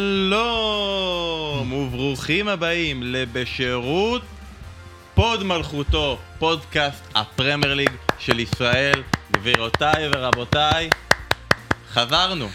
שלום 0.00 1.72
וברוכים 1.72 2.48
הבאים 2.48 3.02
לבשירות 3.02 4.22
פוד 5.14 5.42
מלכותו, 5.42 6.18
פודקאסט 6.38 7.04
הפרמייר 7.14 7.74
ליג 7.74 7.90
של 8.18 8.40
ישראל. 8.40 9.02
גבירותיי 9.32 10.08
ורבותיי, 10.12 10.90
חזרנו. 11.92 12.48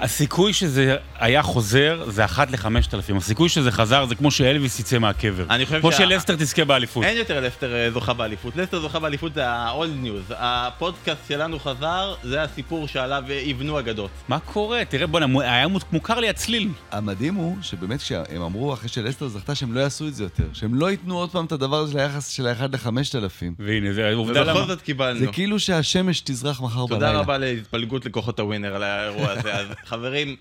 הסיכוי 0.00 0.52
שזה 0.52 0.96
היה 1.18 1.42
חוזר 1.42 2.04
זה 2.10 2.24
אחת 2.24 2.50
לחמשת 2.50 2.94
אלפים. 2.94 3.16
הסיכוי 3.16 3.48
שזה 3.48 3.70
חזר 3.72 4.06
זה 4.06 4.14
כמו 4.14 4.30
שאלוויס 4.30 4.80
יצא 4.80 4.98
מהקבר. 4.98 5.44
אני 5.50 5.66
חושב 5.66 5.80
כמו 5.80 5.92
שה- 5.92 5.98
שלסטר 5.98 6.34
תזכה 6.36 6.64
באליפות. 6.64 7.04
אין 7.04 7.16
יותר 7.16 7.40
לסטר 7.40 7.74
אה, 7.74 7.90
זוכה 7.90 8.12
באליפות. 8.12 8.56
לסטר 8.56 8.80
זוכה 8.80 8.98
באליפות 8.98 9.34
זה 9.34 9.48
ה-old 9.48 10.04
news. 10.06 10.34
הפודקאסט 10.36 11.20
שלנו 11.28 11.58
חזר, 11.58 12.14
זה 12.22 12.42
הסיפור 12.42 12.88
שעליו 12.88 13.22
אה, 13.30 13.34
יבנו 13.34 13.78
אגדות. 13.78 14.10
מה 14.28 14.38
קורה? 14.38 14.84
תראה, 14.84 15.06
בוא'נה, 15.06 15.26
מו- 15.26 15.40
היה 15.40 15.68
מו- 15.68 15.78
מוכר 15.92 16.20
לי 16.20 16.28
הצליל. 16.28 16.68
המדהים 16.90 17.34
הוא 17.34 17.56
שבאמת 17.62 18.00
כשהם 18.00 18.42
אמרו 18.42 18.74
אחרי 18.74 18.88
שלסטר 18.88 19.28
זכתה 19.28 19.54
שהם 19.54 19.72
לא 19.74 19.80
יעשו 19.80 20.08
את 20.08 20.14
זה 20.14 20.24
יותר. 20.24 20.44
שהם 20.52 20.74
לא 20.74 20.90
ייתנו 20.90 21.18
עוד 21.18 21.30
פעם 21.30 21.44
את 21.44 21.52
הדבר 21.52 21.76
הזה 21.76 21.92
של 21.92 21.98
היחס 21.98 22.28
של 22.28 22.46
האחד 22.46 22.74
לחמשת 22.74 23.14
אלפים. 23.14 23.54
והנה, 23.58 23.92
זה 23.92 24.12
עובדה 24.14 24.42
ובכל 24.42 24.58
למה. 24.58 24.66
זאת 24.66 24.82
קיבלנו. 24.82 25.18
זה 25.20 25.26
כאילו 25.26 25.58
שהשמש 25.60 26.20
תזרח 26.20 26.60
מחר 26.60 26.86
בלילה. 26.86 27.06
תודה 27.06 27.18
רבה 27.20 27.38
להתפלגות 27.38 28.06
לכוחות 28.06 28.40
הווינר 28.40 28.74
על 28.74 28.82
האירוע 28.82 29.30
הזה. 29.30 29.54
אז 29.54 29.66
חברים, 29.84 30.36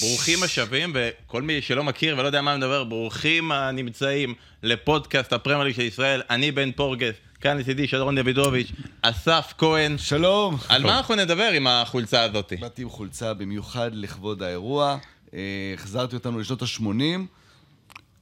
ברוכים 0.00 0.42
השבים, 0.42 0.92
וכל 0.94 1.42
מי 1.42 1.62
שלא 1.62 1.84
מכיר 1.84 2.18
ולא 2.18 2.26
יודע 2.26 2.42
מה 2.42 2.50
אני 2.50 2.58
מדבר, 2.58 2.84
ברוכים 2.84 3.52
הנמצאים 3.52 4.34
לפודקאסט 4.62 5.32
הפרמייר 5.32 5.64
ליג 5.64 5.74
של 5.74 5.82
ישראל. 5.82 6.22
אני 6.30 6.52
בן 6.52 6.72
פורגס, 6.72 7.14
כאן 7.40 7.58
לצידי 7.58 7.88
שרון 7.88 8.22
דוידוביץ', 8.22 8.72
אסף 9.02 9.54
כהן. 9.58 9.98
שלום. 9.98 10.56
על 10.68 10.82
מה 10.82 10.96
אנחנו 10.96 11.14
נדבר 11.14 11.48
עם 11.48 11.66
החולצה 11.66 12.22
הזאת? 12.22 12.52
באתי 12.60 12.82
עם 12.82 12.88
חולצה 12.88 13.34
במיוחד 13.34 13.90
לכבוד 13.94 14.42
האירוע. 14.42 14.98
אה, 15.34 15.40
החזרתי 15.74 16.16
אותנו 16.16 16.38
לשנות 16.38 16.62
ה-80. 16.62 17.20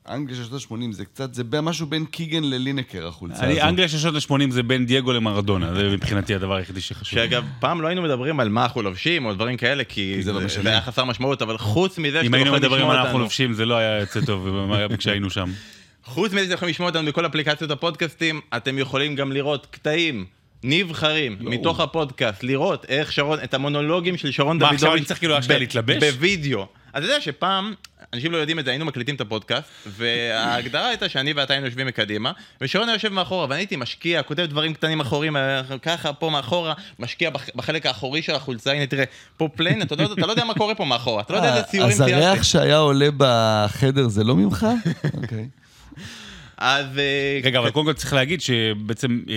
אנגליה 0.08 0.36
של 0.36 0.44
שנות 0.44 0.62
ה-80 0.70 0.92
זה 0.92 1.04
קצת, 1.04 1.34
זה 1.34 1.42
משהו 1.62 1.86
בין 1.86 2.04
קיגן 2.04 2.44
ללינקר, 2.44 3.06
החולצה 3.06 3.40
אני- 3.44 3.52
הזאת. 3.52 3.64
אנגליה 3.64 3.88
של 3.88 3.98
שנות 3.98 4.14
ה-80 4.14 4.50
זה 4.50 4.62
בין 4.62 4.86
דייגו 4.86 5.12
למרדונה, 5.12 5.74
זה 5.74 5.82
מבחינתי 5.88 6.34
הדבר 6.34 6.54
היחידי 6.54 6.80
שחשוב. 6.80 7.18
שאגב, 7.18 7.44
פעם 7.60 7.80
לא 7.80 7.86
היינו 7.86 8.02
מדברים 8.02 8.40
על 8.40 8.48
מה 8.48 8.62
אנחנו 8.62 8.82
לובשים 8.82 9.24
או 9.24 9.34
דברים 9.34 9.56
כאלה, 9.56 9.84
כי 9.84 10.22
זה 10.22 10.32
לא 10.32 10.40
משנה. 10.40 10.62
זה 10.62 10.68
היה 10.68 10.80
חסר 10.80 11.04
משמעות, 11.04 11.42
אבל 11.42 11.58
חוץ 11.58 11.98
מזה 11.98 12.20
אם 12.20 12.24
שאתם 12.24 12.34
היינו 12.34 12.46
יכולים 12.46 12.62
מדברים 12.62 12.80
לשמוע 12.80 12.92
על 12.94 12.98
אנחנו 12.98 13.08
אותנו, 13.12 13.24
לובשים, 13.24 13.52
זה 13.52 13.66
לא 13.66 13.74
היה 13.74 14.00
יוצא 14.00 14.20
טוב 14.20 14.48
כשהיינו 14.98 15.30
שם. 15.30 15.50
חוץ 16.04 16.32
מזה 16.32 16.44
שאתם 16.44 16.54
יכולים 16.54 16.70
לשמוע 16.72 16.88
אותנו 16.88 17.06
בכל 17.08 17.26
אפליקציות 17.26 17.70
הפודקאסטים, 17.70 18.40
אתם 18.56 18.78
יכולים 18.78 19.14
גם 19.14 19.32
לראות 19.32 19.66
קטעים 19.70 20.24
נבחרים 20.64 21.36
מתוך 21.40 21.80
הפודקאסט, 21.80 22.42
לראות 22.42 22.84
איך 22.88 23.12
שרון, 23.12 23.38
את 23.44 23.54
המונולוגים 23.54 24.16
של 24.16 24.30
שרון 24.30 24.56
מה, 24.56 24.60
דוידוביץ'. 24.60 24.82
עכשיו 24.82 24.94
אני 24.96 25.04
צריך 25.04 25.20
כאילו 25.20 25.38
אשכרה 25.38 25.58
להתלבש? 25.58 25.96
בווידאו. 26.14 26.66
אתה 26.90 27.04
יודע 27.04 27.20
שפעם, 27.20 27.74
אנשים 28.14 28.32
לא 28.32 28.36
יודעים 28.36 28.58
את 28.58 28.64
זה, 28.64 28.70
היינו 28.70 28.84
מקליטים 28.84 29.14
את 29.14 29.20
הפודקאסט, 29.20 29.68
וההגדרה 29.86 30.88
הייתה 30.88 31.08
שאני 31.08 31.32
ואתה 31.32 31.52
היינו 31.52 31.66
יושבים 31.66 31.86
מקדימה, 31.86 32.32
ושרון 32.60 32.88
היה 32.88 32.94
יושב 32.96 33.08
מאחורה, 33.12 33.46
ואני 33.50 33.60
הייתי 33.60 33.76
משקיע, 33.76 34.22
כותב 34.22 34.42
דברים 34.46 34.74
קטנים 34.74 35.00
אחורים, 35.00 35.36
אה, 35.36 35.62
ככה, 35.82 36.12
פה 36.12 36.30
מאחורה, 36.30 36.74
משקיע 36.98 37.30
בח- 37.30 37.48
בחלק 37.54 37.86
האחורי 37.86 38.22
של 38.22 38.34
החולצה, 38.34 38.72
הנה 38.72 38.86
תראה, 38.86 39.04
פה 39.36 39.48
פליין, 39.54 39.82
אתה 39.82 39.96
לא 39.96 40.12
אתה 40.12 40.26
לא 40.26 40.32
יודע 40.32 40.44
מה 40.44 40.54
קורה 40.54 40.74
פה 40.74 40.84
מאחורה, 40.84 41.22
אתה 41.22 41.32
לא 41.32 41.38
יודע 41.38 41.50
איזה 41.56 41.62
ציורים 41.62 41.92
אז 41.92 42.00
הריח. 42.00 42.42
שהיה 42.42 42.76
עולה 42.78 43.08
בחדר 43.16 44.08
זה 44.08 44.24
לא 44.24 44.36
ממך? 44.36 44.66
אוקיי. 45.22 45.48
אז... 46.58 46.98
אה, 46.98 47.40
רגע, 47.42 47.58
אבל 47.58 47.70
קודם 47.70 47.86
כל 47.86 47.92
צריך 47.92 48.12
להגיד 48.12 48.40
שבעצם 48.40 49.20
אה, 49.28 49.34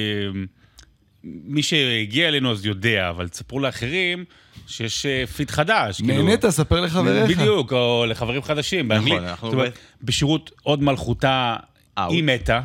מי 1.24 1.64
שהגיע 1.64 2.28
אלינו 2.28 2.52
אז 2.52 2.66
יודע, 2.66 3.10
אבל 3.10 3.28
תספרו 3.28 3.60
לאחרים 3.60 4.26
שיש 4.68 5.06
אה, 5.06 5.28
פיד 5.28 5.52
חדש. 5.52 6.02
כאילו- 6.02 6.24
נהנית, 6.24 6.46
ספר 6.50 6.82
לחבריך. 6.82 7.30
בדיוק, 7.30 7.74
או 7.74 8.06
לחברים 8.08 8.44
חדשים. 8.44 8.88
באנגלית. 8.88 9.20
אנחנו 9.22 9.48
זאת 9.48 9.54
אומרת, 9.54 9.78
בשירות 10.02 10.52
עוד 10.64 10.84
מלכותה. 10.84 11.56
היא 11.98 12.24
מתה. 12.24 12.62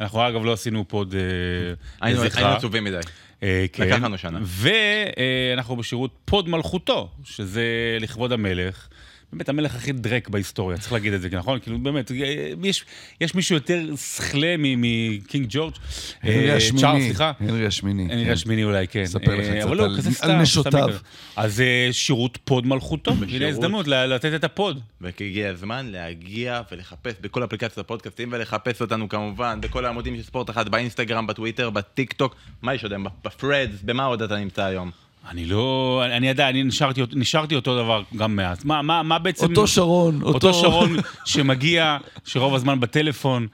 אנחנו 0.00 0.28
אגב 0.28 0.44
לא 0.44 0.52
עשינו 0.52 0.84
פה 0.88 0.96
עוד 0.96 1.14
אה, 1.14 1.20
היינו 2.00 2.24
לזכרה. 2.24 2.42
היינו 2.42 2.56
עצובים 2.56 2.84
מדי. 2.84 2.98
אה, 3.42 3.66
כן. 3.72 3.82
לקח 3.88 3.96
לנו 4.02 4.18
שנה. 4.18 4.38
ואנחנו 4.42 5.76
בשירות 5.76 6.10
פוד 6.24 6.48
מלכותו, 6.48 7.10
שזה 7.24 7.64
לכבוד 8.00 8.32
המלך. 8.32 8.88
באמת 9.32 9.48
המלך 9.48 9.74
הכי 9.74 9.92
דרק 9.92 10.28
בהיסטוריה, 10.28 10.78
צריך 10.78 10.92
להגיד 10.92 11.12
את 11.12 11.20
זה, 11.20 11.28
נכון? 11.32 11.58
כאילו 11.60 11.78
באמת, 11.78 12.10
אה, 12.12 12.16
יש, 12.64 12.84
יש 13.20 13.34
מישהו 13.34 13.54
יותר 13.54 13.96
שכלה 13.96 14.54
מ- 14.58 14.80
מ 14.80 14.93
King 14.93 15.46
ג'ורג'. 15.48 15.72
הנרי 16.22 16.50
אה, 16.50 16.56
השמיני. 16.56 16.80
צ'ארלס, 16.80 17.04
סליחה. 17.04 17.32
הנרי 17.40 17.66
השמיני. 17.66 18.02
הנרי 18.12 18.24
כן. 18.24 18.30
השמיני 18.32 18.64
אולי, 18.64 18.88
כן. 18.88 19.06
ספר 19.06 19.34
לך 19.36 19.44
אה, 19.48 19.60
קצת 19.60 19.70
לא, 19.70 19.84
על- 19.84 19.98
על 20.20 20.42
נשותיו. 20.42 20.88
אז 21.36 21.62
שירות 21.92 22.38
פוד 22.44 22.66
מלכותו, 22.66 23.10
הנה 23.28 23.50
ל- 23.86 24.14
לתת 24.14 24.34
את 24.34 24.44
הפוד. 24.44 24.80
והגיע 25.00 25.48
הזמן 25.50 25.86
להגיע 25.86 26.60
ולחפש 26.72 27.14
בכל 27.20 27.44
אפליקציות 27.44 27.78
הפודקאסטים 27.78 28.28
ולחפש 28.32 28.80
אותנו 28.80 29.08
כמובן 29.08 29.60
בכל 29.60 29.84
העמודים 29.84 30.16
של 30.16 30.22
ספורט 30.22 30.50
אחת, 30.50 30.68
באינסטגרם, 30.68 31.26
בטוויטר, 31.26 31.70
בטיק 31.70 32.12
טוק, 32.12 32.34
מה 32.62 32.74
יש 32.74 32.82
עוד? 32.82 32.92
היום? 32.92 33.06
בפרדס, 33.24 33.82
במה 33.82 34.04
עוד 34.04 34.22
אתה 34.22 34.36
נמצא 34.36 34.64
היום? 34.64 34.90
אני 35.30 35.44
לא, 35.46 36.02
אני, 36.12 36.28
יודע, 36.28 36.48
אני 36.48 36.62
נשארתי, 36.62 37.02
נשארתי 37.14 37.54
אותו 37.54 37.76
דבר 37.76 38.02
גם 38.16 38.36
מאז. 38.36 38.64
מה, 38.64 38.82
מה, 38.82 39.02
מה 39.02 39.18
בעצם... 39.18 39.46
אותו 39.46 39.66
שרון. 39.66 40.22
אותו 40.22 40.54
שרון 40.54 40.96
שמגיע, 41.24 41.96
שרוב 42.24 42.54
הזמן 42.54 42.80
בטלפון, 42.80 43.46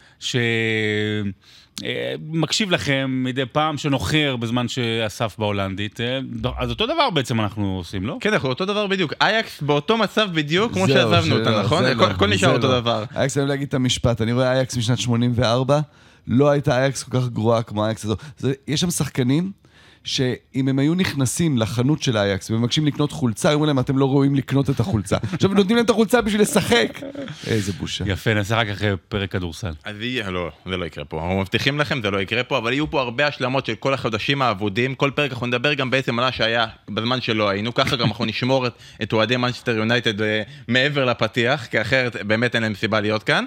שמקשיב 1.80 2.70
לכם 2.70 3.22
מדי 3.24 3.46
פעם, 3.52 3.78
שנוחר 3.78 4.36
בזמן 4.36 4.68
שאסף 4.68 5.36
בהולנדית. 5.38 6.00
אה, 6.00 6.18
אז 6.58 6.70
אותו 6.70 6.86
דבר 6.86 7.10
בעצם 7.10 7.40
אנחנו 7.40 7.76
עושים, 7.76 8.06
לא? 8.06 8.16
כן, 8.20 8.32
אנחנו 8.32 8.48
אותו 8.48 8.64
דבר 8.64 8.86
בדיוק. 8.86 9.12
אייקס 9.20 9.62
באותו 9.62 9.96
מצב 9.96 10.28
בדיוק 10.32 10.72
כמו 10.72 10.88
שעזבנו 10.88 11.38
אותה, 11.38 11.62
נכון? 11.62 11.84
הכל- 11.84 12.26
נשאר 12.26 12.52
אותו 12.52 12.68
לא. 12.68 12.80
דבר. 12.80 13.04
אייקס, 13.16 13.36
אני 13.36 13.42
אוהב 13.42 13.48
להגיד 13.50 13.68
את 13.68 13.74
המשפט, 13.74 14.20
אני 14.22 14.32
רואה 14.32 14.52
אייקס 14.52 14.76
משנת 14.76 14.98
84, 14.98 15.80
לא 16.26 16.50
הייתה 16.50 16.78
אייקס 16.82 17.02
כל 17.02 17.20
כך 17.20 17.28
גרועה 17.28 17.62
כמו 17.62 17.86
אייקס 17.86 18.04
הזו. 18.04 18.16
זה, 18.38 18.52
יש 18.68 18.80
שם 18.80 18.90
שחקנים 18.90 19.61
שאם 20.04 20.68
הם 20.68 20.78
היו 20.78 20.94
נכנסים 20.94 21.58
לחנות 21.58 22.02
של 22.02 22.16
אייקס 22.16 22.50
ומבקשים 22.50 22.86
לקנות 22.86 23.12
חולצה, 23.12 23.48
היו 23.48 23.54
אומרים 23.54 23.68
להם, 23.68 23.78
אתם 23.78 23.98
לא 23.98 24.08
ראויים 24.08 24.34
לקנות 24.34 24.70
את 24.70 24.80
החולצה. 24.80 25.16
עכשיו 25.32 25.50
נותנים 25.50 25.76
להם 25.76 25.84
את 25.84 25.90
החולצה 25.90 26.20
בשביל 26.20 26.40
לשחק. 26.40 27.00
איזה 27.46 27.72
בושה. 27.72 28.04
יפה, 28.06 28.34
נעשה 28.34 28.56
רק 28.56 28.68
אחרי 28.68 28.90
פרק 29.08 29.32
כדורסל. 29.32 29.72
אז 29.84 30.00
יהיה, 30.00 30.30
לא, 30.30 30.50
זה 30.66 30.76
לא 30.76 30.84
יקרה 30.84 31.04
פה. 31.04 31.22
אנחנו 31.22 31.40
מבטיחים 31.40 31.78
לכם, 31.78 32.02
זה 32.02 32.10
לא 32.10 32.20
יקרה 32.20 32.44
פה, 32.44 32.58
אבל 32.58 32.72
יהיו 32.72 32.90
פה 32.90 33.00
הרבה 33.00 33.26
השלמות 33.26 33.66
של 33.66 33.74
כל 33.74 33.94
החודשים 33.94 34.42
האבודים. 34.42 34.94
כל 34.94 35.10
פרק 35.14 35.30
אנחנו 35.30 35.46
נדבר 35.46 35.74
גם 35.74 35.90
בעצם 35.90 36.18
על 36.18 36.24
מה 36.24 36.32
שהיה 36.32 36.66
בזמן 36.88 37.20
שלא 37.20 37.48
היינו, 37.48 37.74
ככה 37.74 37.96
גם 37.96 38.08
אנחנו 38.08 38.24
נשמור 38.24 38.66
את, 38.66 38.72
את 39.02 39.12
אוהדי 39.12 39.36
מנצ'סטר 39.36 39.76
יונייטד 39.76 40.22
אה, 40.22 40.42
מעבר 40.68 41.04
לפתיח, 41.04 41.66
כי 41.66 41.80
אחרת 41.80 42.16
באמת 42.26 42.54
אין 42.54 42.62
להם 42.62 42.74
סיבה 42.74 43.00
להיות 43.00 43.22
כאן. 43.22 43.44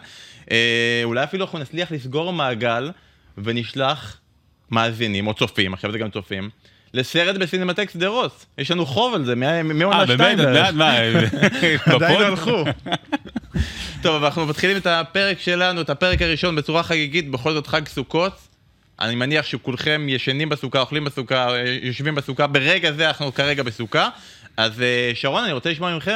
אה, 0.51 1.01
אולי 1.03 1.23
אפילו 1.23 1.45
אנחנו 1.45 1.59
נצליח 1.59 1.91
לסגור 1.91 2.33
מעגל 2.33 2.91
ונשלח 3.37 4.17
מאזינים 4.71 5.27
או 5.27 5.33
צופים, 5.33 5.73
עכשיו 5.73 5.91
זה 5.91 5.97
גם 5.97 6.09
צופים. 6.09 6.49
לסרט 6.93 7.35
בסינמטק 7.35 7.89
שדרות, 7.89 8.45
יש 8.57 8.71
לנו 8.71 8.85
חוב 8.85 9.13
על 9.13 9.25
זה, 9.25 9.35
מעונה 9.35 10.01
אה, 10.01 10.07
שתיים 10.07 10.37
באמת? 10.37 10.73
בערך. 10.73 11.33
את 11.33 11.87
מה? 11.87 11.95
עדיין? 11.95 12.21
הלכו. 12.21 12.63
טוב, 14.01 14.23
אנחנו 14.23 14.45
מתחילים 14.45 14.77
את 14.77 14.87
הפרק 14.87 15.39
שלנו, 15.39 15.81
את 15.81 15.89
הפרק 15.89 16.21
הראשון 16.21 16.55
בצורה 16.55 16.83
חגיגית, 16.83 17.31
בכל 17.31 17.53
זאת 17.53 17.67
חג 17.67 17.87
סוכות. 17.87 18.47
אני 18.99 19.15
מניח 19.15 19.45
שכולכם 19.45 20.05
ישנים 20.09 20.49
בסוכה, 20.49 20.79
אוכלים 20.79 21.05
בסוכה, 21.05 21.47
יושבים 21.81 22.15
בסוכה, 22.15 22.47
ברגע 22.47 22.91
זה 22.91 23.07
אנחנו 23.07 23.33
כרגע 23.33 23.63
בסוכה. 23.63 24.09
אז 24.57 24.81
אה, 24.81 25.11
שרון, 25.13 25.43
אני 25.43 25.53
רוצה 25.53 25.69
לשמוע 25.69 25.93
ממך, 25.93 26.11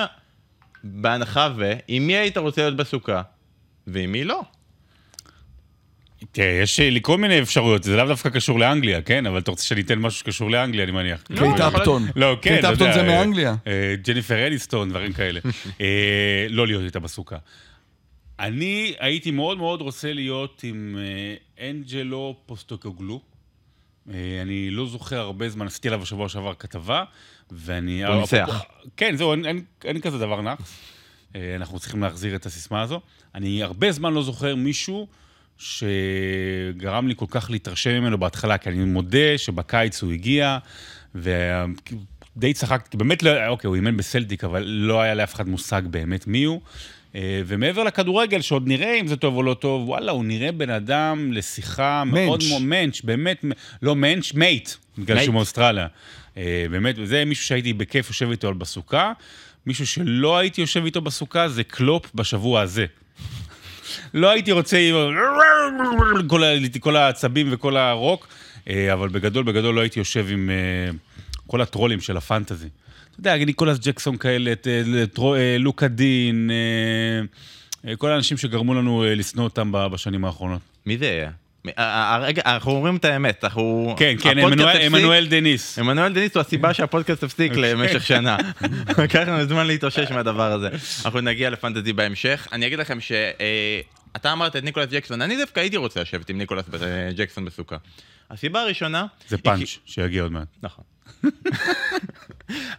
בהנחה 0.83 1.49
ו, 1.57 1.73
עם 1.87 2.07
מי 2.07 2.17
היית 2.17 2.37
רוצה 2.37 2.61
להיות 2.61 2.75
בסוכה, 2.75 3.21
ועם 3.87 4.11
מי 4.11 4.23
לא. 4.23 4.41
תראה, 6.31 6.47
יש 6.63 6.79
לי 6.79 6.99
כל 7.01 7.17
מיני 7.17 7.41
אפשרויות, 7.41 7.83
זה 7.83 7.95
לאו 7.97 8.05
דווקא 8.05 8.29
קשור 8.29 8.59
לאנגליה, 8.59 9.01
כן? 9.01 9.25
אבל 9.25 9.37
אתה 9.39 9.51
רוצה 9.51 9.63
שאני 9.65 9.81
אתן 9.81 9.99
משהו 9.99 10.19
שקשור 10.19 10.51
לאנגליה, 10.51 10.83
אני 10.83 10.91
מניח. 10.91 11.23
לא, 11.29 11.39
קייט 11.39 11.59
יכול- 11.59 11.79
אפטון. 11.81 12.07
לא, 12.15 12.37
כן, 12.41 12.49
קייט 12.49 12.59
אתה 12.59 12.71
אפטון 12.73 12.87
יודע, 12.87 12.99
זה 13.03 13.07
אה, 13.11 13.19
מאנגליה. 13.19 13.55
אה, 13.67 13.95
ג'ניפר 14.03 14.47
אניסטון, 14.47 14.89
דברים 14.89 15.13
כאלה. 15.13 15.39
אה, 15.81 16.45
לא 16.49 16.67
להיות 16.67 16.83
איתה 16.83 16.99
בסוכה. 16.99 17.37
אני 18.39 18.93
הייתי 18.99 19.31
מאוד 19.31 19.57
מאוד 19.57 19.81
רוצה 19.81 20.13
להיות 20.13 20.61
עם 20.63 20.97
אה, 20.99 21.69
אנג'לו 21.69 22.35
פוסטוקוגלו. 22.45 23.21
אה, 24.13 24.39
אני 24.41 24.69
לא 24.71 24.85
זוכר 24.85 25.19
הרבה 25.19 25.49
זמן, 25.49 25.67
עשיתי 25.67 25.87
עליו 25.87 25.99
בשבוע 25.99 26.29
שעבר 26.29 26.53
כתבה, 26.59 27.03
ואני... 27.51 28.05
הוא 28.05 28.15
ניצח. 28.15 28.63
כן, 28.97 29.15
זהו, 29.15 29.33
אין, 29.83 30.01
כזה 30.01 30.17
דבר. 30.17 30.39
אה, 31.35 31.55
אנחנו 31.55 31.79
צריכים 31.79 32.01
להחזיר 32.01 32.35
את 32.35 32.45
הסיסמה 32.45 32.81
הזו. 32.81 33.01
אני 33.35 33.63
הרבה 33.63 33.91
זמן 33.91 34.13
לא 34.13 34.23
זוכר 34.23 34.55
מישהו 34.55 35.07
שגרם 35.59 37.07
לי 37.07 37.13
כל 37.17 37.25
כך 37.29 37.49
להתרשם 37.49 37.91
ממנו 37.91 38.17
בהתחלה, 38.17 38.57
כי 38.57 38.69
אני 38.69 38.83
מודה 38.83 39.37
שבקיץ 39.37 40.01
הוא 40.01 40.11
הגיע, 40.11 40.57
ודי 41.15 42.53
צחקתי, 42.53 42.97
באמת 42.97 43.23
לא, 43.23 43.47
אוקיי, 43.47 43.67
הוא 43.67 43.75
אימן 43.75 43.97
בסלטיק, 43.97 44.43
אבל 44.43 44.63
לא 44.63 45.01
היה 45.01 45.13
לאף 45.13 45.35
אחד 45.35 45.49
מושג 45.49 45.81
באמת 45.85 46.27
מי 46.27 46.43
הוא. 46.43 46.61
אה, 47.15 47.41
ומעבר 47.45 47.83
לכדורגל, 47.83 48.41
שעוד 48.41 48.67
נראה 48.67 48.99
אם 48.99 49.07
זה 49.07 49.15
טוב 49.15 49.35
או 49.35 49.43
לא 49.43 49.53
טוב, 49.53 49.89
וואלה, 49.89 50.11
הוא 50.11 50.25
נראה 50.25 50.51
בן 50.51 50.69
אדם 50.69 51.31
לשיחה 51.33 52.03
מאוד 52.03 52.39
מענץ'. 52.39 52.49
מאוד, 52.49 52.61
מענץ', 52.61 53.01
באמת, 53.01 53.45
לא 53.81 53.95
מענץ', 53.95 54.33
מייט, 54.33 54.69
בגלל 54.97 55.15
mate. 55.15 55.25
שהוא 55.25 55.33
מאוסטרליה. 55.33 55.87
אה, 56.37 56.65
באמת, 56.71 56.95
וזה 56.97 57.25
מישהו 57.25 57.45
שהייתי 57.45 57.73
בכיף 57.73 58.07
יושב 58.07 58.29
איתו 58.29 58.53
בסוכה. 58.53 59.11
מישהו 59.65 59.87
שלא 59.87 60.37
הייתי 60.37 60.61
יושב 60.61 60.85
איתו 60.85 61.01
בסוכה 61.01 61.49
זה 61.49 61.63
קלופ 61.63 62.11
בשבוע 62.15 62.61
הזה. 62.61 62.85
לא 64.13 64.29
הייתי 64.29 64.51
רוצה 64.51 64.77
עם 64.77 66.27
כל, 66.27 66.43
כל 66.79 66.95
העצבים 66.95 67.47
וכל 67.51 67.77
הרוק, 67.77 68.27
אה, 68.69 68.93
אבל 68.93 69.09
בגדול, 69.09 69.43
בגדול 69.43 69.75
לא 69.75 69.81
הייתי 69.81 69.99
יושב 69.99 70.25
עם 70.29 70.49
אה, 70.49 70.91
כל 71.47 71.61
הטרולים 71.61 72.01
של 72.01 72.17
הפנטזי. 72.17 72.67
אתה 73.11 73.19
יודע, 73.19 73.45
ניקולס 73.45 73.79
ג'קסון 73.79 74.17
כאלה, 74.17 74.53
אה, 74.67 75.57
לוקה 75.59 75.87
דין, 75.87 76.51
כל 77.97 78.11
האנשים 78.11 78.37
שגרמו 78.37 78.73
לנו 78.73 79.03
לשנוא 79.07 79.43
אותם 79.43 79.71
בשנים 79.71 80.25
האחרונות. 80.25 80.61
מי 80.85 80.97
זה 80.97 81.09
היה? 81.09 81.31
מ- 81.65 81.69
ה- 81.77 82.15
ה- 82.15 82.17
רגע, 82.17 82.41
אנחנו 82.45 82.71
אומרים 82.71 82.95
את 82.95 83.05
האמת, 83.05 83.43
אנחנו... 83.43 83.95
כן, 83.97 84.15
כן, 84.21 84.37
עמנואל- 84.39 84.67
הפסיק- 84.69 84.85
עמנואל 84.85 85.27
דניס. 85.27 85.79
עמנואל 85.79 86.13
דניס 86.13 86.35
הוא 86.35 86.41
הסיבה 86.41 86.73
שהפודקאסט 86.73 87.23
הפסיק 87.23 87.51
למשך 87.55 88.05
שנה. 88.05 88.37
לקח 89.03 89.19
לנו 89.19 89.45
זמן 89.45 89.67
להתאושש 89.67 90.11
מהדבר 90.11 90.51
הזה. 90.51 90.69
אנחנו 91.05 91.21
נגיע 91.21 91.49
לפנטזי 91.49 91.93
בהמשך. 91.93 92.47
אני 92.51 92.67
אגיד 92.67 92.79
לכם 92.79 92.97
שאתה 93.01 94.31
אמרת 94.33 94.55
את 94.55 94.63
ניקולס 94.63 94.89
ג'קסון, 94.91 95.21
אני 95.21 95.37
דווקא 95.37 95.59
הייתי 95.59 95.77
רוצה 95.77 96.01
לשבת 96.01 96.29
עם 96.29 96.37
ניקולס 96.37 96.65
ג'קסון 97.15 97.45
בסוכה. 97.45 97.75
הסיבה 98.31 98.61
הראשונה... 98.61 99.05
זה 99.27 99.35
היה 99.35 99.43
פאנץ' 99.43 99.59
כי- 99.59 99.79
שיגיע 99.85 100.23
עוד 100.23 100.31
מעט. 100.31 100.47
נכון. 100.63 100.83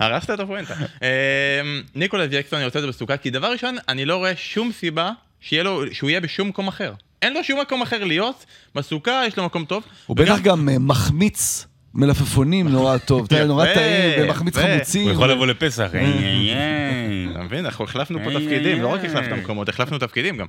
הרסת 0.00 0.30
את 0.30 0.40
הפואנטה. 0.40 0.74
אמ, 1.02 1.82
ניקולס 1.94 2.28
ג'קסון, 2.30 2.56
אני 2.58 2.66
רוצה 2.66 2.78
את 2.78 2.82
זה 2.82 2.88
בסוכה, 2.88 3.16
כי 3.16 3.30
דבר 3.30 3.52
ראשון, 3.52 3.76
אני 3.88 4.04
לא 4.04 4.16
רואה 4.16 4.36
שום 4.36 4.72
סיבה 4.72 5.10
שיהיה 5.40 5.62
לו, 5.62 5.82
שהוא 5.92 6.10
יהיה 6.10 6.20
בשום 6.20 6.48
מקום 6.48 6.68
אחר. 6.68 6.92
אין 7.22 7.34
לו 7.34 7.44
שום 7.44 7.60
מקום 7.60 7.82
אחר 7.82 8.04
להיות, 8.04 8.44
בסוכה 8.74 9.22
יש 9.26 9.36
לו 9.36 9.44
מקום 9.44 9.64
טוב. 9.64 9.82
הוא 10.06 10.16
וגם- 10.20 10.34
בטח 10.34 10.44
גם 10.44 10.68
אה, 10.68 10.78
מחמיץ 10.78 11.66
מלפפונים 11.94 12.68
נורא 12.72 12.98
טוב, 12.98 13.24
אתה 13.26 13.34
יודע, 13.34 13.46
נורא 13.46 13.74
טעים, 13.74 14.24
ומחמיץ. 14.24 14.56
חמוצים. 14.58 15.02
הוא 15.02 15.12
יכול 15.12 15.30
לבוא 15.30 15.46
לפסח. 15.46 15.90
אה, 15.94 16.00
אתה 17.32 17.42
מבין? 17.42 17.64
אנחנו 17.64 17.84
החלפנו 17.84 18.18
פה 18.24 18.30
תפקידים, 18.30 18.82
לא 18.82 18.88
רק. 18.88 19.04
החלפנו 19.04 19.36
מקומות, 19.36 19.68
החלפנו 19.68 19.98
תפקידים 19.98 20.36
גם. 20.36 20.46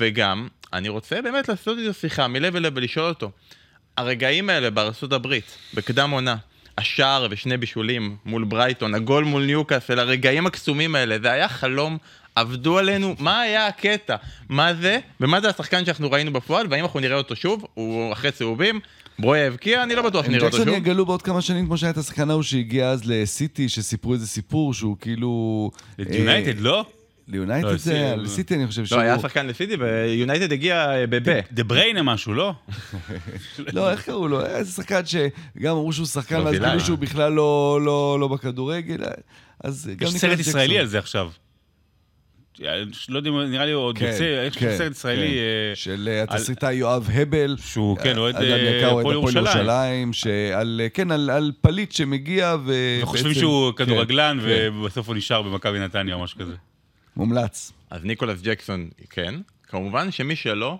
וגם, 0.00 0.48
אני 0.72 0.88
רוצה 0.88 1.22
באמת 1.22 1.48
לעשות 1.48 1.78
איתו 1.78 1.94
שיחה 1.94 2.28
מלב 2.28 2.56
אל 2.56 2.62
לב 2.62 2.72
ולשאול 2.76 3.04
אותו, 3.08 3.30
הרגעים 3.96 4.50
האלה 4.50 4.70
בארצות 4.70 5.12
הברית, 5.12 5.58
בקדם 5.74 6.10
עונה, 6.10 6.36
השער 6.78 7.26
ושני 7.30 7.56
בישולים 7.56 8.16
מול 8.24 8.44
ברייטון, 8.44 8.94
הגול 8.94 9.24
מול 9.24 9.44
ניוקאסל, 9.44 9.98
הרגעים 9.98 10.46
הקסומים 10.46 10.94
האלה, 10.94 11.16
זה 11.22 11.32
היה 11.32 11.48
חלום, 11.48 11.98
עבדו 12.36 12.78
עלינו, 12.78 13.14
מה 13.18 13.40
היה 13.40 13.66
הקטע? 13.66 14.16
מה 14.48 14.74
זה? 14.74 14.98
ומה 15.20 15.40
זה 15.40 15.48
השחקן 15.48 15.84
שאנחנו 15.84 16.10
ראינו 16.10 16.32
בפועל, 16.32 16.66
והאם 16.70 16.84
אנחנו 16.84 17.00
נראה 17.00 17.16
אותו 17.16 17.36
שוב? 17.36 17.64
הוא 17.74 18.12
אחרי 18.12 18.32
צהובים, 18.32 18.80
ברוי 19.18 19.46
הבקיע, 19.46 19.82
אני 19.82 19.94
לא 19.94 20.02
בטוח 20.02 20.26
שנראה 20.26 20.46
אותו 20.46 20.56
שוב. 20.56 20.68
יגלו 20.68 21.06
בעוד 21.06 21.22
כמה 21.22 21.40
שנים, 21.40 21.66
כמו 21.66 21.78
שהיה 21.78 21.90
את 21.92 21.98
השחקן 21.98 22.30
ההוא 22.30 22.42
שהגיע 22.42 22.88
אז 22.90 23.02
לסיטי, 23.04 23.68
שסיפרו 23.68 24.12
איזה 24.12 24.26
סיפור 24.26 24.74
שהוא 24.74 24.96
כאילו... 25.00 25.70
יונייטד, 25.98 26.60
לא? 26.60 26.84
ליונייטד 27.28 27.68
לא, 27.68 27.76
זה, 27.76 27.92
סיטי- 28.14 28.16
לסיטי 28.22 28.54
אני 28.54 28.66
חושב 28.66 28.86
שהוא... 28.86 28.96
לא, 28.98 29.02
היה 29.02 29.18
שחקן 29.18 29.46
לסיטי, 29.46 29.74
ויונייטד 29.76 30.52
הגיע 30.52 30.90
אה, 30.94 31.06
בב. 31.06 31.40
דה 31.52 31.64
בריינה 31.64 32.02
משהו, 32.02 32.34
לא? 32.34 32.52
לא, 33.72 33.90
איך 33.90 34.02
קראו 34.04 34.28
לו? 34.28 34.40
היה 34.46 34.56
איזה 34.56 34.72
שחקן 34.72 35.00
שגם 35.06 35.72
אמרו 35.76 35.92
שהוא 35.92 36.06
שחקן, 36.06 36.34
ואז 36.36 36.44
ברזילאי. 36.44 36.68
כאילו 36.68 36.80
שהוא 36.84 36.98
בכלל 36.98 37.32
לא- 37.32 37.80
לא 37.84 38.16
לא 38.20 38.28
בכדורגל, 38.28 38.96
אז 39.64 39.90
גם 39.96 40.08
יש 40.08 40.14
סרט. 40.16 40.38
ישראלי 40.38 40.78
על 40.78 40.86
זה 40.86 40.98
עכשיו. 40.98 41.30
לא 43.08 43.18
יודע, 43.18 43.30
נראה 43.30 43.66
לי 43.66 43.72
עוד 43.72 43.98
כן, 43.98 44.06
יוצא, 44.06 44.44
יש 44.48 44.56
כן, 44.56 44.76
סרט 44.78 44.92
ישראלי 44.92 45.28
כן. 45.28 45.34
אה, 45.34 45.74
של 45.74 46.08
אה, 46.12 46.22
התסריטאי 46.22 46.74
יואב 46.74 47.08
הבל. 47.14 47.56
שהוא, 47.58 47.96
כן, 47.98 48.18
אוהד 48.18 48.36
אה, 48.36 48.88
אוהד 48.88 49.00
הפועל 49.00 49.14
ירושלים. 49.14 50.10
אה, 50.26 50.88
כן, 50.94 51.10
על 51.10 51.30
על 51.30 51.52
פליט 51.60 51.92
שמגיע 51.92 52.56
ו... 52.64 52.72
וחושבים 53.02 53.28
בעצם- 53.28 53.40
שהוא 53.40 53.72
כן, 53.72 53.84
כדורגלן, 53.84 54.38
כן. 54.40 54.68
ובסוף 54.72 55.08
הוא 55.08 55.16
נשאר 55.16 55.42
במכבי 55.42 55.78
נתניה 55.78 56.14
או 56.14 56.22
משהו 56.22 56.38
כזה. 56.38 56.54
מומלץ. 57.16 57.72
אז 57.90 58.04
ניקולס 58.04 58.40
ג'קסון, 58.42 58.88
כן. 59.10 59.34
כמובן 59.68 60.10
שמי 60.10 60.36
שלא, 60.36 60.78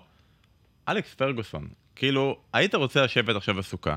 אלכס 0.89 1.13
פרגוסון. 1.13 1.67
כאילו, 1.95 2.37
היית 2.53 2.75
רוצה 2.75 3.01
לשבת 3.03 3.35
עכשיו 3.35 3.55
בסוכה 3.55 3.95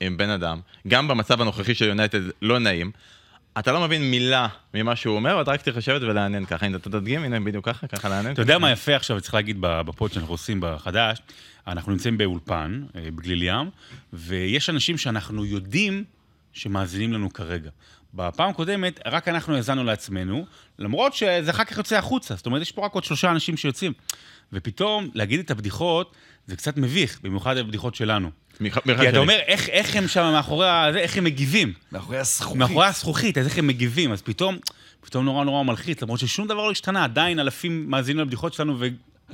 עם 0.00 0.16
בן 0.16 0.30
אדם, 0.30 0.60
גם 0.88 1.08
במצב 1.08 1.40
הנוכחי 1.40 1.74
של 1.74 1.84
יונייטד 1.88 2.20
לא 2.42 2.58
נעים, 2.58 2.90
אתה 3.58 3.72
לא 3.72 3.80
מבין 3.80 4.10
מילה 4.10 4.48
ממה 4.74 4.96
שהוא 4.96 5.16
אומר, 5.16 5.36
ואתה 5.36 5.50
רק 5.50 5.62
צריך 5.62 5.76
לשבת 5.76 6.02
ולענן 6.02 6.44
ככה. 6.44 6.66
הנה, 6.66 6.76
אתה 6.76 6.90
תדגים, 6.90 7.24
הנה, 7.24 7.40
בדיוק 7.40 7.68
ככה, 7.68 7.86
ככה 7.86 8.08
לענן. 8.08 8.32
אתה 8.32 8.42
יודע 8.42 8.58
מה 8.58 8.70
יפה 8.70 8.96
עכשיו, 8.96 9.20
צריך 9.20 9.34
להגיד 9.34 9.56
בפוד 9.60 10.12
שאנחנו 10.12 10.34
עושים 10.34 10.58
בחדש, 10.60 11.18
אנחנו 11.66 11.92
נמצאים 11.92 12.18
באולפן, 12.18 12.84
אה, 12.96 13.08
בגליל 13.14 13.42
ים, 13.42 13.70
ויש 14.12 14.70
אנשים 14.70 14.98
שאנחנו 14.98 15.44
יודעים 15.44 16.04
שמאזינים 16.52 17.12
לנו 17.12 17.32
כרגע. 17.32 17.70
בפעם 18.14 18.50
הקודמת, 18.50 19.00
רק 19.06 19.28
אנחנו 19.28 19.56
האזנו 19.56 19.84
לעצמנו, 19.84 20.46
למרות 20.78 21.14
שזה 21.14 21.50
אחר 21.50 21.64
כך 21.64 21.76
יוצא 21.76 21.96
החוצה, 21.96 22.34
זאת 22.34 22.46
אומרת, 22.46 22.62
יש 22.62 22.72
פה 22.72 22.84
רק 22.84 22.92
עוד 22.92 23.04
שלושה 23.04 23.30
אנשים 23.30 23.56
שיוצאים. 23.56 23.92
ופתאום, 24.52 25.08
להגיד 25.14 25.40
את 25.40 25.50
הבדיחות, 25.50 26.16
זה 26.46 26.56
קצת 26.56 26.76
מביך, 26.76 27.20
במיוחד 27.22 27.56
הבדיחות 27.56 27.94
שלנו. 27.94 28.30
כי 28.58 29.08
אתה 29.08 29.18
אומר, 29.18 29.38
איך, 29.46 29.68
איך 29.68 29.96
הם 29.96 30.08
שם 30.08 30.22
מאחורי 30.22 30.68
ה... 30.68 30.88
איך 30.96 31.16
הם 31.16 31.24
מגיבים? 31.24 31.72
מאחורי 31.92 32.18
הזכוכית. 32.18 32.56
מאחורי 32.56 32.86
הזכוכית, 32.86 33.38
אז 33.38 33.46
איך 33.46 33.58
הם 33.58 33.66
מגיבים, 33.66 34.12
אז 34.12 34.22
פתאום, 34.22 34.58
פתאום 35.00 35.24
נורא 35.24 35.44
נורא 35.44 35.62
מלחיץ, 35.62 36.02
למרות 36.02 36.20
ששום 36.20 36.46
דבר 36.46 36.66
לא 36.66 36.70
השתנה, 36.70 37.04
עדיין 37.04 37.38
אלפים 37.38 37.90
מאזינים 37.90 38.20
לבדיחות 38.20 38.54
שלנו. 38.54 38.78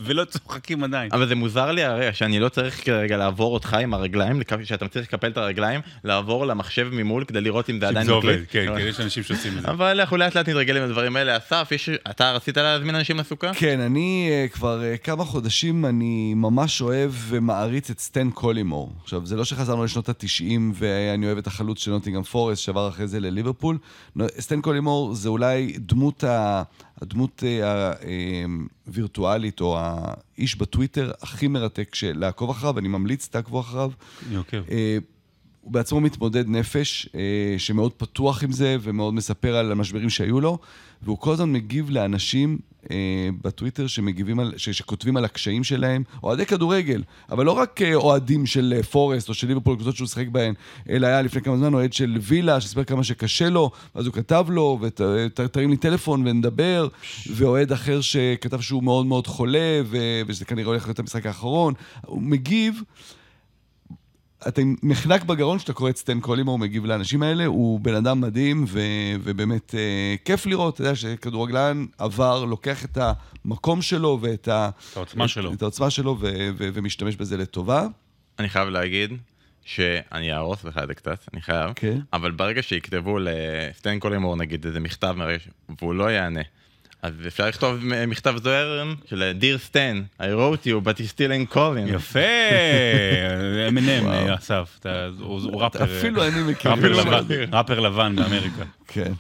ולא 0.00 0.24
צוחקים 0.24 0.84
עדיין. 0.84 1.10
אבל 1.12 1.28
זה 1.28 1.34
מוזר 1.34 1.72
לי 1.72 1.84
הרי 1.84 2.14
שאני 2.14 2.40
לא 2.40 2.48
צריך 2.48 2.84
כרגע 2.84 3.16
לעבור 3.16 3.54
אותך 3.54 3.74
עם 3.74 3.94
הרגליים, 3.94 4.42
שאתה 4.64 4.88
צריך 4.88 5.06
לקפל 5.08 5.28
את 5.28 5.36
הרגליים, 5.36 5.80
לעבור 6.04 6.46
למחשב 6.46 6.88
ממול 6.92 7.24
כדי 7.24 7.40
לראות 7.40 7.70
אם 7.70 7.80
זה 7.80 7.88
עדיין 7.88 8.06
זה 8.06 8.12
עובד, 8.12 8.28
מקליט. 8.28 8.48
כן, 8.50 8.66
כן, 8.78 8.86
יש 8.86 9.00
אנשים 9.00 9.22
שעושים 9.22 9.58
את 9.58 9.62
זה. 9.62 9.68
אבל 9.68 10.00
אנחנו 10.00 10.16
לאט 10.16 10.34
לאט 10.34 10.48
נתרגל 10.48 10.76
עם 10.76 10.82
הדברים 10.82 11.16
האלה. 11.16 11.36
אסף, 11.36 11.70
אתה 12.10 12.32
רצית 12.32 12.56
להזמין 12.56 12.94
אנשים 12.94 13.16
לסוכה? 13.16 13.50
כן, 13.54 13.80
אני 13.80 14.30
uh, 14.30 14.52
כבר 14.52 14.80
uh, 14.80 14.98
כמה 14.98 15.24
חודשים, 15.24 15.86
אני 15.86 16.34
ממש 16.34 16.80
אוהב 16.80 17.12
ומעריץ 17.28 17.90
את 17.90 18.00
סטן 18.00 18.30
קולימור. 18.30 18.92
עכשיו, 19.02 19.26
זה 19.26 19.36
לא 19.36 19.44
שחזרנו 19.44 19.84
לשנות 19.84 20.08
ה-90 20.08 20.60
ואני 20.74 21.26
אוהב 21.26 21.38
את 21.38 21.46
החלוץ 21.46 21.78
של 21.78 21.90
נוטינגרם 21.90 22.22
פורסט, 22.22 22.62
שעבר 22.62 22.88
אחרי 22.88 23.06
זה 23.06 23.20
לליברפול. 23.20 23.78
סטן 24.40 24.60
קולימור 24.60 25.14
זה 25.14 25.28
אולי 25.28 25.72
דמות, 25.78 26.24
ה, 26.24 26.62
הדמות 27.02 27.44
אה, 27.46 27.92
הווירטואלית, 28.86 29.60
או 29.60 29.78
האיש 29.78 30.56
בטוויטר 30.56 31.12
הכי 31.22 31.48
מרתק 31.48 31.96
לעקוב 32.02 32.50
אחריו, 32.50 32.78
אני 32.78 32.88
ממליץ, 32.88 33.28
תעקבו 33.28 33.60
אחריו. 33.60 33.90
אני 34.28 34.36
עוקב. 34.36 34.62
הוא 35.68 35.72
בעצמו 35.74 36.00
מתמודד 36.00 36.48
נפש, 36.48 37.08
אה, 37.14 37.58
שמאוד 37.58 37.92
פתוח 37.92 38.44
עם 38.44 38.52
זה 38.52 38.76
ומאוד 38.80 39.14
מספר 39.14 39.56
על 39.56 39.72
המשברים 39.72 40.10
שהיו 40.10 40.40
לו, 40.40 40.58
והוא 41.02 41.18
כל 41.18 41.32
הזמן 41.32 41.52
מגיב 41.52 41.90
לאנשים 41.90 42.58
אה, 42.90 43.28
בטוויטר 43.42 43.86
שמגיבים 43.86 44.40
על, 44.40 44.52
ש, 44.56 44.68
שכותבים 44.68 45.16
על 45.16 45.24
הקשיים 45.24 45.64
שלהם, 45.64 46.02
אוהדי 46.22 46.46
כדורגל, 46.46 47.02
אבל 47.30 47.44
לא 47.44 47.52
רק 47.52 47.82
אה, 47.82 47.94
אוהדים 47.94 48.46
של 48.46 48.74
אה, 48.76 48.82
פורסט 48.82 49.28
או 49.28 49.34
של 49.34 49.46
ליברפול, 49.46 49.74
קבוצות 49.74 49.96
שהוא 49.96 50.08
שיחק 50.08 50.28
בהן, 50.28 50.54
אלא 50.88 51.06
היה 51.06 51.22
לפני 51.22 51.40
כמה 51.40 51.56
זמן 51.56 51.74
אוהד 51.74 51.92
של 51.92 52.18
וילה, 52.20 52.60
שסיפר 52.60 52.84
כמה 52.84 53.04
שקשה 53.04 53.50
לו, 53.50 53.70
ואז 53.94 54.06
הוא 54.06 54.14
כתב 54.14 54.46
לו, 54.48 54.78
ותרים 54.80 55.70
לי 55.70 55.76
טלפון 55.76 56.26
ונדבר, 56.26 56.88
ואוהד 57.30 57.72
אחר 57.72 58.00
שכתב 58.00 58.60
שהוא 58.60 58.82
מאוד 58.82 59.06
מאוד 59.06 59.26
חולה, 59.26 59.80
ו, 59.84 59.98
ושזה 60.26 60.44
כנראה 60.44 60.68
הולך 60.68 60.86
להיות 60.86 60.98
המשחק 60.98 61.26
האחרון, 61.26 61.74
הוא 62.06 62.22
מגיב. 62.22 62.82
אתה 64.48 64.60
עם 64.60 64.76
מחנק 64.82 65.24
בגרון 65.24 65.58
שאתה 65.58 65.72
קורא 65.72 65.90
את 65.90 65.96
סטן 65.96 66.20
קולימור, 66.20 66.52
הוא 66.52 66.60
מגיב 66.60 66.84
לאנשים 66.84 67.22
האלה, 67.22 67.46
הוא 67.46 67.80
בן 67.80 67.94
אדם 67.94 68.20
מדהים, 68.20 68.64
ו, 68.68 68.80
ובאמת 69.22 69.74
אה, 69.74 70.14
כיף 70.24 70.46
לראות, 70.46 70.74
אתה 70.74 70.82
יודע, 70.82 70.94
שכדורגלן 70.94 71.86
עבר, 71.98 72.44
לוקח 72.44 72.84
את 72.84 72.98
המקום 73.44 73.82
שלו 73.82 74.18
ואת 74.22 74.48
ה... 74.48 74.70
את 74.92 74.96
העוצמה 74.96 75.28
שלו. 75.28 75.52
את 75.52 75.62
העוצמה 75.62 75.90
שלו 75.90 76.16
ו, 76.20 76.26
ו, 76.56 76.68
ומשתמש 76.74 77.16
בזה 77.16 77.36
לטובה. 77.36 77.86
אני 78.38 78.48
חייב 78.48 78.68
להגיד 78.68 79.12
שאני 79.64 80.32
אהרוס 80.32 80.64
לך 80.64 80.78
את 80.78 80.88
זה 80.88 80.94
קצת, 80.94 81.28
אני 81.32 81.40
חייב. 81.40 81.72
כן. 81.76 81.98
אבל 82.12 82.30
ברגע 82.30 82.62
שיכתבו 82.62 83.18
לסטן 83.20 83.98
קולימור 83.98 84.36
נגיד 84.36 84.66
איזה 84.66 84.80
מכתב 84.80 85.14
מרש, 85.16 85.48
והוא 85.80 85.94
לא 85.94 86.10
יענה. 86.10 86.42
אז 87.02 87.12
אפשר 87.26 87.48
לכתוב 87.48 87.76
מכתב 88.08 88.34
זוהר 88.42 88.82
של 89.10 89.32
דיר 89.34 89.58
סטן, 89.58 90.02
I 90.20 90.24
wrote 90.24 90.66
you 90.66 90.84
but 90.86 90.98
you 90.98 91.08
still 91.14 91.50
in 91.50 91.54
calling. 91.54 91.94
יפה, 91.94 92.20
אמינם, 93.68 94.06
אסף, 94.08 94.78
הוא 95.20 95.62
ראפר. 95.62 95.84
אפילו 95.84 96.24
אני 96.28 96.42
מכיר. 96.42 96.70
ראפר 97.52 97.80
לבן, 97.80 98.16
באמריקה. 98.16 98.62
כן. 98.88 99.12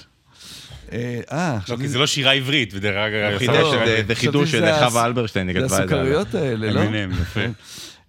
אה, 0.92 1.20
אה, 1.32 1.58
לא, 1.68 1.76
כי 1.76 1.88
זה 1.88 1.98
לא 1.98 2.06
שירה 2.06 2.32
עברית, 2.32 2.70
ודרך 2.74 2.96
אגב, 2.96 3.36
אסף- 3.42 4.06
זה- 4.08 4.14
חידוש 4.14 4.50
של 4.50 4.64
חווה 4.84 5.06
אלברשטיין, 5.06 5.48
היא 5.48 5.60
זה 5.60 5.66
כתבה 5.66 5.82
את 5.82 5.88
זה. 5.88 5.94
הסוכריות 5.94 6.34
האלה, 6.34 6.70
לא? 6.72 6.82
אמינם, 6.82 7.10
יפה. 7.22 7.40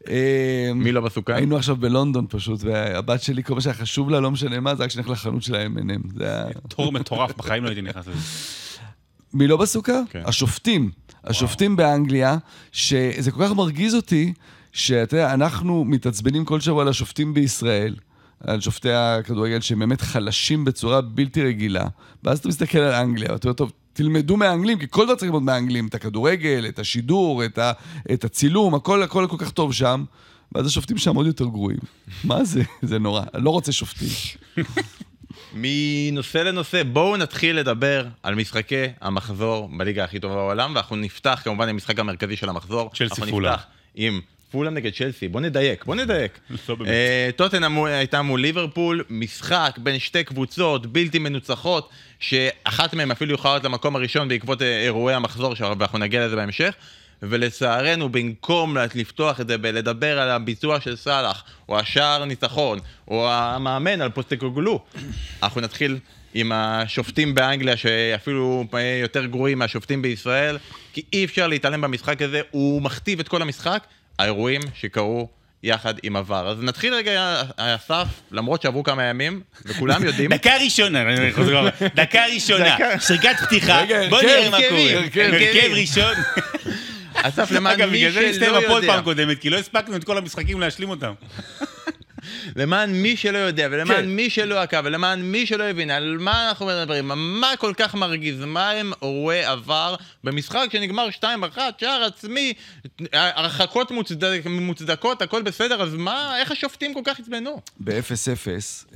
אה, 0.09 0.71
מי 0.75 0.91
לא 0.91 1.01
בסוכה? 1.01 1.35
היינו 1.35 1.57
עכשיו 1.57 1.75
בלונדון 1.75 2.25
פשוט, 2.29 2.59
והבת 2.63 3.21
שלי, 3.21 3.43
כל 3.43 3.55
מה 3.55 3.61
שהיה 3.61 3.73
חשוב 3.73 4.09
לה, 4.09 4.19
לא 4.19 4.31
משנה 4.31 4.59
מה, 4.59 4.75
זה 4.75 4.83
רק 4.83 4.89
שנלך 4.89 5.09
לחנות 5.09 5.43
של 5.43 5.55
ה-M&M. 5.55 6.07
זה 6.17 6.25
היה... 6.27 6.43
תור 6.67 6.91
מטורף, 6.91 7.31
בחיים 7.38 7.63
לא 7.63 7.69
הייתי 7.69 7.81
נכנס 7.81 8.07
לזה. 8.07 8.17
מי 9.33 9.48
לא 9.48 9.57
בסוכה? 9.57 10.01
כן. 10.09 10.21
השופטים. 10.25 10.91
השופטים 11.24 11.75
באנגליה, 11.75 12.38
שזה 12.71 13.31
כל 13.31 13.43
כך 13.43 13.51
מרגיז 13.51 13.95
אותי, 13.95 14.33
שאתה 14.71 15.15
יודע, 15.15 15.33
אנחנו 15.33 15.86
מתעצבנים 15.86 16.45
כל 16.45 16.59
שבוע 16.59 16.81
על 16.81 16.88
השופטים 16.88 17.33
בישראל, 17.33 17.95
על 18.43 18.62
שופטי 18.62 18.91
הכדורגל 18.91 19.62
שהם 19.62 19.79
באמת 19.79 20.01
חלשים 20.01 20.65
בצורה 20.65 21.01
בלתי 21.01 21.43
רגילה. 21.43 21.86
ואז 22.24 22.39
אתה 22.39 22.48
מסתכל 22.48 22.77
על 22.77 22.93
אנגליה, 22.93 23.31
ואתה 23.31 23.48
אומר, 23.48 23.53
טוב, 23.55 23.71
תלמדו 23.93 24.38
מהאנגלים, 24.38 24.79
כי 24.79 24.86
כל 24.89 25.05
דבר 25.05 25.15
צריך 25.15 25.24
ללמוד 25.24 25.43
מהאנגלים, 25.43 25.88
את 25.88 25.95
הכדורגל, 25.95 26.65
את 26.69 26.79
השידור, 26.79 27.45
את, 27.45 27.57
ה, 27.57 27.71
את 28.13 28.24
הצילום, 28.24 28.75
הכל 28.75 29.03
הכל 29.03 29.27
כל 29.29 29.38
כך 29.39 29.51
טוב 29.51 29.74
שם. 29.74 30.03
ואז 30.51 30.65
השופטים 30.65 30.98
שם 30.98 31.15
עוד 31.15 31.27
יותר 31.27 31.45
גרועים. 31.45 31.79
מה 32.24 32.43
זה? 32.43 32.63
זה 32.81 33.00
נורא. 33.00 33.24
אני 33.33 33.43
לא 33.43 33.50
רוצה 33.50 33.71
שופטים. 33.71 34.07
מנושא 35.53 36.37
לנושא, 36.37 36.83
בואו 36.83 37.17
נתחיל 37.17 37.59
לדבר 37.59 38.05
על 38.23 38.35
משחקי 38.35 38.83
המחזור 39.01 39.69
בליגה 39.77 40.03
הכי 40.03 40.19
טובה 40.19 40.35
בעולם, 40.35 40.71
ואנחנו 40.75 40.95
נפתח 40.95 41.41
כמובן 41.43 41.63
עם 41.63 41.75
המשחק 41.75 41.99
המרכזי 41.99 42.35
של 42.35 42.49
המחזור. 42.49 42.89
צ'לסי 42.95 43.21
פולאם. 43.31 43.51
נפתח 43.53 43.65
עם 43.95 44.21
פולאם 44.51 44.73
נגד 44.73 44.93
צ'לסי, 44.93 45.27
בוא 45.27 45.41
נדייק, 45.41 45.85
בוא 45.85 45.95
נדייק. 45.95 46.39
אה, 46.87 47.69
מו- 47.69 47.87
הייתה 47.87 48.21
מול 48.21 48.41
ליברפול, 48.41 49.03
משחק 49.09 49.77
בין 49.77 49.99
שתי 49.99 50.23
קבוצות 50.23 50.85
בלתי 50.85 51.19
מנוצחות, 51.19 51.89
שאחת 52.19 52.93
מהן 52.93 53.11
אפילו 53.11 53.33
יכולה 53.33 53.53
להיות 53.53 53.63
למקום 53.63 53.95
הראשון 53.95 54.27
בעקבות 54.27 54.61
אה, 54.61 54.83
אירועי 54.83 55.15
המחזור, 55.15 55.53
ואנחנו 55.59 55.97
נגיע 55.97 56.25
לזה 56.25 56.35
בהמשך. 56.35 56.73
ולצערנו, 57.23 58.09
במקום 58.09 58.77
לפתוח 58.95 59.41
את 59.41 59.47
זה 59.47 59.57
בלדבר 59.57 60.19
על 60.19 60.29
הביצוע 60.29 60.79
של 60.79 60.95
סאלח, 60.95 61.43
או 61.69 61.79
השער 61.79 62.25
ניצחון, 62.25 62.79
או 63.07 63.31
המאמן 63.31 64.01
על 64.01 64.09
פוסטקוגלו, 64.09 64.83
אנחנו 65.43 65.61
נתחיל 65.61 65.99
עם 66.33 66.51
השופטים 66.51 67.35
באנגליה, 67.35 67.77
שאפילו 67.77 68.65
אה, 68.73 68.99
יותר 69.01 69.25
גרועים 69.25 69.59
מהשופטים 69.59 70.01
בישראל, 70.01 70.57
כי 70.93 71.01
אי 71.13 71.25
אפשר 71.25 71.47
להתעלם 71.47 71.81
במשחק 71.81 72.21
הזה, 72.21 72.41
הוא 72.51 72.81
מכתיב 72.81 73.19
את 73.19 73.27
כל 73.27 73.41
המשחק, 73.41 73.83
האירועים 74.19 74.61
שקרו 74.73 75.29
יחד 75.63 75.93
עם 76.03 76.15
עבר. 76.15 76.49
אז 76.49 76.57
נתחיל 76.63 76.93
רגע, 76.93 77.41
אסף, 77.57 78.07
למרות 78.31 78.61
שעברו 78.61 78.83
כמה 78.83 79.03
ימים, 79.03 79.41
וכולם 79.65 80.03
יודעים... 80.03 80.31
דקה 80.35 80.57
ראשונה, 80.63 81.03
דקה 81.95 82.25
ראשונה. 82.33 82.77
שריקת 82.99 83.35
פתיחה, 83.45 83.81
בוא 84.09 84.21
נראה 84.21 84.49
מה 84.49 84.57
קורה. 84.69 85.25
הרכב 85.25 85.69
ראשון. 85.73 86.13
אסף, 87.23 87.51
למען 87.51 87.73
אגב, 87.73 87.89
מי 87.89 87.97
בגלל 87.97 88.11
זה 88.11 88.19
שלא 88.19 88.29
נסתיים 88.29 88.53
הפוד 88.55 88.83
יודע, 88.83 88.93
פעם 88.93 89.03
קודמת, 89.03 89.39
כי 89.39 89.49
לא 89.49 89.57
הספקנו 89.57 89.95
את 89.95 90.03
כל 90.03 90.17
המשחקים 90.17 90.59
להשלים 90.59 90.89
אותם. 90.89 91.13
למען 92.55 92.91
מי 92.91 93.17
שלא 93.17 93.38
יודע, 93.38 93.67
ולמען 93.71 94.01
כן. 94.01 94.09
מי 94.09 94.29
שלא 94.29 94.61
עקב, 94.61 94.77
ולמען 94.83 95.21
מי 95.21 95.45
שלא 95.45 95.63
הבין, 95.63 95.89
על 95.89 96.17
מה 96.19 96.49
אנחנו 96.49 96.65
מדברים, 96.65 97.07
מה 97.15 97.51
כל 97.59 97.73
כך 97.77 97.95
מרגיז, 97.95 98.43
מה 98.45 98.71
הם 98.71 98.91
אירועי 99.01 99.43
עבר 99.43 99.95
במשחק 100.23 100.67
שנגמר 100.71 101.07
2-1, 101.21 101.57
שער 101.77 102.03
עצמי, 102.03 102.53
הרחקות 103.13 103.91
מוצדק, 103.91 104.41
מוצדקות, 104.45 105.21
הכל 105.21 105.41
בסדר, 105.41 105.81
אז 105.81 105.93
מה, 105.93 106.39
איך 106.39 106.51
השופטים 106.51 106.93
כל 106.93 107.01
כך 107.03 107.19
עצבנו? 107.19 107.61
ב-0-0, 107.79 108.47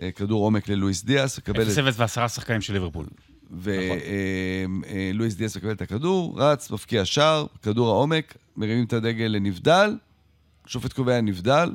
אה, 0.02 0.12
כדור 0.12 0.44
עומק 0.44 0.70
ללואיס 0.70 1.04
דיאס, 1.04 1.38
מקבל 1.38 1.64
את 1.64 1.78
0-0 1.78 1.80
ועשרה 1.96 2.30
שחקנים 2.30 2.62
של 2.62 2.74
ליברפול. 2.74 3.06
ולואיס 3.62 5.36
דיאס 5.36 5.58
מקבל 5.58 5.72
את 5.72 5.82
הכדור, 5.82 6.34
רץ, 6.38 6.72
מבקיע 6.72 7.06
שער, 7.06 7.46
כדור 7.62 7.90
העומק, 7.90 8.38
מרימים 8.58 8.86
את 8.86 8.94
הדגל 8.94 9.26
לנבדל, 9.26 9.98
שופט 10.68 10.94
קובע 10.94 11.22
נבדל. 11.22 11.72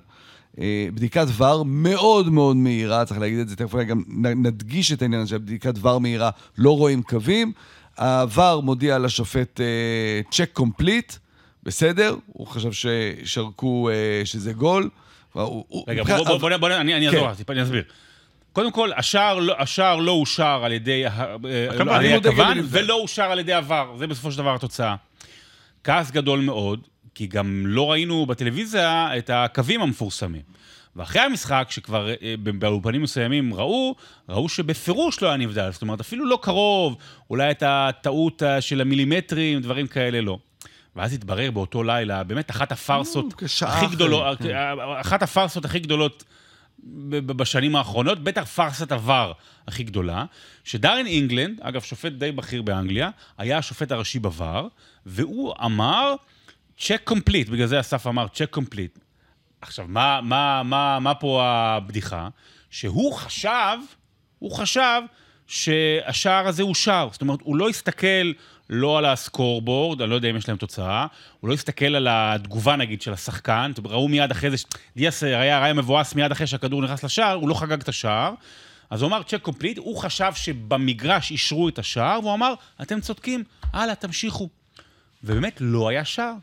אה, 0.61 0.89
בדיקת 0.95 1.27
ור 1.37 1.65
מאוד 1.65 2.29
מאוד 2.29 2.57
מהירה, 2.57 3.05
צריך 3.05 3.21
להגיד 3.21 3.39
את 3.39 3.49
זה, 3.49 3.57
תכף 3.57 3.75
גם 3.75 4.03
נדגיש 4.37 4.93
את 4.93 5.03
העניין 5.03 5.21
הזה, 5.21 5.31
שבדיקת 5.31 5.75
ור 5.81 5.99
מהירה 5.99 6.31
לא 6.59 6.77
רואים 6.77 7.03
קווים. 7.03 7.53
הוור 7.99 8.63
מודיע 8.63 8.99
לשופט 8.99 9.61
צ'ק 10.31 10.51
קומפליט, 10.53 11.13
בסדר, 11.63 12.17
הוא 12.27 12.47
חשב 12.47 12.73
ששרקו, 12.73 13.91
אה, 13.91 14.23
שזה 14.25 14.53
גול. 14.53 14.91
רגע, 15.89 16.03
בוא, 16.05 16.25
בוא, 16.25 16.39
בוא, 16.39 16.57
בוא, 16.57 16.69
אני, 16.69 17.11
כן. 17.11 17.17
אעזור 17.17 17.35
טיפה, 17.35 17.53
אני 17.53 17.63
אסביר. 17.63 17.83
קודם 18.53 18.73
כל, 18.73 18.91
השער, 18.97 19.39
לא- 19.39 19.55
השער 19.59 19.97
לא 19.97 20.13
אושר 20.13 20.61
על 20.65 20.73
ידי, 20.73 21.07
אה, 21.07 21.35
הכוון, 21.71 22.23
בנבדל. 22.23 22.61
ולא 22.69 22.95
אושר 22.95 23.23
על 23.23 23.39
ידי 23.39 23.53
עבר. 23.53 23.95
זה 23.99 24.07
בסופו 24.07 24.33
של 24.33 24.39
דבר 24.39 24.55
התוצאה. 24.55 24.95
כעס 25.85 26.11
גדול 26.11 26.41
מאוד, 26.41 26.81
כי 27.15 27.27
גם 27.27 27.63
לא 27.67 27.91
ראינו 27.91 28.27
בטלוויזיה 28.27 29.19
את 29.19 29.31
הקווים 29.33 29.83
המפורסמים. 29.83 30.43
ואחרי 30.97 31.23
המשחק, 31.23 31.67
שכבר 31.71 32.09
אה, 32.09 32.35
באולפנים 32.59 33.03
מסוימים 33.03 33.55
ראו, 33.55 33.95
ראו 34.29 34.49
שבפירוש 34.49 35.23
לא 35.23 35.29
היה 35.29 35.37
נבדל. 35.37 35.71
זאת 35.73 35.83
אומרת, 35.83 36.01
אפילו 36.01 36.27
לא 36.27 36.39
קרוב, 36.43 36.97
אולי 37.31 37.51
את 37.51 37.63
הטעות 37.67 38.43
אה, 38.43 38.61
של 38.61 38.81
המילימטרים, 38.81 39.61
דברים 39.61 39.87
כאלה 39.87 40.21
לא. 40.21 40.39
ואז 40.97 41.13
התברר 41.13 41.51
באותו 41.51 41.83
לילה, 41.83 42.25
באמת 42.25 42.51
אחת 42.51 42.73
הפארסות 42.73 43.43
אה, 43.63 43.69
הכי 43.69 43.87
גדולות, 43.87 44.39
כן. 44.39 44.57
אחת 45.01 45.23
הפארסות 45.23 45.65
הכי 45.65 45.79
גדולות 45.79 46.25
בשנים 47.11 47.77
האחרונות, 47.77 48.25
בטח 48.25 48.45
פארסת 48.45 48.93
עבר 48.93 49.33
הכי 49.69 49.85
גדולה, 49.85 50.25
שדארן 50.65 51.07
אינגלנד, 51.07 51.61
אגב, 51.61 51.83
שופט 51.83 52.13
די 52.13 52.33
בכיר 52.33 52.63
באנגליה, 52.63 53.11
היה 53.39 53.59
השופט 53.59 53.93
הראשי 53.93 54.19
בVAR, 54.19 54.63
והוא 55.07 55.55
אמר, 55.65 56.15
check 56.79 57.11
complete, 57.11 57.51
בגלל 57.51 57.67
זה 57.67 57.81
אסף 57.81 58.07
אמר 58.07 58.27
check 58.27 58.59
complete. 58.59 59.01
עכשיו, 59.61 59.87
מה, 59.89 60.21
מה, 60.23 60.63
מה, 60.63 60.99
מה 61.01 61.15
פה 61.15 61.45
הבדיחה? 61.45 62.29
שהוא 62.71 63.15
חשב, 63.15 63.79
הוא 64.39 64.53
חשב 64.53 65.01
שהשער 65.49 66.49
הזה 66.49 66.63
אושר. 66.63 67.09
זאת 67.13 67.21
אומרת, 67.21 67.41
הוא 67.43 67.57
לא 67.57 67.69
הסתכל 67.69 68.33
לא 68.71 68.99
על 68.99 69.05
ה 69.05 69.13
scoreboard, 69.13 70.03
אני 70.03 70.11
לא 70.11 70.15
יודע 70.15 70.31
אם 70.31 70.37
יש 70.37 70.49
להם 70.49 70.57
תוצאה, 70.57 71.07
הוא 71.41 71.49
לא 71.49 71.55
הסתכל 71.55 71.95
על 71.95 72.07
התגובה, 72.11 72.77
נגיד, 72.77 73.03
של 73.03 73.13
השחקן. 73.13 73.73
ראו 73.85 74.09
מיד 74.09 74.31
אחרי 74.31 74.51
זה, 74.51 74.57
דיאס 74.97 75.23
היה, 75.23 75.65
היה 75.65 75.75
מבואס 75.75 76.15
מיד 76.15 76.33
אחרי 76.33 76.47
שהכדור 76.47 76.83
נכנס 76.83 77.05
לשער, 77.05 77.35
הוא 77.35 77.49
לא 77.49 77.55
חגג 77.55 77.81
את 77.81 77.89
השער. 77.89 78.35
אז 78.91 79.03
הוא 79.03 79.09
אמר 79.09 79.23
check 79.23 79.43
complete, 79.43 79.79
הוא 79.79 79.97
חשב 79.97 80.33
שבמגרש 80.35 81.31
אישרו 81.31 81.69
את 81.69 81.79
השער, 81.79 82.21
והוא 82.23 82.35
אמר, 82.35 82.55
אתם 82.83 83.01
צודקים, 83.01 83.45
הלאה, 83.73 83.95
תמשיכו. 83.95 84.49
ובאמת 85.25 85.57
לא 85.61 85.89
היה 85.89 86.05
שער. 86.05 86.35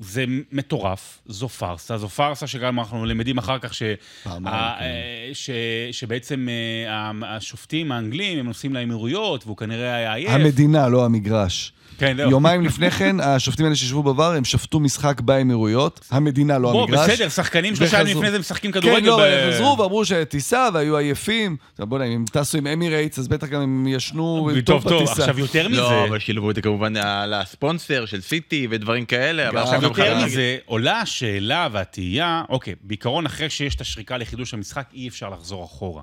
וזה 0.00 0.24
מטורף, 0.52 1.18
זו 1.26 1.48
פארסה, 1.48 1.98
זו 1.98 2.08
פארסה 2.08 2.46
שגם 2.46 2.78
אנחנו 2.78 3.06
למדים 3.06 3.38
אחר 3.38 3.58
כך 3.58 3.74
ש... 3.74 3.82
פעמיים, 4.22 4.46
ה- 4.46 4.76
כן. 4.78 4.84
אה, 4.84 5.30
ש... 5.32 5.50
שבעצם 5.92 6.48
אה, 6.86 7.36
השופטים 7.36 7.92
האנגלים, 7.92 8.38
הם 8.38 8.46
נוסעים 8.46 8.74
לאמירויות, 8.74 9.44
והוא 9.46 9.56
כנראה 9.56 9.94
היה 9.94 10.14
עייף. 10.14 10.30
המדינה, 10.30 10.88
לא 10.88 11.04
המגרש. 11.04 11.72
כן, 11.98 12.16
זהו. 12.16 12.30
יומיים 12.30 12.64
לפני 12.64 12.90
כן, 12.90 13.20
השופטים 13.20 13.64
האלה 13.64 13.76
שישבו 13.76 14.02
בבר, 14.02 14.32
הם 14.32 14.44
שפטו 14.44 14.80
משחק 14.80 15.20
באמירויות, 15.20 16.00
המדינה, 16.10 16.58
לא 16.58 16.72
בוא, 16.72 16.82
המגרש. 16.84 17.10
בסדר, 17.10 17.28
שחקנים 17.28 17.76
שלושה 17.76 18.00
ימים. 18.00 18.16
לפני 18.16 18.30
זה 18.30 18.38
משחקים 18.38 18.72
כדורגל. 18.72 19.00
כן, 19.00 19.06
לא, 19.06 19.18
ב- 19.18 19.20
הם 19.20 19.52
חזרו 19.52 19.78
ואמרו 19.78 20.04
שטיסה 20.04 20.68
והיו 20.74 20.96
עייפים. 20.96 21.56
בוא'נה, 21.78 22.04
אם 22.04 22.12
הם 22.12 22.24
טסו 22.32 22.58
עם 22.58 22.66
אמירייטס, 22.66 23.18
אז 23.18 23.28
בטח 23.28 23.46
גם 23.46 23.60
הם 23.60 23.86
ישנו 23.86 24.50
טוב, 24.54 24.60
טוב 24.60 24.82
טוב, 24.88 25.02
בטיסה. 25.02 25.22
עכשיו 25.22 25.38
יותר 25.38 25.68
מזה... 25.68 25.80
לא, 25.80 26.04
אבל 26.04 26.18
שילבו 26.18 26.50
את 26.50 26.54
זה 26.54 26.62
כמובן 26.62 26.96
על 26.96 27.34
הספונסר 27.34 28.06
של 28.06 28.20
סיטי 28.20 28.66
ודברים 28.70 29.04
כאלה, 29.04 29.48
אבל 29.48 29.56
גם 29.56 29.62
עכשיו 29.62 29.80
גם 29.80 29.88
יותר. 29.88 30.24
מזה, 30.24 30.56
עולה 30.66 31.00
השאלה 31.00 31.68
והתהייה, 31.72 32.42
אוקיי, 32.48 32.74
בעיקרון 32.82 33.26
אחרי 33.26 33.50
שיש 33.50 33.74
את 33.74 33.80
השריקה 33.80 34.16
לחידוש 34.18 34.54
המשחק, 34.54 34.84
אי 34.94 35.08
אפשר 35.08 35.30
לחזור 35.30 35.64
אחורה. 35.64 36.02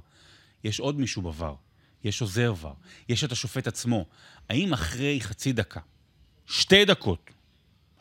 יש 0.64 0.80
עוד 0.80 1.00
מישהו 1.00 1.22
בVAR, 1.22 1.54
יש 2.06 2.22
עוזר 2.22 2.54
VAR, 2.64 2.68
יש 3.10 3.24
את 3.24 3.32
השופט 3.32 3.68
עצמו. 3.68 4.06
האם 4.50 4.74
אחרי 4.74 5.20
חצי 5.22 5.54
דקה, 5.54 5.80
שתי 6.48 6.86
דקות, 6.86 7.30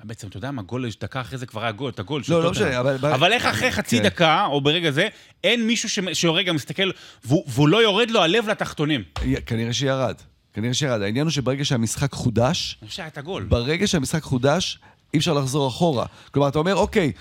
בעצם, 0.06 0.28
אתה 0.28 0.36
יודע 0.36 0.50
מה, 0.50 0.62
גול, 0.62 0.86
דקה 1.00 1.20
אחרי 1.20 1.38
זה 1.38 1.46
כבר 1.46 1.62
היה 1.62 1.72
גול, 1.72 1.90
את 1.90 1.98
הגול 1.98 2.22
של 2.22 2.32
לא, 2.32 2.42
לא. 2.44 2.50
משנה, 2.50 2.80
אבל- 2.80 3.06
אבל 3.06 3.32
איך 3.32 3.44
אחרי 3.46 3.72
חצי 3.72 3.98
כן. 3.98 4.02
דקה, 4.02 4.46
או 4.46 4.60
ברגע 4.60 4.90
זה, 4.90 5.08
אין 5.44 5.66
מישהו 5.66 5.88
שרגע 6.12 6.52
מסתכל, 6.52 6.90
והוא 7.24 7.68
לא 7.68 7.82
יורד 7.82 8.10
לו 8.10 8.22
הלב 8.22 8.48
לתחתונים. 8.48 9.02
כנראה 9.46 9.72
שירד. 9.72 10.14
כנראה 10.52 10.74
שירד. 10.74 11.02
העניין 11.02 11.26
הוא 11.26 11.32
שברגע 11.32 11.64
שהמשחק 11.64 12.12
חודש, 12.12 12.78
אני 12.82 12.88
חושב 12.88 12.96
שהיה 12.96 13.08
את 13.08 13.18
הגול. 13.18 13.42
ברגע 13.44 13.86
שהמשחק 13.86 14.22
חודש, 14.22 14.78
אי 15.14 15.18
אפשר 15.18 15.32
לחזור 15.32 15.68
אחורה. 15.68 16.06
כלומר, 16.30 16.48
אתה 16.48 16.58
אומר, 16.58 16.74
אוקיי, 16.74 17.12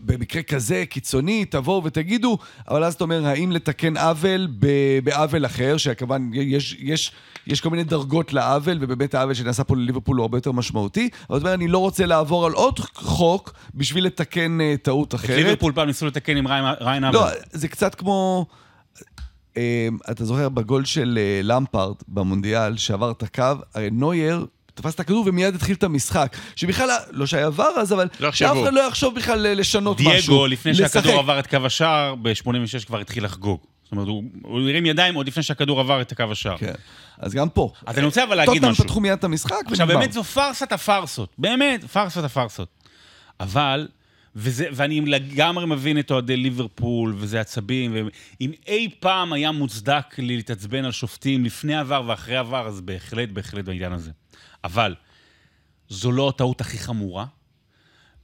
במקרה 0.00 0.42
כזה 0.42 0.84
קיצוני, 0.90 1.44
תבואו 1.44 1.84
ותגידו, 1.84 2.38
אבל 2.68 2.84
אז 2.84 2.94
אתה 2.94 3.04
אומר, 3.04 3.26
האם 3.26 3.52
לתקן 3.52 3.96
עוול 3.96 4.48
בעוול 5.04 5.46
אחר, 5.46 5.76
שכמובן 5.76 6.30
יש, 6.34 6.76
יש, 6.78 7.12
יש 7.46 7.60
כל 7.60 7.70
מיני 7.70 7.84
דרגות 7.84 8.32
לעוול, 8.32 8.78
ובאמת 8.80 9.14
העוול 9.14 9.34
שנעשה 9.34 9.64
פה 9.64 9.76
לליברפול 9.76 10.16
הוא 10.16 10.22
הרבה 10.24 10.36
יותר 10.36 10.52
משמעותי, 10.52 11.08
אבל 11.30 11.38
אתה 11.38 11.44
אומר, 11.46 11.54
אני 11.54 11.68
לא 11.68 11.78
רוצה 11.78 12.06
לעבור 12.06 12.46
על 12.46 12.52
עוד 12.52 12.78
חוק 12.94 13.52
בשביל 13.74 14.04
לתקן 14.04 14.58
uh, 14.60 14.78
טעות 14.82 15.08
את 15.08 15.14
אחרת. 15.14 15.36
ליברפול 15.36 15.72
פעם 15.72 15.86
ניסו 15.86 16.06
לתקן 16.06 16.36
עם 16.36 16.46
ריין- 16.46 16.64
ריין 16.80 17.04
אבל. 17.04 17.14
לא, 17.14 17.26
זה 17.52 17.68
קצת 17.68 17.94
כמו... 17.94 18.46
אה, 19.56 19.88
אתה 20.10 20.24
זוכר 20.24 20.48
בגול 20.48 20.84
של 20.84 21.18
אה, 21.20 21.40
למפארד 21.42 21.94
במונדיאל, 22.08 22.76
שעבר 22.76 23.10
את 23.10 23.22
הקו, 23.22 23.42
הרי 23.74 23.90
נוייר 23.90 24.46
תפס 24.78 24.94
את 24.94 25.00
הכדור 25.00 25.24
ומיד 25.26 25.54
התחיל 25.54 25.76
את 25.76 25.82
המשחק. 25.82 26.36
שבכלל, 26.56 26.90
לא 27.10 27.26
שהיה 27.26 27.46
עבר 27.46 27.70
אז, 27.76 27.92
אבל 27.92 28.08
לא 28.20 28.28
יחשבו. 28.28 28.62
אחד 28.62 28.74
לא 28.74 28.80
יחשוב 28.80 29.14
בכלל 29.14 29.46
לשנות 29.60 30.00
משהו. 30.00 30.12
דייגו, 30.12 30.46
לפני 30.46 30.72
לשחק. 30.72 30.92
שהכדור 30.92 31.18
עבר 31.18 31.38
את 31.38 31.46
קו 31.46 31.56
השער, 31.66 32.14
ב-86 32.14 32.86
כבר 32.86 32.98
התחיל 33.00 33.24
לחגוג. 33.24 33.60
זאת 33.84 33.92
אומרת, 33.92 34.08
הוא 34.08 34.24
הוא 34.42 34.60
הרים 34.60 34.86
ידיים 34.86 35.14
עוד 35.14 35.26
לפני 35.26 35.42
שהכדור 35.42 35.80
עבר 35.80 36.00
את 36.00 36.12
קו 36.14 36.24
השער. 36.30 36.58
כן, 36.58 36.72
אז 37.18 37.34
גם 37.34 37.48
פה. 37.48 37.72
אז 37.86 37.98
אני 37.98 38.06
רוצה 38.06 38.24
אבל 38.24 38.34
להגיד 38.34 38.54
טוטנאם 38.54 38.72
משהו. 38.72 38.84
פתחו 38.84 39.00
מיד 39.00 39.12
את 39.12 39.24
המשחק 39.24 39.52
עכשיו, 39.66 39.86
ונגמר. 39.86 40.00
באמת 40.00 40.12
זו 40.12 40.24
פארסת 40.24 40.72
הפארסות. 40.72 41.32
באמת, 41.38 41.84
פארסת 41.84 42.24
הפארסות. 42.24 42.68
אבל, 43.40 43.88
וזה, 44.36 44.66
ואני 44.72 45.00
לגמרי 45.00 45.66
מבין 45.66 45.98
את 45.98 46.10
אוהדי 46.10 46.36
ליברפול, 46.36 47.14
וזה 47.16 47.40
עצבים, 47.40 47.96
ואם 48.40 48.50
אי 48.66 48.88
פעם 49.00 49.32
היה 49.32 49.52
מוצדק 49.52 50.18
לי 50.18 50.36
להתעצבן 50.36 50.84
על 50.84 50.92
שופטים 50.92 51.44
לפני 51.44 51.76
עבר 51.76 52.02
ואחרי 52.06 52.36
עבר, 52.36 52.66
אז 52.66 52.80
בהחלט, 52.80 53.28
בהחלט 53.28 53.64
בעניין 53.64 53.92
הזה. 53.92 54.10
אבל 54.64 54.94
זו 55.88 56.12
לא 56.12 56.28
הטעות 56.28 56.60
הכי 56.60 56.78
חמורה, 56.78 57.26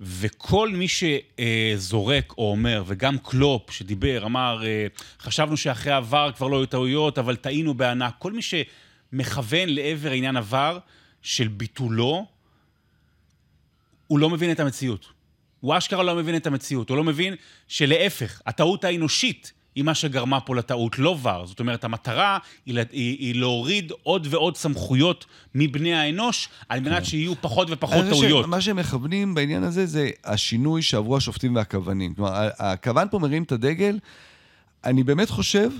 וכל 0.01 0.71
מי 0.71 0.87
שזורק 0.89 2.35
או 2.39 2.51
אומר, 2.51 2.85
וגם 2.87 3.19
קלופ 3.19 3.71
שדיבר, 3.71 4.27
אמר, 4.27 4.67
אה, 4.67 4.87
חשבנו 5.21 5.57
שאחרי 5.57 5.93
עבר 5.93 6.31
כבר 6.37 6.49
לא 6.49 6.57
היו 6.57 6.67
טעויות, 6.67 7.19
אבל 7.19 7.37
טעינו 7.37 7.75
בענק. 7.75 8.15
כל 8.19 8.33
מי 8.33 8.41
שמכוון 8.43 9.69
לעבר 9.69 10.11
עניין 10.11 10.37
עבר 10.37 10.79
של 11.23 11.49
ביטולו, 11.49 12.27
הוא 14.07 14.19
לא 14.19 14.31
מבין 14.31 14.53
את 14.53 14.61
המציאות. 14.61 15.07
הוא 15.61 15.79
אשכרה 15.79 16.03
לא 16.03 16.15
מבין 16.15 16.37
את 16.37 16.47
המציאות. 16.47 16.89
הוא 16.89 16.97
לא 16.97 17.05
מבין 17.05 17.35
שלהפך, 17.69 18.43
הטעות 18.47 18.85
האנושית 18.85 19.53
היא 19.75 19.85
מה 19.85 19.95
שגרמה 19.95 20.41
פה 20.41 20.57
לטעות, 20.57 20.99
לא 20.99 21.19
ור. 21.23 21.47
זאת 21.47 21.61
אומרת, 21.61 21.85
המטרה 21.85 22.39
היא, 22.67 22.79
היא, 22.79 23.19
היא 23.19 23.35
להוריד 23.41 23.93
עוד 24.03 24.27
ועוד 24.31 24.57
סמכויות 24.57 25.27
מבני 25.55 25.95
האנוש, 25.95 26.49
על 26.69 26.81
מנת 26.81 26.99
כן. 26.99 27.05
שיהיו 27.05 27.33
פחות 27.41 27.69
ופחות 27.71 28.05
טעויות. 28.11 28.47
מה 28.47 28.61
שהם 28.61 28.77
מכוונים 28.77 29.35
בעניין 29.35 29.63
הזה 29.63 29.87
זה 29.87 30.11
השינוי 30.25 30.83
שעברו 30.83 31.17
השופטים 31.17 31.55
והכוונים. 31.55 32.15
כלומר, 32.15 32.49
הכוון 32.59 33.09
פה 33.11 33.19
מרים 33.19 33.43
את 33.43 33.53
הדגל. 33.53 33.99
אני 34.85 35.03
באמת 35.03 35.31
חושב 35.31 35.71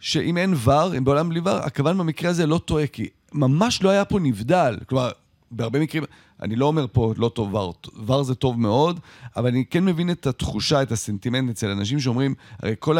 שאם 0.00 0.36
אין 0.36 0.54
ור, 0.64 0.96
אם 0.96 1.04
בעולם 1.04 1.28
בלי 1.28 1.40
ור, 1.40 1.48
הכוון 1.50 1.98
במקרה 1.98 2.30
הזה 2.30 2.46
לא 2.46 2.58
טועה, 2.58 2.86
כי 2.86 3.08
ממש 3.32 3.82
לא 3.82 3.90
היה 3.90 4.04
פה 4.04 4.18
נבדל. 4.20 4.76
כלומר, 4.88 5.10
בהרבה 5.56 5.78
מקרים, 5.78 6.04
אני 6.42 6.56
לא 6.56 6.66
אומר 6.66 6.86
פה 6.92 7.14
לא 7.16 7.28
טוב 7.28 7.54
ור, 7.54 7.74
ור 8.06 8.22
זה 8.22 8.34
טוב 8.34 8.60
מאוד, 8.60 9.00
אבל 9.36 9.46
אני 9.46 9.64
כן 9.70 9.84
מבין 9.84 10.10
את 10.10 10.26
התחושה, 10.26 10.82
את 10.82 10.92
הסנטימנט 10.92 11.50
אצל 11.50 11.70
אנשים 11.70 12.00
שאומרים, 12.00 12.34
הרי 12.62 12.74
כל 12.78 12.96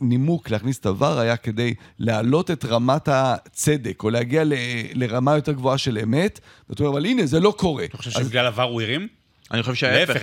הנימוק 0.00 0.50
להכניס 0.50 0.78
את 0.78 0.86
הוור 0.86 1.18
היה 1.18 1.36
כדי 1.36 1.74
להעלות 1.98 2.50
את 2.50 2.64
רמת 2.64 3.08
הצדק, 3.08 4.02
או 4.02 4.10
להגיע 4.10 4.44
ל, 4.44 4.52
לרמה 4.94 5.34
יותר 5.34 5.52
גבוהה 5.52 5.78
של 5.78 5.98
אמת, 5.98 6.40
ואתה 6.68 6.82
אומר, 6.82 6.92
אבל 6.92 7.06
הנה, 7.06 7.26
זה 7.26 7.40
לא 7.40 7.54
קורה. 7.58 7.84
אתה 7.84 7.96
חושב 7.96 8.10
שבגלל 8.10 8.46
הוור 8.46 8.70
הוא 8.70 8.82
הרים? 8.82 9.08
אני 9.52 9.62
חושב 9.62 9.74
שההפך. 9.74 10.20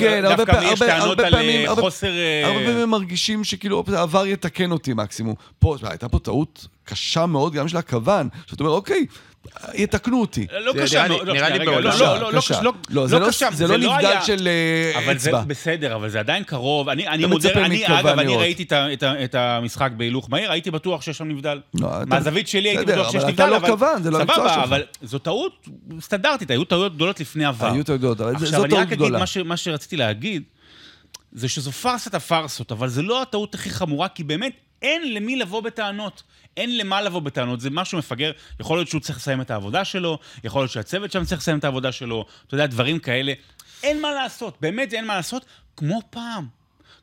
כן, 0.00 0.22
דווקא 0.36 0.60
יש 0.62 0.78
טענות 0.78 1.20
על 1.20 1.34
אה, 1.34 1.64
חוסר... 1.74 2.12
הרבה 2.44 2.58
פעמים 2.58 2.76
הם 2.76 2.90
מרגישים 2.90 3.44
שכאילו 3.44 3.84
העבר 3.92 4.26
יתקן 4.26 4.72
אותי 4.72 4.94
מקסימום. 4.94 5.34
פה, 5.58 5.76
הייתה 5.82 6.08
פה 6.08 6.18
טעות 6.18 6.66
קשה 6.84 7.26
מאוד 7.26 7.52
גם 7.52 7.68
של 7.68 7.76
הכוון, 7.76 8.28
שאתה 8.46 8.64
אומר, 8.64 8.74
אוקיי, 8.74 9.06
יתקנו 9.74 10.20
אותי. 10.20 10.46
לא 10.60 10.72
קשה, 10.82 11.04
נראה 11.08 11.48
לי 11.48 11.64
בעולם. 11.64 11.92
לא, 12.00 12.32
לא 12.32 12.40
קשה. 12.40 12.60
לא 12.90 13.28
קשה, 13.28 13.48
זה 13.52 13.66
לא 13.66 13.76
נבדל 13.76 14.16
של 14.24 14.48
אצבע. 14.90 15.04
אבל 15.04 15.18
זה 15.18 15.30
בסדר, 15.46 15.94
אבל 15.94 16.08
זה 16.10 16.20
עדיין 16.20 16.44
קרוב. 16.44 16.88
אני 16.88 17.26
מודה, 17.26 17.52
אני, 17.52 17.86
אגב, 17.86 18.18
אני 18.18 18.36
ראיתי 18.36 18.66
את 19.24 19.34
המשחק 19.34 19.90
בהילוך 19.96 20.30
מהיר, 20.30 20.52
הייתי 20.52 20.70
בטוח 20.70 21.02
שיש 21.02 21.18
שם 21.18 21.28
נבדל. 21.28 21.60
מהזווית 22.06 22.48
שלי 22.48 22.68
הייתי 22.68 22.84
בטוח 22.84 23.12
שיש 23.12 23.24
נבדל, 23.24 23.42
אבל... 23.44 23.56
אתה 23.56 23.68
לא 23.68 23.72
כוון, 23.72 24.02
זה 24.02 24.10
לא 24.10 24.18
מקצוע 24.18 24.34
שלך. 24.36 24.52
סבבה, 24.52 24.64
אבל 24.64 24.82
זו 25.02 25.18
טעות 25.18 25.66
סטנדרטית, 26.00 26.50
היו 26.50 26.64
טעויות 26.64 26.94
גדולות 26.94 27.20
לפני 27.20 27.44
עבר. 27.44 27.72
היו 27.72 27.84
טעויות 27.84 28.00
גדולות, 28.00 28.20
אבל 28.20 28.46
זו 28.46 28.50
טעות 28.50 28.70
גדולה. 28.70 28.72
עכשיו, 28.72 28.82
אני 28.82 28.84
רק 28.86 28.92
אגיד 29.32 29.46
מה 29.46 29.56
שרציתי 29.56 29.96
להגיד, 29.96 30.42
זה 31.32 31.48
שזו 31.48 31.72
פארסת 31.72 32.14
הפארסות, 32.14 32.72
אבל 32.72 32.88
זו 32.88 33.02
לא 33.02 33.22
הטעות 33.22 33.54
הכי 33.54 33.70
חמורה, 33.70 34.08
כי 34.08 34.24
באמת 34.24 34.52
אין 34.82 35.14
למי 35.14 35.36
לבוא 35.36 35.60
בטענות. 35.60 36.22
אין 36.56 36.76
למה 36.76 37.02
לבוא 37.02 37.20
בטענות, 37.20 37.60
זה 37.60 37.70
משהו 37.70 37.98
מפגר. 37.98 38.32
יכול 38.60 38.78
להיות 38.78 38.88
שהוא 38.88 39.00
צריך 39.00 39.18
לסיים 39.18 39.40
את 39.40 39.50
העבודה 39.50 39.84
שלו, 39.84 40.18
יכול 40.44 40.62
להיות 40.62 40.70
שהצוות 40.70 41.12
שם 41.12 41.24
צריך 41.24 41.40
לסיים 41.40 41.58
את 41.58 41.64
העבודה 41.64 41.92
שלו, 41.92 42.24
אתה 42.46 42.54
יודע, 42.54 42.66
דברים 42.66 42.98
כאלה. 42.98 43.32
אין 43.82 44.02
מה 44.02 44.12
לעשות, 44.14 44.56
באמת 44.60 44.94
אין 44.94 45.06
מה 45.06 45.16
לעשות, 45.16 45.44
כמו 45.76 46.00
פעם. 46.10 46.46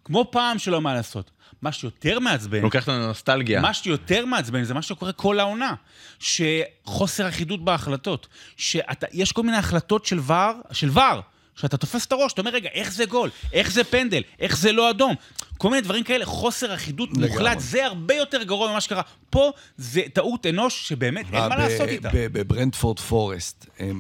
כמו 0.04 0.26
פעם 0.32 0.60
שלא 0.60 0.82
מה 0.82 0.94
לעשות. 0.94 1.32
מה 1.62 1.72
שיותר 1.72 2.20
מעצבן... 2.20 2.62
לוקח 2.62 2.90
לנו 2.90 3.08
נוסטלגיה. 3.08 3.62
מה 3.62 3.74
שיותר 3.74 4.26
מעצבן 4.26 4.64
זה 4.64 4.74
מה 4.74 4.82
שקורה 4.82 5.12
כל 5.12 5.40
העונה. 5.40 5.74
שחוסר 6.20 7.30
אחידות 7.30 7.66
בהחלטות. 7.66 8.28
שיש 8.58 9.32
כל 9.32 9.44
מיני 9.44 9.58
החלטות 9.58 10.06
של 10.06 10.20
ור, 10.20 10.52
של 10.72 10.90
ור, 10.90 11.22
שאתה 11.58 11.78
תופס 11.78 12.06
את 12.06 12.12
הראש, 12.12 12.34
אתה 12.34 12.42
אומר, 12.42 12.52
רגע, 12.52 12.70
איך 12.74 12.92
זה 12.92 13.06
גול? 13.06 13.30
איך 13.54 13.72
זה 13.72 13.84
פנדל? 13.84 14.22
איך 14.40 14.58
זה 14.58 14.72
לא 14.72 14.90
אדום? 14.90 15.16
כל 15.58 15.70
מיני 15.70 15.82
דברים 15.82 16.04
כאלה, 16.04 16.26
חוסר 16.26 16.74
אחידות 16.74 17.18
מוחלט, 17.18 17.60
זה 17.60 17.86
הרבה 17.86 18.14
יותר 18.14 18.44
גרוע 18.44 18.72
ממה 18.72 18.82
שקרה. 18.82 19.02
פה 19.30 19.52
זה 19.78 20.02
טעות 20.14 20.46
אנוש 20.46 20.90
שבאמת 20.90 21.26
אין 21.34 21.50
מה 21.50 21.56
לעשות 21.56 21.90
איתה. 21.90 22.10
בברנדפורד 22.14 23.00
פורסט, 23.00 23.66
אה, 23.80 23.92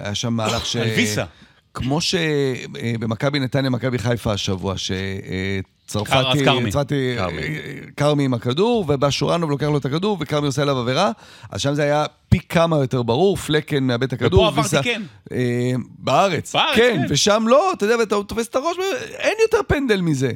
היה 0.00 0.14
שם 0.14 0.32
מהלך 0.32 0.66
ש... 0.66 0.76
על 0.76 0.88
ויסה. 0.88 1.24
כמו 1.74 2.00
שבמכבי 2.00 3.40
נתניה, 3.40 3.70
מכבי 3.70 3.98
חיפה 3.98 4.32
השבוע, 4.32 4.74
שצרפתי, 4.76 5.72
צרפתי, 6.70 7.16
כרמי 7.96 8.24
עם 8.24 8.34
הכדור, 8.34 8.84
ובא 8.88 9.10
שורנוב 9.10 9.50
לוקח 9.50 9.66
לו 9.66 9.78
את 9.78 9.84
הכדור, 9.84 10.16
וכרמי 10.20 10.46
עושה 10.46 10.62
עליו 10.62 10.78
עבירה, 10.78 11.10
אז 11.50 11.60
שם 11.60 11.74
זה 11.74 11.82
היה 11.82 12.04
פי 12.28 12.38
כמה 12.48 12.76
יותר 12.76 13.02
ברור, 13.02 13.36
פלקן 13.36 13.84
מאבד 13.84 14.02
את 14.02 14.12
הכדור. 14.12 14.40
ופה 14.40 14.60
עברתי 14.60 14.82
כן. 14.82 15.02
בארץ, 15.98 16.54
כן, 16.76 17.02
ושם 17.08 17.44
לא, 17.46 17.72
אתה 17.72 17.84
יודע, 17.84 17.96
ואתה 17.98 18.16
תופס 18.26 18.48
את 18.48 18.56
הראש, 18.56 18.76
אין 19.18 19.34
יותר 19.42 19.58
פנדל 19.68 20.00
מזה. 20.00 20.30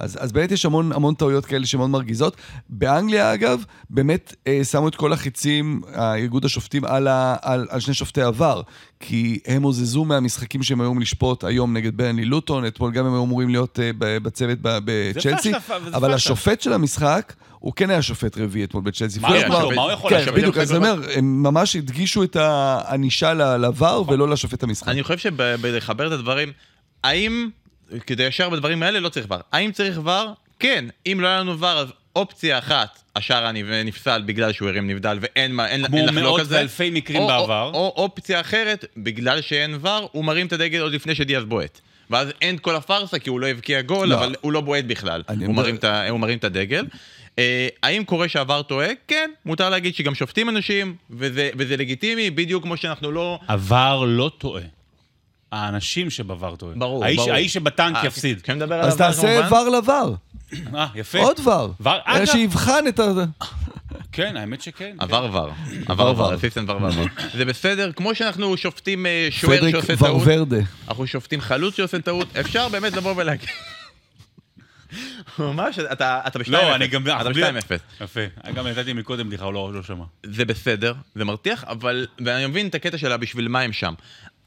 אז, 0.00 0.18
אז 0.20 0.32
באמת 0.32 0.52
יש 0.52 0.66
המון, 0.66 0.92
המון 0.92 1.14
טעויות 1.14 1.46
כאלה 1.46 1.66
שמאוד 1.66 1.90
מרגיזות. 1.90 2.36
באנגליה, 2.68 3.34
אגב, 3.34 3.64
באמת 3.90 4.34
אה, 4.46 4.64
שמו 4.64 4.88
את 4.88 4.94
כל 4.94 5.12
החיצים, 5.12 5.80
האיגוד 5.94 6.44
השופטים, 6.44 6.84
על, 6.84 7.08
ה, 7.08 7.36
על, 7.42 7.66
על 7.70 7.80
שני 7.80 7.94
שופטי 7.94 8.22
עבר. 8.22 8.62
כי 9.00 9.38
הם 9.46 9.62
הוזזו 9.62 10.04
מהמשחקים 10.04 10.62
שהם 10.62 10.80
היו 10.80 10.98
לשפוט 10.98 11.44
היום 11.44 11.76
נגד 11.76 11.96
ברני 11.96 12.24
לוטון, 12.24 12.66
אתמול 12.66 12.92
גם 12.92 13.06
הם 13.06 13.12
היו 13.12 13.24
אמורים 13.24 13.48
להיות 13.48 13.78
אה, 13.80 13.90
בצוות 13.98 14.58
בצ'לסי. 14.62 15.52
אבל 15.94 16.12
השופט 16.12 16.60
של 16.60 16.72
המשחק... 16.72 17.32
הוא 17.60 17.72
כן 17.76 17.90
היה 17.90 18.02
שופט 18.02 18.38
רביעי 18.38 18.64
אתמול 18.64 18.82
בצ'לסי. 18.82 19.20
מה 19.20 19.28
הוא 19.28 19.92
יכול 19.92 20.12
לשבת? 20.12 20.28
כן, 20.28 20.34
בדיוק, 20.34 20.56
אז 20.56 20.70
אני 20.70 20.78
אומר, 20.78 21.02
הם 21.14 21.42
ממש 21.42 21.76
הדגישו 21.76 22.22
את 22.22 22.36
הענישה 22.36 23.34
לבר 23.34 24.02
ולא 24.08 24.28
לשופט 24.28 24.62
המשחק. 24.62 24.88
אני 24.88 25.02
חושב 25.02 25.18
שבלחבר 25.18 26.06
את 26.06 26.12
הדברים, 26.12 26.52
האם 27.04 27.48
כדי 28.06 28.22
ישר 28.22 28.48
בדברים 28.48 28.82
האלה 28.82 29.00
לא 29.00 29.08
צריך 29.08 29.26
ור. 29.30 29.36
האם 29.52 29.72
צריך 29.72 30.00
ור? 30.04 30.34
כן. 30.58 30.84
אם 31.06 31.18
לא 31.20 31.26
היה 31.26 31.40
לנו 31.40 31.60
ור, 31.60 31.68
אז 31.68 31.92
אופציה 32.16 32.58
אחת, 32.58 33.02
השער 33.16 33.52
נפסל 33.84 34.22
בגלל 34.26 34.52
שהוא 34.52 34.68
הרים 34.68 34.90
נבדל 34.90 35.18
ואין 35.20 35.54
מה, 35.54 35.68
אין, 35.68 35.84
אין 35.84 36.06
לחלוק 36.06 36.08
על 36.08 36.12
זה. 36.12 36.20
כמו 36.20 36.22
מאות 36.22 36.46
ואלפי 36.48 36.90
מקרים 36.90 37.22
או, 37.22 37.26
בעבר. 37.26 37.70
או, 37.74 37.78
או 37.78 37.92
אופציה 37.96 38.40
אחרת, 38.40 38.84
בגלל 38.96 39.40
שאין 39.40 39.78
ור, 39.80 40.08
הוא 40.12 40.24
מרים 40.24 40.46
את 40.46 40.52
הדגל 40.52 40.80
עוד 40.80 40.92
לפני 40.92 41.14
שדיאז 41.14 41.44
בועט. 41.44 41.80
ואז 42.10 42.28
אין 42.40 42.58
כל 42.58 42.76
הפארסה 42.76 43.18
כי 43.18 43.30
הוא 43.30 43.40
לא 43.40 43.46
הבקיע 43.46 43.82
גול, 43.82 44.08
לא. 44.08 44.14
אבל 44.14 44.34
הוא 44.40 44.52
לא 44.52 44.60
בועט 44.60 44.84
בכלל. 44.84 45.22
הוא. 45.46 45.54
מרים 45.54 45.76
את, 45.76 45.84
הוא 45.84 46.20
מרים 46.20 46.38
את 46.38 46.44
הדגל. 46.44 46.84
Uh, 47.30 47.40
האם 47.82 48.04
קורה 48.04 48.28
שעבר 48.28 48.62
טועה? 48.62 48.88
כן, 49.08 49.30
מותר 49.44 49.70
להגיד 49.70 49.94
שגם 49.94 50.14
שופטים 50.14 50.48
אנשים, 50.48 50.94
וזה, 51.10 51.50
וזה 51.56 51.76
לגיטימי, 51.76 52.30
בדיוק 52.30 52.62
כמו 52.62 52.76
שאנחנו 52.76 53.12
לא... 53.12 53.38
עבר 53.48 54.04
לא 54.06 54.30
טועה. 54.38 54.62
האנשים 55.52 56.10
שבבר 56.10 56.56
טועה. 56.56 56.74
ברור, 56.76 57.04
האיש, 57.04 57.16
ברור. 57.16 57.32
האיש 57.32 57.54
שבטנק 57.54 57.96
אה, 57.96 58.06
יפסיד. 58.06 58.42
כן 58.42 58.56
מדבר 58.56 58.74
על 58.74 58.80
אז 58.80 58.96
תעשה 58.96 59.48
ור 59.50 59.68
לבר. 59.68 60.14
אה, 60.74 60.86
יפה. 60.94 61.18
עוד 61.18 61.40
ור. 61.44 61.74
ור, 61.80 61.92
אגב. 62.04 62.24
שיבחן 62.24 62.84
את 62.88 63.00
ה... 63.00 63.04
כן, 64.12 64.36
האמת 64.36 64.62
שכן. 64.62 64.96
עבר 64.98 65.28
ור. 65.32 65.50
עבר 65.86 66.14
ור, 66.16 66.34
אסיסטנט 66.34 66.68
ור 66.68 66.82
ועבר. 66.82 67.04
זה 67.34 67.44
בסדר, 67.44 67.92
כמו 67.92 68.14
שאנחנו 68.14 68.56
שופטים 68.56 69.06
אה, 69.06 69.28
שוער 69.30 69.70
שעושה 69.70 69.96
טעות. 69.96 70.22
ורברדה. 70.22 70.60
אנחנו 70.88 71.06
שופטים 71.06 71.40
חלוץ 71.40 71.76
שעושה 71.76 72.00
טעות, 72.00 72.36
אפשר 72.36 72.68
באמת 72.68 72.92
לבוא 72.92 73.14
ולהגיד. 73.16 73.48
ממש, 75.38 75.78
אתה 75.78 76.20
ב-2-0. 76.34 76.50
לא, 76.50 76.74
אני 76.74 76.86
גם... 76.86 77.02
אתה 77.02 77.28
ב-2-0. 77.28 78.04
יפה. 78.04 78.20
גם 78.54 78.66
נתתי 78.66 78.92
מקודם 78.92 79.26
בדיחה, 79.28 79.44
הוא 79.44 79.54
לא, 79.54 79.70
לא 79.74 79.82
שמע. 79.82 80.04
זה 80.26 80.44
בסדר, 80.44 80.94
זה 81.14 81.24
מרתיח, 81.24 81.64
אבל... 81.64 82.06
ואני 82.24 82.46
מבין 82.46 82.66
את 82.66 82.74
הקטע 82.74 82.98
שלה 82.98 83.16
בשביל 83.16 83.48
מה 83.48 83.60
הם 83.60 83.72
שם. 83.72 83.94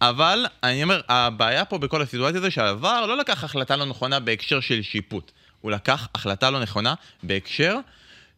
אבל 0.10 0.46
אני 0.64 0.84
אומר, 0.84 1.02
הבעיה 1.10 1.66
פה 1.66 1.78
בכל 1.78 2.02
הסיטואציה 2.02 2.42
זה 2.42 2.52
שהעבר 2.52 3.06
לא 3.06 3.18
לקח 3.18 3.44
החלטה 3.44 3.76
לא 3.76 3.86
נכונה 3.86 4.20
בהקשר 4.20 4.60
של 4.60 4.82
שיפוט. 4.82 5.32
הוא 5.62 5.72
לקח 5.72 6.08
החלטה 6.16 6.50
לא 6.50 6.60
נכונה 6.60 6.94
בהקשר 7.24 7.78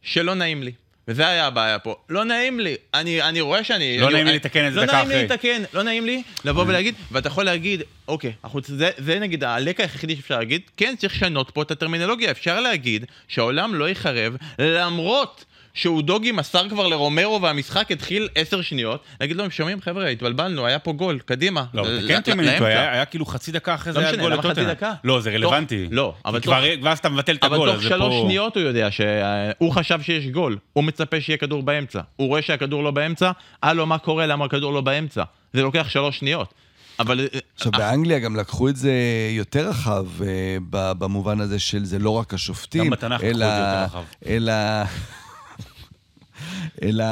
שלא 0.02 0.34
נעים 0.34 0.64
לי. 0.64 0.72
וזה 1.08 1.28
היה 1.28 1.48
הבעיה 1.48 1.80
פה. 1.80 1.96
לא 2.10 2.24
נעים 2.24 2.60
לי. 2.60 2.76
אני, 2.94 3.22
אני 3.22 3.42
רואה 3.42 3.64
שאני... 3.64 3.98
לא 3.98 4.06
אני, 4.06 4.14
נעים 4.14 4.28
לי 4.28 4.36
לתקן 4.36 4.68
את 4.68 4.74
זה 4.74 4.80
לא 4.80 4.86
דקה 4.86 5.02
אחרי. 5.02 5.14
לא 5.14 5.16
נעים 5.16 5.28
לי 5.30 5.36
לתקן, 5.36 5.64
לא 5.74 5.84
נעים 5.84 6.06
לי 6.06 6.24
לבוא 6.46 6.64
ולהגיד, 6.68 6.96
ואתה 7.12 7.28
יכול 7.28 7.44
להגיד, 7.44 7.82
אוקיי, 8.08 8.34
החוץ, 8.44 8.68
זה, 8.68 8.90
זה 8.98 9.20
נגיד 9.20 9.44
הלקח 9.44 9.84
היחידי 9.84 10.16
שאפשר 10.16 10.38
להגיד, 10.38 10.62
כן, 10.78 10.96
צריך 10.98 11.14
לשנות 11.14 11.52
פה 11.52 11.62
את 11.62 11.72
הטרמינולוגיה. 11.72 12.32
אפשר 12.32 12.60
להגיד 12.60 13.06
שהעולם 13.28 13.76
לא 13.76 13.90
ייחרב 13.90 14.36
למרות 14.60 15.46
שהוא 15.76 16.02
דוגי 16.02 16.32
מסר 16.32 16.70
כבר 16.70 16.88
לרומרו 16.88 17.42
והמשחק 17.42 17.92
התחיל 17.92 18.28
עשר 18.36 18.62
שניות, 18.62 19.04
להגיד 19.22 19.38
לו, 19.38 19.44
הם 19.44 19.52
שומעים, 19.52 19.82
חבר'ה, 19.82 20.08
התבלבלנו, 20.08 20.66
היה 20.66 20.80
פה 20.80 20.94
גול, 20.94 21.20
קדימה. 21.26 21.66
לא, 21.74 21.86
אם 22.34 22.40
אני 22.40 22.58
טועה, 22.58 22.92
היה 22.94 23.06
כאילו 23.06 23.26
חצי 23.26 23.52
דקה 23.52 23.76
אחרי 23.76 23.94
זה 23.94 24.00
היה 24.00 24.16
גול 24.16 24.34
לטוטנאם. 24.34 24.68
לא 24.68 24.74
דקה? 24.74 24.94
לא, 25.04 25.22
זה 25.22 25.32
רלוונטי. 25.32 25.88
לא, 25.92 26.14
אבל 26.26 26.40
תוך... 26.40 26.54
ואז 26.84 27.00
אתה 27.00 27.10
מבטל 27.10 27.36
את 27.36 27.44
הגול, 27.44 27.70
אבל 27.70 27.80
תוך 27.80 27.90
שלוש 27.90 28.14
שניות 28.22 28.58
הוא 28.58 28.64
יודע 28.64 28.92
שהוא 28.92 29.72
חשב 29.72 30.02
שיש 30.02 30.28
גול, 30.28 30.58
הוא 30.74 30.84
מצפה 30.84 31.22
שיהיה 31.22 31.38
כדור 31.38 31.64
באמצע. 31.64 32.02
הוא 32.16 32.28
רואה 32.28 32.42
שהכדור 32.42 32.84
לא 32.84 32.92
באמצע, 32.92 33.32
הלו, 33.64 33.86
מה 33.86 33.98
קורה, 33.98 34.26
למה 34.26 34.46
הכדור 34.46 34.74
לא 34.74 34.82
באמצע? 34.82 35.24
זה 35.54 35.62
לוקח 35.62 35.90
שלוש 35.90 36.20
שניות. 36.20 36.54
אבל 37.00 37.20
אה, 37.20 37.40
עכשיו, 37.56 37.72
באנגליה 37.72 38.20
גם 38.20 38.36
לקחו 38.36 38.70
את 38.70 38.76
זה 38.76 38.94
יותר 39.32 39.70
רחב, 39.70 40.06
אה, 40.22 40.58
במובן 40.72 41.40
הזה 41.42 41.60
של 41.60 41.86
זה 41.86 42.00
לא 42.00 42.10
רק 42.10 42.34
השופטים, 42.34 42.84
גם 42.84 42.90
בתנ"ך 42.90 43.22
לקחו 43.22 43.32
את 43.32 43.38
זה 43.38 43.46
יותר 43.46 43.84
רחב. 43.84 44.04
אלא, 44.26 44.54
אלא 46.84 47.06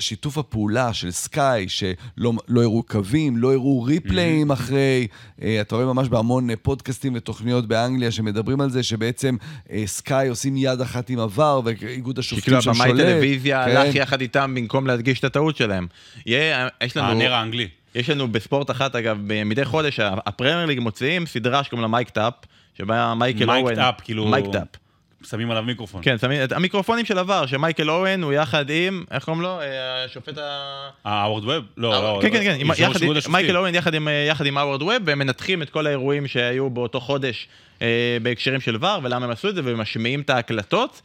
שיתוף 0.00 0.38
הפעולה 0.38 0.92
של 0.92 1.10
סקאי, 1.10 1.68
שלא 1.68 2.32
לא 2.48 2.62
הראו 2.62 2.82
קווים, 2.82 3.36
לא 3.36 3.52
הראו 3.52 3.82
ריפליים 3.82 4.50
אחרי, 4.50 5.06
אה, 5.42 5.60
אתה 5.60 5.74
רואה 5.74 5.86
ממש 5.86 6.08
בהמון 6.08 6.50
אה, 6.50 6.56
פודקאסטים 6.56 7.12
ותוכניות 7.16 7.68
באנגליה 7.68 8.10
שמדברים 8.10 8.60
על 8.60 8.70
זה, 8.70 8.82
שבעצם 8.82 9.36
אה, 9.70 9.82
סקאי 9.86 10.28
עושים 10.28 10.56
יד 10.56 10.80
אחת 10.80 11.10
עם 11.10 11.18
VAR, 11.18 11.60
ואיגוד 11.64 12.18
השופטים 12.18 12.60
שם 12.60 12.70
הבמאי 12.70 12.88
שולט. 12.88 13.06
טלוויזיה 13.06 13.64
כן. 13.64 13.76
הלך 13.76 13.94
יחד 13.94 14.20
איתם 14.20 14.54
במקום 14.54 14.86
להדגיש 14.86 15.18
את 15.18 15.24
הטעות 15.24 15.56
שלהם. 15.56 15.86
יהיה, 16.26 16.68
יש 16.84 16.96
לנו... 16.96 17.08
ה 17.08 17.14
VAR 17.14 17.34
האנגלי. 17.34 17.68
יש 17.94 18.10
לנו 18.10 18.28
בספורט 18.32 18.70
אחת, 18.70 18.96
אגב, 18.96 19.18
מדי 19.44 19.64
חודש, 19.64 20.00
הפרמייר 20.00 20.66
ליג 20.66 20.80
מוציאים 20.80 21.26
סדרה 21.26 21.64
שקוראים 21.64 21.82
לה 21.82 21.88
Mic'd 21.88 22.08
Up, 22.10 22.34
שבה 22.78 23.14
מייקל 23.14 23.46
Mic'd 23.46 23.64
אוהן... 23.64 23.76
Up, 23.76 24.00
כאילו- 24.00 24.28
Mic'd 24.28 24.46
Up. 24.52 24.87
שמים 25.22 25.50
עליו 25.50 25.62
מיקרופון. 25.62 26.00
כן, 26.04 26.18
שמים 26.18 26.44
את 26.44 26.52
המיקרופונים 26.52 27.04
של 27.04 27.18
VAR, 27.18 27.46
שמייקל 27.46 27.90
אוהן 27.90 28.22
הוא 28.22 28.32
יחד 28.32 28.64
עם, 28.70 29.04
איך 29.10 29.24
קוראים 29.24 29.42
לו? 29.42 29.60
אה, 29.60 30.04
השופט 30.04 30.38
ה... 30.38 30.40
אה, 31.06 31.12
האוורד 31.12 31.44
ווב? 31.44 31.64
לא, 31.76 31.90
לא. 31.92 32.18
כן, 32.22 32.30
כן, 32.30 32.42
כן, 32.42 32.54
איגוד 32.54 33.16
השופטים. 33.16 33.32
מייקל 33.32 33.74
יחד 33.74 33.94
עם, 33.94 34.08
אה, 34.08 34.12
יחד 34.28 34.46
עם 34.46 34.58
האוורד 34.58 34.82
ווב, 34.82 34.92
והם 35.04 35.18
מנתחים 35.18 35.62
את 35.62 35.70
כל 35.70 35.86
האירועים 35.86 36.26
שהיו 36.26 36.70
באותו 36.70 37.00
חודש 37.00 37.48
אה, 37.82 38.16
בהקשרים 38.22 38.60
של 38.60 38.76
VAR, 38.80 38.98
ולמה 39.02 39.24
הם 39.24 39.30
עשו 39.30 39.48
את 39.48 39.54
זה, 39.54 39.60
ומשמיעים 39.64 40.20
את 40.20 40.30
ההקלטות. 40.30 41.02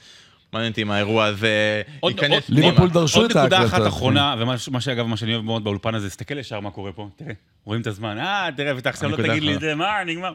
מעניין 0.54 0.72
אותי 0.72 0.82
אם 0.82 0.92
האירוע 0.92 1.26
הזה 1.26 1.82
עוד- 2.00 2.12
ייכנס 2.12 2.32
עוד- 2.34 2.44
פנימה. 2.44 2.66
ליברפול 2.68 2.90
דרשו 2.90 3.20
עוד 3.22 3.32
את 3.32 3.38
נקודה 3.38 3.58
ההקלטות. 3.58 3.80
אחת 3.82 3.88
אחרונה, 3.88 4.36
ומה 4.40 4.82
שאגב, 4.82 5.06
מה 5.06 5.18
שאני 5.18 5.34
אוהב 5.34 5.46
מאוד 5.46 5.64
באולפן 5.64 5.96
הזה, 5.96 6.10
תסתכל 6.10 6.38
ישר 6.38 6.60
מה 6.60 6.72
קורה 6.72 6.92
פה, 6.92 7.10
תראה, 7.16 7.34
רואים 7.66 7.82
את 7.82 7.88
הזמן, 7.88 8.18
אה, 8.18 8.50
תראה, 8.58 8.76
ואתה 8.76 8.90
עכשיו 8.90 9.10
לא 9.10 9.16
תגיד 9.18 9.44
לי 9.44 9.56
את. 9.56 9.60
זה, 9.60 9.76
מה, 9.76 10.04
נגמר. 10.06 10.32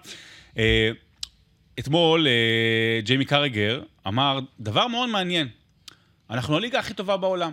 אתמול 1.78 2.26
אה, 2.26 2.32
ג'יימי 3.00 3.24
קרגר 3.24 3.80
אמר 4.06 4.38
דבר 4.60 4.86
מאוד 4.86 5.08
מעניין, 5.08 5.48
אנחנו 6.30 6.56
הליגה 6.56 6.78
הכי 6.78 6.94
טובה 6.94 7.16
בעולם. 7.16 7.52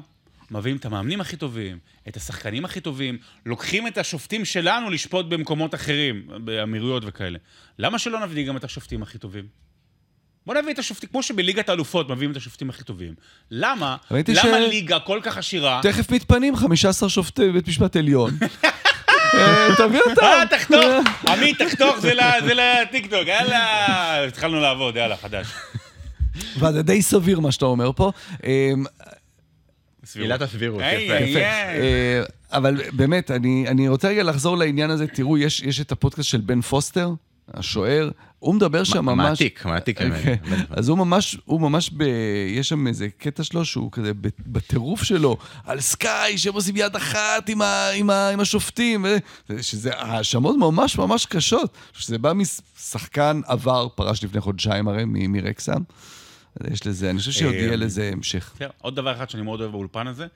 מביאים 0.51 0.77
את 0.77 0.85
המאמנים 0.85 1.21
הכי 1.21 1.37
טובים, 1.37 1.77
את 2.07 2.17
השחקנים 2.17 2.65
הכי 2.65 2.81
טובים, 2.81 3.17
לוקחים 3.45 3.87
את 3.87 3.97
השופטים 3.97 4.45
שלנו 4.45 4.89
לשפוט 4.89 5.25
במקומות 5.25 5.75
אחרים, 5.75 6.27
באמירויות 6.43 7.03
וכאלה. 7.05 7.39
למה 7.79 7.99
שלא 7.99 8.19
נביא 8.25 8.47
גם 8.47 8.57
את 8.57 8.63
השופטים 8.63 9.03
הכי 9.03 9.17
טובים? 9.17 9.47
בוא 10.45 10.55
נביא 10.55 10.73
את 10.73 10.79
השופטים, 10.79 11.09
כמו 11.09 11.23
שבליגת 11.23 11.69
האלופות 11.69 12.09
מביאים 12.09 12.31
את 12.31 12.37
השופטים 12.37 12.69
הכי 12.69 12.83
טובים. 12.83 13.13
למה? 13.51 13.97
למה 14.11 14.21
ש- 14.35 14.69
ליגה 14.69 14.99
כל 14.99 15.19
כך 15.23 15.37
עשירה? 15.37 15.79
תכף 15.83 16.11
מתפנים 16.11 16.55
15 16.55 17.09
שופטי 17.09 17.51
בית 17.51 17.67
משפט 17.67 17.95
עליון. 17.95 18.31
אה, 19.33 19.67
תביא 19.77 19.99
אותם. 20.09 20.21
אה, 20.23 20.43
תחתוך! 20.49 20.81
עמית, 21.27 21.61
תחתוך, 21.61 21.99
זה 21.99 22.13
לטיקטוק, 22.53 23.27
יאללה. 23.27 24.25
התחלנו 24.27 24.59
לעבוד, 24.59 24.95
יאללה, 24.95 25.17
חדש. 25.17 25.47
וזה 26.59 26.83
די 26.83 27.01
סביר 27.01 27.39
מה 27.39 27.51
שאתה 27.51 27.65
אומר 27.65 27.91
פה. 27.95 28.11
אה, 28.45 28.71
סבירות. 30.05 30.31
עילת 30.31 30.41
הסבירות, 30.41 30.81
יפה. 30.81 31.39
אה, 31.39 32.23
אבל 32.51 32.81
באמת, 32.91 33.31
אני, 33.31 33.65
אני 33.67 33.87
רוצה 33.87 34.07
רגע 34.07 34.23
לחזור 34.23 34.57
לעניין 34.57 34.89
הזה. 34.89 35.07
תראו, 35.07 35.37
יש, 35.37 35.61
יש 35.61 35.81
את 35.81 35.91
הפודקאסט 35.91 36.29
של 36.29 36.41
בן 36.41 36.61
פוסטר, 36.61 37.09
השוער, 37.53 38.09
הוא 38.39 38.55
מדבר 38.55 38.83
שם 38.83 39.05
ממש... 39.05 39.29
מעתיק, 39.29 39.65
מעתיק 39.65 40.01
ממני. 40.01 40.23
כן. 40.23 40.35
אז 40.69 40.89
הוא 40.89 40.97
ממש, 40.97 41.37
הוא 41.45 41.61
ממש 41.61 41.89
ב... 41.97 42.01
יש 42.47 42.69
שם 42.69 42.87
איזה 42.87 43.07
קטע 43.17 43.43
שלו 43.43 43.65
שהוא 43.65 43.91
כזה 43.91 44.13
ב- 44.13 44.27
בטירוף 44.47 45.03
שלו, 45.03 45.37
על 45.65 45.79
סקאי, 45.79 46.37
שהם 46.37 46.53
עושים 46.53 46.75
יד 46.77 46.95
אחת 46.95 47.49
עם, 47.49 47.61
ה, 47.61 47.89
עם, 47.89 48.09
ה, 48.09 48.29
עם 48.29 48.39
השופטים, 48.39 49.05
שזה 49.61 49.91
האשמות 49.95 50.55
ממש 50.59 50.97
ממש 50.97 51.25
קשות. 51.25 51.77
שזה 51.93 52.17
בא 52.17 52.33
משחקן 52.33 53.41
עבר, 53.47 53.87
פרש 53.95 54.23
לפני 54.23 54.41
חודשיים 54.41 54.87
הרי, 54.87 55.05
מ- 55.05 55.31
מרקסם. 55.31 55.81
יש 56.71 56.87
לזה, 56.87 57.09
אני 57.09 57.19
חושב 57.19 57.31
שעוד 57.31 57.53
יהיה 57.53 57.75
לזה 57.75 58.09
המשך. 58.13 58.53
עוד 58.81 58.95
דבר 58.95 59.15
אחד 59.15 59.29
שאני 59.29 59.43
מאוד 59.43 59.61
אוהב 59.61 59.71
באולפן 59.71 60.07
הזה, 60.07 60.27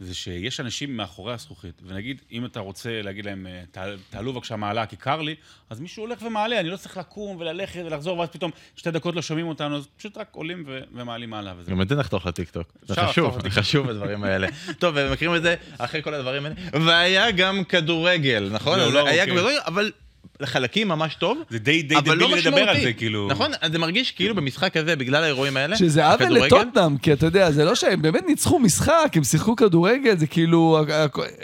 זה 0.00 0.14
שיש 0.14 0.60
אנשים 0.60 0.96
מאחורי 0.96 1.34
הזכוכית. 1.34 1.82
ונגיד, 1.86 2.20
אם 2.32 2.44
אתה 2.44 2.60
רוצה 2.60 3.02
להגיד 3.02 3.24
להם, 3.24 3.46
אה, 3.46 3.62
"תע- 3.70 3.84
תעלו 4.10 4.32
בבקשה 4.32 4.56
מעלה 4.56 4.86
כי 4.86 4.96
קר 4.96 5.20
לי, 5.22 5.34
אז 5.70 5.80
מישהו 5.80 6.02
הולך 6.04 6.22
ומעלה, 6.22 6.60
אני 6.60 6.68
לא 6.70 6.76
צריך 6.76 6.96
לקום 6.96 7.36
וללכת 7.40 7.82
ולחזור, 7.86 8.18
ואז 8.18 8.28
פתאום 8.28 8.50
שתי 8.76 8.90
דקות 8.90 9.14
לא 9.14 9.22
שומעים 9.22 9.48
אותנו, 9.48 9.76
אז 9.76 9.86
פשוט 9.96 10.18
רק 10.18 10.28
עולים 10.32 10.64
ו- 10.66 10.80
ומעלים 10.92 11.30
מעלה 11.30 11.54
וזה. 11.58 11.70
גם 11.70 11.82
את 11.82 11.88
זה 11.88 11.94
נחתוך 11.94 12.26
לטיקטוק. 12.26 12.72
זה 12.82 12.94
חשוב, 12.96 13.38
זה 13.42 13.50
חשוב 13.50 13.88
הדברים 13.88 14.24
האלה. 14.24 14.48
טוב, 14.78 14.94
ומכירים 14.98 15.34
את 15.36 15.42
זה 15.42 15.54
אחרי 15.78 16.02
כל 16.02 16.14
הדברים 16.14 16.44
האלה. 16.46 16.54
והיה 16.86 17.30
גם 17.30 17.64
כדורגל, 17.64 18.48
נכון? 18.52 18.78
לא, 18.78 18.92
לא, 18.92 19.00
אוקיי. 19.00 19.58
אבל 19.66 19.92
לחלקים 20.40 20.88
ממש 20.88 21.14
טוב. 21.14 21.38
זה 21.50 21.58
די 21.58 21.82
די 21.82 21.96
אבל 21.96 22.16
לא 22.18 22.36
לדבר 22.36 22.68
על. 22.68 22.80
זה, 22.80 22.92
כאילו. 22.92 23.28
נכון, 23.30 23.50
אז 23.60 23.72
זה 23.72 23.78
מרגיש 23.78 24.10
כאילו 24.10 24.34
במשחק 24.34 24.76
הזה, 24.76 24.96
בגלל 24.96 25.22
האירועים 25.22 25.56
האלה, 25.56 25.76
שזה 25.76 26.06
עוול 26.06 26.28
לטוטנאם, 26.28 26.98
כי 26.98 27.12
אתה 27.12 27.26
יודע, 27.26 27.50
זה 27.50 27.64
לא 27.64 27.74
שהם 27.74 28.02
באמת 28.02 28.22
ניצחו 28.26 28.58
משחק, 28.58 29.12
הם 29.14 29.24
שיחקו 29.24 29.56
כדורגל, 29.56 30.16
זה 30.16 30.26
כאילו, 30.26 30.78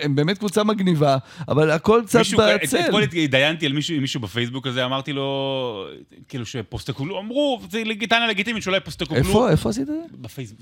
הם 0.00 0.16
באמת 0.16 0.38
קבוצה 0.38 0.64
מגניבה, 0.64 1.16
אבל 1.48 1.70
הכל 1.70 2.02
קצת 2.06 2.18
מישהו, 2.18 2.40
את- 2.40 2.60
בצל. 2.62 2.80
אתמול 2.80 3.02
התדיינתי 3.02 3.66
על 3.66 3.72
מישהו, 3.72 4.00
מישהו 4.00 4.20
בפייסבוק 4.20 4.66
הזה, 4.66 4.84
אמרתי 4.84 5.12
לו, 5.12 5.86
כאילו 6.28 6.46
שפוסטקוגלו, 6.46 7.18
אמרו, 7.18 7.60
זה 7.70 7.82
טענה 8.08 8.26
לגיטימית 8.26 8.62
שאולי 8.62 8.80
פוסטקוגלו... 8.80 9.18
איפה, 9.18 9.50
איפה 9.50 9.68
עשית 9.70 9.82
את 9.82 9.86
זה? 9.86 9.94
בפייסבוק, 10.20 10.60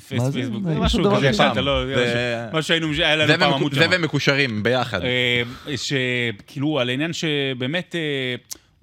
מה 0.63 0.75
מה, 0.75 0.81
משהו 0.81 1.05
דבר 1.05 1.17
כזה? 1.17 1.27
ישנת, 1.27 1.57
לא, 1.57 2.63
שהיינו, 2.63 2.93
היה 2.93 3.27
זה 3.27 3.37
לנו 3.37 3.59
פעם 3.59 3.69
זה. 3.73 3.87
ומקושרים 3.91 4.63
ביחד. 4.63 5.01
אה, 5.03 5.43
שכאילו, 5.77 6.81
על 6.81 6.89
העניין 6.89 7.13
שבאמת, 7.13 7.95
אה, 7.95 8.01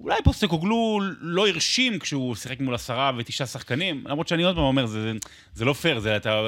אולי 0.00 0.16
פוסטקוגלו 0.24 1.00
לא 1.20 1.48
הרשים 1.48 1.98
כשהוא 1.98 2.34
שיחק 2.34 2.60
מול 2.60 2.74
עשרה 2.74 3.12
ותשעה 3.18 3.46
שחקנים, 3.46 4.04
למרות 4.06 4.28
שאני 4.28 4.42
עוד 4.42 4.54
פעם 4.54 4.64
אומר, 4.64 4.86
זה, 4.86 5.12
זה 5.54 5.64
לא 5.64 5.72
פייר, 5.72 5.98
זה 5.98 6.16
אתה, 6.16 6.42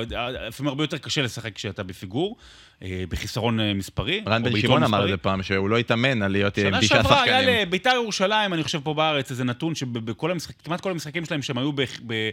לפעמים 0.49 0.69
הרבה 0.69 0.85
יותר 0.85 0.99
קשה 0.99 1.23
לשחק 1.23 1.55
כשאתה 1.55 1.83
בפיגור, 1.83 2.37
אה, 2.83 3.05
בחיסרון 3.09 3.61
אה, 3.61 3.75
מספרי. 3.75 4.23
רן 4.27 4.43
בן 4.43 4.61
שמעון 4.61 4.83
אמר 4.83 5.05
את. 5.05 5.11
זה 5.11 5.17
פעם, 5.17 5.43
שהוא 5.43 5.71
לא 5.71 5.79
התאמן 5.79 6.23
על 6.23 6.33
להיות 6.33 6.59
עם 6.59 6.65
שנה 6.65 6.81
תשעה 6.81 7.03
שעברה 7.03 7.23
היה 7.23 7.41
שחקנים. 7.41 7.69
לביתר 7.69 7.91
ירושלים, 7.95 8.55
אני 8.55 8.63
חושב 8.63 8.81
פה 8.81 8.95
בארץ, 8.95 9.31
איזה 9.31 9.45
נתון 9.45 9.75
שבכל 9.75 10.31
המשחק, 10.31 10.55
כמעט 10.65 10.81
כל 10.81 10.91
המשחקים 10.91 11.25
שלהם 11.25 11.43
שהם 11.43 11.59
היו 11.59 11.73
ב- 11.73 11.83
ב- 12.07 12.31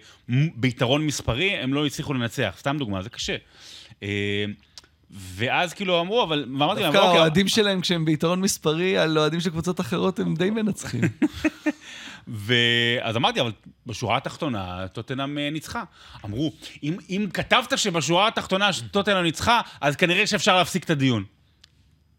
ביתרון 0.55 1.05
מספרי, 1.05 1.51
הם 1.57 1.73
לא 1.73 1.85
הצליחו 1.85 2.13
לנצח. 2.13 2.55
סתם 2.59 2.77
דוגמה, 2.79 3.01
זה 3.01 3.09
קשה. 3.09 3.35
אה, 5.13 5.17
ואז 5.35 5.73
כאילו 5.73 6.01
אמרו, 6.01 6.23
אבל, 6.23 6.45
ואמרתי 6.51 6.81
להם, 6.81 6.93
דווקא 6.93 7.05
אוקיי, 7.07 7.19
האוהדים 7.19 7.47
שלהם, 7.47 7.81
כשהם 7.81 8.05
ביתרון 8.05 8.41
מספרי, 8.41 8.97
על 8.97 9.17
אוהדים 9.17 9.39
של 9.39 9.49
קבוצות 9.49 9.79
אחרות, 9.79 10.19
הם 10.19 10.35
די 10.35 10.49
מנצחים. 10.49 11.01
ואז 12.27 13.15
אמרתי, 13.15 13.41
אבל 13.41 13.51
בשורה 13.85 14.17
התחתונה, 14.17 14.87
טוטנאם 14.93 15.37
אה, 15.37 15.49
ניצחה. 15.49 15.83
אמרו, 16.25 16.51
אם, 16.83 16.97
אם 17.09 17.27
כתבת 17.33 17.77
שבשורה 17.77 18.27
התחתונה 18.27 18.69
טוטנאם 18.91 19.23
ניצחה, 19.23 19.61
אז 19.81 19.95
כנראה 19.95 20.27
שאפשר 20.27 20.57
להפסיק 20.57 20.83
את 20.83 20.89
הדיון. 20.89 21.23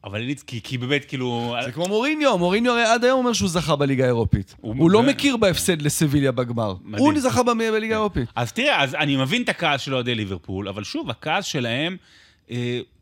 אבל 0.05 0.23
אני, 0.23 0.35
כי, 0.47 0.61
כי 0.63 0.79
באמת, 0.79 1.05
כאילו... 1.05 1.57
זה 1.65 1.73
כמו 1.73 1.89
מוריניו, 1.89 2.39
מוריניו 2.39 2.73
הרי 2.73 2.85
עד 2.85 3.05
היום 3.05 3.19
אומר 3.19 3.33
שהוא 3.33 3.49
זכה 3.49 3.77
בליגה 3.77 4.05
האירופית. 4.05 4.55
הוא- 4.61 4.75
הוא 4.79 4.91
לא 4.91 5.03
מכיר 5.03 5.37
בהפסד 5.37 5.83
לסביליה 5.83 6.33
בגמר. 6.33 6.75
מדהים. 6.85 7.05
הוא 7.05 7.21
זכה 7.21 7.43
בליגה 7.43 7.95
האירופית. 7.95 8.29
אז 8.37 8.53
תראה, 8.53 8.83
אז 8.83 8.95
אני 8.95 9.17
מבין 9.17 9.43
את 9.43 9.49
הכעס 9.49 9.81
של 9.81 9.95
אוהדי 9.95 10.15
ליברפול, 10.15 10.69
אבל 10.69 10.85
שוב, 10.85 11.11
הכעס 11.11 11.45
שלהם 11.45 11.93
אה, 11.93 11.97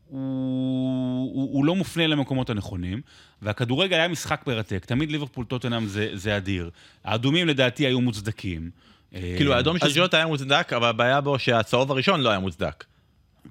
הוא, 0.09 1.31
הוא, 1.33 1.49
הוא 1.53 1.65
לא 1.65 1.75
מופנה 1.75 2.07
למקומות 2.07 2.49
הנכונים, 2.49 3.01
והכדורגל 3.41 3.95
היה 3.95 4.07
משחק 4.07 4.43
מרתק. 4.47 4.85
תמיד 4.85 5.11
ליברפול 5.11 5.45
טוטנאם 5.45 5.85
זה, 5.85 6.09
זה 6.13 6.37
אדיר. 6.37 6.69
האדומים 7.03 7.47
לדעתי 7.47 7.85
היו 7.85 8.01
מוצדקים. 8.01 8.69
אה, 9.15 9.33
כאילו, 9.37 9.53
האדום 9.53 9.77
של 9.79 9.91
ג'וטה 9.95 10.17
היה 10.17 10.27
מוצדק, 10.27 10.73
אבל 10.73 10.87
הבעיה 10.87 11.21
בו 11.21 11.39
שהצהוב 11.39 11.91
הראשון 11.91 12.21
לא 12.21 12.29
היה 12.29 12.39
מוצדק. 12.39 12.83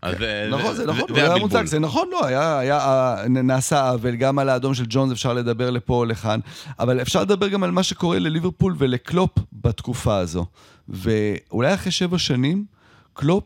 אה, 0.05 0.49
נכון, 0.51 0.75
זה 0.75 0.87
נכון, 0.87 1.15
זה 1.15 1.25
היה. 1.25 1.37
מוצג, 1.37 1.65
זה 1.65 1.79
נכון, 1.79 2.09
לא, 2.13 2.27
היה, 2.27 2.59
היה, 2.59 2.79
אה, 2.79 3.29
נעשה 3.29 3.91
עוול, 3.91 4.17
גם 4.17 4.39
על 4.39 4.49
האדום 4.49 4.75
של 4.75 4.85
ג'ונס 4.89 5.13
אפשר 5.13 5.33
לדבר 5.33 5.71
לפה 5.71 5.95
או 5.95 6.05
לכאן, 6.05 6.41
אבל 6.79 7.03
אפשר 7.03 7.23
לדבר 7.23 7.49
גם 7.49 7.65
על 7.65 7.71
מה 7.71 7.83
שקורה 7.83 8.19
לליברפול 8.19 8.75
ולקלופ 8.79 9.31
בתקופה 9.53 10.17
הזו. 10.17 10.47
ואולי 10.89 11.75
אחרי 11.75 11.93
שבע 11.93 12.19
שנים, 12.19 12.65
קלופ 13.13 13.45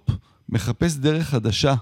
מחפש 0.49 0.97
דרך 0.97 1.29
חדשה 1.29 1.71
אה, 1.71 1.77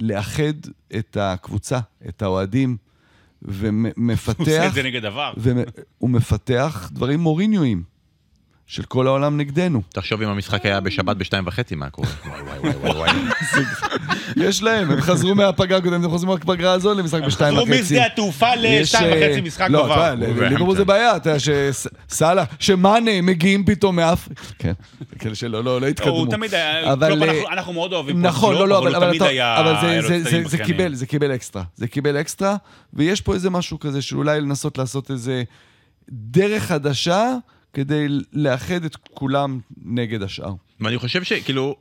לאחד 0.00 0.52
את 0.98 1.16
הקבוצה, 1.20 1.78
את 2.08 2.22
האוהדים, 2.22 2.76
הוא 3.40 3.50
עושה 3.50 3.68
ומפתח, 3.96 4.66
את 4.66 4.74
זה 4.74 4.82
נגד 4.82 5.04
עבר. 5.04 5.32
והוא 5.36 6.10
מפתח 6.10 6.90
דברים 6.92 7.20
מוריניואים. 7.20 7.92
של 8.66 8.82
כל 8.82 9.06
העולם 9.06 9.36
נגדנו. 9.36 9.82
תחשוב 9.88 10.22
אם 10.22 10.28
המשחק 10.28 10.66
היה 10.66 10.80
בשבת 10.80 11.16
בשתיים 11.16 11.46
וחצי, 11.46 11.74
מה 11.74 11.90
קורה? 11.90 12.08
וואי 12.26 12.40
וואי 12.42 12.58
וואי 12.58 12.76
וואי 12.76 12.96
וואי. 12.96 13.10
יש 14.36 14.62
להם, 14.62 14.90
הם 14.90 15.00
חזרו 15.00 15.34
מהפגרה 15.34 15.78
הקודמת, 15.78 16.04
הם 16.04 16.10
חוזרים 16.10 16.30
רק 16.32 16.44
בפגרה 16.44 16.72
הזו 16.72 16.94
למשחק 16.94 17.22
בשתיים 17.22 17.54
חזרו 17.54 17.66
וחצי. 17.68 17.80
משדה 17.82 18.06
התעופה 18.06 18.54
לשתיים 18.54 19.12
אה, 19.12 19.28
וחצי 19.30 19.40
משחק 19.40 19.66
לא. 19.70 19.86
אתה 19.94 20.14
יודע, 20.14 20.14
לליברפול 20.40 20.76
זה 20.76 20.84
בעיה, 20.84 21.16
אתה 21.16 21.30
יודע, 21.30 21.38
שסאלה, 22.08 22.44
שמאנה 22.58 23.22
מגיעים 23.22 23.64
פתאום 23.64 23.96
מאפריקה. 23.96 24.42
כן, 24.58 24.72
כאלה 25.18 25.34
שלא 25.34 25.64
לא, 25.64 25.80
לא 25.80 25.86
התקדמו. 25.86 26.12
הוא 26.16 26.26
תמיד 26.30 26.54
היה, 26.54 26.96
קלופ, 26.96 27.22
אה, 27.22 27.52
אנחנו- 27.52 27.72
מאוד 27.72 27.92
אוהבים 27.92 28.22
נכון, 28.22 28.54
לא, 28.54 28.68
לא, 28.68 28.78
אבל, 28.78 28.94
הוא 28.94 29.04
תמיד 29.04 29.22
היה... 29.22 29.60
אבל 29.60 29.74
זה. 30.46 30.58
קיבל, 30.58 30.94
זה 30.94 31.06
קיבל 31.06 31.34
אקסטרה. 31.34 31.62
זה 31.76 31.88
קיבל 31.88 32.20
אקסטרה, 32.20 32.56
ויש 32.94 33.20
פה 33.20 33.34
איזה 33.34 33.50
משהו 33.50 33.80
כזה 33.80 34.02
של 34.02 34.16
אולי 34.16 34.40
לנסות 34.40 34.78
לעשות 34.78 35.10
איזה 35.10 35.42
דרך 36.10 36.62
חדשה 36.62 37.34
כדי 37.72 38.06
לאחד 38.32 38.84
את 38.84 38.96
כולם 39.14 39.58
נגד 39.84 40.22
השאר. 40.22 40.52
ואני 40.80 40.98
חושב 40.98 41.22
שכאילו, 41.22 41.76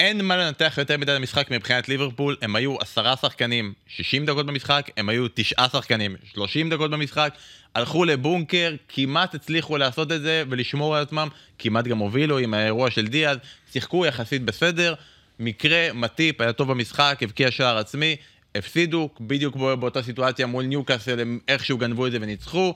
אין 0.00 0.24
מה 0.24 0.36
לנתח 0.36 0.74
יותר 0.78 0.98
מדי 0.98 1.14
למשחק 1.14 1.50
מבחינת 1.50 1.88
ליברפול, 1.88 2.36
הם 2.42 2.56
היו 2.56 2.76
עשרה 2.80 3.16
שחקנים 3.16 3.72
60 3.86 4.26
דקות 4.26 4.46
במשחק, 4.46 4.90
הם 4.96 5.08
היו 5.08 5.26
תשעה 5.34 5.68
שחקנים 5.72 6.16
30 6.34 6.70
דקות 6.70 6.90
במשחק, 6.90 7.34
הלכו 7.74 8.04
לבונקר, 8.04 8.74
כמעט 8.88 9.34
הצליחו 9.34 9.76
לעשות 9.76 10.12
את 10.12 10.22
זה 10.22 10.44
ולשמור 10.50 10.96
על 10.96 11.02
עצמם, 11.02 11.28
כמעט 11.58 11.84
גם 11.84 11.98
הובילו 11.98 12.38
עם 12.38 12.54
האירוע 12.54 12.90
של 12.90 13.06
דיאז, 13.06 13.38
שיחקו 13.72 14.06
יחסית 14.06 14.42
בסדר, 14.44 14.94
מקרה, 15.38 15.92
מטיפ, 15.94 16.40
היה 16.40 16.52
טוב 16.52 16.70
במשחק, 16.70 17.18
הבקיע 17.22 17.50
שער 17.50 17.78
עצמי, 17.78 18.16
הפסידו, 18.54 19.08
בדיוק 19.20 19.56
בא- 19.56 19.74
באותה 19.74 20.02
סיטואציה 20.02 20.46
מול 20.46 20.64
ניוקאסל, 20.64 21.20
הם 21.20 21.38
איכשהו 21.48 21.78
גנבו 21.78 22.06
את 22.06 22.12
זה 22.12 22.18
וניצחו, 22.20 22.74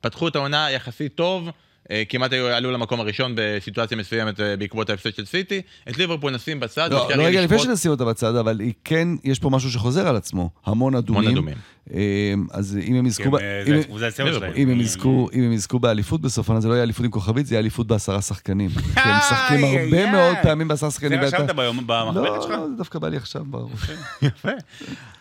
פתחו 0.00 0.28
את 0.28 0.36
העונה 0.36 0.70
יחסית 0.70 1.14
טוב, 1.14 1.48
כמעט 2.08 2.32
היו, 2.32 2.46
עלו 2.46 2.70
למקום 2.72 3.00
הראשון 3.00 3.32
בסיטואציה 3.36 3.96
מסוימת 3.96 4.40
אה, 4.40 4.56
בעקבות 4.56 4.90
ההפסד 4.90 5.14
של 5.14 5.24
סיטי. 5.26 5.62
את 5.88 5.98
ליברפול 5.98 6.32
נשים 6.32 6.60
בצד, 6.60 6.92
לא, 6.92 7.08
לא 7.16 7.22
רגע, 7.22 7.42
לפני 7.44 7.56
לשפוט- 7.56 7.66
שנשים 7.66 7.90
אותה 7.90 8.04
בצד, 8.04 8.34
אבל 8.36 8.60
היא 8.60 8.72
כן, 8.84 9.08
יש 9.24 9.38
פה 9.38 9.50
משהו 9.50 9.70
שחוזר 9.70 10.08
על 10.08 10.16
עצמו. 10.16 10.50
המון 10.66 10.94
אדומים. 10.94 11.30
אדומים. 11.30 11.54
אה, 11.94 12.00
אז 12.50 12.78
אם 12.86 12.94
הם 12.94 13.06
יזכו... 13.06 13.38
אה, 13.38 13.62
אם- 13.62 13.66
זה- 13.66 13.98
זה 13.98 14.06
הצבע 14.06 14.32
שלהם. 14.32 14.52
אם 14.56 14.68
הם 14.68 14.80
יזכו, 14.80 15.28
אם 15.32 15.42
הם 15.42 15.52
יזכו 15.52 15.78
באליפות 15.78 16.20
בסוף 16.20 16.48
העונה, 16.48 16.60
זה 16.60 16.68
לא 16.68 16.72
יהיה 16.74 16.82
אליפות 16.82 17.04
עם 17.04 17.10
כוכבית, 17.10 17.46
זה 17.46 17.54
יהיה 17.54 17.60
אליפות 17.60 17.86
בעשרה 17.86 18.22
שחקנים. 18.22 18.70
כי 18.70 19.00
הם 19.00 19.16
משחקים 19.18 19.64
הרבה 19.64 20.12
מאוד. 20.12 20.36
פעמים 20.42 20.68
בעשרה 20.68 20.90
שחקנים. 20.90 21.20
זה 21.28 21.36
רשמת 21.36 21.50
ביום- 21.50 21.86
במחברת 21.86 22.42
שלך? 22.42 22.50
לא, 22.50 22.68
זה 22.68 22.74
דווקא 22.76 22.98
בא 22.98 23.08
לי 23.08 23.16
עכשיו 23.16 23.44
בראש. 23.44 23.70
יפה. 24.22 24.50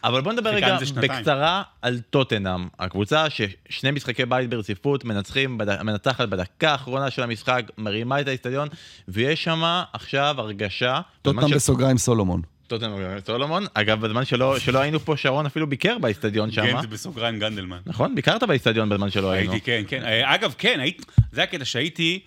אבל 0.03 0.21
בוא 0.21 0.33
נדבר 0.33 0.49
רגע. 0.49 0.77
בקצרה 1.01 1.63
על 1.81 1.99
טוטנאם, 2.09 2.67
הקבוצה 2.79 3.25
ששני 3.29 3.91
משחקי 3.91 4.25
בית 4.25 4.49
ברציפות 4.49 5.05
מנצחים. 5.05 5.57
מנצחת 5.83 6.29
בדקה 6.29 6.71
האחרונה 6.71 7.09
של 7.11 7.23
המשחק, 7.23 7.61
מרימה 7.77 8.21
את 8.21 8.27
האיצטדיון, 8.27 8.67
ויש 9.07 9.43
שם 9.43 9.63
עכשיו 9.93 10.35
הרגשה... 10.37 10.99
טוטנאם 11.21 11.51
בסוגריים 11.51 11.97
סולומון. 11.97 12.41
טוטנאם 12.67 12.91
סולומון, 13.25 13.65
אגב, 13.73 14.01
בזמן 14.05 14.25
שלא, 14.25 14.59
שלא 14.59 14.79
היינו 14.79 14.99
פה, 14.99 15.17
שרון 15.17 15.45
אפילו 15.45 15.67
ביקר 15.67 15.97
באיצטדיון 15.97 16.51
שם. 16.51 16.61
כן, 16.65 16.81
זה 16.81 16.87
בסוגריים 16.87 17.39
גנדלמן. 17.39 17.77
נכון? 17.85 18.15
ביקרת 18.15 18.43
באיצטדיון 18.43 18.89
בזמן 18.89 19.09
שלא 19.11 19.31
היינו. 19.31 19.51
הייתי, 19.51 19.65
כן, 19.65 19.83
כן. 19.87 20.03
אה, 20.05 20.35
אגב, 20.35 20.55
כן, 20.57 20.79
היית- 20.79 21.05
זה 21.31 21.43
הקטע 21.43 21.65
שהייתי... 21.65 22.19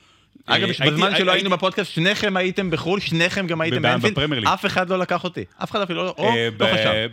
אגב, 0.47 0.69
אה, 0.69 0.87
בזמן 0.87 1.07
הייתי- 1.07 1.19
שלא 1.19 1.31
הייתי- 1.31 1.31
היינו 1.45 1.51
בפודקאסט, 1.57 1.93
שניכם 1.93 2.37
הייתם 2.37 2.71
בחו"ל, 2.71 3.01
שניכם 3.01 3.47
גם 3.47 3.61
הייתם 3.61 3.83
באנפילד. 3.83 4.45
אף 4.47 4.67
אחד 4.67 4.91
לא 4.91 4.99
לקח 4.99 5.25
אותי. 5.25 5.45
אף 5.63 5.71
אחד 5.71 5.81
אפילו 5.81 6.05
לא, 6.05 6.15
או, 6.19 6.29
אה, 6.29 6.49
לא 6.61 6.67
חשב. 6.75 7.09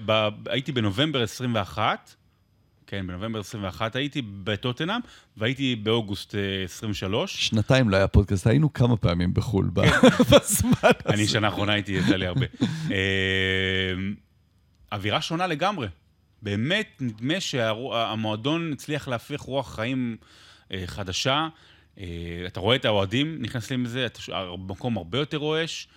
הייתי 0.50 0.72
בנובמבר 0.72 1.22
21, 1.24 2.16
כן, 2.88 3.08
בנובמבר 3.08 3.40
21 3.40 3.96
הייתי 3.96 4.22
בטוטנאם, 4.44 5.00
והייתי 5.38 5.76
באוגוסט 5.76 6.36
אה, 6.36 6.64
23. 6.64 7.48
שנתיים 7.48 7.90
לא 7.90 7.98
היה 7.98 8.08
פודקאסט, 8.08 8.48
היינו 8.48 8.74
כמה 8.74 8.98
פעמים 8.98 9.34
בחו"ל 9.34 9.70
ב- 9.74 9.82
בזמן 10.32 10.72
אני 11.06 11.24
הזה. 11.24 11.32
שנה 11.32 11.48
האחרונה 11.48 11.74
הייתי, 11.74 11.92
יצא 11.92 12.16
לי 12.16 12.28
הרבה. 12.28 12.46
אה, 12.92 13.94
אווירה 14.92 15.22
שונה 15.22 15.48
לגמרי. 15.48 15.88
באמת, 16.42 16.98
נדמה 17.02 17.40
שהמועדון 17.40 18.72
הצליח 18.74 19.08
להפיח 19.08 19.42
רוח 19.42 19.76
חיים 19.76 20.18
אה, 20.72 20.84
חדשה. 20.86 21.48
אה, 22.00 22.06
אתה 22.48 22.60
רואה 22.60 22.76
את 22.76 22.86
האוהדים 22.86 23.38
נכנסים 23.42 23.86
לזה, 23.86 24.08
המקום 24.34 24.98
הרבה 24.98 25.18
יותר 25.20 25.38
רועש. 25.38 25.88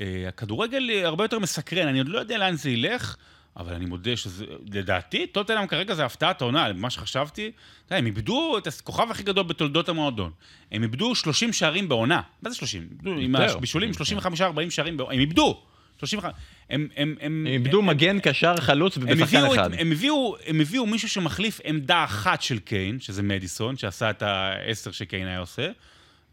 אה, 0.00 0.24
הכדורגל 0.28 0.90
אה, 0.90 1.06
הרבה 1.06 1.24
יותר 1.24 1.38
מסקרן, 1.38 1.88
אני 1.88 1.98
עוד 1.98 2.08
לא 2.08 2.18
יודע 2.18 2.38
לאן 2.38 2.54
זה 2.56 2.70
ילך, 2.70 3.16
אבל 3.56 3.74
אני 3.74 3.86
מודה 3.86 4.16
שזה, 4.16 4.44
לדעתי, 4.72 5.26
טוטנאם 5.26 5.66
כרגע 5.66 5.94
זה 5.94 6.04
הפתעת 6.04 6.40
העונה, 6.40 6.72
ממה 6.72 6.90
שחשבתי. 6.90 7.46
אתה 7.46 7.94
יודע, 7.94 7.98
הם 7.98 8.06
איבדו 8.06 8.58
את 8.58 8.66
הכוכב 8.66 9.10
הכי 9.10 9.22
גדול 9.22 9.44
בתולדות 9.44 9.88
המועדון. 9.88 10.30
הם 10.72 10.82
איבדו 10.82 11.14
30 11.14 11.52
שערים 11.52 11.88
בעונה. 11.88 12.20
מה 12.42 12.50
זה 12.50 12.56
30? 12.56 12.88
איבדו 12.90 13.12
עם. 13.12 13.36
הבישולים, 13.36 13.90
35-40 13.90 14.70
שערים 14.70 14.96
בעונה. 14.96 15.14
הם 15.14 15.20
איבדו. 15.20 15.62
35... 15.98 16.32
הם... 16.70 16.88
הם... 16.96 17.14
הם... 17.20 17.30
הם 17.30 17.46
איבדו 17.46 17.82
מגן, 17.82 18.20
קשר, 18.20 18.56
חלוץ 18.56 18.96
הביאו, 18.96 19.54
אחד. 19.54 19.74
הם, 19.74 19.92
הביאו, 19.92 20.36
הם 20.46 20.60
הביאו 20.60 20.86
מישהו 20.86 21.08
שמחליף 21.08 21.60
עמדה 21.64 22.04
אחת 22.04 22.42
של 22.42 22.58
קיין, 22.58 23.00
שזה 23.00 23.22
מדיסון, 23.22 23.76
שעשה 23.76 24.10
את 24.10 24.22
העשר 24.22 24.90
שקיין 24.90 25.26
היה 25.26 25.38
עושה, 25.38 25.70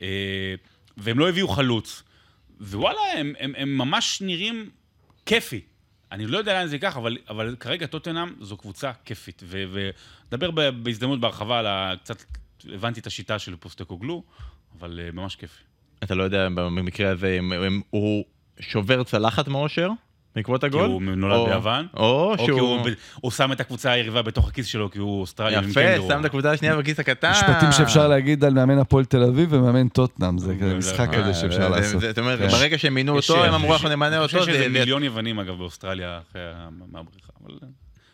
אה, 0.02 0.08
והם 0.98 1.20
לא 1.20 1.30
הביאו 1.30 1.48
חלוץ. 1.48 2.04
ווואלה, 2.62 3.00
הם, 3.18 3.34
הם, 3.40 3.54
הם 3.58 3.78
ממש 3.78 4.22
נראים 4.22 4.70
כיפי. 5.26 5.62
אני 6.14 6.28
לא 6.28 6.38
יודע 6.38 6.54
לאן 6.54 6.68
זה 6.68 6.76
ייקח, 6.76 6.98
אבל, 6.98 7.18
אבל 7.30 7.56
כרגע 7.60 7.88
טוטנאם 7.88 8.34
זו 8.42 8.58
קבוצה 8.58 8.92
כיפית. 9.06 9.44
ונדבר 9.50 10.52
בהזדמנות 10.52 11.20
בהרחבה 11.20 11.60
על 11.60 11.68
ה... 11.68 11.94
קצת 12.04 12.24
הבנתי 12.74 13.00
את 13.00 13.08
השיטה 13.08 13.40
של 13.40 13.56
פוסטקוגלו, 13.56 14.24
אבל 14.80 15.00
אה, 15.04 15.12
ממש 15.12 15.36
כיפי. 15.36 15.64
אתה 16.04 16.16
לא 16.16 16.24
יודע 16.24 16.50
במקרה 16.50 17.12
הזה 17.12 17.38
אם 17.40 17.82
הוא 17.90 18.26
שובר 18.60 19.04
צלחת 19.04 19.48
מאושר 19.48 19.90
בעקבות 20.36 20.62
כי 20.62 20.66
הגול? 20.66 20.86
הוא 20.90 21.02
נולד 21.02 21.36
או- 21.36 21.46
ביוון, 21.46 21.88
או 21.98 22.04
או 22.32 22.38
כי 22.38 22.46
שהוא... 22.46 22.60
הוא, 22.62 22.86
ב- 22.86 22.90
הוא 23.22 23.32
שם 23.32 23.52
את 23.52 23.60
הקבוצה 23.60 23.92
היריבה 23.92 24.22
בתוך 24.22 24.48
הכיס 24.48 24.66
שלו, 24.66 24.92
כי 24.92 25.00
הוא 25.00 25.22
אוסטרלי 25.22 25.58
יפה, 25.70 25.82
קנגורו. 25.84 26.10
שם 26.10 26.20
את 26.20 26.26
הקבוצה 26.26 26.52
השנייה 26.52 26.76
בכיס 26.76 27.00
הקטן. 27.00 27.32
משפטים 27.32 27.72
שאפשר 27.72 28.08
להגיד 28.08 28.44
על 28.44 28.54
מאמן 28.54 28.78
הפועל 28.78 29.06
תל 29.06 29.24
אביב 29.24 29.54
ומאמן 29.54 29.88
טוטנאם, 29.88 30.38
זה 30.38 30.56
כזה 30.62 30.76
משחק 30.76 31.10
כזה 31.14 31.34
שאפשר 31.34 31.70
לעשות. 31.70 32.02
זאת 32.02 32.20
אומרת, 32.20 32.40
כן. 32.40 32.48
ברגע 32.48 32.78
שהם 32.78 32.94
מינו 32.94 33.18
יש- 33.20 33.30
אותו, 33.30 33.44
הם 33.44 33.50
יש- 33.50 33.56
אמרו, 33.56 33.74
אנחנו 33.74 33.90
נמנה 33.90 34.20
אותו. 34.20 34.44
זה- 34.46 34.52
איזה 34.52 34.64
זה- 34.64 34.70
מיליון 34.70 35.04
יוונים, 35.04 35.40
אגב, 35.40 35.58
באוסטרליה 35.58 36.20
אחרי 36.32 36.42
ה- 36.56 36.68
מהבריחה, 36.92 37.28
אבל 37.46 37.54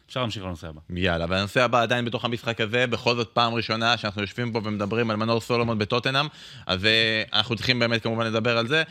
אפשר 0.08 0.20
להמשיך 0.22 0.44
לנושא 0.44 0.68
הבא. 0.68 0.80
יאללה, 0.96 1.26
והנושא 1.30 1.64
הבא 1.64 1.82
עדיין 1.82 2.06
בתוך 2.06 2.26
המשחק 2.26 2.62
הזה, 2.62 2.88
בכל 2.88 3.16
זאת 3.16 3.28
פעם 3.34 3.54
ראשונה 3.54 3.98
שאנחנו 3.98 4.22
יושבים 4.22 4.52
פה 4.52 4.62
ומדברים 4.64 5.10
על 5.10 5.16
מנור 5.16 5.42
סולומון 5.42 5.80
בטוטנאם, 5.80 6.26
אז 6.68 6.86
אה, 6.86 7.24
אנחנו 7.34 7.56
צריכים 7.56 7.80
באמת 7.80 8.04
כמובן 8.04 8.26
לדבר 8.26 8.58
על 8.58 8.68
זה. 8.68 8.84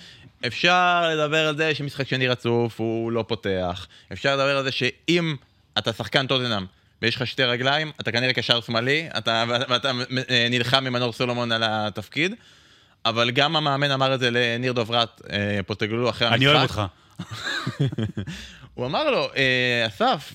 אפשר 0.47 1.09
לדבר 1.11 1.49
על 1.49 1.57
זה 1.57 1.75
שמשחק 1.75 2.09
שני 2.09 2.29
רצוף 2.29 2.81
הוא 2.81 3.13
לא 3.13 3.25
פותח. 3.29 3.87
אפשר 4.13 4.37
לדבר 4.37 4.57
על 4.57 4.65
זה 4.65 4.73
שאם 4.73 5.37
אתה 5.79 5.93
שחקן 5.93 6.27
טוטנאם 6.27 6.67
ויש 7.03 7.17
לך 7.17 7.27
שתי 7.27 7.45
רגליים, 7.45 7.93
אתה 8.01 8.13
כנראה 8.13 8.33
קשר 8.33 8.61
שמאלי, 8.61 9.09
אתה, 9.19 9.45
ואתה 9.69 9.93
נלחם 10.51 10.87
עם 10.87 10.93
מנור 10.93 11.13
סולומון 11.13 11.53
על 11.53 11.63
התפקיד. 11.67 12.35
אבל 13.05 13.31
גם 13.31 13.57
המאמן 13.57 13.91
אמר 13.91 14.15
את 14.15 14.21
זה 14.21 14.31
לניר 14.31 14.73
דוברת, 14.73 15.23
אה, 15.33 15.61
פוטגלו 15.67 16.11
אחרי 16.11 16.29
המשחק. 16.29 16.39
אני 16.39 16.47
אוהב 16.47 16.63
אותך. 16.63 16.83
הוא 18.75 18.87
אמר 18.87 19.11
לו, 19.11 19.29
אה, 19.37 19.87
אסף, 19.87 20.33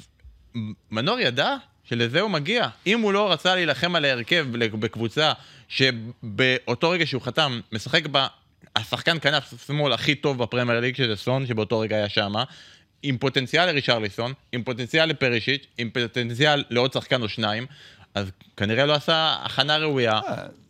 מנור 0.92 1.20
ידע 1.20 1.56
שלזה 1.84 2.22
הוא 2.22 2.30
מגיע. 2.30 2.68
אם 2.88 3.00
הוא 3.00 3.14
לא 3.14 3.32
רצה 3.32 3.56
להילחם 3.56 3.96
על 3.96 4.06
ההרכב 4.06 4.46
בקבוצה 4.80 5.34
שבאותו 5.68 6.90
רגע 6.90 7.06
שהוא 7.06 7.22
חתם, 7.22 7.62
משחק 7.72 8.08
בה 8.08 8.28
השחקן 8.76 9.18
כנף 9.20 9.66
שמאל 9.68 9.94
הכי 9.94 10.16
טוב 10.16 10.44
בפרמייר 10.44 10.80
ליג, 10.80 10.96
שזה 10.96 11.16
סון, 11.16 11.48
שבאותו 11.48 11.80
רגע 11.80 11.96
היה 11.96 12.10
שמה, 12.10 12.44
עם 13.04 13.18
פוטנציאל 13.18 13.66
לרישרליסון, 13.66 14.34
עם 14.52 14.64
פוטנציאל 14.64 15.06
לפרישיץ', 15.06 15.66
עם 15.78 15.90
פוטנציאל 15.90 16.64
לעוד 16.70 16.94
שחקן 16.94 17.22
או 17.22 17.30
שניים, 17.30 17.66
אז 18.16 18.32
כנראה 18.58 18.86
לא 18.86 18.94
עשה 18.94 19.36
הכנה 19.44 19.78
ראויה. 19.78 20.20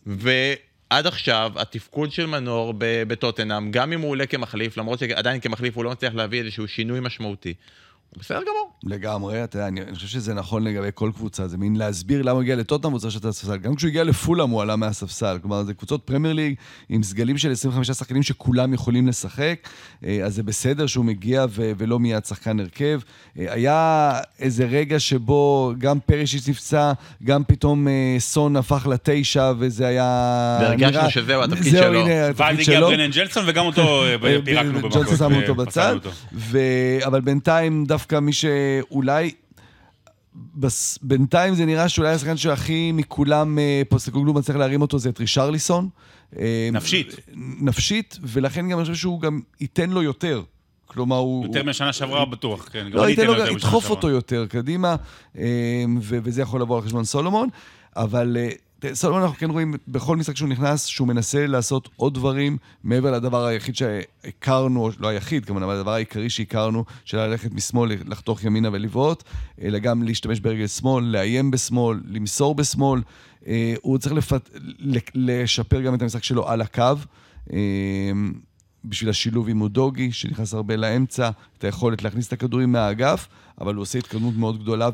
ועד 0.06 1.08
עכשיו, 1.08 1.52
התפקוד 1.56 2.12
של 2.12 2.26
מנור 2.26 2.74
בטוטנאם, 2.78 3.72
גם 3.72 3.94
אם 3.94 4.02
הוא 4.02 4.10
עולה 4.10 4.26
כמחליף, 4.26 4.78
למרות 4.78 5.00
שעדיין 5.00 5.40
כמחליף 5.40 5.76
הוא 5.76 5.84
לא 5.84 5.92
מצליח 5.92 6.14
להביא 6.14 6.40
איזשהו 6.40 6.68
שינוי 6.68 7.00
משמעותי, 7.00 7.54
בסדר 8.20 8.40
גמור. 8.40 8.72
לגמרי, 8.84 9.44
אתה 9.44 9.58
יודע, 9.58 9.68
אני 9.68 9.82
אני 9.82 9.96
חושב 9.96 10.08
שזה 10.08 10.34
נכון 10.34 10.64
לגבי 10.64 10.88
כל 10.94 11.12
קבוצה, 11.16 11.48
זה 11.48 11.58
מין 11.58 11.76
להסביר 11.76 12.22
למה 12.22 12.32
הוא 12.32 12.42
הגיע 12.42 12.56
לטוטנאם 12.56 12.92
והוא 12.94 13.00
צריך 13.00 13.14
לשבת 13.14 13.24
על 13.24 13.30
הספסל. 13.30 13.58
גם 13.58 13.76
כשהוא 13.76 13.88
הגיע 13.90 14.04
לפולאם 14.04 14.50
הוא 14.50 14.62
עלה 14.62 14.76
מהספסל. 14.76 15.38
כלומר, 15.42 15.64
זה 15.64 15.74
קבוצות 15.74 16.02
פרמייר 16.06 16.34
ליג 16.34 16.56
עם 16.90 17.04
סגלים 17.04 17.38
של 17.38 17.52
25 17.52 17.92
שחקנים 17.92 18.24
שכולם 18.24 18.74
יכולים 18.74 19.08
לשחק, 19.08 19.70
אה, 20.06 20.20
אז 20.26 20.36
זה 20.36 20.44
בסדר 20.44 20.88
שהוא 20.88 21.06
מגיע 21.06 21.46
ו- 21.50 21.72
ולא 21.78 22.00
מיד 22.00 22.26
שחקן 22.26 22.60
הרכב. 22.60 23.00
אה, 23.40 23.54
היה 23.54 24.12
איזה 24.40 24.66
רגע 24.66 25.00
שבו 25.00 25.74
גם 25.78 26.00
פרשיץ' 26.06 26.48
נפצע, 26.50 26.92
גם 27.24 27.44
פתאום 27.44 27.88
אה, 27.88 28.16
סון 28.20 28.56
הפך 28.56 28.88
לתשע, 28.92 29.52
וזה 29.60 29.88
היה... 29.88 30.58
והרגשנו 30.62 30.90
נראה- 30.92 31.10
שזהו 31.10 31.44
התפקיד 31.44 31.72
זהו, 31.72 31.84
שלו. 31.84 32.00
הנה, 32.00 32.12
ואז 32.36 32.60
הגיע. 32.60 32.80
ברנן 32.80 33.10
ג'לסון, 33.12 33.44
וגם 33.48 33.66
אותו 33.66 34.04
פירקנו 34.46 34.74
במכות. 34.74 34.94
ג'ונסון 34.94 35.18
שמו 35.18 35.42
אותו 35.42 35.56
בצד. 35.56 35.96
ו... 36.34 36.60
אבל 37.06 37.22
בינתיים 37.22 37.86
דווקא 38.04 38.20
מי 38.20 38.34
שאולי... 38.34 39.32
בס... 40.56 41.00
בינתיים 41.02 41.56
זה 41.56 41.66
נראה 41.66 41.90
שאולי 41.90 42.10
השחקן 42.10 42.38
שהכי 42.38 42.92
מכולם 42.92 43.60
אה, 43.60 43.82
פוסטקוגלו 43.90 44.34
מצליח 44.34 44.58
להרים 44.58 44.82
אותו 44.82 45.00
זה 45.00 45.10
את 45.10 45.20
רישרליסון. 45.20 45.90
אה, 46.40 46.70
נפשית. 46.72 47.16
נפשית, 47.62 48.18
ולכן 48.22 48.70
גם 48.70 48.78
אני 48.78 48.86
חושב 48.86 48.96
שהוא 48.96 49.22
גם 49.22 49.42
ייתן 49.62 49.90
לו 49.90 50.04
יותר. 50.04 50.44
כלומר, 50.86 51.16
הוא... 51.16 51.46
יותר 51.46 51.64
מהשנה 51.64 51.94
שעברה 51.94 52.26
בטוח, 52.26 52.70
כן. 52.72 52.88
לא, 52.92 53.10
ייתן 53.10 53.28
לו, 53.28 53.34
ידחוף 53.38 53.90
אותו 53.90 54.10
יותר 54.10 54.46
קדימה, 54.46 54.96
אה, 55.38 55.84
וזה 56.00 56.42
יכול 56.42 56.62
לבוא 56.62 56.78
על 56.78 56.82
חשבון 56.82 57.04
סולומון, 57.04 57.50
אבל 57.96 58.38
אה, 58.86 58.96
סולומון 58.96 59.22
אנחנו 59.22 59.38
כן 59.38 59.50
רואים 59.50 59.74
בכל 59.88 60.18
משחק 60.18 60.36
שהוא 60.36 60.50
נכנס, 60.50 60.86
שהוא 60.86 61.08
מנסה 61.08 61.48
לעשות 61.48 61.90
עוד 61.96 62.14
דברים 62.14 62.58
מעבר 62.84 63.12
לדבר 63.12 63.46
היחיד 63.46 63.76
שהכרנו, 63.76 64.90
לא 65.00 65.08
היחיד 65.08 65.46
כמובן, 65.46 65.64
אבל 65.64 65.76
הדבר 65.76 65.92
העיקרי 65.92 66.30
שהכרנו, 66.30 66.86
של 67.06 67.18
ללכת 67.18 67.54
משמאל, 67.54 67.92
לחתוך 68.06 68.44
ימינה 68.44 68.70
ולבעוט, 68.72 69.24
אלא 69.62 69.80
גם 69.80 70.04
להשתמש 70.04 70.40
ברגל 70.40 70.68
שמאל, 70.68 71.06
לאיים 71.06 71.52
בשמאל, 71.52 72.02
למסור 72.06 72.56
בשמאל. 72.56 73.02
אה, 73.48 73.74
הוא 73.82 73.98
צריך 73.98 74.14
לפת... 74.16 74.50
לשפר 75.16 75.82
גם 75.82 75.96
את 75.96 76.02
המשחק 76.02 76.24
שלו 76.24 76.50
על 76.50 76.62
הקו. 76.62 76.84
אה, 77.54 77.58
בשביל 78.86 79.10
השילוב 79.10 79.50
עם 79.50 79.62
אודוגי, 79.62 80.12
שנכנס 80.12 80.54
הרבה 80.54 80.76
לאמצע, 80.76 81.30
את 81.58 81.64
היכולת 81.64 82.04
להכניס 82.04 82.28
את 82.28 82.34
הכדורים 82.34 82.72
מהאגף, 82.72 83.28
אבל 83.62 83.76
הוא 83.76 83.82
עושה 83.82 84.00
התקדמות 84.00 84.36
מאוד 84.36 84.62
גדולה, 84.62 84.90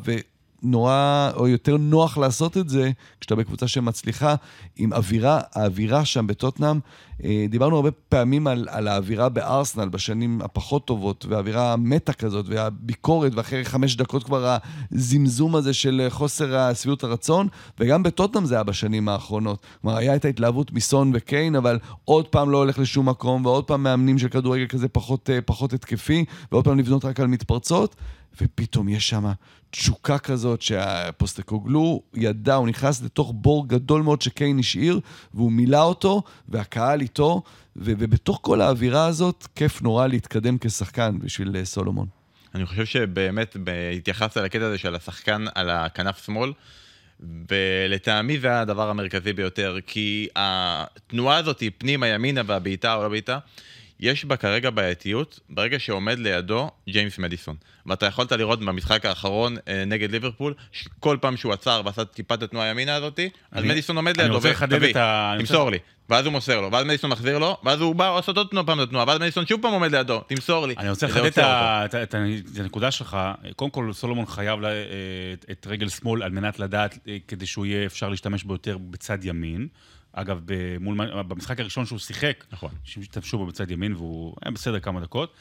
ונורא, 0.63 1.31
או 1.35 1.47
יותר 1.47 1.77
נוח 1.77 2.17
לעשות 2.17 2.57
את 2.57 2.69
זה, 2.69 2.91
כשאתה 3.19 3.35
בקבוצה 3.35 3.67
שמצליחה, 3.67 4.35
עם 4.75 4.93
אווירה, 4.93 5.41
האווירה 5.53 6.05
שם 6.05 6.27
בטוטנאם, 6.27 6.79
אה, 7.23 7.45
דיברנו 7.49 7.75
הרבה 7.75 7.91
פעמים 7.91 8.47
על, 8.47 8.67
על 8.71 8.87
האווירה 8.87 9.29
בארסנל 9.29 9.89
בשנים 9.89 10.41
הפחות 10.43 10.85
טובות, 10.85 11.25
והאווירה 11.29 11.73
המטה 11.73 12.13
כזאת, 12.13 12.45
והביקורת, 12.49 13.31
ואחרי 13.35 13.65
חמש 13.65 13.95
דקות 13.95 14.23
כבר 14.23 14.57
הזמזום 14.91 15.55
הזה 15.55 15.73
של 15.73 16.07
חוסר 16.09 16.57
השביעות 16.57 17.03
הרצון, 17.03 17.47
וגם 17.79 18.03
בטוטנאם 18.03 18.45
זה 18.45 18.55
היה 18.55 18.63
בשנים 18.63 19.09
האחרונות. 19.09 19.65
כלומר, 19.81 19.97
היה 19.97 20.15
את 20.15 20.25
ההתלהבות 20.25 20.71
מסון 20.73 21.11
וקיין, 21.13 21.55
אבל 21.55 21.79
עוד 22.05 22.27
פעם 22.27 22.49
לא 22.49 22.57
הולך 22.57 22.79
לשום 22.79 23.09
מקום, 23.09 23.45
ועוד 23.45 23.63
פעם 23.63 23.83
מאמנים 23.83 24.17
של 24.17 24.29
כדורגל 24.29 24.67
כזה 24.67 24.87
פחות, 24.87 25.29
אה, 25.29 25.41
פחות 25.41 25.73
התקפי, 25.73 26.25
ועוד 26.51 26.65
פעם 26.65 26.79
לבנות 26.79 27.05
רק 27.05 27.19
על 27.19 27.27
מתפרצות, 27.27 27.95
ופתאום 28.41 28.89
יש 28.89 29.09
שם 29.09 29.25
תשוקה 29.71 30.17
כזאת 30.17 30.61
שהפוסטקוגלו 30.61 32.01
ידע, 32.13 32.55
הוא 32.55 32.67
נכנס 32.67 33.03
לתוך 33.03 33.33
בור 33.35 33.67
גדול 33.67 34.01
מאוד 34.01 34.21
שקיין 34.21 34.59
השאיר, 34.59 34.99
והוא 35.33 35.51
מילא 35.51 35.83
אותו, 35.83 36.23
והקהל 36.49 37.01
איתו, 37.01 37.41
ובתוך 37.75 38.39
כל 38.41 38.61
האווירה 38.61 39.05
הזאת, 39.05 39.47
כיף 39.55 39.81
נורא 39.81 40.07
להתקדם 40.07 40.57
כשחקן 40.61 41.19
בשביל 41.19 41.55
אה, 41.55 41.65
סולומון. 41.65 42.07
אני 42.55 42.65
חושב 42.65 42.85
שבאמת 42.85 43.57
התייחסת 43.97 44.37
לקטע 44.37 44.65
הזה 44.65 44.77
של 44.77 44.95
השחקן 44.95 45.45
על 45.55 45.69
הכנף 45.69 46.25
שמאל, 46.25 46.53
ולטעמי 47.19 48.39
זה 48.39 48.59
הדבר 48.59 48.89
המרכזי 48.89 49.33
ביותר, 49.33 49.77
כי 49.87 50.27
התנועה 50.35 51.37
הזאת, 51.37 51.63
פנימה, 51.77 52.07
ימינה 52.07 52.41
והבעיטה 52.45 52.95
או 52.95 53.03
לא 53.03 53.09
בעיטה, 53.09 53.39
יש 53.99 54.25
בה 54.25 54.37
כרגע 54.37 54.69
בעייתיות 54.69 55.39
ברגע 55.49 55.79
שעומד 55.79 56.19
לידו 56.19 56.69
ג'יימס 56.89 57.17
מדיסון. 57.19 57.55
ואתה 57.85 58.05
יכולת 58.05 58.31
לראות 58.31 58.59
במשחק 58.59 59.05
האחרון 59.05 59.55
אה, 59.67 59.83
נגד 59.85 60.11
ליברפול, 60.11 60.53
כל 60.99 61.17
פעם 61.21 61.37
שהוא 61.37 61.53
עצר 61.53 61.81
ועשה 61.85 62.05
טיפה 62.05 62.33
את 62.35 62.43
התנועה 62.43 62.65
הימינה 62.67 62.95
הזאתי, 62.95 63.29
אז 63.51 63.63
מדיסון 63.71 63.95
עומד 63.95 64.17
לידו, 64.17 64.33
אני 65.35 65.39
תמסור 65.39 65.69
לי. 65.69 65.77
ואז 66.09 66.25
הוא 66.25 66.31
מוסר 66.31 66.61
לו, 66.61 66.71
ואז 66.71 66.85
מדיסון 66.85 67.09
מחזיר 67.09 67.37
לו, 67.37 67.57
ואז 67.63 67.81
הוא 67.81 67.95
בא 67.95 68.15
לעשות 68.15 68.37
עוד 68.37 68.47
פעם 68.65 68.79
את 68.81 68.87
התנועה, 68.87 69.05
ואז 69.07 69.19
מדיסון 69.19 69.45
שוב 69.45 69.61
פעם 69.61 69.73
עומד 69.73 69.95
לידו, 69.95 70.19
תמסור 70.27 70.67
לי. 70.67 70.75
אני 70.77 70.89
רוצה 70.89 71.07
לחדד 71.07 71.25
את 72.03 72.15
הנקודה 72.59 72.91
שלך. 72.91 73.17
קודם 73.55 73.71
כל, 73.71 73.89
סולומון 73.93 74.25
חייב 74.25 74.63
אה, 74.63 74.69
את- 75.33 75.45
את 75.51 75.67
רגל 75.69 75.89
שמאל 75.89 76.23
על 76.23 76.31
מנת 76.31 76.59
לדעת, 76.59 76.97
אה, 77.07 77.17
כדי 77.27 77.45
שהוא 77.45 77.65
יהיה 77.65 77.85
אפשר 77.85 78.09
להשתמש 78.09 78.43
בו 78.43 78.53
יותר 78.53 78.77
בצד 78.77 79.25
ימין. 79.25 79.67
אגב, 80.21 80.39
במול, 80.45 81.23
במשחק 81.23 81.59
הראשון 81.59 81.85
שהוא 81.85 81.99
שיחק, 81.99 82.45
נכון. 82.51 82.71
שהשתמשו 82.83 83.37
בו 83.37 83.45
בצד 83.45 83.71
ימין 83.71 83.93
והוא 83.93 84.35
היה 84.41 84.51
בסדר 84.51 84.79
כמה 84.79 85.01
דקות. 85.01 85.33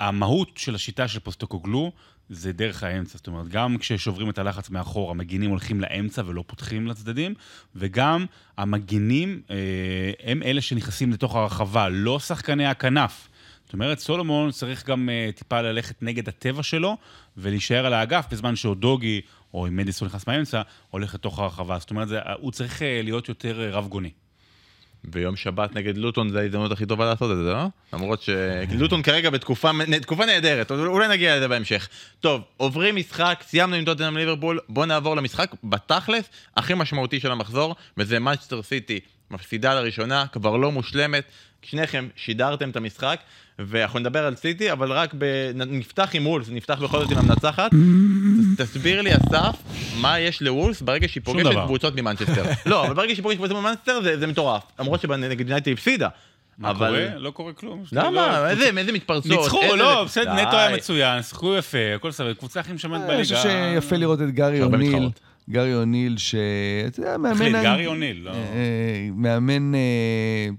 המהות 0.00 0.56
של 0.56 0.74
השיטה 0.74 1.08
של 1.08 1.20
פוסטוקוגלו 1.20 1.92
זה 2.30 2.52
דרך 2.52 2.82
האמצע. 2.82 3.18
זאת 3.18 3.26
אומרת, 3.26 3.48
גם 3.48 3.78
כששוברים 3.78 4.30
את 4.30 4.38
הלחץ 4.38 4.70
מאחור, 4.70 5.10
המגינים 5.10 5.50
הולכים 5.50 5.80
לאמצע 5.80 6.22
ולא 6.26 6.44
פותחים 6.46 6.86
לצדדים, 6.86 7.34
וגם 7.76 8.26
המגינים 8.56 9.42
אה, 9.50 9.56
הם 10.24 10.42
אלה 10.42 10.60
שנכנסים 10.60 11.12
לתוך 11.12 11.36
הרחבה, 11.36 11.88
לא 11.88 12.18
שחקני 12.18 12.66
הכנף. 12.66 13.28
זאת 13.64 13.72
אומרת, 13.72 13.98
סולומון 13.98 14.50
צריך 14.50 14.86
גם 14.86 15.08
אה, 15.08 15.30
טיפה 15.34 15.60
ללכת 15.60 16.02
נגד 16.02 16.28
הטבע 16.28 16.62
שלו 16.62 16.96
ולהישאר 17.36 17.86
על 17.86 17.92
האגף, 17.92 18.26
בזמן 18.30 18.56
שאודוגי, 18.56 19.20
או 19.54 19.66
אם 19.66 19.76
מדיסון 19.76 20.08
נכנס 20.08 20.26
מהאמצע, 20.26 20.62
הולך 20.90 21.14
לתוך 21.14 21.38
הרחבה. 21.38 21.78
זאת 21.78 21.90
אומרת, 21.90 22.08
זה, 22.08 22.18
הוא 22.40 22.52
צריך 22.52 22.82
אה, 22.82 23.00
להיות 23.02 23.28
יותר 23.28 23.60
אה, 23.60 23.70
רב-גוני. 23.70 24.10
ביום 25.04 25.36
שבת 25.36 25.74
נגד 25.74 25.96
לוטון 25.96 26.30
זה 26.30 26.40
ההזדמנות 26.40 26.72
הכי 26.72 26.86
טובה 26.86 27.04
לעשות 27.04 27.30
את 27.30 27.36
זה, 27.36 27.52
לא? 27.52 27.66
למרות 27.92 28.22
שלוטון 28.22 29.02
כרגע 29.02 29.30
בתקופה 29.30 29.70
תקופה 30.02 30.26
נהדרת, 30.26 30.70
אולי 30.70 31.08
נגיע 31.08 31.36
לזה 31.36 31.48
בהמשך. 31.48 31.88
טוב, 32.20 32.42
עוברים 32.56 32.96
משחק, 32.96 33.44
סיימנו 33.46 33.76
עם 33.76 33.84
טוטנאם 33.84 34.16
ליברפול, 34.16 34.60
בואו 34.68 34.86
נעבור 34.86 35.16
למשחק 35.16 35.50
בתכלס 35.64 36.24
הכי 36.56 36.74
משמעותי 36.74 37.20
של 37.20 37.32
המחזור, 37.32 37.74
וזה 37.96 38.18
מנצ'סטר 38.18 38.62
סיטי 38.62 39.00
מפסידה 39.30 39.74
לראשונה, 39.74 40.24
כבר 40.32 40.56
לא 40.56 40.72
מושלמת. 40.72 41.24
שניכם 41.62 42.08
שידרתם 42.16 42.70
את 42.70 42.76
המשחק, 42.76 43.20
ואנחנו 43.58 43.98
נדבר 43.98 44.26
על 44.26 44.36
סיטי, 44.36 44.72
אבל 44.72 44.92
רק 44.92 45.14
ב... 45.18 45.24
נפתח 45.54 46.08
עם 46.12 46.26
וולס, 46.26 46.48
נפתח 46.50 46.78
בכל 46.82 46.98
זאת 46.98 47.10
עם 47.12 47.18
המנצחת. 47.18 47.70
תסביר 48.56 49.00
לי, 49.02 49.10
אסף, 49.16 49.56
מה 50.00 50.18
יש 50.20 50.42
לוולס 50.42 50.82
ברגע 50.82 51.08
שהיא 51.08 51.22
פוגשת. 51.24 51.50
קבוצות 51.66 51.96
ממנצ'סטר. 51.96 52.42
לא, 52.70 52.86
אבל 52.86 52.94
ברגע 52.94 53.14
שהיא 53.14 53.22
פוגשת 53.22 53.38
קבוצות 53.38 53.56
ממנצ'סטר 53.56 54.00
זה 54.02 54.18
זה 54.18 54.26
מטורף. 54.26 54.62
למרות 54.78 55.00
שנגד 55.00 55.40
יונייטד 55.48 55.72
הפסידה. 55.72 56.08
מה 56.58 56.70
אבל- 56.70 56.88
קורה? 56.88 57.18
לא 57.18 57.30
קורה 57.30 57.52
כלום. 57.52 57.84
למה? 57.92 58.10
לא, 58.40 58.48
איזה 58.48 58.70
איזה 58.78 58.92
מתפרצות? 58.92 59.32
ניצחו, 59.32 59.62
איזה- 59.62 59.76
לא, 59.76 60.04
בסדר. 60.04 60.34
נטו 60.34 60.56
היה 60.56 60.76
מצוין, 60.76 61.22
שיחקו 61.22 61.54
יפה, 61.56 61.78
הכל 61.96 62.12
סבבה, 62.12 62.34
קבוצה 62.34 62.60
הכי 62.60 62.72
משמנת 62.72 63.00
בליגה. 63.00 63.14
אני 63.14 63.22
חושב 63.22 63.36
שיפה 63.80 63.96
לראות 63.96 64.22
את 64.22 64.30
גארי 64.30 64.62
אוניל. 64.62 65.08
גארי 65.50 65.74
אוניל, 65.74 66.16
ש... 66.18 66.34
אתה 66.86 67.00
יודע, 67.00 67.18
מאמן... 67.18 67.34
תחליט, 67.34 67.52
גארי 67.52 67.86
אוניל, 67.86 68.20
לא. 68.24 68.30
אה, 68.30 69.08
מאמן, 69.14 69.74
אה, 69.74 69.80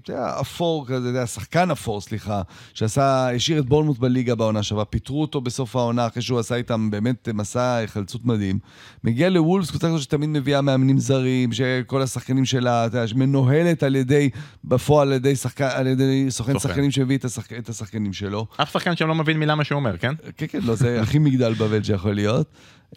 אתה 0.02 0.12
יודע, 0.12 0.34
אפור 0.40 0.86
כזה, 0.86 0.96
אתה 0.96 1.08
יודע, 1.08 1.26
שחקן 1.26 1.70
אפור, 1.70 2.00
סליחה, 2.00 2.42
שעשה, 2.74 3.34
השאיר 3.34 3.58
את 3.58 3.66
בורנמוט 3.66 3.98
בליגה 3.98 4.34
בעונה 4.34 4.62
שעברה, 4.62 4.84
פיטרו 4.84 5.20
אותו 5.20 5.40
בסוף 5.40 5.76
העונה, 5.76 6.06
אחרי 6.06 6.22
שהוא 6.22 6.38
עשה 6.38 6.54
איתם 6.54 6.90
באמת 6.90 7.28
מסע 7.34 7.74
היחלצות 7.74 8.24
מדהים. 8.24 8.58
מגיע 9.04 9.30
לוולס, 9.30 9.70
קבוצה 9.70 9.88
כזאת 9.88 10.00
שתמיד 10.02 10.28
מביאה 10.28 10.60
מאמנים 10.60 10.98
זרים, 10.98 11.52
שכל 11.52 12.02
השחקנים 12.02 12.44
שלה, 12.44 12.86
אתה 12.86 12.98
יודע, 12.98 13.12
מנוהלת 13.14 13.82
על 13.82 13.96
ידי, 13.96 14.30
בפועל 14.64 15.08
על 15.08 15.14
ידי, 15.14 15.36
שחקן, 15.36 15.68
על 15.74 15.86
ידי 15.86 16.26
סוכן 16.28 16.52
סוכן. 16.52 16.68
שחקנים 16.68 16.90
שהביא 16.90 17.18
את, 17.18 17.24
השחק, 17.24 17.52
את 17.52 17.68
השחקנים 17.68 18.12
שלו. 18.12 18.46
אף 18.56 18.72
שחקן 18.72 18.96
שם 18.96 19.08
לא 19.08 19.14
מבין 19.14 19.38
מילה 19.38 19.54
מה 19.54 19.64
שהוא 19.64 19.76
אומר, 19.76 19.96
כן? 19.96 20.14
כן, 20.36 20.46
כן, 20.48 20.58
לא, 20.62 20.74
זה 20.74 21.00
הכי 21.00 21.18
מגדל 21.18 21.54
בבל 21.54 21.82
שיכול 21.82 22.14
להיות. 22.14 22.46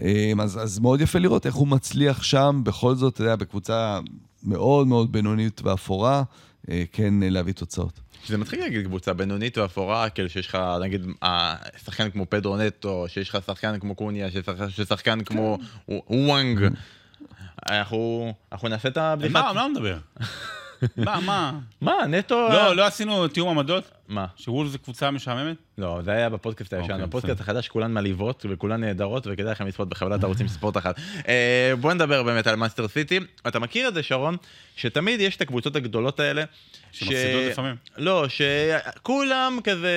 אמ, 0.02 0.42
אז, 0.42 0.60
אז 0.64 0.80
מאוד 0.80 1.02
יפה 1.02 1.20
לראות 1.20 1.46
איך 1.46 1.56
הוא 1.56 1.68
מצליח 1.68 2.24
שם, 2.24 2.62
בכל 2.64 2.96
זאת, 2.96 3.14
אתה 3.14 3.24
יודע, 3.24 3.36
בקבוצה 3.36 4.00
מאוד 4.44 4.88
מאוד 4.88 5.12
בינונית 5.12 5.62
ואפורה, 5.64 6.24
אה, 6.70 6.84
כן 6.92 7.14
להביא 7.22 7.54
תוצאות. 7.54 8.00
זה 8.28 8.38
מתחיל 8.38 8.60
להגיד 8.60 8.86
קבוצה 8.86 9.14
בינונית 9.14 9.58
ואפורה, 9.58 10.10
כאילו 10.10 10.30
שיש 10.30 10.48
לך, 10.48 10.58
נגיד, 10.82 11.06
אה, 11.24 11.56
שחקן 11.86 12.10
כמו 12.10 12.26
פדרו 12.30 12.58
נטו, 12.58 13.06
שיש 13.08 13.30
לך 13.30 13.38
שחקן 13.46 13.80
כמו 13.80 13.96
קוניה, 13.96 14.32
שיש 14.32 14.50
לך- 14.50 14.70
ששחקן 14.70 15.24
כמו 15.24 15.58
וואנג. 16.10 16.60
אנחנו 17.70 18.34
אנחנו 18.52 18.68
נעשה 18.68 18.90
את 18.90 18.98
הבדיחת... 18.98 19.34
מה, 19.34 19.54
מה 19.54 19.62
הוא 19.64 19.72
מדבר? 19.72 19.98
מה, 20.98 21.20
מה? 21.20 21.60
מה, 21.82 21.94
נטו... 22.08 22.50
לא, 22.50 22.76
לא 22.76 22.86
עשינו 22.86 23.28
תיאום 23.28 23.60
עמדות? 23.60 23.92
מה? 24.08 24.26
שוולס 24.38 24.72
זה 24.72 24.78
קבוצה 24.78 25.12
משעממת? 25.12 25.58
לא, 25.78 26.00
זה 26.04 26.12
היה 26.12 26.30
בפודקאסט 26.30 26.74
הישן, 26.74 26.92
אוקיי, 26.92 27.06
בפודקאסט 27.06 27.34
בסדר. 27.34 27.44
החדש 27.44 27.68
כולן 27.68 27.92
מעליבות 27.92 28.46
וכולן 28.50 28.82
נהדרות 28.82 29.28
וכדאי 29.28 29.52
לכם 29.52 29.68
לצפות 29.68 29.90
בחבלת 29.90 30.24
ערוצים 30.24 30.48
ספורט 30.48 30.78
אחת. 30.78 30.96
אה, 31.28 31.74
בוא 31.82 31.94
נדבר 31.94 32.24
באמת 32.24 32.48
על 32.48 32.56
מנצ'סטר 32.56 32.88
סיטי. 32.88 33.20
אתה 33.48 33.60
מכיר 33.60 33.88
את 33.88 33.94
זה, 33.94 34.04
שרון, 34.04 34.38
שתמיד 34.76 35.22
יש 35.22 35.36
את 35.36 35.42
הקבוצות 35.42 35.76
הגדולות 35.76 36.20
האלה. 36.20 36.44
שמפסידות 36.92 37.44
לפעמים. 37.52 37.76
לא, 37.98 38.26
שכולם 38.30 39.60
כזה... 39.64 39.92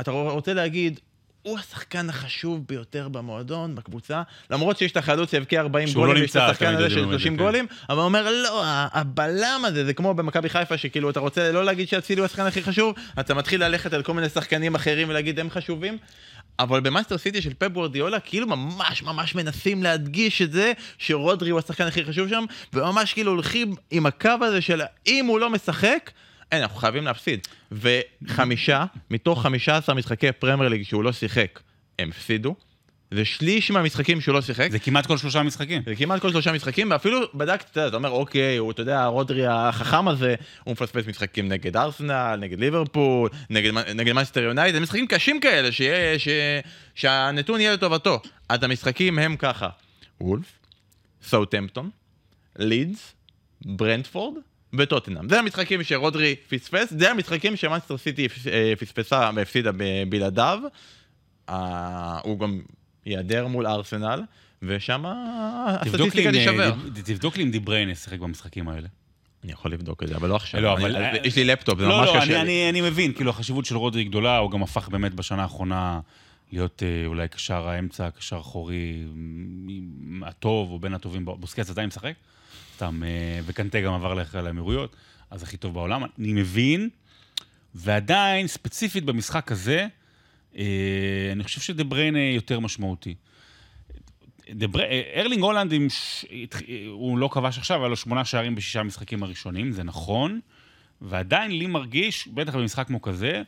אתה 0.00 0.10
רוצה 0.10 0.54
להגיד, 0.54 1.00
הוא 1.42 1.58
השחקן 1.58 2.08
החשוב 2.08 2.64
ביותר 2.68 3.08
במועדון, 3.08 3.74
בקבוצה, 3.74 4.22
למרות 4.50 4.78
שיש 4.78 4.92
את 4.92 4.96
החלוץ 4.96 5.30
שהבקיע 5.30 5.60
40 5.60 5.88
שהוא 5.88 6.02
לא 6.02 6.06
גולים, 6.06 6.22
ויש 6.22 6.30
את 6.30 6.36
נמצא, 6.36 6.50
השחקן 6.50 6.74
הזה 6.74 6.90
של 6.90 6.98
את 6.98 7.08
זה, 7.08 7.10
30 7.10 7.36
כן. 7.36 7.42
גולים, 7.42 7.66
אבל 7.88 7.98
הוא 7.98 8.04
אומר, 8.04 8.30
לא, 8.30 8.62
הבלם 8.66 9.62
הזה, 9.64 9.84
זה 9.84 9.94
כמו 9.94 10.14
במכבי 10.14 10.48
חיפה, 10.48 10.78
שכאילו 10.78 11.10
אתה 11.10 11.20
רוצה 11.20 11.52
לא 11.52 11.64
להגיד 11.64 11.88
שאצילי 11.88 12.20
הוא 12.20 12.26
השחקן 12.26 12.46
הכי 12.46 12.62
חשוב, 12.62 12.94
אתה 13.20 13.34
מתחיל 13.34 13.64
ללכת 13.64 13.92
על 13.92 14.02
כל 14.02 14.14
מיני 14.14 14.28
שחקנים 14.28 14.74
אחרים 14.74 15.08
ולהגיד 15.08 15.40
הם 15.40 15.50
חשובים. 15.50 15.98
אבל 16.58 16.80
במנצ'סטר 16.80 17.18
סיטי 17.18 17.42
של 17.42 17.54
פפ 17.58 17.68
גוורדיולה, 17.68 18.20
כאילו 18.20 18.46
ממש 18.46 19.02
ממש 19.02 19.34
מנסים 19.34 19.82
להדגיש 19.82 20.42
את 20.42 20.52
זה 20.52 20.72
שרודרי 20.98 21.50
הוא 21.50 21.58
השחקן 21.58 21.86
הכי 21.86 22.04
חשוב 22.04 22.28
שם, 22.28 22.44
וממש 22.72 23.12
כאילו 23.12 23.32
הולכים 23.32 23.74
עם 23.90 24.06
הקו 24.06 24.30
הזה 24.40 24.60
של 24.60 24.82
אם 25.06 25.26
הוא 25.26 25.40
לא 25.40 25.50
משחק, 25.50 26.10
אין, 26.52 26.62
אנחנו 26.62 26.76
חייבים 26.76 27.04
להפסיד. 27.04 27.46
וחמישה, 27.72 28.84
מתוך 29.10 29.42
15 29.42 29.94
משחקי 29.94 30.32
פרמייר 30.32 30.68
ליג 30.68 30.82
שהוא 30.82 31.04
לא 31.04 31.12
שיחק, 31.12 31.60
הם 31.98 32.08
הפסידו. 32.08 32.54
זה 33.14 33.24
שליש 33.24 33.70
מהמשחקים 33.70 34.20
שהוא 34.20 34.34
לא 34.34 34.40
שיחק. 34.40 34.70
זה 34.70 34.78
כמעט 34.78 35.06
כל 35.06 35.18
שלושה 35.18 35.42
משחקים. 35.42 35.82
זה 35.86 35.96
כמעט 35.96 36.20
כל 36.20 36.30
שלושה 36.30 36.52
משחקים, 36.52 36.90
ואפילו 36.90 37.20
בדקתי, 37.34 37.70
אתה 37.70 37.80
יודע, 37.80 37.88
אתה 37.88 37.96
אומר, 37.96 38.10
אוקיי, 38.10 38.56
הוא, 38.56 38.70
אתה 38.70 38.82
יודע, 38.82 39.04
רודרי 39.04 39.46
החכם 39.46 40.08
הזה, 40.08 40.34
הוא 40.64 40.72
מפספס 40.72 41.06
משחקים 41.06 41.48
נגד 41.48 41.76
ארסנל, 41.76 42.36
נגד 42.40 42.60
ליברפול, 42.60 43.30
נגד, 43.50 43.72
נגד 43.94 44.12
מנצ'סטר 44.12 44.42
יונייטד, 44.42 44.78
משחקים 44.78 45.06
קשים 45.06 45.40
כאלה, 45.40 45.72
שיהיה, 45.72 46.18
ש, 46.18 46.28
שהנתון 46.94 47.60
יהיה 47.60 47.72
לטובתו. 47.72 48.20
אז 48.48 48.62
המשחקים 48.62 49.18
הם 49.18 49.36
ככה, 49.36 49.68
וולף, 50.20 50.58
סאוטמפטון, 51.22 51.90
לידס, 52.58 53.14
ברנדפורד 53.64 54.34
וטוטנאם. 54.74 55.28
זה 55.28 55.38
המשחקים 55.38 55.82
שרודרי 55.82 56.36
פספס, 56.48 56.92
זה 56.98 57.10
המשחקים 57.10 57.56
שמאנסטר 57.56 57.98
סיטי 57.98 58.28
אה, 58.52 58.72
פספסה 58.78 59.30
והפסידה 59.34 59.70
בלעדיו. 60.08 60.58
אה, 61.48 62.18
הוא 62.22 62.38
גם 62.38 62.60
ייעדר 63.06 63.46
מול 63.46 63.66
ארסנל, 63.66 64.22
ושם 64.62 65.04
הסטטיסטיקה 65.06 66.32
תישבר. 66.32 66.72
תבדוק 67.04 67.36
לי 67.36 67.42
אם 67.42 67.50
דיבריינה 67.50 67.94
שיחק 67.94 68.18
במשחקים 68.18 68.68
האלה. 68.68 68.88
אני 69.44 69.52
יכול 69.52 69.72
לבדוק 69.72 70.02
את 70.02 70.08
זה, 70.08 70.16
אבל 70.16 70.28
לא 70.28 70.36
עכשיו. 70.36 70.60
לא, 70.60 70.72
אבל... 70.72 70.96
יש 71.24 71.36
לי 71.36 71.44
לפטופ, 71.44 71.78
זה 71.78 71.86
לא, 71.86 71.98
ממש 71.98 72.08
לא, 72.08 72.20
קשה 72.20 72.22
אני, 72.24 72.32
לי. 72.32 72.40
אני, 72.40 72.68
אני 72.70 72.80
מבין, 72.90 73.12
כאילו, 73.12 73.30
החשיבות 73.30 73.64
של 73.64 73.76
רודרי 73.76 74.04
גדולה, 74.04 74.36
הוא 74.38 74.50
גם 74.50 74.62
הפך 74.62 74.88
באמת 74.88 75.14
בשנה 75.14 75.42
האחרונה 75.42 76.00
להיות 76.52 76.82
אה, 76.82 77.06
אולי 77.06 77.28
קשר 77.28 77.68
האמצע, 77.68 78.10
קשר 78.10 78.36
אחורי 78.36 79.04
הטוב, 80.22 80.70
או 80.70 80.78
בין 80.78 80.94
הטובים, 80.94 81.24
בוסקץ 81.24 81.70
עדיין 81.70 81.86
משחק, 81.86 82.12
סתם, 82.82 83.02
אה, 83.04 83.40
וקנטה 83.44 83.80
גם 83.80 83.94
עבר 83.94 84.14
לך 84.14 84.34
לאמירויות, 84.34 84.96
אז 85.30 85.42
הכי 85.42 85.56
טוב 85.56 85.74
בעולם. 85.74 86.02
אני 86.18 86.32
מבין, 86.32 86.88
ועדיין, 87.74 88.46
ספציפית 88.46 89.04
במשחק 89.04 89.52
הזה, 89.52 89.86
אה, 90.56 90.64
אני 91.32 91.44
חושב 91.44 91.60
שדה 91.60 91.84
בריינה 91.84 92.18
יותר 92.18 92.60
משמעותי. 92.60 93.14
דבר... 94.50 94.80
ארלינג 95.14 95.42
הולנד, 95.42 95.72
עם 95.72 95.90
ש... 95.90 96.24
הוא 96.88 97.18
לא 97.18 97.28
כבש 97.32 97.58
עכשיו, 97.58 97.80
היה 97.80 97.88
לו 97.88 97.96
שמונה 97.96 98.24
שערים 98.24 98.54
בשישה 98.54 98.80
המשחקים 98.80 99.22
הראשונים, 99.22 99.72
זה 99.72 99.82
נכון, 99.82 100.40
ועדיין 101.00 101.50
לי 101.50 101.66
מרגיש, 101.66 102.28
בטח 102.28 102.56
במשחק 102.56 102.86
כמו 102.86 103.02
כזה, 103.02 103.42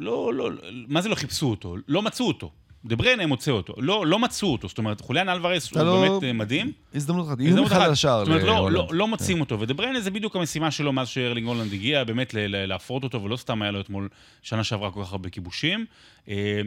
לא, 0.00 0.34
לא, 0.34 0.50
מה 0.88 1.00
זה 1.00 1.08
לא 1.08 1.14
חיפשו 1.14 1.50
אותו? 1.50 1.76
לא 1.88 2.02
מצאו 2.02 2.28
אותו. 2.28 2.52
דה 2.84 2.96
בריינה 2.96 3.26
מוצא 3.26 3.50
אותו. 3.50 3.74
לא, 3.78 4.06
לא 4.06 4.18
מצאו 4.18 4.52
אותו. 4.52 4.68
זאת 4.68 4.78
אומרת, 4.78 5.00
חוליאן 5.00 5.28
אלוורס 5.28 5.70
הוא 5.72 5.82
לא- 5.82 6.00
באמת 6.08 6.24
אה, 6.24 6.32
מדהים. 6.32 6.72
הזדמנות 6.94 7.28
אחת, 7.28 7.40
איום 7.40 7.64
אחד 7.66 7.90
השער 7.90 8.24
זאת 8.24 8.28
אומרת, 8.28 8.42
לא. 8.42 8.70
לא, 8.72 8.88
לא 8.92 9.08
מוצאים 9.08 9.40
אותו, 9.40 9.60
ודה 9.60 9.74
בריינה 9.74 10.00
זה 10.00 10.10
בדיוק 10.10 10.36
המשימה 10.36 10.70
שלו 10.70 10.92
מאז 10.92 11.08
שארלינג 11.08 11.46
הולנד 11.48 11.72
הגיע, 11.72 12.04
באמת 12.04 12.34
להפרות 12.38 13.04
אותו, 13.04 13.22
ולא 13.22 13.36
סתם 13.36 13.62
היה 13.62 13.70
לו 13.70 13.80
אתמול 13.80 14.08
שנה 14.42 14.64
שעברה 14.64 14.90
כל 14.90 15.02
כך 15.04 15.12
הרבה 15.12 15.28
כיבושים. 15.30 15.86
אה, 16.28 16.60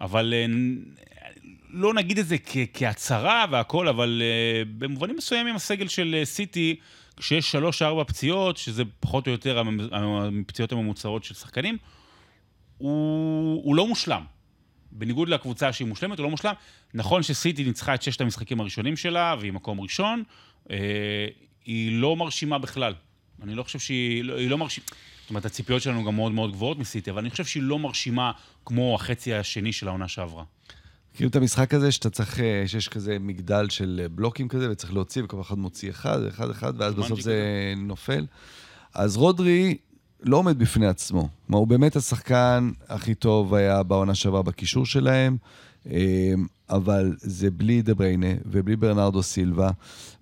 אבל 0.00 0.34
אה, 0.36 0.46
לא 1.70 1.94
נגיד 1.94 2.18
את 2.18 2.26
זה 2.26 2.36
כ- 2.46 2.56
כהצהרה 2.74 3.44
והכל, 3.50 3.88
אבל 3.88 4.22
במובנים 4.78 5.16
מסוימים 5.16 5.56
הסגל 5.56 5.88
של 5.88 6.20
סיטי, 6.24 6.76
כשיש 7.16 7.50
שלוש-ארבע 7.50 8.04
פציעות, 8.04 8.56
שזה 8.56 8.82
פחות 9.00 9.26
או 9.26 9.32
יותר 9.32 9.62
הפציעות 10.42 10.72
הממוצעות 10.72 11.24
של 11.24 11.34
שחקנים, 11.34 11.76
הוא, 12.78 13.62
הוא 13.64 13.74
לא 13.76 13.86
מושלם. 13.86 14.22
בניגוד 14.92 15.28
לקבוצה 15.28 15.72
שהיא 15.72 15.88
מושלמת, 15.88 16.18
הוא 16.18 16.24
לא 16.24 16.30
מושלם. 16.30 16.52
נכון 16.94 17.22
שסיטי 17.22 17.64
ניצחה 17.64 17.94
את 17.94 18.02
ששת 18.02 18.20
המשחקים 18.20 18.60
הראשונים 18.60 18.96
שלה, 18.96 19.34
והיא 19.40 19.52
מקום 19.52 19.80
ראשון, 19.80 20.22
אה, 20.70 20.76
היא 21.64 22.00
לא 22.00 22.16
מרשימה 22.16 22.58
בכלל. 22.58 22.94
אני 23.42 23.54
לא 23.54 23.62
חושב 23.62 23.78
שהיא 23.78 24.24
לא, 24.24 24.36
היא 24.36 24.50
לא 24.50 24.58
מרשימה... 24.58 24.86
זאת 25.20 25.30
אומרת, 25.30 25.44
הציפיות 25.44 25.82
שלנו 25.82 26.04
גם 26.04 26.16
מאוד 26.16 26.32
מאוד 26.32 26.52
גבוהות 26.52 26.78
מסיטי, 26.78 27.10
אבל 27.10 27.20
אני 27.20 27.30
חושב 27.30 27.44
שהיא 27.44 27.62
לא 27.62 27.78
מרשימה 27.78 28.32
כמו 28.64 28.94
החצי 28.94 29.34
השני 29.34 29.72
של 29.72 29.88
העונה 29.88 30.08
שעברה. 30.08 30.44
כאילו 31.14 31.30
את 31.30 31.36
המשחק 31.36 31.74
הזה 31.74 31.92
שאתה 31.92 32.10
צריך, 32.10 32.40
אה, 32.40 32.62
שיש 32.66 32.88
כזה 32.88 33.18
מגדל 33.20 33.68
של 33.68 34.00
אה, 34.02 34.08
בלוקים 34.08 34.48
כזה, 34.48 34.70
וצריך 34.70 34.92
להוציא, 34.92 35.22
וכל 35.24 35.40
אחד 35.40 35.58
מוציא 35.58 35.90
אחד, 35.90 36.24
אחד, 36.26 36.50
אחד, 36.50 36.72
ואז 36.78 36.94
בסוף 36.94 37.20
זה 37.20 37.34
נופל. 37.76 38.26
אז 38.94 39.16
רודרי 39.16 39.76
לא 40.22 40.36
עומד 40.36 40.58
בפני 40.58 40.86
עצמו. 40.86 41.28
כלומר, 41.46 41.58
הוא 41.58 41.68
באמת 41.68 41.96
השחקן 41.96 42.70
הכי 42.88 43.14
טוב 43.14 43.54
היה 43.54 43.82
בעונה 43.82 44.14
שעברה 44.14 44.42
בקישור 44.42 44.86
שלהם, 44.86 45.36
אה, 45.90 46.32
אבל 46.70 47.16
זה 47.20 47.50
בלי 47.50 47.82
דה 47.82 47.94
ברוינה 47.94 48.26
ובלי 48.46 48.76
ברנרדו 48.76 49.22
סילבה, 49.22 49.70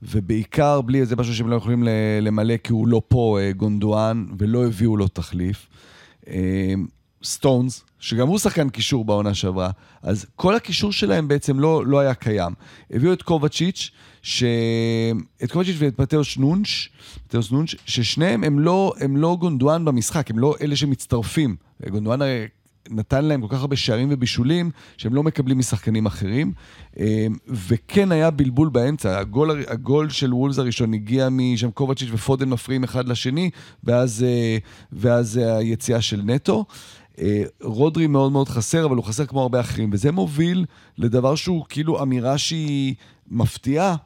ובעיקר 0.02 0.80
בלי, 0.80 1.06
זה 1.06 1.16
משהו 1.16 1.34
שהם 1.34 1.48
לא 1.48 1.56
יכולים 1.56 1.84
למלא 2.22 2.56
כי 2.56 2.72
הוא 2.72 2.88
לא 2.88 3.02
פה, 3.08 3.38
אה, 3.40 3.52
גונדואן, 3.52 4.26
ולא 4.38 4.66
הביאו 4.66 4.96
לו 4.96 5.08
תחליף. 5.08 5.66
אה, 6.28 6.74
סטונס, 7.24 7.84
שגם 7.98 8.28
הוא 8.28 8.38
שחקן 8.38 8.68
קישור 8.68 9.04
בעונה 9.04 9.34
שעברה, 9.34 9.70
אז 10.02 10.26
כל 10.36 10.54
הקישור 10.54 10.92
שלהם 10.92 11.28
בעצם 11.28 11.60
לא, 11.60 11.86
לא 11.86 12.00
היה 12.00 12.14
קיים. 12.14 12.52
הביאו 12.90 13.12
את 13.12 13.22
קובאצ'יץ', 13.22 13.90
ש... 14.26 14.44
את 15.44 15.52
קובאצ'יץ' 15.52 15.76
ואת 15.78 16.00
מתאוס 16.00 16.36
נונס, 16.36 16.90
מתאוס 17.26 17.50
נונס, 17.50 17.76
ששניהם 17.86 18.44
הם 18.44 18.58
לא, 18.58 18.92
הם 19.00 19.16
לא 19.16 19.36
גונדואן 19.40 19.84
במשחק, 19.84 20.30
הם 20.30 20.38
לא 20.38 20.54
אלה 20.60 20.76
שמצטרפים. 20.76 21.56
גונדואן 21.90 22.22
הרי 22.22 22.46
נתן 22.90 23.24
להם 23.24 23.40
כל 23.40 23.56
כך 23.56 23.60
הרבה 23.60 23.76
שערים 23.76 24.08
ובישולים, 24.10 24.70
שהם 24.96 25.14
לא 25.14 25.22
מקבלים 25.22 25.58
משחקנים 25.58 26.06
אחרים. 26.06 26.52
אה, 26.98 27.26
וכן 27.48 28.12
היה 28.12 28.30
בלבול 28.30 28.68
באמצע, 28.68 29.18
הגול, 29.18 29.64
הגול 29.68 30.10
של 30.10 30.34
וולס 30.34 30.58
הראשון 30.58 30.94
הגיע 30.94 31.28
משם 31.30 31.70
קובאצ'יץ' 31.70 32.10
ופודן 32.12 32.48
מפריעים 32.48 32.84
אחד 32.84 33.08
לשני, 33.08 33.50
ואז, 33.84 34.24
אה, 34.28 34.58
ואז 34.92 35.38
אה, 35.38 35.56
היציאה 35.56 36.00
של 36.02 36.22
נטו. 36.24 36.64
אה, 37.18 37.42
רודרי 37.62 38.06
מאוד 38.06 38.32
מאוד 38.32 38.48
חסר, 38.48 38.86
אבל 38.86 38.96
הוא 38.96 39.04
חסר 39.04 39.26
כמו 39.26 39.42
הרבה 39.42 39.60
אחרים, 39.60 39.90
וזה 39.92 40.12
מוביל 40.12 40.64
לדבר 40.98 41.34
שהוא 41.34 41.64
כאילו 41.68 42.02
אמירה 42.02 42.38
שהיא 42.38 42.94
מפתיעה. 43.30 43.96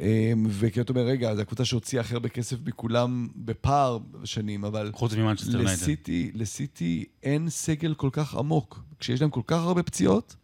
אה, 0.00 0.32
וכי 0.48 0.80
אתה 0.80 0.92
אומר, 0.92 1.02
רגע, 1.02 1.34
זו 1.34 1.40
הקבוצה 1.42 1.64
שהוציאה 1.64 2.00
הכי 2.02 2.14
הרבה 2.14 2.28
כסף 2.28 2.56
מכולם 2.66 3.28
בפער 3.36 3.98
שנים, 4.24 4.64
אבל 4.64 4.90
חוץ 4.94 5.14
ממנצ'סטר 5.14 5.50
יונייטד. 5.50 5.72
לסיטי, 5.72 6.30
לסיטי 6.34 7.04
אין 7.22 7.48
סגל 7.50 7.94
כל 7.94 8.08
כך 8.12 8.34
עמוק. 8.34 8.80
כשיש 9.00 9.20
להם 9.20 9.30
כל 9.30 9.40
כך 9.46 9.56
הרבה 9.60 9.82
פציעות, 9.82 10.36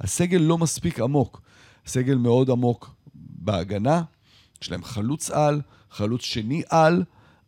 הסגל 0.00 0.38
לא 0.38 0.58
מספיק 0.58 1.00
עמוק. 1.00 1.40
סגל 1.86 2.14
מאוד 2.16 2.50
עמוק 2.50 2.94
בהגנה, 3.14 4.02
יש 4.62 4.70
להם 4.70 4.84
חלוץ 4.84 5.30
על, 5.30 5.60
חלוץ 5.90 6.22
שני 6.22 6.62
על, 6.68 7.02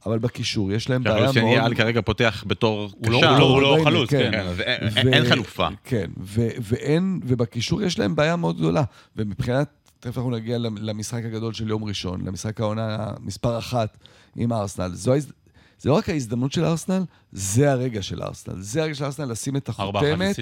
אבל 0.06 0.18
בקישור 0.18 0.72
יש 0.72 0.90
להם 0.90 1.02
בעיה 1.04 1.16
שהחלוץ 1.16 1.36
מאוד... 1.36 1.52
שני 1.56 1.64
על 1.64 1.74
כרגע 1.74 2.00
פותח 2.00 2.44
בתור 2.46 2.90
הוא 2.98 3.10
לא- 3.12 3.18
קשר. 3.18 3.30
הוא 3.30 3.38
לא- 3.38 3.68
הוא 3.70 3.78
לא 3.78 3.84
חלוץ, 3.84 4.10
כן. 4.10 4.30
כן, 4.32 4.46
אז 4.46 4.60
אין- 4.60 5.08
ו- 5.08 5.12
אין 5.12 5.24
חלופה. 5.28 5.68
כן, 5.84 6.10
ו- 6.20 6.48
ואין, 6.60 7.20
ובקישור 7.24 7.82
יש 7.82 7.98
להם 7.98 8.16
בעיה 8.16 8.36
מאוד 8.36 8.56
גדולה. 8.56 8.82
ומבחינת, 9.16 9.85
תכף 10.00 10.16
אנחנו 10.16 10.30
נגיע 10.30 10.58
למ- 10.58 10.76
למשחק 10.80 11.24
הגדול 11.24 11.52
של 11.54 11.68
יום 11.68 11.84
ראשון, 11.84 12.20
למשחק 12.26 12.60
העונה 12.60 13.10
מספר 13.20 13.58
אחת 13.58 13.98
עם 14.36 14.52
ארסנל. 14.52 14.90
זו 14.94 15.12
ההז... 15.12 15.32
זה 15.80 15.88
לא 15.88 15.94
רק 15.94 16.08
ההזדמנות 16.08 16.52
של 16.52 16.64
ארסנל, 16.64 17.02
זה 17.32 17.72
הרגע 17.72 18.02
של 18.02 18.22
ארסנל. 18.22 18.54
זה 18.60 18.82
הרגע 18.82 18.94
של 18.94 19.04
ארסנל 19.04 19.30
לשים 19.32 19.56
את 19.56 19.68
החותמת. 19.68 20.36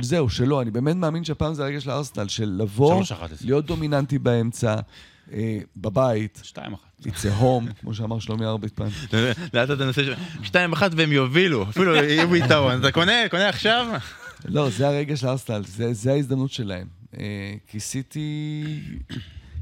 זהו, 0.00 0.28
שלא, 0.30 0.62
אני 0.62 0.70
באמת 0.70 0.96
מאמין 0.96 1.24
שהפעם 1.24 1.54
זה 1.54 1.62
הרגע 1.62 1.80
של 1.80 1.90
ארסנל, 1.90 2.28
של 2.28 2.54
לבוא. 2.58 2.94
להיות 3.44 3.66
דומיננטי 3.66 4.18
באמצע, 4.18 4.76
אה, 5.32 5.58
בבית, 5.76 6.40
שתיים 6.44 6.72
אחת. 6.72 6.82
it's 7.06 7.10
a 7.24 7.42
home, 7.42 7.72
כמו 7.80 7.94
שאמר 7.94 8.18
שלומי 8.18 8.46
ארביטמן. 8.46 8.88
לאט 9.54 9.68
לאט 9.68 9.80
הנושא 9.80 10.02
של 10.04 10.14
שתיים 10.42 10.72
אחת 10.72 10.90
והם 10.96 11.12
יובילו, 11.12 11.62
אפילו 11.62 11.94
יהיו 11.94 12.28
ביתרון. 12.28 12.80
אתה 12.80 12.92
קונה, 12.92 13.12
קונה 13.30 13.48
עכשיו? 13.48 13.86
לא, 14.44 14.70
זה 14.70 14.88
הרגע 14.88 15.16
של 15.16 15.28
ארסנל, 15.28 15.62
זה 15.92 16.12
ההזדמנות 16.12 16.50
שלהם. 16.52 16.99
אה, 17.18 17.54
כי 17.66 17.80
סיטי 17.80 18.64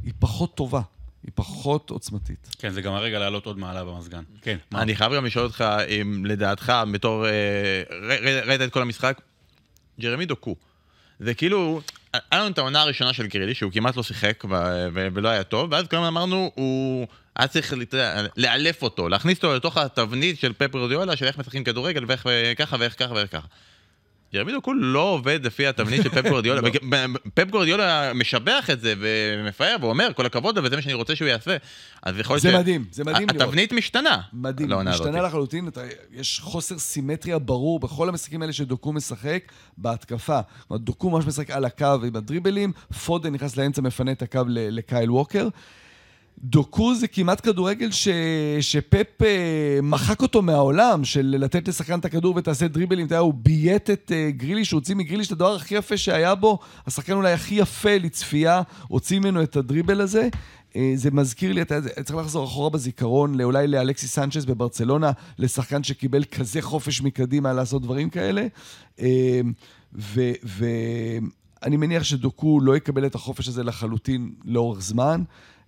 היא 0.04 0.12
פחות 0.18 0.54
טובה, 0.54 0.80
היא 1.24 1.32
פחות 1.34 1.90
עוצמתית. 1.90 2.48
כן, 2.58 2.70
זה 2.70 2.82
גם 2.82 2.94
הרגע 2.94 3.18
לעלות 3.18 3.46
עוד 3.46 3.58
מעלה 3.58 3.84
במזגן. 3.84 4.22
כן, 4.42 4.56
מה? 4.70 4.82
אני 4.82 4.96
חייב 4.96 5.12
גם 5.12 5.24
לשאול 5.24 5.44
אותך 5.44 5.64
אם 5.88 6.26
לדעתך, 6.26 6.72
בתור... 6.92 7.26
אה, 7.26 7.82
ראית 8.46 8.60
את 8.60 8.72
כל 8.72 8.82
המשחק? 8.82 9.20
ג'רמי 10.00 10.26
דוקו. 10.26 10.56
זה 11.20 11.34
כאילו, 11.34 11.80
היה 12.12 12.40
לנו 12.40 12.48
את 12.48 12.58
העונה 12.58 12.82
הראשונה 12.82 13.12
של 13.12 13.26
גרילי, 13.26 13.54
שהוא 13.54 13.72
כמעט 13.72 13.96
לא 13.96 14.02
שיחק 14.02 14.44
ו- 14.50 14.88
ו- 14.94 15.08
ולא 15.14 15.28
היה 15.28 15.44
טוב, 15.44 15.72
ואז 15.72 15.88
כלומר 15.88 16.08
אמרנו, 16.08 16.50
הוא 16.54 17.06
היה 17.36 17.48
צריך 17.48 17.74
לאלף 18.36 18.82
אותו, 18.82 19.08
להכניס 19.08 19.38
אותו 19.38 19.54
לתוך 19.54 19.76
התבנית 19.76 20.38
של 20.38 20.52
פפ 20.52 20.74
רדיולה, 20.74 21.16
של 21.16 21.24
איך 21.24 21.38
משחקים 21.38 21.64
כדורגל, 21.64 22.04
ואיך 22.08 22.26
ככה 22.58 22.76
ואיך 22.80 22.98
ככה 22.98 23.14
ואיך 23.14 23.32
ככה. 23.32 23.46
ג'רמי 24.34 24.52
דוקו 24.52 24.74
לא 24.74 25.00
עובד 25.00 25.46
לפי 25.46 25.66
התבנית 25.66 26.02
של 26.02 26.08
פפ 26.08 26.28
גורדיולה. 26.28 26.60
לא. 26.60 26.70
פפ 27.34 27.50
גורדיולה 27.50 28.12
משבח 28.14 28.70
את 28.72 28.80
זה 28.80 28.94
ומפאר 28.98 29.76
ואומר, 29.80 30.12
כל 30.12 30.26
הכבוד 30.26 30.58
וזה 30.58 30.76
מה 30.76 30.82
שאני 30.82 30.94
רוצה 30.94 31.16
שהוא 31.16 31.28
יעשה. 31.28 31.56
אז 32.02 32.18
יכול 32.18 32.34
להיות 32.34 32.42
זה 32.42 32.58
מדהים, 32.58 32.84
זה 32.92 33.04
מדהים 33.04 33.28
לראות. 33.28 33.42
התבנית 33.42 33.72
משתנה. 33.72 34.20
מדהים. 34.32 34.70
משתנה 34.70 35.22
לחלוטין, 35.22 35.68
אתה, 35.68 35.80
יש 36.12 36.40
חוסר 36.40 36.78
סימטריה 36.78 37.38
ברור 37.38 37.80
בכל 37.80 38.08
המשחקים 38.08 38.42
האלה 38.42 38.52
שדוקו 38.52 38.92
משחק 38.92 39.52
בהתקפה. 39.78 40.40
דוקו 40.72 41.10
ממש 41.10 41.26
משחק 41.26 41.50
על 41.50 41.64
הקו 41.64 41.96
עם 42.06 42.16
הדריבלים, 42.16 42.72
פודן 43.04 43.32
נכנס 43.32 43.56
לאמצע, 43.56 43.82
מפנה 43.82 44.12
את 44.12 44.22
הקו 44.22 44.40
לקייל 44.48 45.10
ווקר. 45.10 45.48
דוקו 46.42 46.94
זה 46.94 47.08
כמעט 47.08 47.46
כדורגל 47.46 47.90
ש... 47.90 48.08
שפפ 48.60 49.22
אה, 49.22 49.78
מחק 49.82 50.22
אותו 50.22 50.42
מהעולם, 50.42 51.04
של 51.04 51.36
לתת 51.38 51.68
לשחקן 51.68 51.98
את 51.98 52.04
הכדור 52.04 52.36
ותעשה 52.36 52.68
דריבלים. 52.68 53.06
אתה 53.06 53.14
יודע, 53.14 53.20
הוא 53.20 53.34
ביית 53.34 53.90
את 53.90 54.12
אה, 54.14 54.30
גריליש, 54.30 54.70
הוא 54.70 54.78
הוציא 54.78 54.94
מגריליש 54.94 55.26
את 55.26 55.32
הדבר 55.32 55.54
הכי 55.54 55.74
יפה 55.74 55.96
שהיה 55.96 56.34
בו, 56.34 56.58
השחקן 56.86 57.12
אולי 57.12 57.32
הכי 57.32 57.54
יפה 57.54 57.98
לצפייה, 57.98 58.62
הוציא 58.88 59.18
ממנו 59.18 59.42
את 59.42 59.56
הדריבל 59.56 60.00
הזה. 60.00 60.28
אה, 60.76 60.92
זה 60.94 61.10
מזכיר 61.10 61.52
לי, 61.52 61.62
אתה 61.62 61.78
צריך 62.04 62.18
לחזור 62.18 62.44
אחורה 62.44 62.70
בזיכרון, 62.70 63.40
אולי 63.40 63.66
לאלכסיס 63.66 64.14
סנצ'ס 64.14 64.44
בברצלונה, 64.44 65.10
לשחקן 65.38 65.82
שקיבל 65.82 66.24
כזה 66.24 66.62
חופש 66.62 67.02
מקדימה 67.02 67.52
לעשות 67.52 67.82
דברים 67.82 68.10
כאלה. 68.10 68.46
ואני 70.42 71.76
מניח 71.76 72.02
שדוקו 72.02 72.60
לא 72.60 72.76
יקבל 72.76 73.06
את 73.06 73.14
החופש 73.14 73.48
הזה 73.48 73.64
לחלוטין 73.64 74.32
לאורך 74.44 74.80
זמן. 74.80 75.22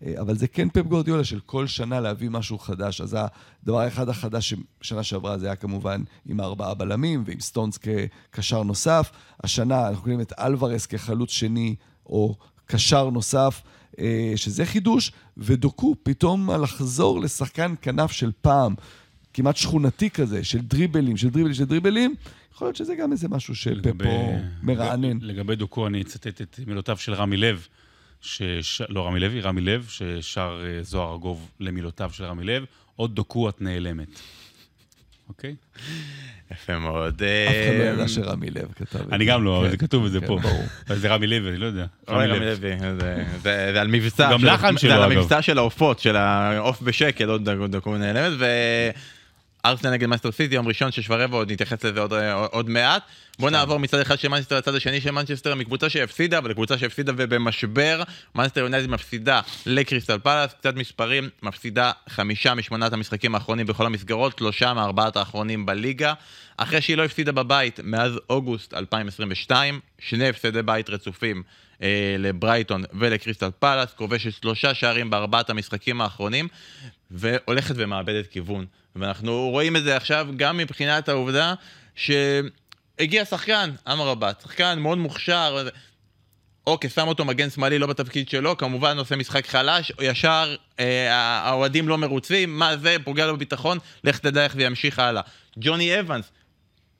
אה, 0.07 0.21
אבל 0.21 0.37
זה 0.37 0.49
כן 0.49 0.69
פפ 0.69 0.83
גורדיולה 0.83 1.25
של 1.25 1.41
כל 1.41 1.67
שנה 1.67 2.01
להביא 2.01 2.31
משהו 2.31 2.59
חדש. 2.59 3.01
אז 3.01 3.17
הדבר 3.63 3.79
האחד 3.79 4.09
החדש 4.09 4.55
ששנה 4.81 5.03
שעברה 5.03 5.39
זה 5.39 5.47
היה 5.47 5.57
כמובן 5.57 6.03
עם 6.27 6.41
הארבעה 6.41 6.75
בלמים 6.75 7.23
ועם 7.27 7.41
סטונס 7.41 7.79
כקשר 7.79 8.63
נוסף. 8.63 9.11
השנה 9.45 9.89
אנחנו 9.89 10.03
קוראים 10.03 10.21
את 10.21 10.33
אלוורס 10.39 10.87
כחלוץ 10.87 11.31
שני 11.31 11.75
או 12.07 12.37
קשר 12.67 13.11
נוסף, 13.11 13.63
אה, 13.99 14.33
שזה 14.37 14.67
חידוש, 14.67 15.13
ודוקו 15.37 15.95
פתאום 16.03 16.51
לחזור 16.51 17.21
לשחקן 17.21 17.75
כנף 17.83 18.13
של 18.13 18.31
פעם. 18.41 18.75
כמעט 19.35 19.57
שכונתי 19.57 20.11
כזה, 20.11 20.45
של 20.45 20.59
דריבלים, 20.59 21.17
של 21.17 21.29
דריבלים, 21.29 21.55
של 21.55 21.65
דריבלים, 21.65 22.15
יכול 22.55 22.67
להיות 22.67 22.77
שזה 22.77 22.95
גם 22.95 23.13
איזה 23.13 23.29
משהו 23.29 23.55
שפפו 23.55 24.33
מרענן. 24.63 25.19
לגבי 25.21 25.57
דוקו, 25.57 25.87
אני 25.87 26.03
אצטט 26.03 26.41
את 26.41 26.61
מילותיו 26.67 26.97
של 26.97 27.15
רמי 27.15 27.37
לב. 27.37 27.67
שש... 28.23 28.83
לא 28.89 29.07
רמי 29.07 29.21
לוי, 29.21 29.41
רמי 29.41 29.61
לב, 29.61 29.87
ששר 29.89 30.62
אה, 30.66 30.83
זוהר 30.83 31.12
ארגוב 31.12 31.51
למילותיו 31.61 32.11
של 32.12 32.25
רמי 32.25 32.45
לב, 32.45 32.64
עוד 32.97 33.14
דוקו 33.14 33.49
את 33.49 33.61
נעלמת. 33.61 34.21
אוקיי? 35.29 35.55
יפה 36.53 36.79
מאוד. 36.79 37.23
אף 37.23 37.55
אחד 37.68 37.79
לא 37.79 37.85
ידע 37.85 38.09
שרמי 38.09 38.51
לב 38.51 38.73
כתב 38.77 39.01
את 39.01 39.07
זה. 39.09 39.14
אני 39.14 39.25
גם 39.25 39.45
לא, 39.45 39.57
אבל 39.59 39.64
כן, 39.66 39.71
זה 39.71 39.77
כתוב 39.77 40.05
וזה 40.05 40.21
כן, 40.21 40.27
פה. 40.27 40.39
ברור. 40.43 40.62
זה 40.87 41.09
רמי 41.14 41.27
לוי, 41.27 41.51
אני 41.51 41.57
לא 41.59 41.66
יודע. 41.66 41.87
רמי 42.09 42.27
לוי, 42.27 42.57
זה- 42.57 43.25
זה 43.43 43.81
על 43.81 43.89
מבצע. 43.89 44.33
גם 44.33 44.45
לחן 44.45 44.79
שלו, 44.79 44.91
זה 44.91 44.97
על 44.97 45.03
אגב. 45.03 45.18
המבצע 45.18 45.43
של 45.43 45.59
העופות, 45.59 45.99
של 46.01 46.16
העוף 46.16 46.83
בשקל, 46.83 47.29
עוד 47.29 47.49
דקות 47.51 47.99
נעלמת, 47.99 48.39
וארסנל 49.65 49.91
נגד 49.91 50.07
מנצ'סטר 50.07 50.33
סיטי, 50.33 50.55
יום 50.55 50.69
ראשון, 50.69 50.93
שש 50.93 51.11
ורבע, 51.11 51.37
עוד 51.37 51.53
נתייחס 51.53 51.85
לזה 51.85 52.01
עוד- 52.01 52.13
עוד 52.51 52.69
מעט. 52.69 53.03
בוא 53.39 53.51
נעבור 53.51 53.79
מצד 53.79 53.99
אחד 54.01 54.19
של 54.19 54.29
מנצ'סטר 54.29 54.57
לצד 54.57 54.75
השני 54.75 55.01
של 55.01 55.11
מנצ'סטר, 55.11 55.55
מקבוצה 55.55 55.91
שהפסידה, 55.91 56.39
אבל 56.39 56.51
לקבוצה 56.51 56.79
שהפסידה 56.79 57.13
ובמשבר, 57.17 58.03
מנצ'סטר 58.35 58.61
יונייטד 58.61 58.91
מפסידה 58.91 59.41
לקריסטל 59.67 60.19
פלאס, 60.19 60.53
קצת 60.53 60.75
מספרים, 60.77 61.29
מפסידה 61.43 61.93
חמישה 62.09 62.55
משמונת 62.55 62.93
המשחקים 62.93 63.35
האחרונים 63.35 63.67
בכל 63.67 63.87
המסגרות, 63.87 64.39
שלושה 64.39 64.75
מארבעת 64.75 65.17
האחרונים 65.17 65.67
בליגה, 65.67 66.13
אחרי 66.57 66.81
שהיא 66.81 66.97
לא 66.97 67.05
הפסידה 67.05 67.33
בבית 67.33 67.81
מאז 67.83 68.13
אוגוסט 68.31 68.75
2022, 68.75 69.81
שני 69.99 70.29
הפסדי 70.29 70.63
בית 70.63 70.91
רצופים 70.91 71.43
אה, 71.83 72.17
לברייטון 72.19 72.85
ולקריסטל 72.99 73.51
פלאס, 73.59 73.93
כובשת 73.97 74.33
שלושה 74.33 74.75
שערים 74.75 75.11
בארבעת 75.11 75.51
המשחקים 75.51 76.01
האחרונים, 76.01 76.49
והולכת 77.11 77.75
ומאבדת 77.79 78.27
כיוון. 78.27 78.67
ואנחנו 78.97 79.49
רואים 79.51 79.77
את 79.77 79.83
זה 79.83 79.97
עכשיו 79.97 80.29
גם 80.37 80.57
מבחינת 80.57 81.09
העובדה 81.09 81.55
שהגיע 81.95 83.25
שחקן, 83.25 83.71
אמרבת, 83.93 84.41
שחקן 84.41 84.79
מאוד 84.79 84.99
מוכשר, 84.99 85.69
אוקיי, 86.67 86.91
שם 86.91 87.09
אותו 87.09 87.25
מגן 87.25 87.51
שמאלי 87.51 87.79
לא 87.79 87.87
בתפקיד 87.87 88.29
שלו, 88.29 88.57
כמובן 88.57 88.99
עושה 88.99 89.17
משחק 89.17 89.47
חלש, 89.47 89.93
ישר 90.01 90.57
אה, 90.81 91.13
האוהדים 91.15 91.89
לא 91.89 91.99
מרוצים, 91.99 92.59
מה 92.59 92.77
זה, 92.77 92.97
פוגע 93.05 93.27
לו 93.27 93.37
בביטחון, 93.37 93.79
לך 94.05 94.19
תדע 94.19 94.45
איך 94.45 94.55
זה 94.55 94.63
ימשיך 94.63 94.99
הלאה. 94.99 95.23
ג'וני 95.59 96.01
אבנס, 96.01 96.31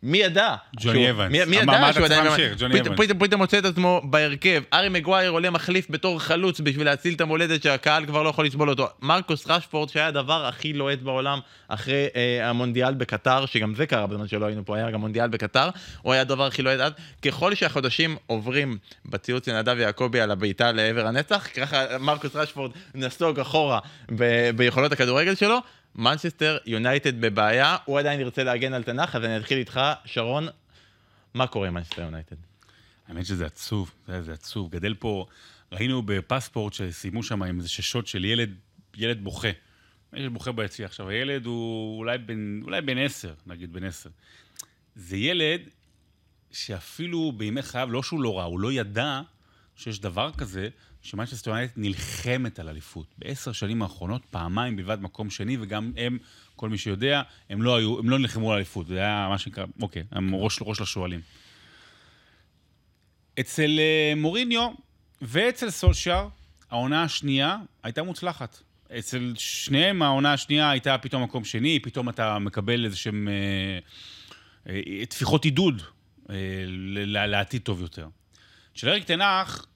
מי 0.03 0.19
ידע? 0.19 0.55
ג'וני 0.81 1.11
אבנס. 1.11 1.31
מי, 1.31 1.57
ידע 1.57 1.91
שהוא 1.93 2.05
עדיין... 2.05 2.25
להמשיך? 2.25 2.53
ג'וני 2.59 2.75
פתאום- 2.81 2.95
אבנס. 2.95 3.07
פתאום 3.07 3.19
פתאום 3.19 3.41
מוצא 3.41 3.59
את 3.59 3.65
עצמו 3.65 4.01
בהרכב. 4.05 4.63
ארי 4.73 4.89
מגווייר 4.89 5.31
עולה 5.31 5.51
מחליף 5.51 5.87
בתור 5.91 6.21
חלוץ 6.21 6.61
בשביל 6.61 6.87
להציל 6.87 7.15
את 7.15 7.21
המולדת 7.21 7.63
שהקהל 7.63 8.07
כבר 8.07 8.23
לא 8.23 8.29
יכול 8.29 8.47
לסבול 8.47 8.71
אותו. 8.71 8.89
מרקוס 9.03 9.45
רשפורד 9.49 9.89
שהיה 9.89 10.07
הדבר 10.07 10.47
הכי 10.47 10.73
לוהט 10.73 10.99
בעולם 10.99 11.39
אחרי 11.69 12.07
אה, 12.17 12.49
המונדיאל 12.51 12.95
בקטר, 12.95 13.47
שגם 13.47 13.75
זה 13.75 13.87
קרה 13.87 14.07
בזמן 14.07 14.29
שלא 14.29 14.47
היינו 14.47 14.65
פה, 14.65 14.77
היה 14.77 14.91
גם 14.91 15.01
מונדיאל 15.01 15.29
בקטר, 15.29 15.69
הוא 16.03 16.13
היה 16.13 16.23
הדבר 16.23 16.47
הכי 16.47 16.63
לוהט 16.63 16.81
אז. 16.81 16.93
ככל 17.23 17.55
שהחודשים 17.55 18.17
עוברים 18.27 18.79
בציוץ 19.07 19.47
של 19.47 19.53
נדב 19.59 19.79
יעקבי 19.79 20.21
על 20.21 20.31
הבעיטה 20.31 20.73
לעבר 20.73 21.07
הנצח, 21.07 21.49
ככה 21.57 21.99
מרקוס 21.99 22.37
רשפורד 22.37 22.71
נסוג 22.95 23.41
אחורה 23.41 23.79
ב- 24.17 24.51
ביכולות 24.57 24.93
הכדורגל 24.93 25.35
שלו. 25.35 25.59
מנצ'סטר 25.95 26.59
יונייטד 26.67 27.21
בבעיה, 27.21 27.77
הוא 27.85 27.99
עדיין 27.99 28.21
ירצה 28.21 28.45
להגן 28.45 28.73
על 28.73 28.83
תנ"ך, 28.83 29.17
אז 29.17 29.25
אני 29.25 29.37
אתחיל 29.37 29.59
איתך, 29.59 29.81
שרון, 30.05 30.49
מה 31.35 31.47
קורה 31.47 31.69
עם 31.69 31.75
מנצ'סטר 31.75 32.03
יונייטד? 32.03 32.37
האמת 33.09 33.27
שזה 33.27 33.47
עצוב, 33.47 33.93
זה, 34.07 34.23
זה 34.23 34.33
עצוב. 34.33 34.71
גדל 34.71 34.95
פה, 34.95 35.27
ראינו 35.73 36.03
בפספורט 36.03 36.73
שסיימו 36.73 37.23
שם 37.23 37.43
עם 37.43 37.59
איזה 37.59 37.69
ששות 37.69 38.07
של 38.07 38.25
ילד, 38.25 38.55
ילד 38.97 39.25
בוכה. 39.25 39.49
ילד 40.13 40.33
בוכה 40.33 40.53
ביציע. 40.53 40.87
עכשיו, 40.87 41.09
הילד 41.09 41.47
הוא 41.47 41.99
אולי 41.99 42.19
בן, 42.19 42.61
אולי 42.63 42.81
בן 42.81 42.99
עשר, 42.99 43.35
נגיד 43.47 43.73
בן 43.73 43.85
עשר. 43.85 44.11
זה 44.95 45.17
ילד 45.17 45.61
שאפילו 46.51 47.33
בימי 47.37 47.63
חייו, 47.63 47.91
לא 47.91 48.03
שהוא 48.03 48.21
לא 48.21 48.39
ראה, 48.39 48.45
הוא 48.45 48.61
לא 48.61 48.73
ידע 48.73 49.21
שיש 49.77 50.01
דבר 50.01 50.31
כזה, 50.33 50.69
שמנצ'סטר 51.03 51.51
יונייטד 51.51 51.73
נלחמת 51.77 52.59
על 52.59 52.69
אליפות. 52.69 53.07
בעשר 53.19 53.53
שנים 53.53 53.83
האחרונות, 53.83 54.23
פעמיים 54.31 54.77
בלבד 54.77 55.01
מקום 55.01 55.31
שני, 55.31 55.57
וגם 55.61 55.93
הם, 55.97 56.19
כל 56.57 56.69
מי 56.69 56.79
שיודע, 56.79 57.23
הם 57.51 57.63
לא, 57.63 57.77
היו, 57.77 57.99
הם 57.99 58.11
לא 58.11 58.19
נלחמו 58.19 58.53
על 58.53 58.57
אליפות. 58.57 58.87
זה 58.87 58.99
היה 58.99 59.27
מה 59.29 59.39
שנקרא, 59.39 59.65
אוקיי, 59.83 60.03
הם 60.13 60.35
ראש, 60.35 60.59
ראש 60.63 60.81
לשועלים. 60.81 61.21
אצל 63.41 63.79
אה, 63.79 64.13
מוריניו 64.17 64.71
ואצל 65.23 65.71
סולשאר, 65.71 66.29
העונה 66.71 67.03
השנייה 67.03 67.57
הייתה 67.83 68.03
מוצלחת. 68.03 68.63
אצל 68.99 69.33
שניהם 69.37 70.03
העונה 70.03 70.33
השנייה 70.33 70.71
הייתה 70.71 70.99
פתאום 70.99 71.23
מקום 71.23 71.45
שני, 71.45 71.79
פתאום 71.79 72.09
אתה 72.09 72.39
מקבל 72.39 72.85
איזה 72.85 72.97
שהם 72.97 73.29
אה, 73.29 73.79
אה, 74.73 75.07
טפיחות 75.07 75.45
עידוד 75.45 75.83
אה, 76.31 76.37
לעתיד 77.07 77.63
טוב 77.63 77.81
יותר. 77.83 78.09
של 78.75 78.89
אריק 78.89 79.05
תנח, 79.05 79.67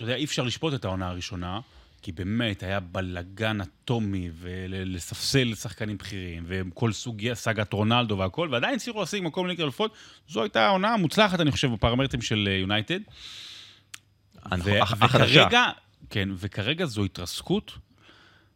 אתה 0.00 0.08
יודע, 0.08 0.16
אי 0.16 0.24
אפשר 0.24 0.42
לשפוט 0.42 0.74
את 0.74 0.84
העונה 0.84 1.08
הראשונה, 1.08 1.60
כי 2.02 2.12
באמת 2.12 2.62
היה 2.62 2.80
בלגן 2.80 3.60
אטומי, 3.60 4.30
ולספסל 4.40 5.54
שחקנים 5.54 5.98
בכירים, 5.98 6.44
וכל 6.46 6.92
סוגיה, 6.92 7.34
סאגת 7.34 7.72
רונלדו 7.72 8.18
והכל, 8.18 8.48
ועדיין 8.50 8.74
הצליחו 8.74 9.00
להשיג 9.00 9.22
מקום 9.22 9.46
לליגת 9.46 9.60
אלופות. 9.60 9.94
זו 10.28 10.42
הייתה 10.42 10.66
העונה 10.66 10.94
המוצלחת, 10.94 11.40
אני 11.40 11.50
חושב, 11.50 11.72
בפרמטרים 11.72 12.22
של 12.22 12.48
אה, 12.50 12.56
יונייטד. 12.56 13.00
החדשה. 14.82 15.44
וכרגע, 15.44 15.64
כן, 16.10 16.28
וכרגע 16.36 16.86
זו 16.86 17.04
התרסקות, 17.04 17.72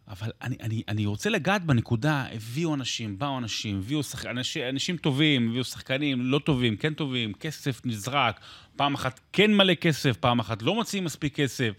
אבל 0.08 0.30
אני, 0.42 0.56
אני, 0.60 0.82
אני 0.88 1.06
רוצה 1.06 1.30
לגעת 1.30 1.64
בנקודה, 1.64 2.24
הביאו 2.32 2.74
אנשים, 2.74 3.18
באו 3.18 3.38
אנשים, 3.38 3.78
הביאו 3.78 4.02
שח... 4.02 4.26
אנשים, 4.26 4.62
אנשים 4.68 4.96
טובים, 4.96 5.48
הביאו 5.48 5.64
שחקנים 5.64 6.22
לא 6.22 6.38
טובים, 6.38 6.76
כן 6.76 6.94
טובים, 6.94 7.32
כסף 7.32 7.86
נזרק, 7.86 8.40
פעם 8.76 8.94
אחת 8.94 9.20
כן 9.32 9.54
מלא 9.54 9.74
כסף, 9.74 10.16
פעם 10.16 10.38
אחת 10.38 10.62
לא 10.62 10.74
מוציאים 10.74 11.04
מספיק 11.04 11.34
כסף. 11.34 11.72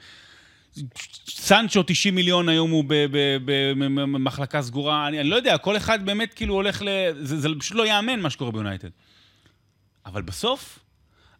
סנצ'ו 1.29 1.83
90 1.83 2.15
מיליון 2.15 2.49
היום 2.49 2.71
הוא 2.71 2.83
במחלקה 3.75 4.61
סגורה, 4.61 5.07
אני, 5.07 5.19
אני 5.19 5.29
לא 5.29 5.35
יודע, 5.35 5.57
כל 5.57 5.77
אחד 5.77 6.05
באמת 6.05 6.33
כאילו 6.33 6.53
הולך 6.53 6.81
ל... 6.81 6.87
זה, 7.21 7.39
זה 7.39 7.47
פשוט 7.59 7.77
לא 7.77 7.85
ייאמן 7.85 8.19
מה 8.19 8.29
שקורה 8.29 8.51
ביונייטד. 8.51 8.89
אבל 10.05 10.21
בסוף, 10.21 10.79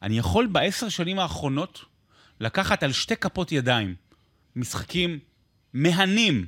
אני 0.02 0.18
יכול 0.18 0.46
בעשר 0.46 0.90
שנים 0.90 1.20
האחרונות 1.20 1.86
לקחת 2.40 2.84
על 2.84 2.92
שתי 2.92 3.16
כפות 3.16 3.52
ידיים 3.52 3.96
משחקים 4.56 5.20
מהנים, 5.74 6.46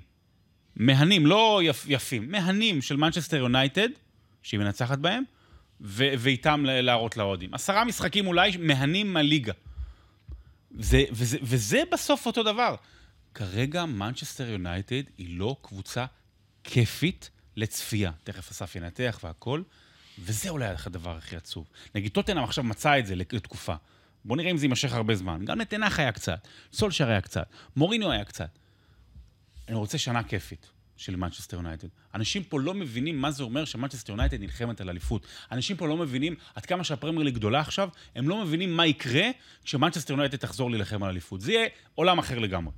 מהנים, 0.78 1.25
לא 1.25 1.59
יפ, 1.63 1.86
יפים, 1.88 2.32
מהנים 2.32 2.82
של 2.82 2.95
מנצ'סטר 2.95 3.38
יונייטד, 3.38 3.89
שהיא 4.43 4.59
מנצחת 4.59 4.99
בהם, 4.99 5.23
ו- 5.82 6.13
ואיתם 6.17 6.63
להראות 6.65 7.17
לאוהדים. 7.17 7.53
עשרה 7.53 7.84
משחקים 7.84 8.28
אולי 8.28 8.57
מהנים 8.59 9.13
מהליגה. 9.13 9.53
זה, 10.80 11.03
וזה, 11.11 11.38
וזה 11.41 11.82
בסוף 11.91 12.25
אותו 12.25 12.43
דבר. 12.43 12.75
כרגע 13.34 13.86
מנצ'סטר 13.86 14.49
יונייטד 14.49 15.03
היא 15.17 15.39
לא 15.39 15.55
קבוצה 15.61 16.05
כיפית 16.63 17.30
לצפייה. 17.55 18.11
תכף 18.23 18.51
אסף 18.51 18.75
ינתח 18.75 19.19
והכל, 19.23 19.61
וזה 20.19 20.49
אולי 20.49 20.67
הדבר 20.86 21.17
הכי 21.17 21.36
עצוב. 21.36 21.67
נגיד 21.95 22.11
טוטנאם 22.11 22.43
עכשיו 22.43 22.63
מצא 22.63 22.99
את 22.99 23.05
זה 23.05 23.15
לתקופה. 23.15 23.75
בוא 24.25 24.38
נראה 24.38 24.51
אם 24.51 24.57
זה 24.57 24.65
יימשך 24.65 24.93
הרבה 24.93 25.15
זמן. 25.15 25.45
גם 25.45 25.59
לטן 25.60 25.80
האח 25.80 25.99
היה 25.99 26.11
קצת, 26.11 26.47
סולשר 26.73 27.09
היה 27.09 27.21
קצת, 27.21 27.49
מוריניו 27.75 28.11
היה 28.11 28.23
קצת. 28.25 28.49
אני 29.68 29.76
רוצה 29.76 29.97
שנה 29.97 30.24
כיפית 30.24 30.72
של 30.97 31.15
מנצ'סטר 31.15 31.57
יונייטד. 31.57 31.88
אנשים 32.15 32.43
פה 32.43 32.59
לא 32.59 32.74
מבינים 32.74 33.22
מה 33.22 33.32
זה 33.32 33.43
אומר 33.43 33.65
שמנצ'סטר 33.65 34.13
יונייטד 34.13 34.39
נלחמת 34.39 34.82
על 34.82 34.89
אליפות. 34.89 35.28
אנשים 35.51 35.78
פה 35.78 35.88
לא 35.88 35.97
מבינים 35.97 36.36
עד 36.55 36.65
כמה 36.65 36.84
שהפרמייר 36.84 37.24
ליג 37.24 37.36
גדולה 37.36 37.59
עכשיו, 37.59 37.89
הם 38.15 38.30
לא 38.30 38.45
מבינים 38.45 38.78
מה 38.78 38.86
יקרה 38.86 39.24
כשמנצ'סטר 39.63 40.13
יונייטד 40.13 40.38
תחזור 40.38 40.72
להילחם 40.72 41.03
על 41.03 41.09
אליפות. 41.09 41.41
זה 41.41 41.51
יהיה 41.51 41.68
עולם 41.95 42.20
אחר 42.20 42.39
לגמרי. 42.39 42.74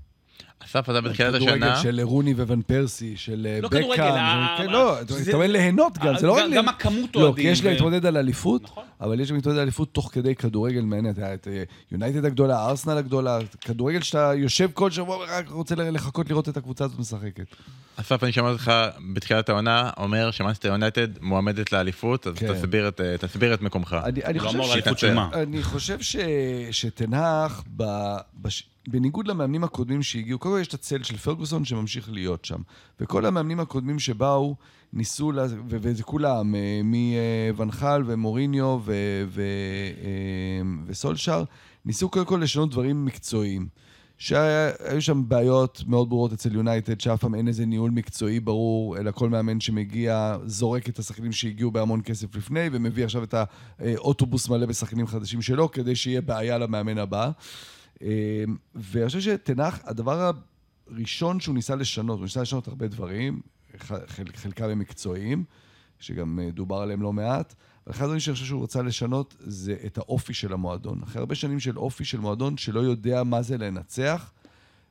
אסף, 0.65 0.89
אתה 0.89 1.01
בתחילת 1.01 1.35
כדורגל 1.35 1.63
השנה... 1.63 1.81
של 1.83 1.99
רוני 2.03 2.33
וון 2.33 2.61
פרסי, 2.61 3.17
של 3.17 3.47
אה, 3.49 3.59
לא 3.61 3.69
בקאם. 3.69 3.81
כדורגל, 3.81 4.03
ה- 4.03 4.55
כן, 4.57 4.69
ה- 4.69 4.71
לא, 4.71 5.01
אתה 5.01 5.13
זה- 5.13 5.21
מתכוון 5.21 5.51
ליהנות 5.51 5.97
גם, 5.97 6.17
זה 6.17 6.27
לא 6.27 6.33
רק... 6.37 6.43
גם- 6.55 6.69
הכמות 6.69 7.15
לא, 7.15 7.21
אוהדים 7.21 7.45
כי 7.45 7.51
יש 7.51 7.63
להתמודד 7.63 8.05
על 8.05 8.17
אליפות, 8.17 8.63
נכון. 8.63 8.83
אבל 9.01 9.19
יש 9.19 9.31
להתמודד 9.31 9.57
על 9.57 9.63
אליפות 9.63 9.93
תוך 9.93 10.09
כדי 10.13 10.35
כדורגל 10.35 10.81
מעניין. 10.81 11.13
אתה 11.13 11.21
יודע, 11.21 11.33
את 11.33 11.47
אה, 11.47 11.63
יונייטד 11.91 12.25
הגדולה, 12.25 12.65
ארסנל 12.65 12.97
הגדולה, 12.97 13.37
כדורגל 13.61 14.01
שאתה 14.01 14.31
יושב 14.35 14.69
כל 14.73 14.91
שבוע 14.91 15.17
ורק 15.17 15.49
רוצה 15.49 15.75
לחכות 15.75 16.29
לראות 16.29 16.49
את 16.49 16.57
הקבוצה 16.57 16.85
הזאת 16.85 16.99
משחקת. 16.99 17.45
אסף, 17.95 18.23
אני 18.23 18.31
שמעתי 18.31 18.51
אותך 18.53 18.71
בתחילת 19.13 19.49
העונה 19.49 19.89
אומר 19.97 20.31
שמאנסטר 20.31 20.67
יונייטד 20.67 21.07
מועמדת 21.21 21.71
לאליפות, 21.71 22.27
אז 22.27 22.33
כן. 22.35 22.53
תסביר 22.53 22.87
את, 22.87 23.01
אה, 23.01 23.17
תסביר 23.17 23.53
את 23.53 23.61
מקומך. 23.61 23.97
אני, 24.03 24.23
אני 24.23 24.39
לא 24.39 24.49
חושב. 24.49 25.97
שתנח. 26.71 27.63
בניגוד 28.91 29.27
למאמנים 29.27 29.63
הקודמים 29.63 30.03
שהגיעו, 30.03 30.39
קודם 30.39 30.55
כל 30.55 30.61
יש 30.61 30.67
את 30.67 30.73
הצל 30.73 31.03
של 31.03 31.17
פרגוסון 31.17 31.65
שממשיך 31.65 32.09
להיות 32.11 32.45
שם. 32.45 32.61
וכל 32.99 33.25
המאמנים 33.25 33.59
הקודמים 33.59 33.99
שבאו, 33.99 34.55
ניסו, 34.93 35.31
לה... 35.31 35.45
ו... 35.45 35.77
וזה 35.81 36.03
כולם, 36.03 36.55
אה, 36.55 36.81
מוונחל 36.83 38.03
ומוריניו 38.05 38.79
ו... 38.85 38.93
ו... 39.27 39.41
אה, 40.03 40.61
וסולשאר, 40.85 41.43
ניסו 41.85 42.09
קודם 42.09 42.25
כל 42.25 42.39
לשנות 42.43 42.71
דברים 42.71 43.05
מקצועיים. 43.05 43.67
שהיו 44.19 45.01
שם 45.01 45.23
בעיות 45.27 45.83
מאוד 45.87 46.09
ברורות 46.09 46.33
אצל 46.33 46.55
יונייטד, 46.55 47.01
שאף 47.01 47.19
פעם 47.19 47.35
אין 47.35 47.47
איזה 47.47 47.65
ניהול 47.65 47.91
מקצועי 47.91 48.39
ברור, 48.39 48.97
אלא 48.97 49.11
כל 49.11 49.29
מאמן 49.29 49.59
שמגיע 49.59 50.37
זורק 50.45 50.89
את 50.89 50.99
השחקנים 50.99 51.31
שהגיעו 51.31 51.71
בהמון 51.71 52.01
כסף 52.05 52.35
לפני, 52.35 52.69
ומביא 52.71 53.03
עכשיו 53.03 53.23
את 53.23 53.35
האוטובוס 53.79 54.49
מלא 54.49 54.65
בשחקנים 54.65 55.07
חדשים 55.07 55.41
שלו, 55.41 55.71
כדי 55.71 55.95
שיהיה 55.95 56.21
בעיה 56.21 56.57
למאמן 56.57 56.97
הבא. 56.97 57.31
אה, 58.01 58.43
ואני 58.75 59.07
חושב 59.07 59.21
שטן 59.21 59.50
האח, 59.50 59.80
הדבר 59.83 60.31
הראשון 60.87 61.39
שהוא 61.39 61.55
ניסה 61.55 61.75
לשנות, 61.75 62.17
הוא 62.17 62.25
ניסה 62.25 62.41
לשנות 62.41 62.67
הרבה 62.67 62.87
דברים, 62.87 63.41
חלקם 64.35 64.69
הם 64.69 64.79
מקצועיים, 64.79 65.43
שגם 65.99 66.39
אה, 66.39 66.51
דובר 66.51 66.77
עליהם 66.77 67.01
לא 67.01 67.13
מעט, 67.13 67.55
אבל 67.87 67.95
אחד 67.95 68.03
הדברים 68.03 68.19
שאני 68.19 68.33
חושב 68.33 68.45
שהוא 68.45 68.63
רצה 68.63 68.81
לשנות 68.81 69.35
זה 69.39 69.75
את 69.85 69.97
האופי 69.97 70.33
של 70.33 70.53
המועדון. 70.53 71.03
אחרי 71.03 71.19
הרבה 71.19 71.35
שנים 71.35 71.59
של 71.59 71.77
אופי 71.77 72.05
של 72.05 72.19
מועדון 72.19 72.57
שלא 72.57 72.79
יודע 72.79 73.23
מה 73.23 73.41
זה 73.41 73.57
לנצח, 73.57 74.31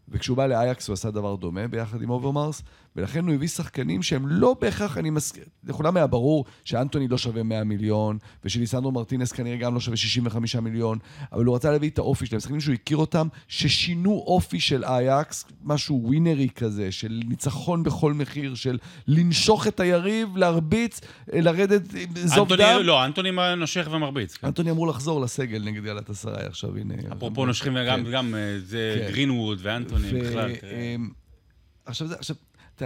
וכשהוא 0.08 0.36
בא 0.36 0.46
לאייקס 0.46 0.88
הוא 0.88 0.94
עשה 0.94 1.10
דבר 1.10 1.36
דומה 1.36 1.68
ביחד 1.68 2.02
עם 2.02 2.10
אוברמרס, 2.10 2.62
ולכן 2.98 3.26
הוא 3.26 3.34
הביא 3.34 3.48
שחקנים 3.48 4.02
שהם 4.02 4.28
לא 4.28 4.56
בהכרח, 4.60 4.98
אני 4.98 5.10
מסכים, 5.10 5.42
לכולם 5.64 5.96
היה 5.96 6.06
ברור 6.06 6.44
שאנטוני 6.64 7.08
לא 7.08 7.18
שווה 7.18 7.42
100 7.42 7.64
מיליון, 7.64 8.18
ושליסנדרו 8.44 8.92
מרטינס 8.92 9.32
כנראה 9.32 9.56
גם 9.56 9.74
לא 9.74 9.80
שווה 9.80 9.96
65 9.96 10.56
מיליון, 10.56 10.98
אבל 11.32 11.44
הוא 11.44 11.56
רצה 11.56 11.70
להביא 11.70 11.90
את 11.90 11.98
האופי 11.98 12.26
שלהם, 12.26 12.40
שחקנים 12.40 12.60
שהוא 12.60 12.74
הכיר 12.74 12.96
אותם, 12.96 13.28
ששינו 13.48 14.24
אופי 14.26 14.60
של 14.60 14.84
אייקס, 14.84 15.44
משהו 15.64 16.00
ווינרי 16.04 16.48
כזה, 16.54 16.92
של 16.92 17.20
ניצחון 17.28 17.82
בכל 17.82 18.12
מחיר, 18.12 18.54
של 18.54 18.78
לנשוך 19.06 19.66
את 19.66 19.80
היריב, 19.80 20.36
להרביץ, 20.36 21.00
לרדת, 21.32 21.82
זוב 22.14 22.52
אנטוני, 22.52 22.62
דם. 22.62 22.80
לא, 22.82 23.04
אנטוני 23.04 23.30
נושך 23.56 23.88
ומרביץ. 23.90 24.36
כן. 24.36 24.46
אנטוני 24.46 24.70
אמור 24.70 24.88
לחזור 24.88 25.20
לסגל 25.20 25.62
נגד 25.64 25.84
גלטסראיי 25.84 26.46
עכשיו, 26.46 26.76
הנה. 26.76 26.94
אפרופו 27.12 27.46
נושכים 27.46 27.74
כן. 27.74 28.04
גם 28.12 28.34
אה, 28.34 28.58
זה 28.58 28.96
כן. 29.00 29.12
גרינווד 29.12 29.58
ואנטוני 29.62 30.08
ו- 30.12 30.20
בכלל. 30.20 30.50
אמ, 30.62 31.08
עכשיו, 31.88 32.08
עכשיו, 32.12 32.36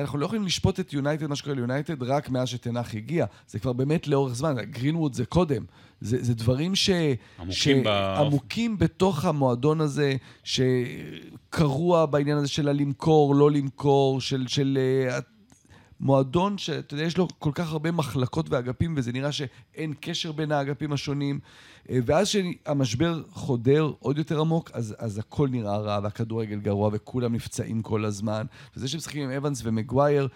אנחנו 0.00 0.18
לא 0.18 0.26
יכולים 0.26 0.44
לשפוט 0.44 0.80
את 0.80 0.92
יונייטד, 0.92 1.26
מה 1.26 1.36
שקורה 1.36 1.54
ליונייטד, 1.54 2.02
רק 2.02 2.30
מאז 2.30 2.48
שטן 2.48 2.75
האח 2.75 2.94
הגיע. 2.94 3.26
זה 3.48 3.58
כבר 3.58 3.72
באמת 3.72 4.08
לאורך 4.08 4.34
זמן, 4.34 4.56
גרינווד 4.70 5.14
זה 5.14 5.24
קודם. 5.24 5.64
זה, 6.00 6.24
זה 6.24 6.34
דברים 6.34 6.74
ש... 6.74 6.90
עמוקים 7.38 7.82
באופי. 7.82 8.20
עמוקים 8.20 8.78
בתוך 8.78 9.24
המועדון 9.24 9.80
הזה, 9.80 10.16
שקרוע 10.44 12.06
בעניין 12.06 12.38
הזה 12.38 12.48
של 12.48 12.68
הלמכור, 12.68 13.34
לא 13.34 13.50
למכור, 13.50 14.20
של... 14.20 14.46
של 14.46 14.78
אה, 15.10 15.18
מועדון 16.02 16.58
שאתה 16.58 16.94
יודע, 16.94 17.04
יש 17.04 17.18
לו 17.18 17.28
כל 17.38 17.50
כך 17.54 17.72
הרבה 17.72 17.90
מחלקות 17.90 18.50
ואגפים, 18.50 18.94
וזה 18.96 19.12
נראה 19.12 19.32
שאין 19.32 19.94
קשר 20.00 20.32
בין 20.32 20.52
האגפים 20.52 20.92
השונים. 20.92 21.40
אה, 21.90 21.98
ואז 22.06 22.28
שהמשבר 22.28 23.22
חודר 23.32 23.92
עוד 23.98 24.18
יותר 24.18 24.40
עמוק, 24.40 24.70
אז, 24.74 24.94
אז 24.98 25.18
הכל 25.18 25.48
נראה 25.48 25.76
רע, 25.78 26.00
והכדורגל 26.02 26.58
גרוע, 26.58 26.90
וכולם 26.92 27.34
נפצעים 27.34 27.82
כל 27.82 28.04
הזמן. 28.04 28.46
וזה 28.76 28.88
שמשחקים 28.88 29.22
עם 29.22 29.30
אבנס 29.30 29.60
ומגווייר, 29.64 30.28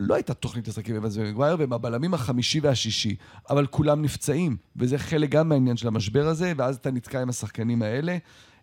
לא 0.00 0.14
הייתה 0.14 0.34
תוכנית 0.34 0.68
לשחק 0.68 0.88
עם 0.88 0.96
אבנס 0.96 1.16
ומגווייר, 1.16 1.56
והם 1.58 1.72
הבלמים 1.72 2.14
החמישי 2.14 2.60
והשישי, 2.60 3.16
אבל 3.50 3.66
כולם 3.66 4.02
נפצעים, 4.02 4.56
וזה 4.76 4.98
חלק 4.98 5.30
גם 5.30 5.48
מהעניין 5.48 5.76
של 5.76 5.88
המשבר 5.88 6.26
הזה, 6.26 6.52
ואז 6.56 6.76
אתה 6.76 6.90
נתקע 6.90 7.22
עם 7.22 7.28
השחקנים 7.28 7.82
האלה. 7.82 8.18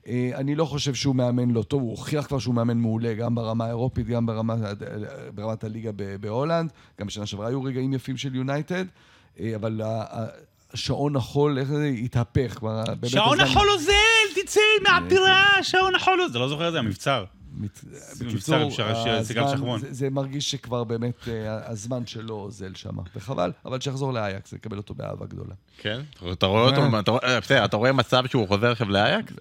אה, 0.08 0.32
אני 0.36 0.56
לא 0.56 0.66
חושב 0.66 0.93
שהוא 0.93 1.16
מאמן 1.16 1.52
לא 1.52 1.64
טוב, 1.64 1.82
הוא 1.82 1.91
הוכיח 1.91 2.28
כבר 2.28 2.39
שהוא 2.39 2.56
מאמן 2.56 2.78
מעולה, 2.78 3.14
גם 3.14 3.36
ברמה 3.36 3.66
האירופית, 3.66 4.08
גם 4.08 4.26
ברמה, 4.26 4.56
ברמת 5.36 5.64
הליגה 5.64 5.91
בהולנד, 6.20 6.72
גם 7.00 7.08
בשנה 7.08 7.26
שעברה 7.26 7.47
היו 7.47 7.64
רגעים 7.64 7.93
יפים 7.93 8.18
של 8.18 8.36
יונייטד, 8.36 8.86
אה, 9.39 9.56
אבל 9.56 9.82
שעון 10.74 11.16
החול, 11.16 11.58
איך 11.60 11.68
זה 11.68 11.88
התהפך 12.04 12.60
שעון 13.06 13.39
החול 13.39 13.70
אוזל, 13.70 14.41
תצא 14.41 14.60
מהפירה, 14.84 15.45
שעון 15.62 15.95
החול 15.95 16.22
אוזל. 16.22 16.32
אתה 16.32 16.39
לא 16.39 16.50
זוכר 16.50 16.68
את 16.68 16.74
זה, 16.74 16.80
המבצר. 16.80 17.26
מת- 17.60 17.80
בקיצור, 18.20 18.55
הזמן-. 19.53 19.78
זה, 19.80 19.93
זה 19.93 20.10
מרגיש 20.10 20.51
שכבר 20.51 20.84
באמת 20.84 21.28
אה, 21.28 21.70
הזמן 21.72 22.05
שלו 22.05 22.36
אוזל 22.36 22.72
שם, 22.76 22.89
וחבל, 23.16 23.51
אבל 23.66 23.80
שיחזור 23.82 24.14
לאייקס, 24.14 24.53
נקבל 24.53 24.78
אותו 24.78 24.93
באהבה 24.93 25.26
גדולה. 25.26 25.53
כן? 25.78 26.01
אתה 26.32 26.45
רואה 26.45 26.62
אותו, 26.64 26.99
אתה 26.99 27.12
רואה- 27.12 27.39
אה, 27.51 27.66
אתה 27.66 27.78
רואה 27.78 27.91
מצב 27.91 28.24
שהוא 28.28 28.47
חוזר 28.47 28.72
עכשיו 28.72 28.89
לאייקס? 28.89 29.34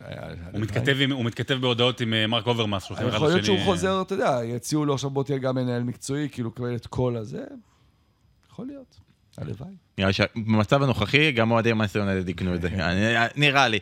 הוא 1.13 1.25
מתכתב 1.25 1.55
בהודעות 1.61 2.01
עם 2.01 2.15
אה, 2.15 2.27
מרק 2.27 2.47
אוברמאס. 2.47 2.85
שולחים 2.85 3.07
אחד 3.07 3.17
יכול 3.17 3.29
להיות. 3.29 3.45
שהוא 3.45 3.59
חוזר, 3.65 4.03
אתה 4.03 4.15
יודע, 4.15 4.41
יציעו 4.45 4.85
לו 4.85 4.95
עכשיו 4.95 5.11
בוא 5.11 5.25
תהיה 5.25 5.39
גם 5.39 5.55
מנהל 5.55 5.83
מקצועי, 5.83 6.29
כאילו 6.33 6.51
קבל 6.51 6.75
את 6.77 6.87
כל 6.87 7.17
הזה, 7.17 7.45
יכול 8.53 8.67
להיות, 8.67 8.97
הלוואי. 9.39 9.71
נראה 9.99 10.09
לי 10.09 10.13
שבמצב 10.13 10.83
הנוכחי 10.83 11.33
גם 11.33 11.51
אוהדי 11.51 11.73
מנצ'סטר 11.73 11.99
יונייטד 11.99 12.29
יקנו 12.29 12.55
את 12.55 12.63
זה, 12.63 12.69
אני- 12.69 13.29
נראה 13.37 13.69
לי. 13.69 13.79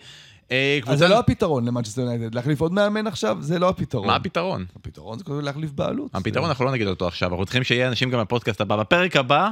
אה, 0.52 0.76
אז 0.76 0.82
קבוצה- 0.82 0.96
זה 0.96 1.08
לא 1.08 1.18
הפתרון 1.18 1.68
למנצ'סטר 1.68 2.00
יונייטד, 2.02 2.34
להחליף 2.34 2.60
עוד 2.60 2.72
מאמן 2.72 3.06
עכשיו, 3.06 3.36
זה 3.40 3.58
לא 3.58 3.68
הפתרון. 3.68 4.06
מה 4.06 4.16
הפתרון? 4.16 4.64
הפתרון 4.76 5.18
זה 5.18 5.24
קודם 5.24 5.38
כל 5.38 5.44
להחליף 5.44 5.70
בעלות. 5.70 6.10
הפתרון 6.14 6.48
אנחנו 6.48 6.64
לא 6.64 6.72
נגיד 6.72 6.86
אותו 6.86 7.06
עכשיו, 7.08 7.30
אנחנו 7.30 7.44
צריכים 7.44 7.64
שיהיה 7.64 7.88
אנשים 7.88 8.10
גם 8.10 8.20
בפודקאסט 8.20 8.60
הבא. 8.60 8.76
בפרק 8.76 9.16
הבא 9.16 9.48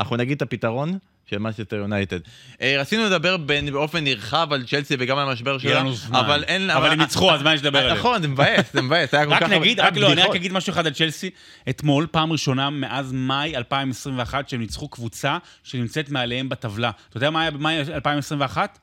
אנחנו 0.00 0.16
נגיד 0.16 0.36
את 0.36 0.42
הפתרון 0.42 0.98
של 1.30 1.38
מנצ'סטר 1.38 1.76
יונייטד. 1.76 2.18
אה, 2.60 2.76
רצינו 2.80 3.04
לדבר 3.04 3.36
באופן 3.72 4.04
נרחב 4.04 4.48
על 4.52 4.64
צ'לסי 4.66 4.96
וגם 4.98 5.18
על 5.18 5.28
המשבר 5.28 5.58
שלה. 5.58 5.82
אבל 6.10 6.44
אין... 6.44 6.70
אבל 6.70 6.90
הם 6.90 7.00
ניצחו, 7.00 7.30
אז 7.32 7.42
מה 7.42 7.54
יש 7.54 7.60
לדבר 7.60 7.78
עליהם? 7.78 7.98
נכון, 7.98 8.22
זה 8.22 8.28
מבאס, 8.28 8.72
זה 8.72 8.82
מבאס, 8.82 9.14
היה 9.14 9.24
כל 9.26 9.32
רק 9.32 9.42
כך 9.42 9.48
נגיד, 9.50 9.80
רק 9.80 9.96
לא, 9.96 10.12
אני 10.12 10.22
רק. 10.22 10.34
אגיד 10.34 10.52
משהו 10.52 10.70
אחד 10.72 10.86
על 10.86 10.92
צ'לסי. 10.92 11.30
אתמול, 11.68 12.06
פעם 12.10 12.32
ראשונה 12.32 12.70
מאז 12.70 13.12
מאי 13.12 13.56
2021, 13.56 14.48
שהם 14.48 14.60
ניצחו 14.60 14.88
קבוצה 14.88 15.38
שנמצאת 15.62 16.10
מעליהם 16.10 16.48
בטבלה. 16.48 16.90
אתה 17.08 17.16
יודע 17.16 17.30
מה 17.30 17.40
היה 17.40 17.50
במאי 17.50 17.78
2021? 17.78 18.78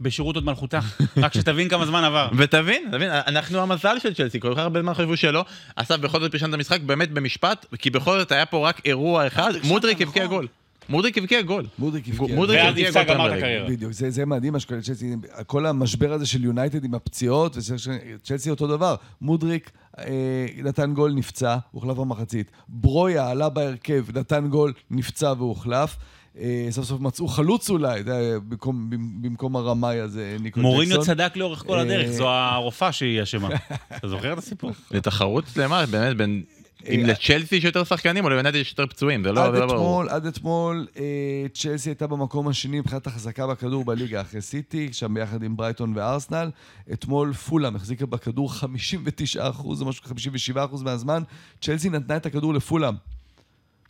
בשירות 0.00 0.34
הוד 0.34 0.44
מלכותה. 0.44 0.80
רק 1.16 1.34
שתבין 1.34 1.68
כמה 1.68 1.86
זמן 1.86 2.04
עבר. 2.04 2.28
ותבין, 2.36 2.88
תבין, 2.92 3.10
אנחנו 3.10 3.58
המזל 3.58 3.98
של 3.98 4.14
צ'לסי, 4.14 4.40
כל 4.40 4.52
כך 4.54 4.58
הרבה 4.58 4.82
זמן 4.82 4.94
חשבו 4.94 5.16
שלא. 5.16 5.44
אסף 5.76 5.96
בכל 5.96 6.20
זאת 6.20 6.32
פרשן 6.32 6.48
את 6.48 6.54
המשחק 6.54 6.80
באמת 6.80 7.10
במשפט, 7.10 7.66
כי 7.78 7.90
בכל 7.90 8.18
זאת 8.18 8.32
היה 8.32 8.46
פה 8.46 8.68
רק 8.68 8.80
אירוע 8.84 9.26
אחד, 9.26 9.52
פרשנת, 9.52 9.64
מודריק 9.64 10.00
הבקיע 10.00 10.24
נכון. 10.24 10.36
גול. 10.36 10.46
מודריק 10.88 11.18
הבקיע 11.18 11.42
גול. 11.42 11.64
מודריק 11.78 12.08
הבקיע. 12.08 12.34
מודריק 12.36 12.60
ואז 12.60 12.68
הבקיע 12.68 12.90
גול 12.90 13.02
גמר 13.02 13.02
את 13.02 13.16
פרמייר 13.16 13.34
ליג. 13.34 13.38
הקריירה. 13.38 13.68
בדיוק, 13.68 13.92
זה, 13.92 14.10
זה 14.10 14.26
מדהים 14.26 14.52
מה 14.52 14.60
שקורה 14.60 14.80
לצ'לסי, 14.80 15.14
כל 15.46 15.66
המשבר 15.66 16.12
הזה 16.12 16.26
של 16.26 16.44
יונייטד 16.44 16.84
עם 16.84 16.94
הפציעות, 16.94 17.56
וצ'לסי 17.56 18.50
אותו 18.50 18.66
דבר. 18.66 18.94
מודריק 19.20 19.70
אה, 19.98 20.46
נתן 20.62 20.94
גול, 20.94 21.12
נפצע, 21.12 21.56
הוחלף 21.70 21.96
במחצית. 21.96 22.50
ברויה 22.68 23.30
עלה 23.30 23.48
בהרכב, 23.48 24.18
נתן 24.18 24.48
גול, 24.48 24.72
נפצע 24.90 25.32
והוחלף. 25.38 25.96
אה, 26.40 26.66
סוף 26.70 26.84
סוף 26.84 27.00
מצאו 27.00 27.28
חלוץ 27.28 27.70
אולי, 27.70 28.00
אתה 28.00 28.10
יודע, 28.10 28.38
במקום, 28.38 28.90
במקום 29.22 29.56
הרמאי 29.56 30.00
הזה, 30.00 30.36
ניקו 30.40 30.60
מוריניו 30.60 30.98
ג'קסון. 30.98 31.14
צדק 31.14 31.36
לאורך 31.36 31.62
כל 31.66 31.76
אה, 31.76 31.82
הדרך, 31.82 32.10
זו 32.10 32.28
הרופאה 32.28 32.92
שהיא 32.92 33.22
אשמה. 33.22 33.48
אתה 33.96 34.08
זוכר 34.08 34.32
את 34.32 34.38
הסיפור? 34.38 34.70
זה 34.90 35.00
תחרות 35.00 35.44
שלמה, 35.54 35.86
באמת, 35.86 36.16
בין... 36.16 36.42
אם 36.88 37.00
אה, 37.00 37.06
לצ'לסי 37.06 37.56
יש 37.56 37.64
יותר 37.64 37.84
שחקנים 37.84 38.24
או 38.24 38.28
ליונייטד 38.30 38.58
יש 38.58 38.70
יותר 38.70 38.86
פצועים, 38.86 39.22
זה 39.24 39.32
לא 39.32 39.52
זה 39.52 39.58
לא 39.58 39.66
ברור. 39.66 40.02
עד 40.08 40.26
אתמול, 40.26 40.86
אה, 40.96 41.02
צ'לסי 41.54 41.88
הייתה 41.88 42.06
במקום 42.06 42.48
השני 42.48 42.80
מבחינת 42.80 43.06
החזקה 43.06 43.46
בכדור 43.46 43.84
בליגה, 43.84 44.20
אחרי 44.20 44.40
סיטי, 44.40 44.88
שם 44.92 45.14
ביחד 45.14 45.42
עם 45.42 45.56
ברייטון 45.56 45.92
וארסנל. 45.96 46.50
אתמול 46.92 47.32
פולאם 47.32 47.76
החזיקה 47.76 48.06
בכדור 48.06 48.54
59 48.54 49.48
אחוז, 49.48 49.82
או 49.82 49.86
משהו 49.86 50.04
57 50.04 50.64
אחוז 50.64 50.82
מהזמן. 50.82 51.22
צ'לסי 51.60 51.90
נתנה 51.90 52.16
את 52.16 52.26
הכדור 52.26 52.54
לפולאם. 52.54 52.94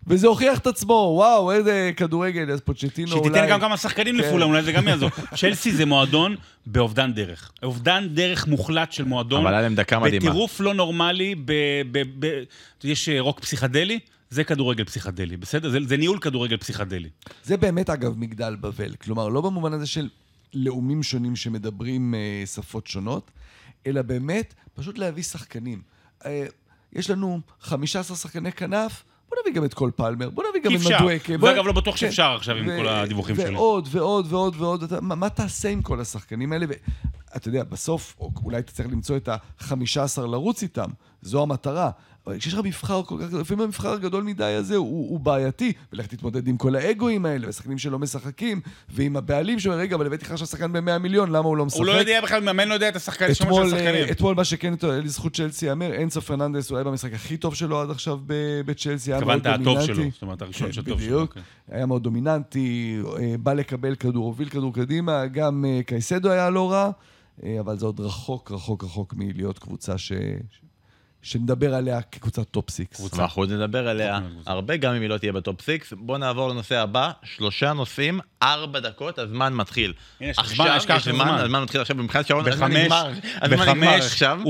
וזה 0.07 0.27
הוכיח 0.27 0.59
את 0.59 0.67
עצמו, 0.67 1.13
וואו, 1.17 1.53
איזה 1.53 1.91
כדורגל, 1.97 2.51
אז 2.51 2.61
פוצ'טינו 2.61 3.13
אולי... 3.13 3.25
שתיתן 3.25 3.47
גם 3.51 3.61
כמה 3.61 3.77
שחקנים 3.77 4.15
כן. 4.15 4.29
לפולאם, 4.29 4.49
אולי 4.49 4.63
זה 4.63 4.73
גם 4.73 4.89
יעזור. 4.89 5.11
צ'לסי 5.41 5.73
זה 5.73 5.87
מועדון 5.87 6.37
באובדן 6.67 7.13
דרך. 7.13 7.53
אובדן 7.63 8.09
דרך 8.09 8.47
מוחלט 8.47 8.93
של 8.93 9.05
מועדון. 9.05 9.41
אבל 9.41 9.55
היה 9.55 9.63
להם 9.63 9.75
דקה 9.75 9.99
מדהימה. 9.99 10.31
בטירוף 10.31 10.61
לא 10.61 10.75
נורמלי, 10.75 11.35
ב, 11.35 11.53
ב, 11.93 12.03
ב, 12.19 12.43
יש 12.85 13.09
אה, 13.09 13.21
רוק 13.21 13.41
פסיכדלי, 13.41 13.99
זה 14.31 14.45
כדורגל 14.45 14.85
פסיכדלי, 14.85 15.37
בסדר? 15.37 15.71
זה, 15.71 15.79
זה 15.87 15.97
ניהול 15.97 16.19
כדורגל 16.19 16.57
פסיכדלי. 16.57 17.09
זה 17.45 17.57
באמת, 17.57 17.91
אגב, 17.91 18.19
מגדל 18.19 18.57
בבל. 18.61 18.95
כלומר, 18.95 19.29
לא 19.29 19.41
במובן 19.41 19.73
הזה 19.73 19.87
של 19.87 20.09
לאומים 20.55 21.03
שונים 21.03 21.37
שמדברים 21.37 22.15
אה, 22.15 22.47
שפות 22.47 22.87
שונות, 22.87 23.31
אלא 23.87 24.03
באמת 24.03 24.55
פשוט 24.75 24.99
להביא 24.99 25.23
שחקנים. 25.23 25.83
אה, 26.27 26.47
יש 26.93 27.11
לנו 27.11 27.41
15 27.61 28.17
שחקני 28.17 28.53
כנף, 28.53 29.03
בוא 29.29 29.39
נביא 29.43 29.53
גם 29.53 29.65
את 29.65 29.75
קול 29.75 29.91
פלמר, 29.97 30.31
בוא 30.31 30.45
נביא 30.51 30.61
גם 30.63 30.77
את. 30.77 30.81
מדואקה. 31.01 31.39
בוא- 31.39 31.49
ואגב, 31.49 31.67
לא 31.67 31.73
בטוח 31.73 31.95
כן. 31.95 32.01
שאפשר 32.07 32.35
עכשיו 32.37 32.57
עם 32.57 32.65
כל 32.79 32.89
הדיווחים 32.89 33.37
שלו. 33.37 33.55
ועוד 33.59 33.89
ועוד 33.91 34.27
ועוד 34.33 34.55
ועוד 34.59 34.81
ועוד. 34.81 34.83
אתה- 34.83 35.01
מה, 35.01 35.15
מה 35.15 35.29
תעשה 35.29 35.69
עם 35.69 35.83
כל 35.83 36.01
השחקנים 36.01 36.53
האלה? 36.53 36.67
ואתה 36.69 37.49
יודע, 37.49 37.65
בסוף, 37.65 38.15
או 38.21 38.31
אולי 38.45 38.59
אתה 38.59 38.73
צריך 38.73 38.89
למצוא 38.89 39.17
את 39.17 39.29
ה-15 39.29 39.75
לרוץ 40.21 40.63
איתם, 40.63 40.89
זו 41.23 41.43
המטרה. 41.43 41.91
כשיש 42.39 42.55
לך 42.55 42.61
מבחר 42.65 43.03
כל 43.03 43.17
כך 43.21 43.29
גדול, 43.29 43.41
לפעמים 43.41 43.65
המבחר 43.65 43.93
הגדול 43.93 44.23
מדי 44.23 44.45
הזה 44.45 44.77
הוא, 44.77 45.11
הוא 45.11 45.21
בעייתי, 45.21 45.73
ולך 45.93 46.07
תתמודד 46.07 46.49
עם 46.49 46.57
כל 46.57 46.75
האגואים 46.75 47.27
האלה, 47.27 47.49
ושחקנים 47.49 47.79
שלא 47.79 47.99
משחקים, 47.99 48.61
ועם 48.89 49.17
הבעלים 49.17 49.59
שאומר, 49.59 49.79
רגע, 49.79 49.97
אבל 49.97 50.07
הבאתי 50.07 50.25
לך 50.25 50.31
עכשיו 50.31 50.47
שחקן 50.47 50.73
ב-100 50.73 50.99
מיליון, 50.99 51.31
למה 51.31 51.49
הוא 51.49 51.57
לא 51.57 51.67
משחק? 51.67 51.79
הוא 51.79 51.87
לא 51.87 51.93
יודע 51.93 52.21
בכלל, 52.21 52.43
מאמן 52.43 52.69
לא 52.69 52.75
יודע 52.75 52.89
את 52.89 52.97
השחקן, 52.97 53.35
שמות 53.35 53.69
של 53.69 53.77
השחקנים. 53.77 54.05
אתמול 54.11 54.35
מה 54.35 54.45
שכן 54.45 54.75
לזכות 54.83 55.35
צ'לסי 55.37 55.67
ייאמר, 55.67 56.03
אנסו 56.03 56.21
פרננדס 56.21 56.73
היה 56.73 56.85
במשחק 56.85 57.13
הכי 57.13 57.37
טוב 57.37 57.55
שלו 57.55 57.81
עד 57.81 57.91
עכשיו 57.91 58.19
בצ'לסי, 58.67 59.13
היה 59.13 59.21
מאוד 59.21 59.47
התכוונת 59.47 59.65
דומיננטי. 59.65 59.93
הטוב 59.93 59.97
שלו, 59.97 60.11
זאת 60.13 60.23
אומרת, 60.23 60.43
הראשון 60.43 60.67
כן, 60.67 60.73
שטוב 60.73 61.01
שלו. 61.01 61.21
אוקיי. 61.21 61.43
היה 61.69 61.87
מאוד 61.87 62.03
דומיננטי, 62.03 62.99
אה, 63.19 63.35
בא 63.39 63.53
לקבל 63.53 63.95
כדור, 63.95 64.25
הוביל 64.25 64.49
כדור 64.49 64.75
קדימה, 64.75 65.27
גם 65.27 65.65
אה, 65.69 65.81
קייסדו 65.87 66.31
היה 66.31 66.51
לא 66.51 66.73
רע, 66.73 66.91
אבל 67.61 67.79
זה 67.79 67.87
עוד 67.87 68.01
רחוק, 68.01 68.53
רחוק, 68.53 68.85
רחוק 68.85 69.15
מלהיות 69.15 69.59
קבוצה 69.59 69.99
ש... 69.99 70.13
שנדבר 71.27 71.75
עליה 71.75 72.03
כקבוצת 72.03 72.51
top 72.51 72.71
six. 72.71 72.97
קבוצה. 72.97 73.23
אנחנו 73.23 73.43
עוד 73.43 73.53
נדבר 73.53 73.89
עליה. 73.89 74.19
הרבה, 74.47 74.77
גם 74.77 74.95
אם 74.95 75.03
היא 75.03 75.09
לא 75.11 75.19
תהיה 75.19 75.33
בטופ 75.33 75.61
6. 75.63 75.93
בואו 75.93 76.19
נעבור 76.19 76.49
לנושא 76.49 76.79
הבא, 76.79 77.11
שלושה 77.25 77.73
נושאים, 77.73 78.21
ארבע 78.43 78.81
דקות, 78.81 79.19
הזמן 79.19 79.55
מתחיל. 79.55 79.93
יש 80.21 80.39
עכשיו 80.39 80.57
זמן, 80.57 80.75
יש 80.77 80.87
ככה 80.87 81.13
זמן. 81.13 81.29
הזמן 81.29 81.63
מתחיל 81.63 81.81
עכשיו, 81.81 81.97
מבחינת 81.97 82.27
שעון, 82.27 82.49
הזמן 82.49 82.73
נגמר. 82.73 83.11
הזמן 83.43 83.69
נגמר 83.69 83.89
עכשיו. 83.89 84.41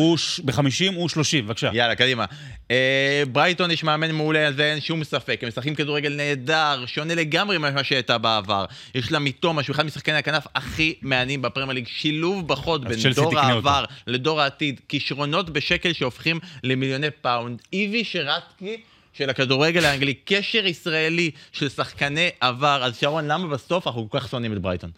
בחמישים 0.45 0.95
הוא 0.95 1.09
שלושים, 1.09 1.47
בבקשה. 1.47 1.71
יאללה, 1.73 1.95
קדימה. 1.95 2.25
אה, 2.71 3.23
ברייטון 3.33 3.71
יש 3.71 3.85
מאמן 3.85 4.11
מעולה, 4.11 4.47
על 4.47 4.55
זה 4.55 4.65
אין 4.65 4.81
שום 4.81 5.05
ספק. 5.05 5.39
הם 5.43 5.49
משחקים 5.49 5.75
כדורגל 5.75 6.13
נהדר, 6.17 6.85
שונה 6.87 7.15
לגמרי 7.15 7.59
ממה 7.59 7.85
שהייתה 7.85 8.19
בעבר. 8.19 8.65
יש 8.95 9.13
לה 9.13 9.19
מתומה, 9.19 9.63
שהוא 9.63 9.75
אחד 9.75 9.87
משחקני 9.87 10.17
הכנף 10.17 10.47
הכי 10.55 10.95
מעניינים 11.03 11.43
בפרמייר 11.43 11.75
ליג. 11.75 11.87
שילוב 11.89 12.49
בחוד 12.49 12.89
בין 12.89 12.99
דור. 13.15 13.39
העבר 13.39 13.85
לדור 14.07 14.41
העתיד. 14.41 14.81
כישרונות 14.89 15.51
בשקל 15.51 15.93
שהופכים 15.93 16.41
למיליוני 16.67 17.11
פאונד. 17.11 17.63
איבי 17.73 18.05
שרתקי. 18.05 18.77
של 19.19 19.31
הכדורגל 19.31 19.85
האנגלי, 19.85 20.15
קשר 20.15 20.67
ישראלי 20.67 21.31
של 21.53 21.69
שחקני 21.69 22.29
עבר, 22.41 22.85
אז 22.85 22.97
שרון, 22.99 23.29
למה 23.29 23.49
בסוף 23.49 23.87
אנחנו 23.87 24.11
כל 24.11 24.21
כך 24.21 24.29
שונאים 24.29 24.53
את 24.53 24.59
ברייטון? 24.59 24.91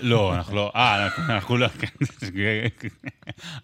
לא, 0.00 0.34
אנחנו 0.34 0.56
לא, 0.56 0.72
אה, 0.76 1.08
אנחנו- 1.34 1.56
לא, 1.56 1.66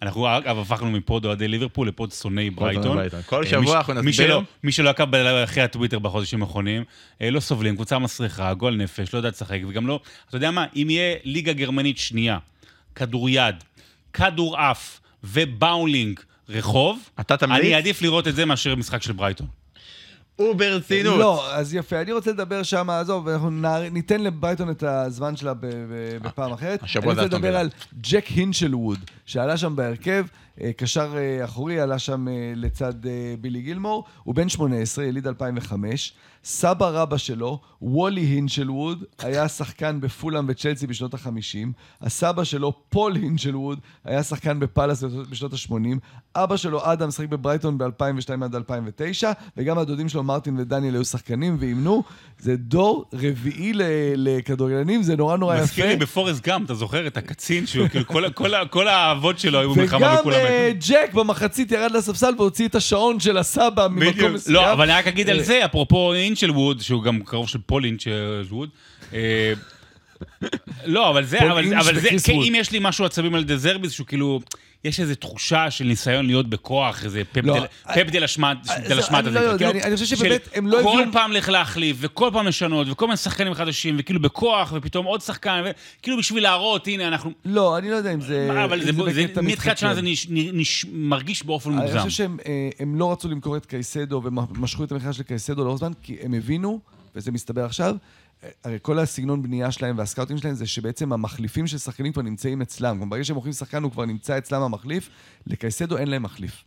אנחנו 0.01 0.37
אגב 0.37 0.59
הפכנו 0.59 0.91
מ 0.91 0.99
pod 0.99 1.25
אוהדי 1.25 1.47
ליברפול 1.47 1.87
ל 1.87 1.93
pod 1.93 2.11
שונאי 2.11 2.49
ברייטון. 2.49 2.97
כל 3.25 3.43
אה, 3.43 3.49
שבוע 3.49 3.77
אנחנו 3.77 3.93
נסביר. 3.93 4.39
מי 4.63 4.71
שלא 4.71 4.89
עקב 4.89 5.15
אחרי 5.15 5.63
הטוויטר 5.63 5.99
בחודשים 5.99 6.41
האחרונים, 6.41 6.83
אה, 7.21 7.29
לא 7.29 7.39
סובלים, 7.39 7.75
קבוצה 7.75 7.99
מסריחה, 7.99 8.53
גועל 8.53 8.75
נפש, 8.75 9.13
לא 9.13 9.19
יודעת 9.19 9.33
לשחק, 9.33 9.59
וגם 9.67 9.87
לא, 9.87 9.99
אתה 10.29 10.37
יודע 10.37 10.51
מה, 10.51 10.65
אם 10.75 10.87
יהיה 10.89 11.15
ליגה 11.23 11.53
גרמנית 11.53 11.97
שנייה, 11.97 12.37
כדוריד, 12.95 13.55
כדור 14.13 14.57
עף 14.57 14.99
ובאולינג 15.23 16.19
רחוב, 16.49 16.99
אתה 17.19 17.37
תמליץ? 17.37 17.61
אני 17.63 17.75
אעדיף 17.75 18.01
לראות 18.01 18.27
את 18.27 18.35
זה 18.35 18.45
מאשר 18.45 18.75
משחק 18.75 19.01
של 19.01 19.13
ברייטון. 19.13 19.47
וברצינות. 20.39 21.19
לא, 21.19 21.53
אז 21.55 21.73
יפה, 21.75 22.01
אני 22.01 22.11
רוצה 22.11 22.31
לדבר 22.31 22.63
שם, 22.63 22.89
עזוב, 22.89 23.27
אנחנו 23.27 23.49
נער- 23.49 23.89
ניתן 23.89 24.21
לברייטון 24.21 24.69
את 24.69 24.83
הזמן 24.83 25.35
שלה 25.35 25.53
ב- 25.53 25.59
ב- 25.65 26.17
בפעם 26.21 26.51
אחרת. 26.53 26.83
השבוע 26.83 27.13
אני 27.13 27.21
רוצה 27.23 27.35
לדבר. 27.37 27.57
על 27.57 27.69
ג'ק 28.01 28.25
הינשלווד, 28.27 28.99
שעלה 29.25 29.57
שם 29.57 29.75
בהרכב, 29.75 30.25
אה, 30.61 30.71
קשר 30.77 31.13
אה, 31.17 31.45
אחורי, 31.45 31.79
עלה 31.79 31.99
שם 31.99 32.27
אה, 32.27 32.33
לצד 32.55 32.93
בילי 33.41 33.61
גילמור, 33.61 34.03
הוא 34.23 34.35
בן 34.35 34.49
18, 34.49 35.05
יליד 35.05 35.27
2005. 35.27 36.13
סבא 36.43 36.89
רבא 36.89 37.17
שלו, 37.17 37.59
וולי 37.81 38.21
הינשלווד, 38.21 39.03
היה 39.19 39.47
שחקן 39.47 40.01
בפולאם 40.01 40.45
וצ'לסי 40.47 40.87
בשנות 40.87 41.13
ה-50. 41.13 41.67
הסבא 42.01 42.43
שלו, 42.43 42.73
פול 42.89 43.15
הינשלווד, 43.15 43.79
היה 44.05 44.23
שחקן 44.23 44.59
בפאלאס 44.59 45.03
בשנות 45.03 45.53
ה-80. 45.53 45.75
אבא 46.35 46.57
שלו, 46.57 46.91
אדם, 46.93 47.11
שחק 47.11 47.27
בברייטון 47.27 47.77
ב-2002 47.77 48.43
עד 48.43 48.55
2009, 48.55 49.31
וגם 49.57 49.77
הדודים 49.77 50.09
שלו, 50.09 50.23
מרטין 50.23 50.59
ודניאל, 50.59 50.93
היו 50.93 51.05
שחקנים 51.05 51.57
ואימנו. 51.59 52.03
זה 52.39 52.55
דור 52.57 53.05
רביעי 53.13 53.71
לכדורגלנים, 54.15 55.03
זה 55.03 55.15
נורא 55.15 55.37
נורא 55.37 55.55
יפה. 55.55 55.63
מזכיר 55.63 55.87
לי 55.87 55.95
בפורסט 55.95 56.47
גאמפ, 56.47 56.65
אתה 56.65 56.73
זוכר 56.73 57.07
את 57.07 57.17
הקצין 57.17 57.65
שהוא, 57.65 57.87
כאילו, 57.87 58.07
כל 58.07 58.29
כל 58.33 58.51
כל 58.69 58.87
האבות 58.87 59.39
שלו 59.39 59.59
היו 59.59 59.73
במלחמה 59.73 59.97
וגם 59.99 60.15
וכולם 60.19 60.35
אה, 60.35 60.71
מתו. 60.75 60.87
ג'ק 60.89 61.13
במחצית 61.13 61.71
ירד 61.71 61.91
לספסל 61.91 62.33
והוציא 62.37 62.67
את 62.67 62.75
השעון 62.75 63.19
של 63.19 63.37
הסבא 63.37 63.87
ממקום 63.87 64.13
בדיוק. 64.13 64.31
מסוים. 64.31 64.55
לא, 64.55 64.73
אבל 64.73 64.89
אני 64.89 64.99
רק 64.99 65.07
אגיד 65.07 65.29
על 65.29 65.39
אה, 65.39 65.43
זה, 65.43 65.65
אפרופו 65.65 66.13
הינשלווד, 66.31 66.81
שהוא 66.81 67.03
גם 67.03 67.19
קרוב 67.23 67.49
של 67.49 67.59
פול 67.65 67.85
הינשלווד. 67.85 68.69
אה, 69.13 69.53
לא, 70.85 71.09
אבל 71.09 71.23
זה, 71.23 71.51
אבל, 71.51 71.99
זה, 71.99 72.09
כן, 72.09 72.33
ווד. 72.33 72.45
אם 72.47 72.53
יש 72.55 72.71
לי 72.71 72.79
משהו 72.81 73.05
עצבים 73.05 73.35
על 73.35 73.43
דזרביס, 73.43 73.91
שהוא 73.91 74.07
כאילו, 74.07 74.41
יש 74.83 74.99
איזו 74.99 75.15
תחושה 75.15 75.71
של 75.71 75.85
ניסיון 75.85 76.25
להיות 76.25 76.49
בכוח, 76.49 77.03
איזה 77.05 77.21
פפ 77.31 77.37
לא, 77.43 77.53
דל- 77.53 77.59
אה, 77.59 77.65
אה, 77.89 77.93
אני 79.27 79.37
הזה. 79.39 79.51
לא 79.51 79.57
כאילו, 79.57 79.71
אני- 79.71 79.83
אני 79.83 79.95
חושב 79.95 80.15
שבאמת 80.15 80.49
הם 80.55 80.67
לא 80.67 80.77
כל 80.83 81.01
הביאו- 81.01 81.13
פעם 81.13 81.31
לך 81.31 81.49
להחליף, 81.49 81.97
וכל 81.99 82.29
פעם 82.33 82.47
לשנות, 82.47 82.87
וכל 82.89 83.05
מיני 83.07 83.17
שחקנים 83.17 83.53
חדשים, 83.53 83.95
וכאילו 83.99 84.21
בכוח, 84.21 84.73
ופתאום 84.75 85.05
עוד 85.05 85.21
שחקן, 85.21 85.63
וכאילו 85.99 86.17
בשביל 86.17 86.43
להראות, 86.43 86.87
הנה, 86.87 87.07
אנחנו... 87.07 87.31
לא, 87.45 87.77
אני 87.77 87.89
לא 87.89 87.95
יודע 87.95 88.13
אם 88.13 88.21
זה... 88.21 88.63
אבל 88.63 88.81
זה- 88.83 88.91
בקטע 88.93 89.41
מתחילת 89.41 89.77
שנה. 89.77 89.95
זה 89.95 90.01
מרגיש 90.91 91.43
באופן 91.45 91.71
אני 91.71 91.81
מוגזם. 91.81 91.97
חושב 91.99 92.09
שהם 92.09 92.37
אה, 92.45 92.69
לא 92.95 93.11
רצו 93.11 93.27
למכור 93.29 93.57
את 93.57 93.65
קייסדו 93.65 94.21
ומשכו 94.23 94.83
את 94.83 94.91
המכירה 94.91 95.13
של 95.13 95.23
קייסדו 95.23 95.63
לאורך 95.63 95.79
זמן, 95.79 95.91
כי 96.03 96.17
הם 96.23 96.33
הבינו, 96.33 96.79
וזה 97.15 97.31
מסתבר 97.31 97.65
עכשיו, 97.65 97.89
אה, 97.89 97.95
הרי 98.63 98.77
כל 98.81 98.99
הסגנון 98.99 99.41
בנייה 99.41 99.71
שלהם 99.71 99.97
והסקאוטים 99.97 100.37
שלהם 100.37 100.53
זה 100.53 100.67
שבעצם 100.67 101.13
המחליפים 101.13 101.67
של 101.67 101.77
שחקנים 101.77 102.13
כבר 102.13 102.21
נמצאים 102.21 102.61
אצלם. 102.61 102.97
כלומר, 102.97 103.09
ברגע 103.09 103.23
שהם 103.23 103.35
מוכרים 103.35 103.53
שחקן 103.53 103.83
הוא 103.83 103.91
כבר 103.91 104.05
נמצא 104.05 104.37
אצלם 104.37 104.61
המחליף, 104.61 105.09
לקייסדו 105.47 105.97
אין 105.97 106.07
להם 106.07 106.23
מחליף. 106.23 106.63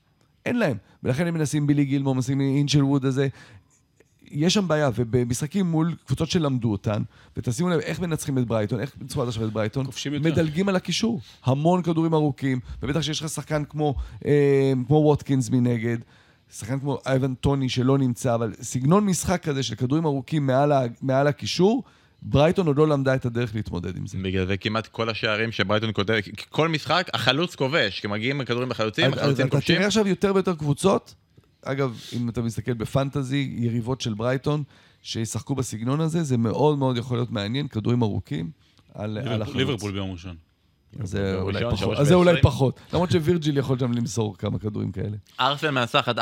אין 0.47 0.59
להם. 0.59 0.77
ולכן 1.03 1.27
הם 1.27 1.35
מנסים 1.35 1.67
בילי 1.67 1.85
גילמור, 1.85 2.15
מנסים 2.15 2.41
אינשלווד 2.41 3.05
הזה. 3.05 3.29
יש 4.31 4.55
שם 4.55 4.69
בעיה, 4.69 4.91
ובמשחקים 4.95 5.67
מול 5.67 5.95
קבוצות 6.07 6.31
שלמדו 6.31 6.73
אותן, 6.73 7.03
ותשימו 7.37 7.69
לב 7.69 7.81
איך 7.81 8.01
מנצחים 8.01 8.39
את 8.39 8.47
ברייטון, 8.47 8.81
איך 8.81 8.97
עד 9.21 9.29
עכשיו 9.29 9.45
את 9.45 9.53
ברייטון. 9.53 9.87
מדלגים 10.21 10.69
על 10.69 10.77
הקישור. 10.77 11.21
המון 11.45 11.83
כדורים 11.83 12.15
ארוכים, 12.15 12.61
ובטח 12.83 13.01
שיש 13.01 13.21
לך 13.21 13.29
שחקן 13.29 13.65
כמו, 13.65 13.95
אה, 14.27 14.73
כמו 14.87 14.97
ווטקינס 14.97 15.51
מנגד, 15.51 15.99
שחקן 16.59 16.81
כמו 16.81 16.99
אייבן 17.07 17.35
טוני 17.35 17.69
שלא 17.69 17.99
נמצא, 17.99 18.35
אבל 18.35 18.53
סגנון 18.63 19.07
משחק 19.07 19.43
כזה 19.43 19.63
של 19.63 19.75
כדורים 19.75 20.07
ארוכים 20.07 20.47
מעל, 20.47 20.73
ה, 20.73 20.83
מעל 21.03 21.27
הקישור, 21.27 21.83
ברייטון 22.23 22.67
עוד 22.67 22.77
לא 22.77 22.89
למדה 22.89 23.15
את 23.15 23.27
הדרך 23.27 23.55
להתמודד 23.55 23.97
עם 23.97 24.07
זה. 24.07 24.19
בגלל 24.19 24.47
זה 24.47 24.57
כמעט 24.57 24.87
כל 24.87 25.11
השערים 25.11 25.53
שברייטון 25.53 25.91
כותב, 25.93 26.15
כל 26.49 26.69
משחק, 26.69 27.07
החלוץ 27.15 27.55
כובש, 27.55 28.01
כי 28.01 28.07
מגיעים 28.07 28.45
כדורים 28.45 28.71
לחלוצים, 28.71 29.13
החלוצים 29.13 29.47
אתה 29.47 29.57
כובשים. 29.57 29.77
תראה 29.77 29.87
עכשיו 29.87 30.09
יותר 30.09 30.33
ויותר 30.35 30.55
קבוצות, 30.55 31.15
אגב, 31.63 32.01
אם 32.13 32.29
אתה 32.29 32.43
מסתכל 32.43 32.75
בפנטזי, 32.75 33.55
יריבות 33.57 34.01
של 34.01 34.15
ברייטון, 34.15 34.63
שישחקו 35.03 35.55
בסגנון 35.55 36.01
הזה, 36.01 36.23
זה 36.23 36.37
מאוד 36.37 36.79
מאוד 36.79 36.97
יכול 36.97 37.17
להיות 37.17 37.31
מעניין, 37.31 37.69
כדורים 37.69 38.03
ארוכים 38.03 38.51
על, 38.95 39.19
על 39.19 39.43
החלוץ. 39.43 39.57
ליברפול 39.57 39.93
ביום 39.93 40.13
ראשון. 40.13 40.37
אז 41.03 41.11
זה 41.11 41.35
אולי 41.41 41.57
ראשון, 41.57 41.71
פחות. 41.71 41.79
שלוש 41.79 41.99
אז 41.99 42.07
זה 42.09 42.15
אולי. 42.15 42.43
פחות. 42.43 42.81
למרות 42.93 43.11
שווירג'יל 43.11 43.59
יכול 43.59 43.79
שם 43.79 43.93
למסור 43.93 44.37
כמה 44.39 44.59
כדורים 44.59 44.93
כאלה. 44.93 45.17
ארסנל 45.41 45.71
מנצחת 45.71 46.19
4-0 46.19 46.21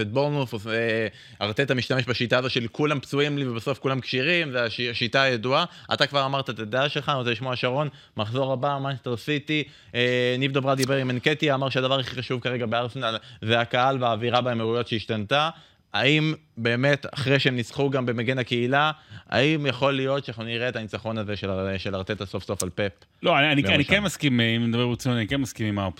את 0.00 0.10
בורנמוף, 0.12 0.54
אה, 0.66 1.06
ארטטה 1.42 1.74
משתמש 1.74 2.04
בשיטה 2.04 2.38
הזו 2.38 2.50
של 2.50 2.66
כולם 2.72 3.00
פצועים 3.00 3.38
לי 3.38 3.48
ובסוף 3.48 3.78
כולם 3.78 4.00
כשירים, 4.00 4.52
זו 4.52 4.58
הש- 4.58 4.80
השיטה 4.80 5.22
הידועה. 5.22 5.64
אתה 5.92 6.06
כבר 6.06 6.24
אמרת 6.24 6.50
את 6.50 6.58
הדעה 6.58 6.88
שלך, 6.88 7.08
אני 7.08 7.18
רוצה 7.18 7.30
לשמוע 7.30 7.56
שרון, 7.56 7.88
מחזור 8.16 8.52
הבא, 8.52 8.78
מנצ'סטר 8.82 9.16
סיטי, 9.16 9.62
אה, 9.94 10.36
ניב 10.38 10.52
דוברה 10.52 10.74
דיבר 10.74 10.96
עם 10.96 11.10
אנקטי, 11.10 11.54
אמר 11.54 11.68
שהדבר 11.68 11.98
הכי 12.00 12.14
חשוב 12.14 12.40
כרגע 12.40 12.66
בארסנל 12.66 13.16
זה 13.42 13.60
הקהל 13.60 14.02
והאווירה 14.02 14.40
באמירויות 14.40 14.88
שהשתנתה. 14.88 15.50
האם 15.92 16.34
באמת, 16.56 17.06
אחרי 17.14 17.38
שהם 17.38 17.56
ניצחו 17.56 17.90
גם 17.90 18.06
במגן 18.06 18.38
הקהילה, 18.38 18.92
האם 19.28 19.66
יכול 19.66 19.92
להיות 19.92 20.24
שאנחנו 20.24 20.44
נראה 20.44 20.68
את 20.68 20.76
הניצחון 20.76 21.18
הזה 21.18 21.36
של, 21.36 21.50
של 21.78 21.94
ארטטה 21.94 22.26
סוף 22.26 22.44
סוף 22.44 22.62
על 22.62 22.70
פפ? 22.70 23.04
לא, 23.22 23.38
אני, 23.38 23.52
אני, 23.52 23.74
אני. 23.74 23.84
כן 23.84 24.02
מסכים, 24.02 24.40
אה, 24.40 24.56
אם 24.56 24.66
נדבר 24.66 24.86
ברצינות, 24.86 25.18
אני 25.18 25.26
כן 25.26 25.36
מסכים 25.36 25.66
עם 25.66 25.92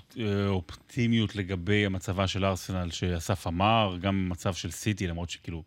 האופטימיות 0.49 1.37
לגבי 1.37 1.87
המצבה 1.87 2.27
של 2.27 2.45
ארסנל 2.45 2.91
שאסף 2.91 3.47
אמר, 3.47 3.97
גם 4.01 4.29
מצב 4.29 4.55
של 4.55 4.71
סיטי, 4.71 5.07
למרות 5.07 5.31
שכאילו, 5.31 5.63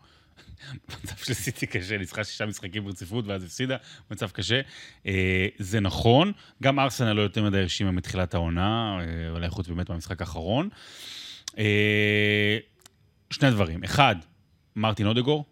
מצב 1.03 1.15
של 1.15 1.33
סיטי 1.33 1.67
קשה, 1.67 1.97
ניצחה 1.97 2.23
שישה 2.23 2.45
משחקים 2.45 2.83
ברציפות 2.83 3.27
ואז 3.27 3.43
הפסידה, 3.43 3.77
מצב 4.11 4.29
קשה. 4.29 4.61
אה, 5.05 5.47
זה 5.57 5.79
נכון, 5.79 6.31
גם 6.63 6.79
ארסנל 6.79 7.13
לא 7.13 7.21
יותר 7.21 7.43
מדי 7.43 7.59
הרשימה 7.59 7.91
מתחילת 7.91 8.33
העונה, 8.33 8.99
אה, 8.99 9.29
אולי 9.29 9.49
חוץ 9.49 9.67
באמת 9.67 9.89
מהמשחק 9.89 10.21
האחרון. 10.21 10.69
שני 13.33 13.51
דברים, 13.51 13.83
אחד, 13.83 14.15
מרטין 14.75 15.07
אודגור, 15.07 15.45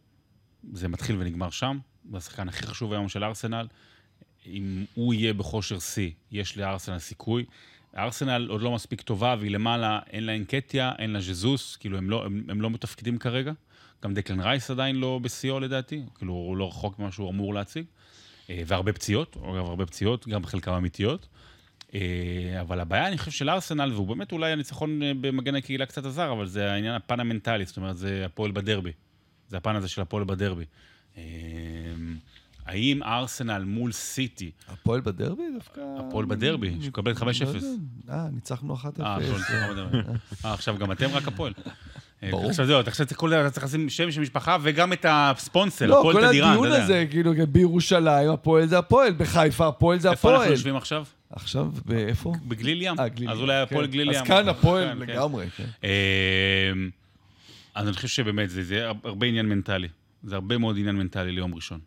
זה 0.74 0.88
מתחיל 0.88 1.16
ונגמר 1.20 1.50
שם, 1.50 1.80
זה 2.12 2.18
השחקן 2.18 2.50
הכי 2.50 2.68
חשוב 2.68 2.94
היום 2.94 3.10
של 3.10 3.24
ארסנל. 3.24 3.68
אם 4.46 4.86
הוא 4.94 5.14
יהיה 5.14 5.34
בכושר 5.34 5.80
שיא, 5.80 6.12
יש 6.32 6.58
לארסנל 6.58 7.00
סיכוי. 7.00 7.46
ארסנל 7.98 8.48
עוד 8.50 8.62
לא 8.62 8.72
מספיק 8.72 9.02
טובה, 9.02 9.36
והיא 9.40 9.52
למעלה, 9.52 10.00
אין 10.10 10.26
לה 10.26 10.36
אנקטיה, 10.36 10.92
אין 11.00 11.10
לה 11.10 11.22
ז'זוס, 11.22 11.76
כאילו 11.76 11.98
הם 11.98 12.10
לא, 12.10 12.26
הם, 12.26 12.44
הם 12.50 12.62
לא 12.62 12.70
מתפקדים 12.70 13.18
כרגע. 13.18 13.52
גם 14.04 14.14
דקלן 14.14 14.40
רייס 14.40 14.72
עדיין 14.72 14.96
לא 14.96 15.20
בשיאו 15.22 15.60
לדעתי, 15.60 16.04
כאילו 16.16 16.34
הוא 16.34 16.58
לא 16.58 16.68
רחוק 16.68 17.00
ממה 17.00 17.12
שהוא 17.12 17.30
אמור 17.30 17.54
להציג. 17.54 17.86
אה, 18.50 18.62
והרבה 18.66 18.94
פציעות, 18.94 19.38
אגב, 19.38 19.66
הרבה 19.66 19.86
פציעות, 19.86 20.28
גם 20.28 20.46
חלקם 20.46 20.72
אמיתיות. 20.72 21.28
אה, 21.94 22.00
אבל 22.62 22.80
הבעיה, 22.80 23.08
אני 23.08 23.18
חושב, 23.18 23.32
של 23.32 23.50
ארסנל, 23.50 23.92
והוא 23.94 24.08
באמת 24.08 24.32
אולי 24.32 24.52
הניצחון 24.52 25.04
אה, 25.04 25.12
במגן 25.22 25.56
הקהילה 25.56 25.86
קצת 25.86 26.06
עזר, 26.06 26.32
אבל 26.32 26.46
זה 26.48 26.72
העניין 26.72 26.96
הפן 26.96 27.20
המנטלי, 27.20 27.66
זאת 27.66 27.78
אומרת, 27.78 27.98
זה 27.98 28.24
הפועל 28.26 28.52
בדרבי. 28.52 28.92
זה 29.50 29.58
הפן 29.58 29.76
הזה 29.76 29.88
של 29.88 30.02
הפועל 30.02 30.24
בדרבי. 30.24 30.66
אה, 31.18 31.24
האם 32.66 33.04
ארסנל 33.04 33.64
מול 33.64 33.92
סיטי, 33.92 34.52
הפועל 34.68 35.02
בדרבי 35.02 35.44
דווקא... 35.56 35.82
הפועל 36.00 36.26
בדרבי, 36.26 36.76
שמקבלת 36.82 37.18
5-0. 37.18 37.22
לא. 37.24 38.14
אה, 38.14 38.28
ניצחנו 38.34 38.76
1-0. 38.76 38.86
אה, 39.02 39.18
טוב, 39.28 39.38
סליחה, 39.38 39.66
אה, 40.46 40.54
עכשיו 40.54 40.78
גם 40.78 40.92
אתם 40.92 41.10
רק 41.14 41.28
הפועל. 41.28 41.54
ברור. 42.32 42.50
עכשיו 42.50 42.66
זהו, 42.66 42.80
עכשיו 42.80 43.06
צריך 43.06 43.20
כל- 43.20 43.34
לשים 43.64 43.90
שם 43.90 44.12
של 44.12 44.22
משפחה 44.22 44.58
וגם 44.62 44.94
את 44.94 45.06
הספונסר, 45.10 45.86
לא, 45.88 46.00
הפועל 46.00 46.16
כל 46.16 46.28
תדירן, 46.28 46.48
אתה 46.48 46.52
הדיון 46.52 46.68
יודע. 46.72 46.84
הזה, 46.84 47.06
כאילו, 47.10 47.34
בירושלים 47.52 48.30
הפועל 48.32 48.66
זה 48.68 48.78
הפועל, 48.78 49.14
בחיפה 49.14 49.68
הפועל 49.68 50.00
זה 50.00 50.12
איפה 50.12 50.28
אנחנו 50.30 50.42
הפועל. 50.42 50.52
יושבים 50.58 50.76
עכשיו? 50.76 51.06
עכשיו, 51.30 51.72
באיפה? 51.86 52.34
בגליל 52.48 52.82
ים. 52.82 53.00
אה, 53.00 53.08
גליל 53.08 53.30
אז 53.30 53.40
אולי 53.40 53.56
הפועל 53.62 53.86
כן. 53.86 53.92
גליל 53.92 54.08
ים. 54.12 54.22
אז 54.22 54.28
כאן 54.28 54.50
הפועל 54.50 54.88
כן, 54.88 55.06
כן. 55.06 55.12
לגמרי, 55.12 55.50
כן. 55.50 55.66
אמ, 55.84 56.90
אז 57.76 57.88
אני 57.88 57.96
חושב 57.96 58.08
שבאמת, 58.08 58.50
זה, 58.50 58.64
זה 58.64 58.90
הרבה 59.04 59.28
עניין 59.28 59.46
מנטלי. 59.46 59.88
זה 60.24 60.36
הרבה 60.36 60.58
מאוד 60.58 60.78
עניין 60.78 60.96
מנטלי 60.96 61.32
ליום 61.32 61.56
ראשון. 61.56 61.80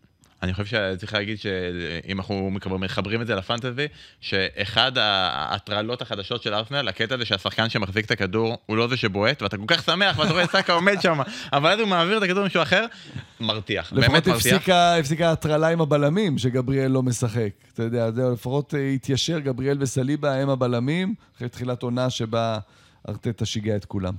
אני 0.43 0.55
חושב 0.55 0.67
שצריך 0.67 1.15
להגיד 1.15 1.39
שאם 1.39 2.19
אנחנו 2.19 2.51
מחברים 2.79 3.23
את 3.23 3.27
זה 3.27 3.35
לפנטזי, 3.35 3.87
שאחד 4.21 4.99
ההטרלות 4.99 6.03
החדשות 6.03 6.43
של 6.43 6.55
ארסנל, 6.55 6.89
הקטע 6.89 7.15
הזה 7.15 7.25
שהשחקן 7.25 7.69
שמחזיק 7.69 8.07
את 8.07 8.11
הכדור 8.11 8.59
הוא 8.67 8.77
לא 8.77 8.89
זה 8.89 8.97
שבועט, 8.97 9.43
ואתה 9.43 9.57
כל 9.57 9.65
כך 9.67 9.85
שמח 9.85 10.19
ואתה 10.19 10.33
רואה 10.33 10.47
סאקה 10.47 10.73
עומד 10.73 11.01
שם, 11.01 11.19
אבל 11.53 11.71
אז 11.71 11.81
הוא 11.81 11.89
מעביר 11.89 12.19
את 12.19 12.23
הכדור 12.23 12.41
למישהו 12.41 12.63
אחר, 12.63 12.87
מרתיח, 13.41 13.93
באמת 13.93 14.27
לפחות 14.27 14.27
מרתיח. 14.29 14.55
הפסיקה, 14.55 14.97
הפסיקה 14.97 15.33
הטרלה 15.33 15.69
עם 15.69 15.81
הבלמים, 15.81 16.39
שגבריאל 16.39 16.91
לא 16.91 17.03
משחק. 17.03 17.51
אתה 17.75 17.83
יודע, 17.83 18.11
זהו, 18.11 18.33
לפחות 18.33 18.75
התיישר, 18.95 19.39
גבריאל 19.39 19.77
וסליבה 19.81 20.35
הם 20.35 20.51
הבלמים, 20.51 21.15
אחרי 21.37 21.49
תחילת 21.49 21.83
עונה 21.83 22.11
שבה 22.11 22.59
ארטטה 23.09 23.47
שיגע 23.47 23.77
את 23.77 23.85
כולם. 23.85 24.15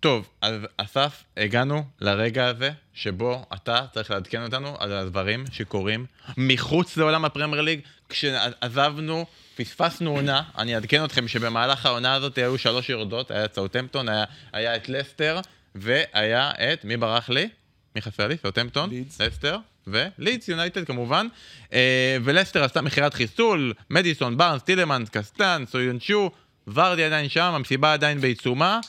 טוב, 0.00 0.28
אז 0.40 0.54
אסף, 0.76 1.24
הגענו 1.36 1.84
לרגע 2.00 2.46
הזה 2.46 2.70
שבו 2.94 3.46
אתה 3.54 3.86
צריך 3.94 4.10
לעדכן 4.10 4.42
אותנו 4.42 4.76
על 4.78 4.92
הדברים 4.92 5.44
שקורים 5.52 6.06
מחוץ 6.36 6.96
לעולם 6.96 7.24
הפרמייר 7.24 7.62
ליג. 7.62 7.80
כשעזבנו, 8.08 9.26
פספסנו 9.56 10.10
עונה, 10.10 10.42
אני 10.58 10.74
אעדכן 10.74 11.04
אתכם 11.04 11.28
שבמהלך 11.28 11.86
העונה 11.86 12.14
הזאת 12.14 12.38
היו 12.38 12.58
שלוש 12.58 12.88
יורדות, 12.88 13.30
היה 13.30 13.44
את 13.44 13.54
סאוטהמפטון, 13.54 14.08
היה, 14.08 14.24
היה 14.52 14.76
את 14.76 14.88
לסטר, 14.88 15.40
והיה 15.74 16.50
את, 16.50 16.84
מי 16.84 16.96
ברח 16.96 17.28
לי? 17.30 17.48
מי 17.96 18.02
חסר 18.02 18.28
לי? 18.28 18.36
סאוטהמפטון. 18.42 18.90
לסטר, 19.20 19.58
ולידס 19.86 20.48
יונייטד 20.48 20.84
כמובן. 20.84 21.26
אה, 21.72 22.16
ולסטר 22.24 22.64
עשתה 22.64 22.82
מכירת 22.82 23.14
חיסול, 23.14 23.74
מדיסון, 23.90 24.36
בארנס, 24.36 24.62
טילמנס, 24.62 25.08
קסטן, 25.08 25.64
סויונצ'ו, 25.70 26.30
ורדי 26.66 27.04
עדיין 27.04 27.28
שם, 27.28 27.52
המסיבה 27.54 27.92
עדיין 27.92 28.20
בעיצומה. 28.20 28.80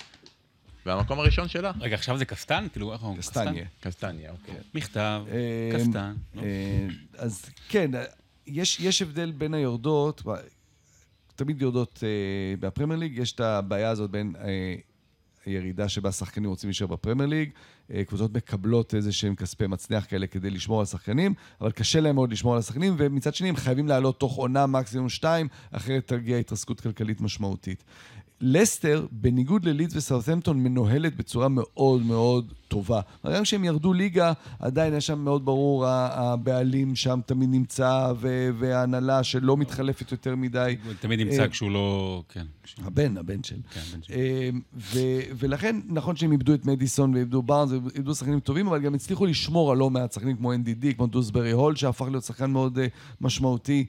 והמקום 0.85 1.19
הראשון 1.19 1.47
שלה. 1.47 1.71
רגע, 1.79 1.95
עכשיו 1.95 2.17
זה 2.17 2.25
קסטן? 2.25 2.67
כאילו, 2.71 2.93
איך 2.93 3.01
אומרים? 3.01 3.19
קסטניה. 3.19 3.65
קסטניה, 3.79 4.31
אוקיי. 4.31 4.55
מכתב, 4.73 5.21
אה, 5.31 5.79
קסטן. 5.79 6.15
אה, 6.37 6.87
אז 7.17 7.45
כן, 7.69 7.91
יש, 8.47 8.79
יש 8.79 9.01
הבדל 9.01 9.31
בין 9.31 9.53
היורדות, 9.53 10.23
תמיד 11.35 11.61
יורדות 11.61 12.03
אה, 12.03 12.09
בפרמייר 12.59 12.99
ליג, 12.99 13.17
יש 13.17 13.31
את 13.31 13.39
הבעיה 13.39 13.89
הזאת 13.89 14.11
בין 14.11 14.33
הירידה 15.45 15.89
שבה 15.89 16.11
שחקנים 16.11 16.49
רוצים 16.49 16.67
להישאר 16.67 16.87
בפרמייר 16.87 17.29
ליג, 17.29 17.49
קבוצות 18.07 18.33
מקבלות 18.33 18.95
איזה 18.95 19.11
שהם 19.11 19.35
כספי 19.35 19.67
מצליח 19.67 20.05
כאלה 20.09 20.27
כדי 20.27 20.49
לשמור 20.49 20.79
על 20.79 20.85
שחקנים, 20.85 21.33
אבל 21.61 21.71
קשה 21.71 21.99
להם 21.99 22.15
מאוד 22.15 22.31
לשמור 22.31 22.53
על 22.53 22.59
השחקנים, 22.59 22.95
ומצד 22.97 23.35
שני 23.35 23.49
הם 23.49 23.55
חייבים 23.55 23.87
לעלות 23.87 24.19
תוך 24.19 24.35
עונה 24.35 24.67
מקסימום 24.67 25.09
שתיים, 25.09 25.47
אחרת 25.71 26.07
תגיע 26.07 26.37
התרסקות 26.37 26.81
כלכלית 26.81 27.21
משמעותית. 27.21 27.83
לסטר, 28.41 29.05
בניגוד 29.11 29.65
ללידס 29.65 29.95
וסאות'מפטון, 29.95 30.63
מנוהלת 30.63 31.17
בצורה 31.17 31.47
מאוד 31.49 32.01
מאוד 32.01 32.53
טובה. 32.67 33.01
גם 33.33 33.43
כשהם 33.43 33.63
ירדו 33.63 33.93
ליגה, 33.93 34.33
עדיין 34.59 34.93
יש 34.93 35.07
שם 35.07 35.19
מאוד 35.19 35.45
ברור, 35.45 35.85
הבעלים 35.87 36.95
שם 36.95 37.19
תמיד 37.25 37.49
נמצא, 37.49 38.11
וההנהלה 38.59 39.23
שלא 39.23 39.57
מתחלפת 39.57 40.11
יותר 40.11 40.35
מדי. 40.35 40.75
תמיד 40.99 41.19
נמצא 41.19 41.41
אה, 41.41 41.47
כשהוא 41.47 41.71
לא... 41.71 42.23
כן. 42.29 42.45
הבן, 42.77 43.17
הבן 43.17 43.43
של. 43.43 43.55
כן, 43.73 43.81
בן 43.93 44.01
של- 44.01 44.13
אה, 44.13 44.49
ולכן, 45.39 45.79
נכון 45.87 46.15
שהם 46.15 46.31
איבדו 46.31 46.53
את 46.53 46.65
מדיסון 46.65 47.13
ואיבדו 47.13 47.41
בארנס 47.41 47.71
ואיבדו 47.71 48.15
שחקנים 48.15 48.39
טובים, 48.39 48.67
אבל 48.67 48.79
גם 48.81 48.93
הצליחו 48.93 49.25
לשמור 49.25 49.71
על 49.71 49.77
לא 49.77 49.89
מעט 49.89 50.11
שחקנים 50.13 50.35
כמו 50.37 50.53
NDD, 50.53 50.93
כמו 50.95 51.07
דוסברי 51.07 51.51
הול, 51.51 51.75
שהפך 51.75 52.05
להיות 52.11 52.23
שחקן 52.23 52.51
מאוד 52.51 52.79
אה, 52.79 52.87
משמעותי, 53.21 53.85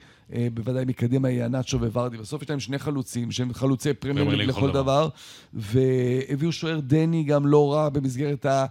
בוודאי 0.53 0.85
מקדימה 0.85 1.29
יאנצ'ו 1.29 1.77
וורדי. 1.81 2.17
בסוף 2.17 2.41
יש 2.41 2.49
להם 2.49 2.59
שני 2.59 2.79
חלוצים, 2.79 3.31
שהם 3.31 3.53
חלוצי 3.53 3.93
פרמייר 3.93 4.40
לכל 4.47 4.61
לכל 4.61 4.71
דבר, 4.71 5.09
והביאו 5.53 6.51
שוער 6.51 6.79
דני 6.79 7.23
גם 7.23 7.45
לא 7.45 7.73
רע 7.73 7.89
במסגרת 7.89 8.45
ה... 8.45 8.65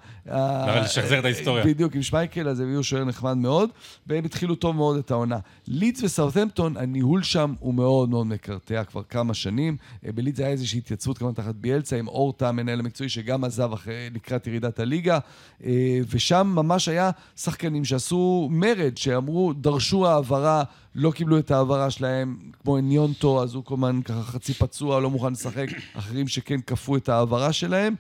לשחזר 0.85 1.19
את 1.19 1.25
ההיסטוריה. 1.25 1.65
בדיוק, 1.65 1.95
עם 1.95 2.03
שמייקל, 2.03 2.49
אז 2.49 2.61
הביאו 2.61 2.83
שוער 2.83 3.05
נחמד 3.05 3.37
מאוד, 3.37 3.71
והם 4.07 4.25
התחילו 4.25 4.55
טוב 4.55 4.77
מאוד 4.77 4.97
את 4.97 5.11
העונה. 5.11 5.39
לידס 5.69 6.03
וסאות'מפטון, 6.03 6.77
הניהול 6.77 7.23
שם 7.23 7.55
הוא 7.61 7.75
מאוד 7.75 8.09
מאוד 8.09 8.27
מקרטע 8.27 8.85
כבר 8.85 9.03
כמה 9.03 9.35
שנים. 9.35 9.77
אה, 10.07 10.13
בלידס 10.13 10.41
היה 10.41 10.49
איזושהי 10.49 10.79
התייצבות 10.79 11.19
כמובן 11.19 11.35
תחת 11.35 11.55
ביאלצה 11.55 11.97
עם 11.97 12.09
אורטה, 12.09 12.49
המנהל 12.49 12.81
המקצועי, 12.81 13.09
שגם 13.09 13.45
עזב 13.45 13.73
אחרי, 13.73 14.11
לקראת 14.15 14.47
ירידת 14.47 14.79
הליגה, 14.79 15.19
אה, 15.65 15.99
ושם 16.11 16.53
ממש 16.55 16.89
היה 16.89 17.11
שחקנים 17.37 17.85
שעשו 17.85 18.49
מרד, 18.51 18.97
שאמרו, 18.97 19.53
דרשו 19.53 20.07
העברה, 20.07 20.63
לא 20.95 21.11
קיבלו 21.11 21.39
את 21.39 21.51
ההעברה 21.51 21.91
שלהם, 21.91 22.37
כמו 22.63 22.81
ניונטו, 22.81 23.43
אז 23.43 23.55
הוא 23.55 23.65
כמובן 23.65 24.03
ככה 24.03 24.23
חצי 24.23 24.55
פצוע, 24.55 25.01
לא 25.01 25.11
מוכן 25.11 25.33
לשחק, 25.33 25.67
אחרים 25.95 26.29
שכן 26.29 26.61
כפו 26.61 26.97
את 26.97 27.09
ההעברה 27.09 27.53
שלהם. 27.53 27.95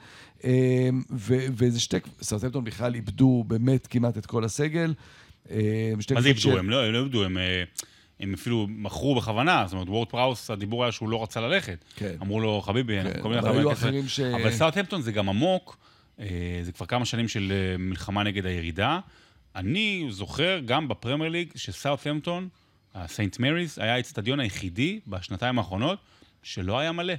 אה, 0.44 0.88
ו- 1.10 1.46
וזה 1.56 1.80
שתי, 1.80 1.96
סאוטהמפטון 2.22 2.64
בכלל 2.64 2.94
איבדו 2.94 3.44
באמת 3.46 3.86
כמעט 3.86 4.18
את 4.18 4.26
כל 4.26 4.44
הסגל. 4.44 4.94
שתי 6.00 6.14
מה 6.14 6.20
זה 6.20 6.28
איבדו? 6.28 6.58
הם 6.58 6.70
לא 6.70 6.84
הם 6.84 6.92
לא 6.92 6.98
איבדו, 6.98 7.24
הם... 7.24 7.38
אה, 7.38 7.62
הם 8.20 8.34
אפילו 8.34 8.66
מכרו 8.70 9.14
בכוונה, 9.14 9.64
זאת 9.66 9.72
אומרת, 9.72 9.88
וורד 9.88 10.08
פראוס, 10.08 10.50
הדיבור 10.50 10.84
היה 10.84 10.92
שהוא 10.92 11.08
לא 11.08 11.22
רצה 11.22 11.40
ללכת. 11.40 11.84
כן. 11.96 12.14
אמרו 12.22 12.40
לו, 12.40 12.60
חביבי, 12.60 12.96
כן, 13.00 13.06
אנחנו 13.06 13.22
כל 13.22 13.28
מיני 13.28 13.42
חברי 13.42 13.58
היו 13.58 13.68
כנסת." 13.68 13.82
אחרים 13.82 14.08
ש- 14.08 14.20
אבל 14.20 14.52
סאוטהמפטון 14.52 15.02
זה 15.02 15.12
גם 15.12 15.28
עמוק, 15.28 15.76
אה, 16.20 16.26
זה 16.62 16.72
כבר 16.72 16.86
כמה 16.86 17.04
שנים 17.04 17.28
של 17.28 17.52
אה, 17.52 17.78
מלחמה 17.78 18.22
נגד 18.22 18.46
הירידה. 18.46 18.98
אני 19.56 20.06
זוכר 20.10 20.60
גם 20.64 20.88
בפרמייר 20.88 21.30
ליג 21.30 21.48
שסאוטהמפטון, 21.54 22.48
הסיינט 22.94 23.38
מריז, 23.38 23.78
היה 23.78 23.94
האצטדיון 23.94 24.40
היחידי 24.40 25.00
בשנתיים 25.06 25.58
האחרונות 25.58 25.98
שלא 26.42 26.78
היה 26.78 26.92
מלא. 26.92 27.14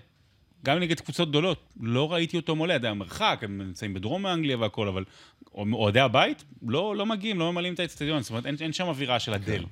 גם 0.65 0.79
נגד 0.79 0.99
קבוצות 0.99 1.29
גדולות, 1.29 1.73
לא 1.79 2.13
ראיתי 2.13 2.37
אותו 2.37 2.55
מלא, 2.55 2.75
אתה 2.75 2.75
יודע, 2.75 2.93
מרחק, 2.93 3.39
הם 3.41 3.61
נמצאים 3.61 3.93
בדרום 3.93 4.27
אנגליה 4.27 4.57
והכל, 4.57 4.87
אבל 4.87 5.05
אוהדי 5.53 5.99
הבית 5.99 6.43
לא, 6.67 6.95
לא 6.95 7.05
מגיעים, 7.05 7.39
לא 7.39 7.51
ממלאים 7.51 7.73
את 7.73 7.79
האצטדיון, 7.79 8.21
זאת 8.21 8.29
אומרת, 8.29 8.45
אין, 8.45 8.55
אין 8.61 8.73
שם 8.73 8.87
אווירה 8.87 9.19
של 9.19 9.33
הדל. 9.33 9.59
כן, 9.59 9.63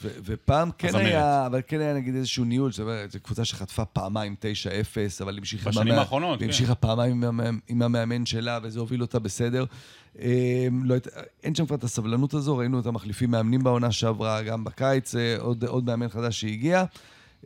ו- 0.00 0.08
ופעם 0.24 0.70
כן 0.78 0.88
הזמרת. 0.88 1.04
היה, 1.04 1.46
אבל 1.46 1.60
כן 1.66 1.80
היה 1.80 1.94
נגיד 1.94 2.14
איזשהו 2.14 2.44
ניהול, 2.44 2.72
זו 2.72 2.84
קבוצה 3.22 3.44
שחטפה 3.44 3.84
פעמיים 3.84 4.34
9-0, 4.40 4.44
אבל 5.22 5.38
המשיכה... 5.38 5.70
בשנים 5.70 5.92
המא- 5.92 6.00
האחרונות, 6.00 6.38
כן. 6.38 6.44
והמשיכה 6.44 6.74
פעמיים 6.74 7.12
עם, 7.12 7.40
המאמן- 7.40 7.58
עם 7.68 7.82
המאמן 7.82 8.26
שלה, 8.26 8.58
וזה 8.62 8.80
הוביל 8.80 9.02
אותה 9.02 9.18
בסדר. 9.18 9.64
אה, 10.20 10.28
לא, 10.84 10.94
אין 11.42 11.54
שם 11.54 11.66
כבר 11.66 11.76
את 11.76 11.84
הסבלנות 11.84 12.34
הזו, 12.34 12.56
ראינו 12.56 12.76
אותם 12.76 12.94
מחליפים 12.94 13.30
מאמנים 13.30 13.62
בעונה 13.62 13.92
שעברה, 13.92 14.42
גם 14.42 14.64
בקיץ, 14.64 15.14
אה, 15.14 15.36
עוד, 15.38 15.64
עוד 15.64 15.84
מאמן 15.84 16.08
חדש 16.08 16.40
שהגיע. 16.40 16.84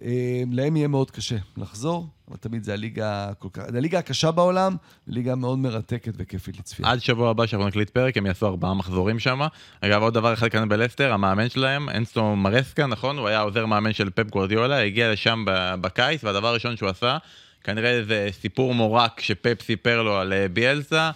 אה, 0.02 0.42
להם 0.52 0.76
יהיה 0.76 0.88
מאוד 0.88 1.10
קשה 1.10 1.36
לחזור, 1.56 2.06
אבל 2.28 2.36
תמיד 2.36 2.64
זה 2.64 2.72
הליגה 2.72 3.30
כל 3.38 3.48
כך... 3.52 3.62
זה 3.68 3.78
הליגה 3.78 3.98
הקשה 3.98 4.30
בעולם, 4.30 4.76
ליגה 5.06 5.34
מאוד 5.34 5.58
מרתקת 5.58 6.12
וכיפית 6.16 6.58
לצפייה. 6.58 6.90
עד 6.90 6.98
שבוע 6.98 7.30
הבא 7.30 7.46
שאנחנו 7.46 7.68
נקליט 7.68 7.90
פרק, 7.90 8.16
הם 8.16 8.26
יעשו 8.26 8.46
ארבעה 8.46 8.74
מחזורים 8.74 9.18
שם. 9.18 9.40
אגב, 9.80 10.02
עוד 10.02 10.14
דבר 10.14 10.32
אחד 10.32 10.48
כאן 10.48 10.68
בלסטר, 10.68 11.12
המאמן 11.12 11.48
שלהם, 11.48 11.88
אנסטו 11.88 12.36
מרסקה, 12.36 12.86
נכון? 12.86 13.18
הוא 13.18 13.28
היה 13.28 13.40
עוזר 13.40 13.66
מאמן 13.66 13.92
של 13.92 14.10
פפ 14.10 14.30
גורדיולה, 14.30 14.82
הגיע 14.82 15.12
לשם 15.12 15.44
בקיץ, 15.80 16.24
והדבר 16.24 16.48
הראשון 16.48 16.76
שהוא 16.76 16.88
עשה, 16.88 17.18
כנראה 17.64 18.04
זה 18.04 18.28
סיפור 18.32 18.74
מורק 18.74 19.20
שפפ 19.20 19.62
סיפר 19.62 20.02
לו 20.02 20.16
על 20.16 20.32
אה, 20.32 20.48
ביאלסה, 20.48 21.10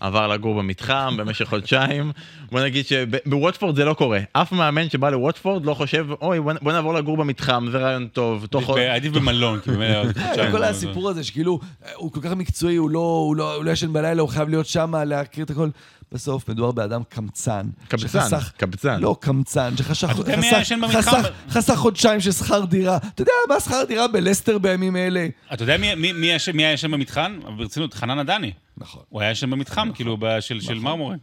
עבר 0.00 0.28
לגור 0.28 0.54
במתחם 0.58 1.14
במשך 1.18 1.44
חודשיים. 1.48 2.12
בוא 2.52 2.60
נגיד 2.60 2.86
שבווטפורד 2.86 3.76
זה 3.76 3.84
לא 3.84 3.94
קורה. 3.94 4.20
אף 4.32 4.52
מאמן 4.52 4.90
שבא 4.90 5.10
לווטפורד 5.10 5.64
לא 5.66 5.74
חושב, 5.74 6.06
אוי, 6.22 6.40
בוא 6.40 6.72
נעבור 6.72 6.94
לגור 6.94 7.16
במתחם, 7.16 7.66
זה 7.72 7.78
רעיון 7.78 8.06
טוב. 8.08 8.46
עדיף 8.90 9.12
במלון, 9.12 9.60
כי 9.60 9.70
באמת. 9.70 10.16
כל 10.50 10.64
הסיפור 10.64 11.10
הזה 11.10 11.24
שכאילו, 11.24 11.60
אה, 11.86 11.90
הוא 11.96 12.12
כל 12.12 12.20
כך 12.20 12.30
מקצועי, 12.32 12.76
הוא 12.76 12.90
לא- 12.90 12.98
הוא 13.26 13.36
לא 13.36 13.54
הוא 13.54 13.64
לא 13.64 13.70
ישן 13.70 13.92
בלילה, 13.92 14.22
הוא 14.22 14.28
חייב 14.28 14.48
להיות 14.48 14.66
שם, 14.66 14.94
להכיר 15.06 15.44
את 15.44 15.50
הכל. 15.50 15.68
בסוף 16.12 16.48
מדובר 16.48 16.70
באדם 16.72 17.02
קמצן. 17.08 17.66
קבצן, 17.88 18.08
שחסך- 18.08 18.52
קבצן. 18.56 19.00
לא 19.00 19.16
קמצן, 19.20 19.76
שחסך 19.76 20.06
חסך-? 20.06 21.08
חסך- 21.08 21.28
חסך 21.50 21.74
חודשיים 21.74 22.20
של 22.20 22.32
שכר 22.32 22.64
דירה. 22.64 22.96
אתה 22.96 23.22
יודע 23.22 23.32
מה 23.48 23.60
שכר 23.60 23.84
דירה 23.88 24.08
בלסטר 24.08 24.58
בימים 24.58 24.96
אלה? 24.96 25.26
אתה 25.52 25.62
יודע 25.62 25.76
מי- 25.76 25.94
מי- 25.94 26.12
מי 26.12 26.26
ישן- 26.26 26.52
מי 26.56 26.64
היה 26.64 26.72
ישן 26.72 26.90
במתחם? 26.90 27.38
ברצינות, 27.56 27.94
חנן 27.94 28.18
עדני. 28.18 28.52
נכון. 28.80 29.02
הוא 29.08 29.20
היה 29.20 29.30
ישן 29.30 29.50
במתחם, 29.50 29.88
כאילו, 29.94 30.16
ב- 30.20 30.40
של 30.40 30.60
של 30.60 30.74
מרמורק. 30.78 31.16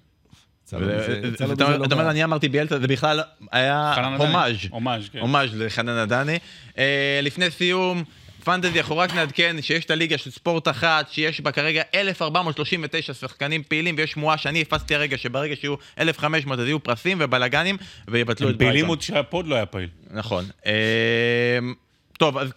יצא 0.64 0.78
לו 0.78 0.88
ו- 0.88 0.97
מזה- 0.97 1.20
ו- 1.24 1.28
יצא 1.28 1.43
לו 1.43 1.49
ואתה 1.49 1.64
מזה 1.64 1.64
אומר- 1.66 1.78
לא 1.78 1.86
אתה 1.86 1.93
אומר, 1.95 2.03
מעט. 2.06 2.12
אני 2.14 2.24
אמרתי 2.24 2.49
ביאלסה, 2.49 2.80
זה 2.80 2.88
בכלל 2.88 3.22
היה. 3.51 3.93
הומאז'. 4.18 4.56
הומאז', 4.70 5.10
כן. 5.12 5.20
הומאז' 5.20 5.49
לחנן 5.53 5.89
עדני. 5.97 6.39
אה, 6.78 7.20
לפני 7.24 7.51
סיום, 7.51 8.03
פנטזי, 8.43 8.80
אנחנו 8.80 8.97
רק 8.97 9.14
נעדכן 9.14 9.56
שיש 9.62 9.86
את 9.86 9.91
הליגה 9.91 10.18
של 10.18 10.32
ספורט 10.32 10.68
אחת, 10.68 11.10
שיש 11.10 11.41
בה 11.41 11.51
כרגע 11.51 11.82
1,439 11.95 13.14
שחקנים 13.14 13.64
פעילים, 13.64 13.95
ויש 13.97 14.12
שמועה 14.12 14.38
שאני 14.38 14.62
הפצתי 14.62 14.95
הרגע, 14.95 15.18
שברגע 15.18 15.56
שיהיו 15.56 15.76
1,500 15.99 16.60
אז 16.60 16.66
יהיו 16.66 16.84
פרסים 16.84 17.18
ובלאגנים, 17.22 17.78
ויבטלו 18.08 18.47
את 18.49 18.53
הם 18.53 18.58
פעילים 18.58 18.72
ברייטון. 18.74 18.89
עוד 18.89 19.01
שהפוד 19.01 19.47
לא 19.47 19.56
היה 19.56 19.66
פעיל. 19.66 19.89
נכון. 20.12 20.45
אה, 20.66 20.72
טוב, 22.20 22.38
אז 22.38 22.49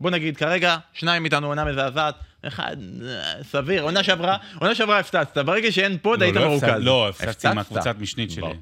בוא 0.00 0.10
נגיד, 0.10 0.36
כרגע 0.36 0.76
שניים 0.92 1.24
איתנו 1.24 1.46
עונה 1.46 1.64
מזעזעת, 1.64 2.14
אחד 2.48 2.76
אה, 3.06 3.44
סביר, 3.44 3.82
עונה 3.82 4.02
שעברה, 4.04 4.36
עונה 4.60 4.74
שעברה 4.74 4.98
הפצצת, 4.98 5.38
ברגע 5.38 5.72
שאין 5.72 5.98
pod 6.02 6.18
לא, 6.20 6.24
היית 6.24 6.36
לא 6.36 6.48
מרוכז. 6.48 6.68
לא, 6.78 7.08
הפסדתי 7.08 7.30
הפצצת? 7.30 7.54
מהקבוצת 7.54 7.96
משנית 7.98 8.30
שלי. 8.30 8.42
מה 8.42 8.52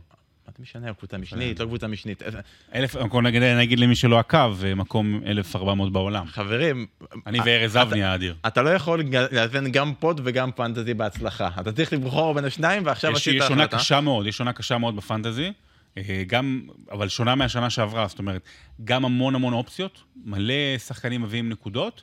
זה 0.57 0.63
משנה, 0.63 0.95
קבוצה 0.95 1.19
משנית, 1.19 1.61
לא 1.61 1.65
קבוצה 1.65 1.87
משנית. 1.87 2.23
איזה- 2.23 2.41
אלף, 2.75 2.97
מקום 2.97 3.27
נגיד, 3.27 3.43
נגיד 3.43 3.79
למי 3.81 3.97
שלא 3.97 4.19
עקב, 4.19 4.57
מקום 4.77 5.21
1,400 5.27 5.93
בעולם. 5.93 6.27
חברים, 6.27 6.87
אני 7.27 7.39
וארז 7.45 7.77
אבני 7.77 8.03
האדיר. 8.05 8.35
אתה 8.47 8.63
לא 8.63 8.71
יכול 8.71 9.03
לאזן 9.33 9.71
גם 9.73 9.93
pod 9.95 10.21
וגם 10.25 10.53
fantasy 10.53 10.95
בהצלחה. 10.95 11.49
אתה 11.61 11.73
צריך 11.73 11.93
לבחור 11.93 12.35
בין 12.35 12.45
השניים, 12.45 12.83
ועכשיו 12.87 13.11
יש 13.11 13.17
עשית 13.17 13.35
יש 13.35 13.43
עונה 13.51 13.63
החלטה. 13.63 13.77
קשה 13.79 14.01
מאוד, 14.01 14.27
יש 14.27 14.39
עונה 14.41 14.53
קשה 14.53 14.79
מאוד 14.79 14.97
ב 14.97 15.03
fantasy. 15.03 15.53
אה, 15.99 16.23
גם, 16.27 16.61
אבל 16.93 17.09
שונה 17.09 17.35
מהשנה 17.35 17.71
שעברה, 17.71 18.07
זאת 18.09 18.19
אומרת, 18.19 18.43
גם 18.85 19.05
המון 19.05 19.35
המון 19.35 19.53
אופציות, 19.53 19.99
מלא 20.25 20.55
שחקנים 20.79 21.23
מביאים 21.23 21.49
נקודות. 21.49 22.03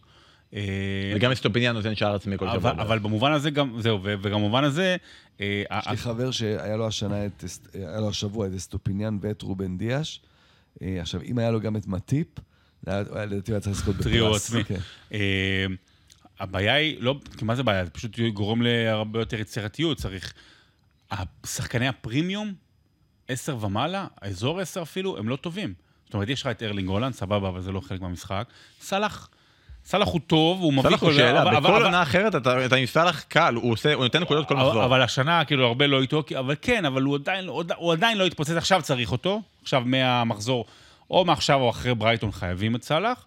אה, 0.54 1.14
וגם 1.16 1.32
אסטופיניאן 1.32 1.76
נותן 1.76 1.96
שער 1.96 2.16
עצמי 2.16 2.38
כל 2.38 2.48
שבוע. 2.54 2.72
אבל, 2.72 3.00
במובן 3.00 3.32
הזה 3.32 3.50
גם, 3.50 3.82
זהו, 3.82 4.00
ו- 4.04 4.14
וגם 4.22 4.40
במובן 4.40 4.64
הזה, 4.64 4.96
אה, 5.42 5.64
יש 5.72 5.88
לי 5.88 5.98
חבר 5.98 6.32
שהיה 6.32 6.78
לו 6.78 6.88
השנה, 6.88 7.26
את, 7.26 7.44
היה 7.74 8.00
לו 8.00 8.10
השבוע 8.10 8.48
את 8.48 8.52
אסטופיניאן 8.54 9.18
ואת 9.22 9.42
רובן 9.42 9.78
דיאש. 9.78 10.22
אה, 10.82 10.98
עכשיו, 11.02 11.22
אם 11.22 11.38
היה 11.38 11.52
לו 11.52 11.62
גם 11.62 11.76
את 11.76 11.88
מטיפ, 11.88 12.28
לדעתי 12.88 13.52
הוא 13.52 13.56
היה 13.56 13.60
צריך 13.60 13.76
לזכות 13.76 13.96
בפרס. 13.96 14.08
טריו 14.08 14.36
עצמי. 14.36 14.64
כן. 14.64 14.80
אה, 15.14 15.66
הבעיה 16.40 16.74
היא, 16.74 16.98
לא, 17.00 17.20
כי 17.38 17.46
מה 17.46 17.56
זה 17.56 17.64
בעיה? 17.64 17.86
זה 17.86 17.92
פשוט 17.92 18.20
גורם 18.34 18.62
להרבה 18.62 19.20
יותר 19.20 19.40
יצירתיות, 19.40 19.98
צריך... 19.98 20.34
השחקני 21.12 21.88
הפרימיום, 21.88 22.54
10 23.28 23.58
ומעלה, 23.62 24.08
האזור 24.22 24.60
10 24.60 24.82
אפילו, 24.82 25.18
הם 25.18 25.30
לא 25.30 25.36
טובים. 25.36 25.74
זאת 26.06 26.14
אומרת, 26.14 26.30
יש 26.30 26.42
לך 26.42 26.48
את 26.48 26.64
ארלינג 26.64 26.90
הולנד, 26.90 27.14
סבבה, 27.14 27.50
אבל 27.50 27.62
זה 27.62 27.72
לא 27.72 27.82
חלק 27.82 28.02
מהמשחק. 28.02 28.48
סאלח, 28.82 29.30
סאלח 29.86 30.08
הוא 30.08 30.20
טוב, 30.28 30.62
הוא 30.62 30.74
מביא 30.74 30.90
סלח 30.90 31.02
הוא 31.02 31.10
כל- 31.10 31.16
שאלה, 31.16 31.42
אבל- 31.42 31.56
אבל- 31.56 31.60
בכל 31.60 31.76
אבל- 31.76 31.86
עונה 31.86 32.02
אחרת 32.02 32.36
אתה 32.36 32.66
אתה 32.66 32.76
עם 32.76 32.86
סלח 32.86 33.22
קל, 33.28 33.54
הוא 33.56 33.72
עושה- 33.74 33.94
הוא 33.94 34.04
נותן 34.04 34.22
נקודות 34.22 34.48
כל 34.48 34.58
אבל- 34.58 34.66
מחזור. 34.68 34.86
אבל 34.86 35.02
השנה, 35.02 35.46
כאילו, 35.46 35.68
הרבה 35.68 35.88
לא 35.88 36.02
איתו, 36.02 36.24
אבל 36.40 36.56
כן, 36.62 36.86
אבל 36.86 37.02
הוא 37.02 37.16
עדיין, 37.16 37.48
הוא, 37.48 37.64
הוא 37.78 37.94
עדיין 37.94 38.18
לא 38.18 38.26
התפוצץ, 38.26 38.52
עכשיו 38.58 38.82
צריך 38.82 39.12
אותו, 39.12 39.42
עכשיו 39.64 39.82
מהמחזור, 39.86 40.66
או 41.12 41.26
מעכשיו 41.26 41.60
או 41.62 41.70
אחרי 41.70 41.96
ברייטון 41.96 42.32
חייבים 42.32 42.76
את 42.76 42.84
סאלח, 42.84 43.26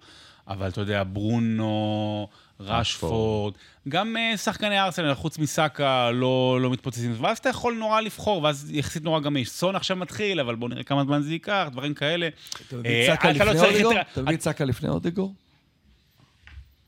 אבל 0.48 0.68
אתה 0.68 0.80
יודע, 0.80 1.02
ברונו, 1.12 2.28
רשפורד, 2.60 3.54
גם 3.88 4.16
אה, 4.16 4.36
שחקני 4.36 4.80
ארסנל, 4.80 5.14
חוץ 5.14 5.38
מסאקה, 5.38 6.10
לא, 6.10 6.58
לא 6.60 6.70
מתפוצצים, 6.70 7.14
ואז 7.20 7.38
אתה 7.38 7.48
יכול 7.48 7.74
נורא 7.78 8.00
לבחור, 8.00 8.42
ואז 8.42 8.70
יחסית 8.74 9.04
נורא 9.04 9.20
גמיש. 9.20 9.48
סון 9.50 9.76
עכשיו 9.76 9.96
מתחיל, 9.96 10.40
אבל 10.40 10.54
בוא 10.54 10.68
נראה 10.68 10.82
כמה 10.82 11.04
זמן 11.04 11.22
זה 11.22 11.32
ייקח, 11.32 11.68
דברים 11.72 11.94
כאלה. 11.94 12.28
אתה 12.68 12.76
מביא 12.76 12.90
אה, 12.90 13.14
אתה 13.14 13.28
לא 13.28 13.52
לפני 13.52 13.54
צריך 13.60 13.74
אודגור? 13.76 14.00
את- 14.00 14.06
אתה 14.12 14.22
מביא 14.22 14.36
צעקה 14.36 14.64
לפני 14.64 14.88
אודגור? 14.88 15.34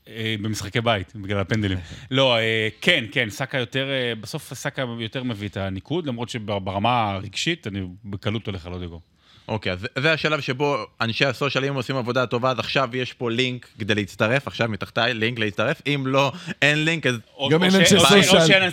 במשחקי 0.41 0.81
בית, 0.81 1.15
בגלל 1.15 1.39
הפנדלים. 1.39 1.77
לא, 2.11 2.37
אה, 2.37 2.67
כן, 2.81 3.05
כן, 3.11 3.29
סאקה 3.29 3.57
יותר, 3.57 3.89
אה, 3.89 4.13
בסוף 4.21 4.53
סאקה 4.53 4.83
יותר 4.99 5.23
מביא 5.23 5.47
את 5.47 5.57
הניקוד, 5.57 6.07
למרות 6.07 6.29
שברמה 6.29 7.11
הרגשית, 7.11 7.67
אני 7.67 7.81
בקלות 8.05 8.45
הולך 8.45 8.65
על 8.65 8.73
אודגו. 8.73 8.99
אוקיי, 9.47 9.71
אז 9.71 9.87
זה 9.99 10.13
השלב 10.13 10.39
שבו 10.39 10.77
אנשי 11.01 11.25
הסושיאלים 11.25 11.73
עושים 11.73 11.95
עבודה 11.95 12.25
טובה, 12.25 12.51
אז 12.51 12.59
עכשיו 12.59 12.89
יש 12.93 13.13
פה 13.13 13.31
לינק 13.31 13.67
כדי 13.79 13.95
להצטרף, 13.95 14.47
עכשיו 14.47 14.69
מתחתיי 14.69 15.13
לינק 15.13 15.39
להצטרף, 15.39 15.81
אם 15.87 16.03
לא, 16.07 16.31
אין 16.61 16.85
לינק, 16.85 17.07
אז 17.07 17.15
גם 17.51 17.63
אין 17.63 17.75
אנשי 17.75 17.99
social. 17.99 18.63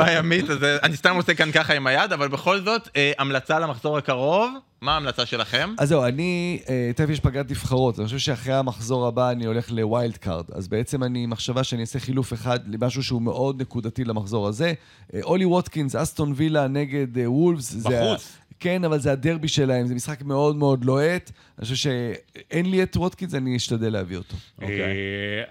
אה, 0.00 0.78
אני 0.82 0.96
סתם 0.96 1.16
עושה 1.16 1.34
כאן 1.34 1.52
ככה 1.52 1.74
עם 1.74 1.86
היד, 1.86 2.12
אבל 2.12 2.28
בכל 2.28 2.60
זאת, 2.60 2.88
אה, 2.96 3.12
המלצה 3.18 3.58
למחזור 3.58 3.98
הקרוב, 3.98 4.50
מה 4.80 4.92
ההמלצה 4.94 5.26
שלכם? 5.26 5.74
אז 5.78 5.88
זהו, 5.88 6.04
אני, 6.04 6.60
אה, 6.68 6.90
תכף 6.96 7.10
יש 7.10 7.20
פגרת 7.20 7.50
נבחרות, 7.50 7.98
אני 7.98 8.04
חושב 8.06 8.18
שאחרי 8.18 8.54
המחזור 8.54 9.06
הבא 9.06 9.30
אני 9.30 9.46
הולך 9.46 9.70
ל 9.70 9.79
wild 9.79 10.16
card. 10.16 10.44
אז 10.52 10.68
בעצם 10.68 11.04
המחשבה 11.04 11.64
שאני 11.64 11.80
אעשה 11.80 11.98
חילוף 11.98 12.32
אחד 12.32 12.58
למשהו 12.74 13.02
שהוא 13.02 13.22
מאוד 13.22 13.60
נקודתי 13.62 14.04
למחזור 14.04 14.48
הזה. 14.48 14.72
אה, 15.14 15.20
אולי 15.22 15.44
ווטקינס, 15.44 15.96
אסטון 15.96 16.32
וילה 16.36 16.68
נגד 16.68 17.18
אה, 17.18 17.30
וולפס. 17.30 17.70
זה 17.72 17.88
ה- 18.00 18.04
בחוץ. 18.14 18.38
כן, 18.60 18.84
אבל 18.84 18.98
זה 18.98 19.12
הדרבי 19.12 19.48
שלהם, 19.48 19.86
זה 19.86 19.94
משחק 19.94 20.22
מאוד 20.22 20.56
מאוד 20.56 20.84
לוהט. 20.84 21.30
אני 21.58 21.64
חושב 21.64 21.74
שאין 21.76 22.70
לי 22.70 22.82
את 22.82 22.96
ווטקינס, 22.96 23.34
אני 23.34 23.56
אשתדל 23.56 23.92
להביא 23.92 24.16
אותו. 24.16 24.36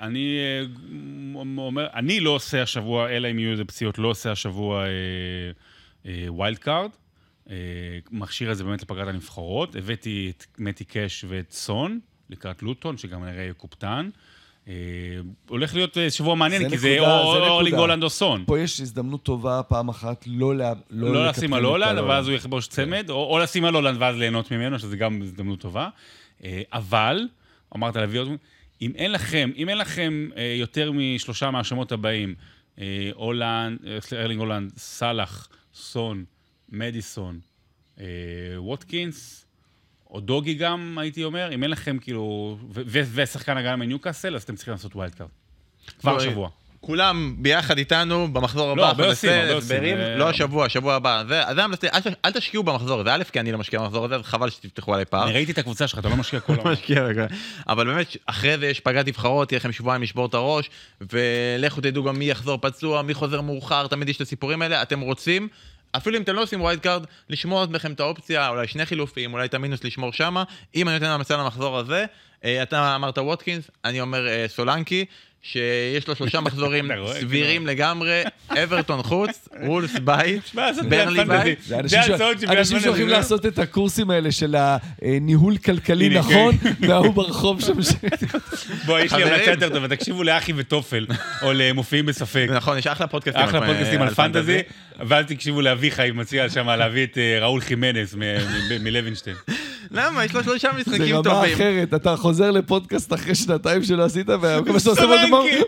אני 0.02 0.40
אומר, 1.58 1.88
אני 1.94 2.20
לא 2.20 2.30
עושה 2.30 2.62
השבוע, 2.62 3.10
אלא 3.10 3.32
אם 3.32 3.40
יהיו 3.40 3.52
איזה 3.52 3.66
פציעות, 3.66 3.98
לא 3.98 4.08
עושה 4.08 4.32
השבוע 4.32 4.84
wild 6.28 6.58
card. 6.58 6.90
מכשיר 8.12 8.52
את 8.52 8.58
זה 8.58 8.64
באמת 8.64 8.82
לפגרת 8.82 9.08
הנבחרות. 9.08 9.76
הבאתי 9.76 10.32
את 10.38 10.46
מתי 10.58 10.84
קאש 10.84 11.26
ואת 11.28 11.52
סון 11.52 12.00
לקראת 12.30 12.64
לוטון, 12.64 12.98
שגם 12.98 13.24
נראה 13.26 13.42
יהיה 13.42 13.54
captain. 13.54 14.10
אה, 14.68 14.74
הולך 15.50 15.76
להיות 15.76 15.98
אה, 15.98 16.10
שבוע 16.10 16.36
מעניין, 16.36 16.62
זה 16.64 16.70
כי 16.70 16.78
זה 16.78 16.90
נקודה, 16.96 17.10
זה 17.10 17.16
ארלינג 17.50 17.68
נקודה. 17.76 17.82
הולנד 17.82 18.04
או 18.04 18.10
סון. 18.10 18.44
פה 18.48 18.60
יש 18.60 18.82
הזדמנות 18.82 19.24
טובה 19.24 19.62
פעם 19.68 19.90
אחת 19.90 20.24
לא 20.28 20.56
לה- 20.56 20.74
לא 20.90 21.28
לשים 21.28 21.54
על 21.54 21.64
הולנד, 21.64 22.00
ואז 22.00 22.28
הוא 22.28 22.36
יכבוש 22.36 22.68
צמד, 22.68 23.10
או 23.10 23.16
או 23.34 23.40
לשים 23.40 23.66
על 23.66 23.74
הולנד 23.76 23.98
ואז 24.02 24.16
ליהנות 24.16 24.52
ממנו, 24.52 24.80
שזה 24.80 24.98
גם 24.98 25.22
הזדמנות 25.22 25.60
טובה. 25.60 25.90
אה, 26.44 26.62
אבל, 26.74 27.22
אמרת 27.76 27.96
להביא 27.96 28.20
עוד... 28.20 28.28
אם 28.82 28.92
אין 28.96 29.12
לכם, 29.12 29.52
אם 29.58 29.70
אין 29.70 29.78
לכם 29.78 30.30
אה, 30.38 30.56
יותר 30.60 30.92
משלושה 30.92 31.52
מהשמות 31.52 31.92
הבאים, 31.92 32.36
אה, 32.80 33.10
הולנד, 33.14 33.80
אה, 34.14 34.22
ארלינג 34.22 34.40
הולנד, 34.40 34.72
סאלח, 34.78 35.50
סון, 35.74 36.24
מדיסון, 36.70 37.40
אה, 38.00 38.06
ווטקינס, 38.58 39.46
אודוגי 40.10 40.54
גם, 40.54 40.98
הייתי 41.02 41.24
אומר, 41.24 41.54
אם 41.54 41.64
אין 41.64 41.72
לכם 41.72 41.98
כאילו, 42.02 42.58
ושחקן 42.74 43.58
הגנה 43.58 43.76
מניוקאסל, 43.76 44.36
אז 44.36 44.44
אתם 44.44 44.56
צריכים 44.56 44.72
לעשות 44.72 44.96
wild 44.96 45.16
card. 45.16 45.30
כבר 46.00 46.12
לא, 46.12 46.18
השבוע. 46.18 46.50
כולם 46.80 47.36
ביחד 47.38 47.78
איתנו 47.78 48.34
במחזור 48.34 48.72
הבא, 48.72 48.82
לא, 48.82 48.88
הרבה 48.88 49.08
עושים, 49.08 49.30
הרבה 49.30 49.54
עושים, 49.54 49.76
הסברים, 49.76 49.98
אה, 49.98 50.16
לא 50.16 50.30
השבוע, 50.30 50.66
השבוע 50.66 50.94
הבא. 50.96 51.24
זה 51.28 51.42
זה 51.56 51.64
המלצתי, 51.64 51.88
אל 52.26 52.32
תשקיעו 52.32 52.64
במחזור 52.64 53.02
הזה, 53.02 53.14
א', 53.14 53.24
כי 53.32 53.40
אני 53.40 53.52
לא 53.52 53.58
משקיע 53.58 53.80
במחזור 53.80 54.06
הזה, 54.06 54.16
אז 54.16 54.22
חבל 54.22 54.50
שתפתחו 54.50 54.94
עליי 54.94 55.06
פער. 55.06 55.24
אני 55.24 55.34
ראיתי 55.34 55.52
את 55.52 55.58
הקבוצה 55.58 55.88
שלך, 55.88 56.00
אתה 56.00 56.10
לא 56.10 56.16
משקיע 56.16 56.40
כל 56.40 56.54
העונה. 56.58 56.72
משקיע. 56.72 57.08
אבל 57.68 57.86
באמת, 57.86 58.18
אחרי 58.26 58.58
זה 58.58 58.68
יש 58.68 58.80
פגרת 58.80 59.08
נבחרות, 59.08 59.48
תהיה 59.48 59.58
לכם 59.58 59.72
שבועיים 59.72 60.04
לשבור 60.04 60.26
את 60.26 60.34
הראש, 60.34 60.70
ולכו 61.02 61.82
תדעו 61.82 62.04
גם 62.04 62.20
מי 62.20 62.26
יחזור 62.26 62.58
פצוע, 62.62 63.02
מי 63.02 63.14
חוזר 63.14 63.42
מאוחר, 63.42 63.88
תמיד 63.88 64.10
יש 64.10 64.16
את 64.16 64.22
הסיפורים 64.22 64.62
האלה. 64.62 64.82
אתם 64.82 65.00
רוצים, 65.00 65.48
אפילו 65.92 66.18
אם 66.18 66.22
אתם 66.22 66.36
לא 66.36 66.44
עושים 66.44 66.62
wild 66.62 66.80
card, 66.80 67.04
לשמור 67.30 67.62
לעצמכם 67.62 67.92
את 67.92 68.00
האופציה, 68.00 68.50
אולי 68.50 68.68
שני 68.68 68.86
חילופים, 68.86 69.34
אולי 69.34 69.46
את 69.46 69.54
המינוס 69.54 69.84
לשמור 69.84 70.14
שמה. 70.14 70.44
אם 70.76 70.90
אני 70.90 71.00
נותן 71.00 71.12
המלצה 71.12 71.38
למחזור 71.38 71.78
הזה, 71.78 72.06
אה, 72.46 72.64
אתה 72.64 72.96
אמרת 72.96 73.18
ווטקינס, 73.18 73.72
אני 73.86 74.02
אומר 74.02 74.28
אה, 74.28 74.46
סולנקי. 74.48 75.06
שיש 75.42 76.08
לו 76.08 76.16
שלושה 76.16 76.42
מחזורים 76.48 76.92
רואה? 76.92 77.14
סבירים 77.20 77.68
לגמרי, 77.68 78.22
אברטון 78.64 79.04
חוץ, 79.04 79.48
וולס 79.68 79.96
בית, 80.04 80.52
ברלי. 80.90 81.24
בית. 81.26 81.60
זה 81.64 81.80
אנשים 81.80 82.80
שהולכים. 82.80 83.08
לעשות 83.08 83.46
את 83.46 83.60
הקורסים 83.60 84.10
האלה 84.10 84.32
של 84.32 84.56
הניהול 85.02 85.58
כלכלי 85.58 86.10
נכון, 86.10 86.56
וההוא 86.88 87.14
ברחוב 87.14 87.62
שם. 87.62 87.82
ש- 87.82 87.88
בוא, 88.86 89.00
יש 89.00 89.14
לי. 89.14 89.24
המלצה 89.24 89.52
יותר 89.52 89.70
טובה, 89.70 89.88
תקשיבו 89.88 90.24
לאחי 90.24 90.54
וטופל, 90.56 91.06
או 91.42 91.54
למופיעים 91.54 92.06
בספק. 92.06 92.48
נכון, 92.56 92.78
יש 92.78 92.88
אחלה 92.88 93.08
פודקאסטים. 93.08 93.44
אחלה 93.44 93.66
פודקאסטים 93.68 94.02
על 94.02 94.10
פנטזי, 94.10 94.60
ואל 95.08 95.24
תקשיבו 95.24 95.62
לאביחי, 95.62 96.10
מציע 96.14 96.50
שם 96.50 96.70
להביא 96.70 97.04
את 97.04 97.18
אה, 97.18 97.40
ראול 97.42 97.62
חימנס 97.62 98.16
מלוינשטיין. 98.80 99.36
למה? 99.92 100.26
יש 100.26 100.34
לו 100.34 100.44
שלושה 100.44 100.70
זה 100.74 100.78
משחקים 100.80 101.16
רמה 101.16 101.24
טובים. 101.24 101.54
אחרת, 101.54 101.94
אתה 101.94 102.16
חוזר 102.16 102.52
לפודקאסט 102.52 103.14
אחרי 103.14 103.36
שנתיים 103.36 103.84
שלא 103.84 104.04
עשית, 104.06 104.28
שאתה 104.80 104.90
עושה, 104.90 105.04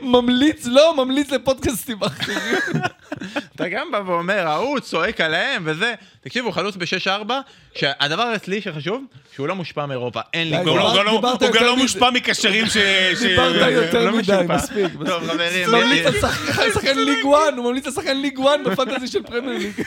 ממליץ, 0.01 0.65
לא, 0.65 0.95
ממליץ 1.05 1.32
לפודקאסטים 1.32 1.97
אחרים. 2.03 2.38
אתה 3.55 3.67
גם 3.70 3.91
בא 3.91 4.01
ואומר, 4.05 4.47
ההוא 4.47 4.80
צועק 4.80 5.22
עליהם 5.22 5.63
וזה. 5.65 5.93
תקשיבו, 6.22 6.51
חלוץ 6.51 6.76
ב-6-4, 6.76 7.32
שהדבר 7.76 8.36
אצלי 8.36 8.61
שחשוב, 8.61 9.03
שהוא 9.36 9.47
לא 9.47 9.55
מושפע 9.55 9.86
מאירופה. 9.86 10.20
אין 10.34 10.49
לי 10.49 10.55
הוא 10.57 10.63
גול. 10.63 10.80
גם 10.80 11.05
לא- 11.05 11.11
דיברת 11.15 11.41
הוא 11.41 11.49
גם 11.49 11.53
יותר 11.55 11.65
לא 11.65 11.74
מדי. 11.74 11.82
מושפע 11.82 12.09
מקשרים 12.09 12.65
ש... 12.67 12.78
דיברת 13.22 13.72
יותר 13.72 14.05
לא 14.05 14.11
מדי, 14.11 14.20
משופע. 14.22 14.55
מספיק. 14.55 14.86
טוב. 15.07 15.24
חברים, 15.32 15.70
ממליץ 15.72 16.05
יש- 16.05 16.15
לשחקן 16.15 16.67
לשחקן 16.67 16.97
ליג 16.97 17.17
1, 17.17 17.28
הוא 17.57 17.65
ממליץ 17.65 17.88
לשחקן 17.88 18.17
ליג 18.17 18.39
1 18.39 18.47
בפנטזי 18.65 19.07
של 19.07 19.24
פרמייר 19.24 19.57
ליג. 19.59 19.82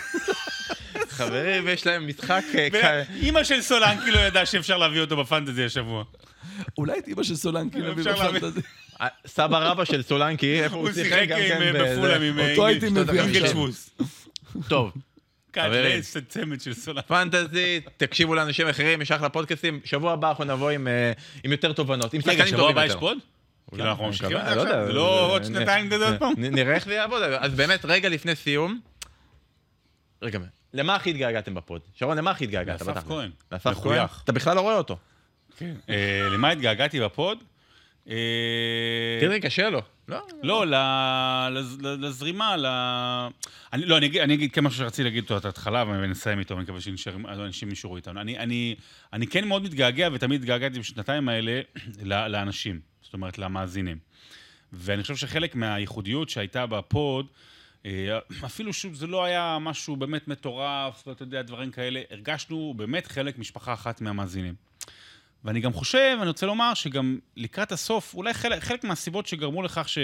חברים, 1.13 1.69
יש 1.69 1.87
להם 1.87 2.09
משחק... 2.09 2.43
אה, 2.75 3.03
אימא 3.15 3.45
של 3.45 3.63
סולנקי 3.63 4.11
לא 4.11 4.19
ידעה 4.19 4.47
שאפשר 4.47 4.77
להביא 4.79 5.01
אותו 5.01 5.17
בפנטזי 5.17 5.65
השבוע. 5.65 6.05
אולי 6.79 6.99
את 6.99 7.09
אמא 7.09 7.23
של 7.23 7.37
סולנקי 7.37 7.79
נביא 7.79 8.05
להביא. 8.05 8.39
בפנטזי. 8.41 8.61
אה, 9.01 9.07
סבא 9.27 9.59
רבא 9.59 9.85
של 9.85 10.03
סולנקי, 10.03 10.63
איפה 10.63 10.77
הוא 10.77 10.89
הוא 10.89 10.95
שיחק 10.95 11.11
שיחק 11.11 11.29
גם 11.29 11.39
עם, 11.39 11.49
כן 11.49 11.63
אה, 11.63 11.73
בזה. 11.73 11.97
בפולאם 11.97 12.23
עם 12.23 12.51
אותו 12.51 12.67
הייתי 12.67 12.87
עם 12.87 12.95
מביא 12.95 13.23
אנגל 13.23 13.45
עכשיו. 13.45 13.51
שמוס. 13.51 13.91
טוב, 14.69 14.93
חברים. 15.57 16.01
צמד 16.29 16.61
של 16.61 16.75
סולנקי. 16.75 17.09
פנטזי, 17.09 17.81
תקשיבו 17.97 18.35
לאנשים 18.35 18.69
אחרים, 18.69 19.03
יש 19.03 19.13
אחלה 19.13 19.29
פודקאסטים. 19.29 19.81
שבוע 19.85 20.13
הבא 20.13 20.29
אנחנו 20.29 20.45
נבוא 20.45 20.71
עם, 20.71 20.89
אה, 20.89 21.13
יותר 21.45 21.73
תובנות, 21.73 22.15
רגע, 22.27 22.47
שבוע 22.47 22.71
הבא 22.71 22.85
יש. 22.85 22.93
פוד? 22.93 23.19
כאילו 23.71 23.85
אנחנו 23.85 24.07
ממשיכים 24.07 24.37
את 24.37 24.43
זה 24.49 24.55
לא 24.55 24.63
עכשיו? 24.63 24.87
זה 24.87 24.93
לא 24.93 25.33
עוד 25.33 25.45
שנתיים 25.45 25.91
כזה 25.91 26.09
עוד 26.09 26.19
פעם? 26.19 26.33
נראה 26.37 26.75
איך 26.75 26.85
זה 26.85 26.95
יעבוד. 26.95 27.23
אז 27.23 27.55
באמת, 27.55 27.85
רגע 27.85 28.09
לפני 28.09 28.35
סיום, 28.35 28.81
רגע, 30.23 30.39
למה 30.75 30.95
הכי 30.95 31.11
התגעגעתם 31.11 31.55
בפוד? 31.55 31.81
שרון, 31.95 32.19
למה 32.19 32.31
הכי 32.31 32.45
התגעגעת? 32.45 32.81
לאסף? 32.81 33.07
כהן. 33.09 33.31
לאסף 33.53 33.75
כהן? 33.83 34.07
אתה 34.25 34.33
בכלל 34.33 34.57
לא 34.57 34.61
רואה 34.61 34.77
אותו. 34.77 34.99
אה, 35.63 36.29
למה 36.33 36.51
התגעגעתי 36.51 37.01
בפוד? 37.01 37.45
אה, 38.09 38.15
תראי, 39.21 39.41
קשה 39.41 39.71
לו. 39.71 39.83
לא? 40.09 40.21
לא, 40.43 40.67
לזרימה, 41.83 42.57
ל... 42.57 42.67
לא, 43.73 43.99
אני 43.99 44.35
אגיד, 44.35 44.53
כן 44.53 44.65
משהו 44.65 44.79
שרציתי 44.79 45.03
להגיד 45.03 45.23
אותו 45.23 45.37
את 45.37 45.45
ההתחלה, 45.45 45.85
ונסיים 45.89 46.39
איתו, 46.39 46.55
אני 46.55 46.63
מקווה 46.63 46.81
שאנשים 46.81 47.69
נשארו 47.69 47.97
איתנו. 47.97 48.21
אני, 48.21 49.27
כן 49.31 49.49
מאוד 49.49 49.63
מתגעגע, 49.63 50.09
ותמיד 50.13 50.41
התגעגעתי 50.41 50.79
בשנתיים 50.79 51.29
האלה 51.29 51.61
לאנשים, 52.33 52.81
זאת 53.03 53.15
אומרת, 53.15 53.39
למאזינים. 53.39 53.99
ואני 54.73 55.03
חושב 55.03 55.17
שחלק 55.17 55.55
מהייחודיות 55.55 56.29
שהייתה 56.29 56.67
בפוד, 56.67 57.27
אה, 57.27 57.33
אפילו 58.45 58.73
שוב, 58.73 58.95
זה 58.95 59.07
לא 59.07 59.25
היה 59.25 59.59
משהו 59.61 59.97
באמת 59.97 60.29
מטורף, 60.29 61.05
ואתה 61.07 61.23
יודע, 61.23 61.43
דברים 61.43 61.71
כאלה, 61.71 62.03
הרגשנו 62.11 62.75
באמת 62.77 63.07
חלק, 63.07 63.39
משפחה 63.39 63.73
אחת 63.73 64.01
מהמאזינים. 64.01 64.55
ואני 65.45 65.61
גם 65.61 65.73
חושב, 65.73 66.17
אני 66.21 66.29
רוצה 66.29 66.47
לומר, 66.47 66.75
שגם 66.75 67.19
לקראת 67.37 67.73
הסוף, 67.73 68.15
אולי 68.15 68.35
חלק, 68.35 68.63
חלק 68.63 68.85
מהסיבות 68.85 69.27
שגרמו 69.27 69.63
לכך 69.63 69.89
ש, 69.89 69.99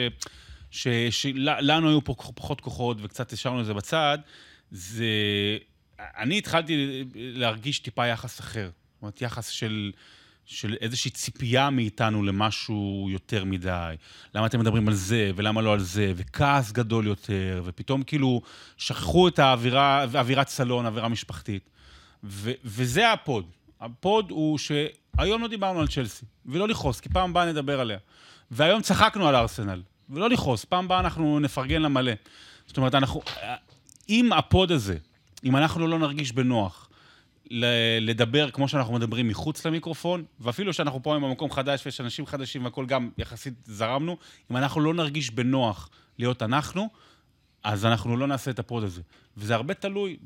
ש, 0.70 0.88
שלנו 1.10 1.88
היו 1.88 2.04
פה 2.04 2.14
פחות 2.34 2.60
כוחות 2.60 2.96
וקצת 3.02 3.32
השארנו 3.32 3.60
את 3.60 3.66
זה 3.66 3.74
בצד, 3.74 4.18
זה... 4.70 5.06
אני 5.98 6.38
התחלתי 6.38 7.04
להרגיש 7.14 7.78
טיפה 7.78 8.06
יחס 8.06 8.40
אחר. 8.40 8.70
זאת 8.94 9.02
אומרת, 9.02 9.22
יחס 9.22 9.48
של, 9.48 9.92
של 10.48 10.76
איזושהי 10.80 11.10
ציפייה 11.10 11.70
מאיתנו 11.70 12.22
למשהו 12.22 13.08
יותר 13.10 13.44
מדי. 13.44 13.94
למה 14.34 14.46
אתם 14.46 14.60
מדברים 14.60 14.88
על 14.88 14.94
זה, 14.94 15.30
ולמה 15.36 15.62
לא 15.62 15.72
על 15.72 15.80
זה, 15.80 16.12
וכעס 16.16 16.72
גדול 16.72 17.06
יותר, 17.06 17.62
ופתאום 17.64 18.02
כאילו 18.02 18.42
שכחו 18.76 19.28
את 19.28 19.38
האווירה, 19.38 20.02
אווירת 20.02 20.48
סלון, 20.48 20.86
אווירה 20.86 21.08
משפחתית. 21.08 21.70
ו- 22.24 22.52
וזה 22.64 23.12
הפוד. 23.12 23.46
הפוד 23.80 24.30
הוא 24.30 24.58
שהיום 24.58 25.42
לא 25.42 25.48
דיברנו 25.48 25.80
על 25.80 25.88
צ'לסי, 25.88 26.24
ולא 26.46 26.68
לכעוס, 26.68 27.00
כי 27.00 27.08
פעם 27.08 27.30
הבאה 27.30 27.46
נדבר 27.46 27.80
עליה. 27.80 27.98
והיום 28.50 28.82
צחקנו 28.82 29.28
על 29.28 29.36
ארסנל, 29.36 29.82
ולא 30.10 30.30
לכעוס, 30.30 30.64
פעם 30.64 30.84
הבאה 30.84 31.00
אנחנו 31.00 31.40
נפרגן 31.40 31.82
לה 31.82 31.88
מלא. 31.88 32.12
זאת 32.66 32.76
אומרת, 32.76 32.94
אנחנו... 32.94 33.22
אם 34.08 34.32
הפוד 34.32 34.72
הזה, 34.72 34.96
אם 35.44 35.56
אנחנו 35.56 35.86
לא 35.86 35.98
נרגיש 35.98 36.32
בנוח 36.32 36.87
לדבר 38.00 38.50
כמו 38.50 38.68
שאנחנו 38.68 38.94
מדברים 38.94 39.28
מחוץ 39.28 39.66
למיקרופון, 39.66 40.24
ואפילו 40.40 40.72
שאנחנו 40.72 41.02
פה 41.02 41.14
היום 41.14 41.24
במקום 41.24 41.50
חדש 41.50 41.86
ויש 41.86 42.00
אנשים 42.00 42.26
חדשים 42.26 42.64
והכול 42.64 42.86
גם 42.86 43.10
יחסית 43.18 43.54
זרמנו, 43.64 44.16
אם 44.50 44.56
אנחנו 44.56 44.80
לא 44.80 44.94
נרגיש 44.94 45.30
בנוח 45.30 45.90
להיות 46.18 46.42
אנחנו, 46.42 46.88
אז 47.64 47.86
אנחנו 47.86 48.16
לא 48.16 48.26
נעשה 48.26 48.50
את 48.50 48.58
הפוד 48.58 48.84
הזה. 48.84 49.02
וזה 49.36 49.54
הרבה 49.54 49.74
תלוי 49.74 50.16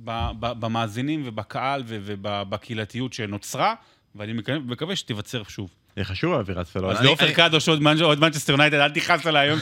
במאזינים 0.41 1.23
ובקהל 1.25 1.83
ובקהילתיות 1.87 3.13
שנוצרה, 3.13 3.75
ואני 4.15 4.33
מקווה 4.65 4.97
שתיווצר 4.97 5.43
שוב. 5.43 5.75
זה 5.97 6.05
חשוב 6.05 6.33
האווירת 6.33 6.67
סלון. 6.67 6.91
אז 6.91 6.99
אני- 6.99 7.07
לעופר 7.07 7.33
קדוש 7.33 7.69
עוד 7.69 7.83
מנ- 7.83 8.03
עוד 8.03 8.21
מנצ'סטר 8.21 8.53
יונייטד, 8.53 8.77
אל 8.77 8.91
תכעס 8.91 9.27
עליי 9.27 9.49
היום 9.49 9.61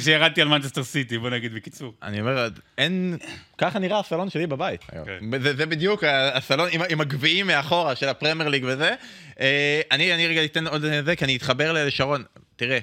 שירדתי 0.00 0.42
על 0.42 0.48
מנצ'סטר 0.48 0.84
סיטי, 0.84 1.18
בוא 1.18 1.30
נגיד 1.30 1.54
בקיצור. 1.54 1.94
אני 2.02 2.20
אומר, 2.20 2.48
אין... 2.78 3.16
ככה 3.58 3.78
נראה 3.78 3.98
הסלון 4.00 4.30
שלי 4.30 4.46
בבית. 4.46 4.80
כן. 4.84 5.40
זה, 5.42 5.66
בדיוק 5.66 6.04
הסלון 6.34 6.68
עם, 6.88 7.00
הגביעים 7.00 7.46
מאחורה 7.46 7.96
של 7.96 8.08
הפרמייר 8.08 8.48
ליג 8.48 8.64
וזה. 8.66 8.94
אה, 9.40 9.80
אני, 9.92 10.26
רגע 10.26 10.44
אתן 10.44 10.66
עוד 10.66 10.84
זה, 11.04 11.16
כי 11.16 11.24
אני 11.24 11.36
אתחבר 11.36 11.72
לשרון. 11.72 12.24
תראה, 12.56 12.78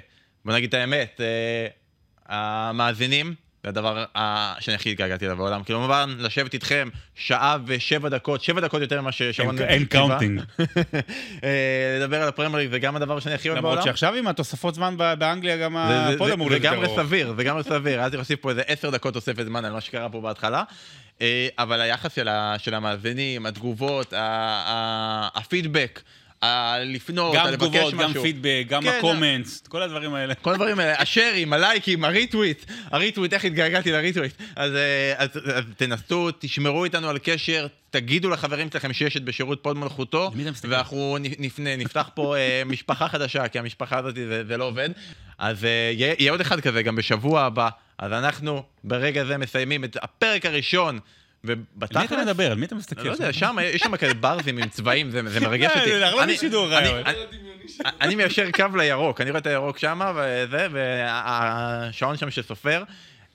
בוא 0.46 0.54
נגיד 0.54 0.68
את 0.68 0.74
האמת, 0.74 1.22
אה, 1.22 1.68
המאזינים, 2.26 3.34
זה 3.64 3.70
הדבר 3.70 4.04
אה, 4.16 4.54
שאני 4.60 4.76
הכי 4.76 4.92
התגעגעתי 4.92 5.26
אליו 5.26 5.38
בעולם. 5.38 5.64
כאילו, 5.64 5.80
כמובן, 5.80 6.16
לשבת 6.20 6.54
איתכם 6.54 6.90
שעה 7.16 7.58
ושבע 7.66 8.10
דקות, 8.10 8.44
שבע 8.44 8.62
דקות 8.62 8.82
יותר 8.82 9.02
ממה 9.02 9.12
ששרון... 9.12 9.62
and 9.62 9.86
counting. 9.86 10.42
אה, 11.44 11.98
לדבר 12.00 12.22
על 12.22 12.28
הפרמייר 12.28 12.56
ליג 12.58 12.72
זה 12.72 12.80
גם 12.80 12.96
הדבר 12.96 13.20
שאני 13.20 13.36
הכי 13.36 13.50
אוהב 13.50 13.60
בעולם. 13.62 13.74
למרות 13.78 13.86
שעכשיו 13.86 14.14
עם 14.14 14.28
התוספות 14.28 14.76
זמן 14.76 14.96
באנגליה, 15.20 15.58
גם 15.58 15.78
זה- 15.90 16.08
זה- 16.08 16.16
הפוד 16.16 16.28
זה- 16.28 16.34
אמור 16.34 16.48
זה 16.50 16.54
להיות 16.54 16.64
יותר 16.64 16.76
לגמרי 16.76 16.88
ארוך. 16.88 17.00
סביר, 17.08 17.34
זה 17.38 17.44
לגמרי 17.44 17.64
סביר, 17.64 18.02
אז 18.02 18.14
להוסיף 18.14 18.40
פה 18.42 18.50
איזה 18.50 18.62
עשר 18.68 18.90
דקות 18.90 19.14
תוספת 19.14 19.46
זמן 19.46 19.66
על 19.66 19.74
מה 19.74 19.82
שקרה 19.82 20.10
פה 20.10 20.22
בהתחלה. 20.22 20.64
אה, 21.22 21.48
אבל 21.60 21.82
היחס 21.82 22.14
של 22.16 22.28
ה- 22.28 22.56
המאזינים, 22.74 23.46
התגובות, 23.46 24.14
ה- 24.14 24.20
ה- 24.68 25.30
הפידבק, 25.40 26.02
הלפנות, 26.42 27.36
גם 27.36 27.46
הלבקש 27.46 27.68
תגובות, 27.68 27.94
משהו. 27.94 28.14
גם 28.14 28.22
פידבק, 28.22 28.64
גם 28.68 28.84
כן, 28.84 28.90
ה 28.98 29.05
comments, 29.05 29.64
כל 29.68 29.82
הדברים 29.82 30.14
האלה. 30.14 30.36
כל 30.36 30.54
הדברים 30.54 30.80
האלה, 30.80 31.02
ה 31.02 31.08
shares, 31.08 31.54
הלייקים, 31.54 32.04
ה 32.04 32.11
retweet, 32.11 32.66
ה 32.92 32.97
retweet, 32.97 33.34
איך 33.34 33.46
התגעגעתי 33.46 33.92
ל 33.92 33.97
retweet. 33.97 34.34
אז, 34.56 34.76
אה, 34.76 35.14
אז, 35.18 35.30
אז 35.54 35.64
תנסו, 35.78 36.30
תשמרו 36.40 36.84
איתנו 36.84 37.10
על 37.10 37.18
קשר, 37.24 37.68
תגידו 37.90 38.30
לחברים 38.30 38.68
שלכם 38.72 38.94
שיש 38.94 39.18
את 39.18 39.24
בשירות 39.24 39.60
פוד 39.64 39.78
מלכותה? 39.78 40.32
ואנחנו 40.70 41.18
נפנה, 41.40 41.76
נפתח 41.76 42.10
פה 42.14 42.36
אה, 42.38 42.62
משפחה 42.72 43.08
חדשה, 43.08 43.48
כי 43.48 43.60
המשפחה 43.60 43.98
הזאת 43.98 44.16
זה, 44.16 44.44
זה 44.48 44.58
לא 44.58 44.64
עובד. 44.64 44.90
אז 45.38 45.66
אה, 45.66 45.70
יהיה, 45.94 46.14
יהיה 46.20 46.32
עוד 46.32 46.42
אחד 46.42 46.60
כזה 46.60 46.84
גם 46.84 46.96
בשבוע 46.96 47.42
הבא. 47.42 47.70
אז 47.98 48.12
אנחנו 48.12 48.64
ברגע 48.84 49.26
זה 49.26 49.38
מסיימים 49.38 49.84
את 49.84 49.98
הפרק 50.02 50.46
הראשון, 50.46 51.00
על 51.48 51.56
מי 51.56 51.62
ובתכלס... 51.76 52.06
אתה 52.06 52.22
מדבר? 52.22 52.52
על 52.52 52.58
מי 52.58 52.66
אתה 52.66 52.76
מסתכל? 52.76 53.02
לא 53.08 53.12
יודע, 53.12 53.34
שם, 53.34 53.56
יש 53.64 53.82
שם 53.82 53.98
כאלה 53.98 54.14
ברזים 54.14 54.58
עם 54.58 54.70
צבעים, 54.70 55.12
זה, 55.12 55.22
מרגש 55.22 55.72
אותי. 55.78 55.90
זה 55.92 56.00
לא 56.00 56.24
אני- 56.24 56.34
בשידור, 56.34 56.68
אני- 58.02 58.16
מיישר 58.16 58.52
קו 58.52 58.78
לירוק, 58.78 59.22
אני 59.22 59.30
רואה 59.30 59.40
את 59.42 59.48
הירוק 59.48 59.78
שם, 59.78 60.00
וזה, 60.16 60.68
והשעון 60.72 62.18
שם 62.18 62.32
שסופר. 62.32 62.84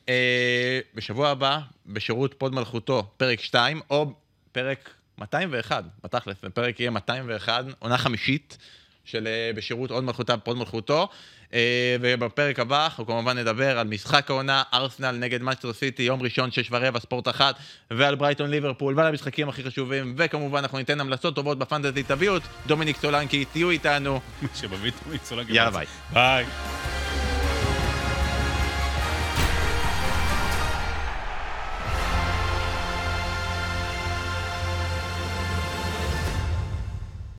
אה, 0.09 0.81
בשבוע 0.95 1.29
הבא, 1.29 1.59
בשירות 1.87 2.35
פוד 2.39 2.55
מלכותה, 2.55 3.11
פרק 3.17 3.41
2, 3.41 3.81
או 3.91 4.13
פרק 4.53 4.91
201, 5.19 5.85
בתכלס, 6.05 6.37
הפרק 6.45 6.81
יהיה 6.81 6.91
201, 6.91 7.65
עונה 7.79 7.99
חמישית 7.99 8.59
של 9.05 9.27
אה, 9.27 9.51
בשירות 9.57 9.91
עוד 9.91 10.05
מלכותה, 10.05 10.37
פוד 10.37 10.57
מלכותו. 10.57 11.09
אה, 11.55 11.97
ובפרק 12.01 12.59
הבא 12.59 12.85
אנחנו 12.85 13.07
כמובן 13.07 13.39
נדבר 13.39 13.79
על 13.79 13.87
משחק 13.87 14.31
העונה, 14.31 14.63
ארסנל 14.75 15.11
נגד 15.11 15.43
מנצ'סטר 15.43 15.73
סיטי, 15.73 16.03
יום 16.03 16.23
ראשון, 16.23 16.51
שש 16.51 16.69
ורבע, 16.71 17.01
ספורט 17.01 17.29
אחת, 17.29 17.55
ועל 17.91 18.15
ברייטון 18.15 18.51
ליברפול, 18.51 18.95
ועל 18.97 19.07
המשחקים 19.07 19.49
הכי 19.49 19.65
חשובים, 19.65 20.15
וכמובן 20.19 20.59
אנחנו 20.59 20.79
ניתן 20.79 21.01
המלצות 21.01 21.35
טובות 21.35 21.59
ב 21.59 21.63
fantasy, 21.63 22.03
תביאו 22.03 22.37
את 22.37 22.43
דומיניק 22.67 22.97
סולנקי, 22.97 23.45
תהיו 23.45 23.71
איתנו, 23.71 24.21
שבביטו 24.55 24.99
מצולק. 25.13 25.47
יאללה 25.49 25.71
ביי. 25.71 25.87
ביי. 26.13 26.45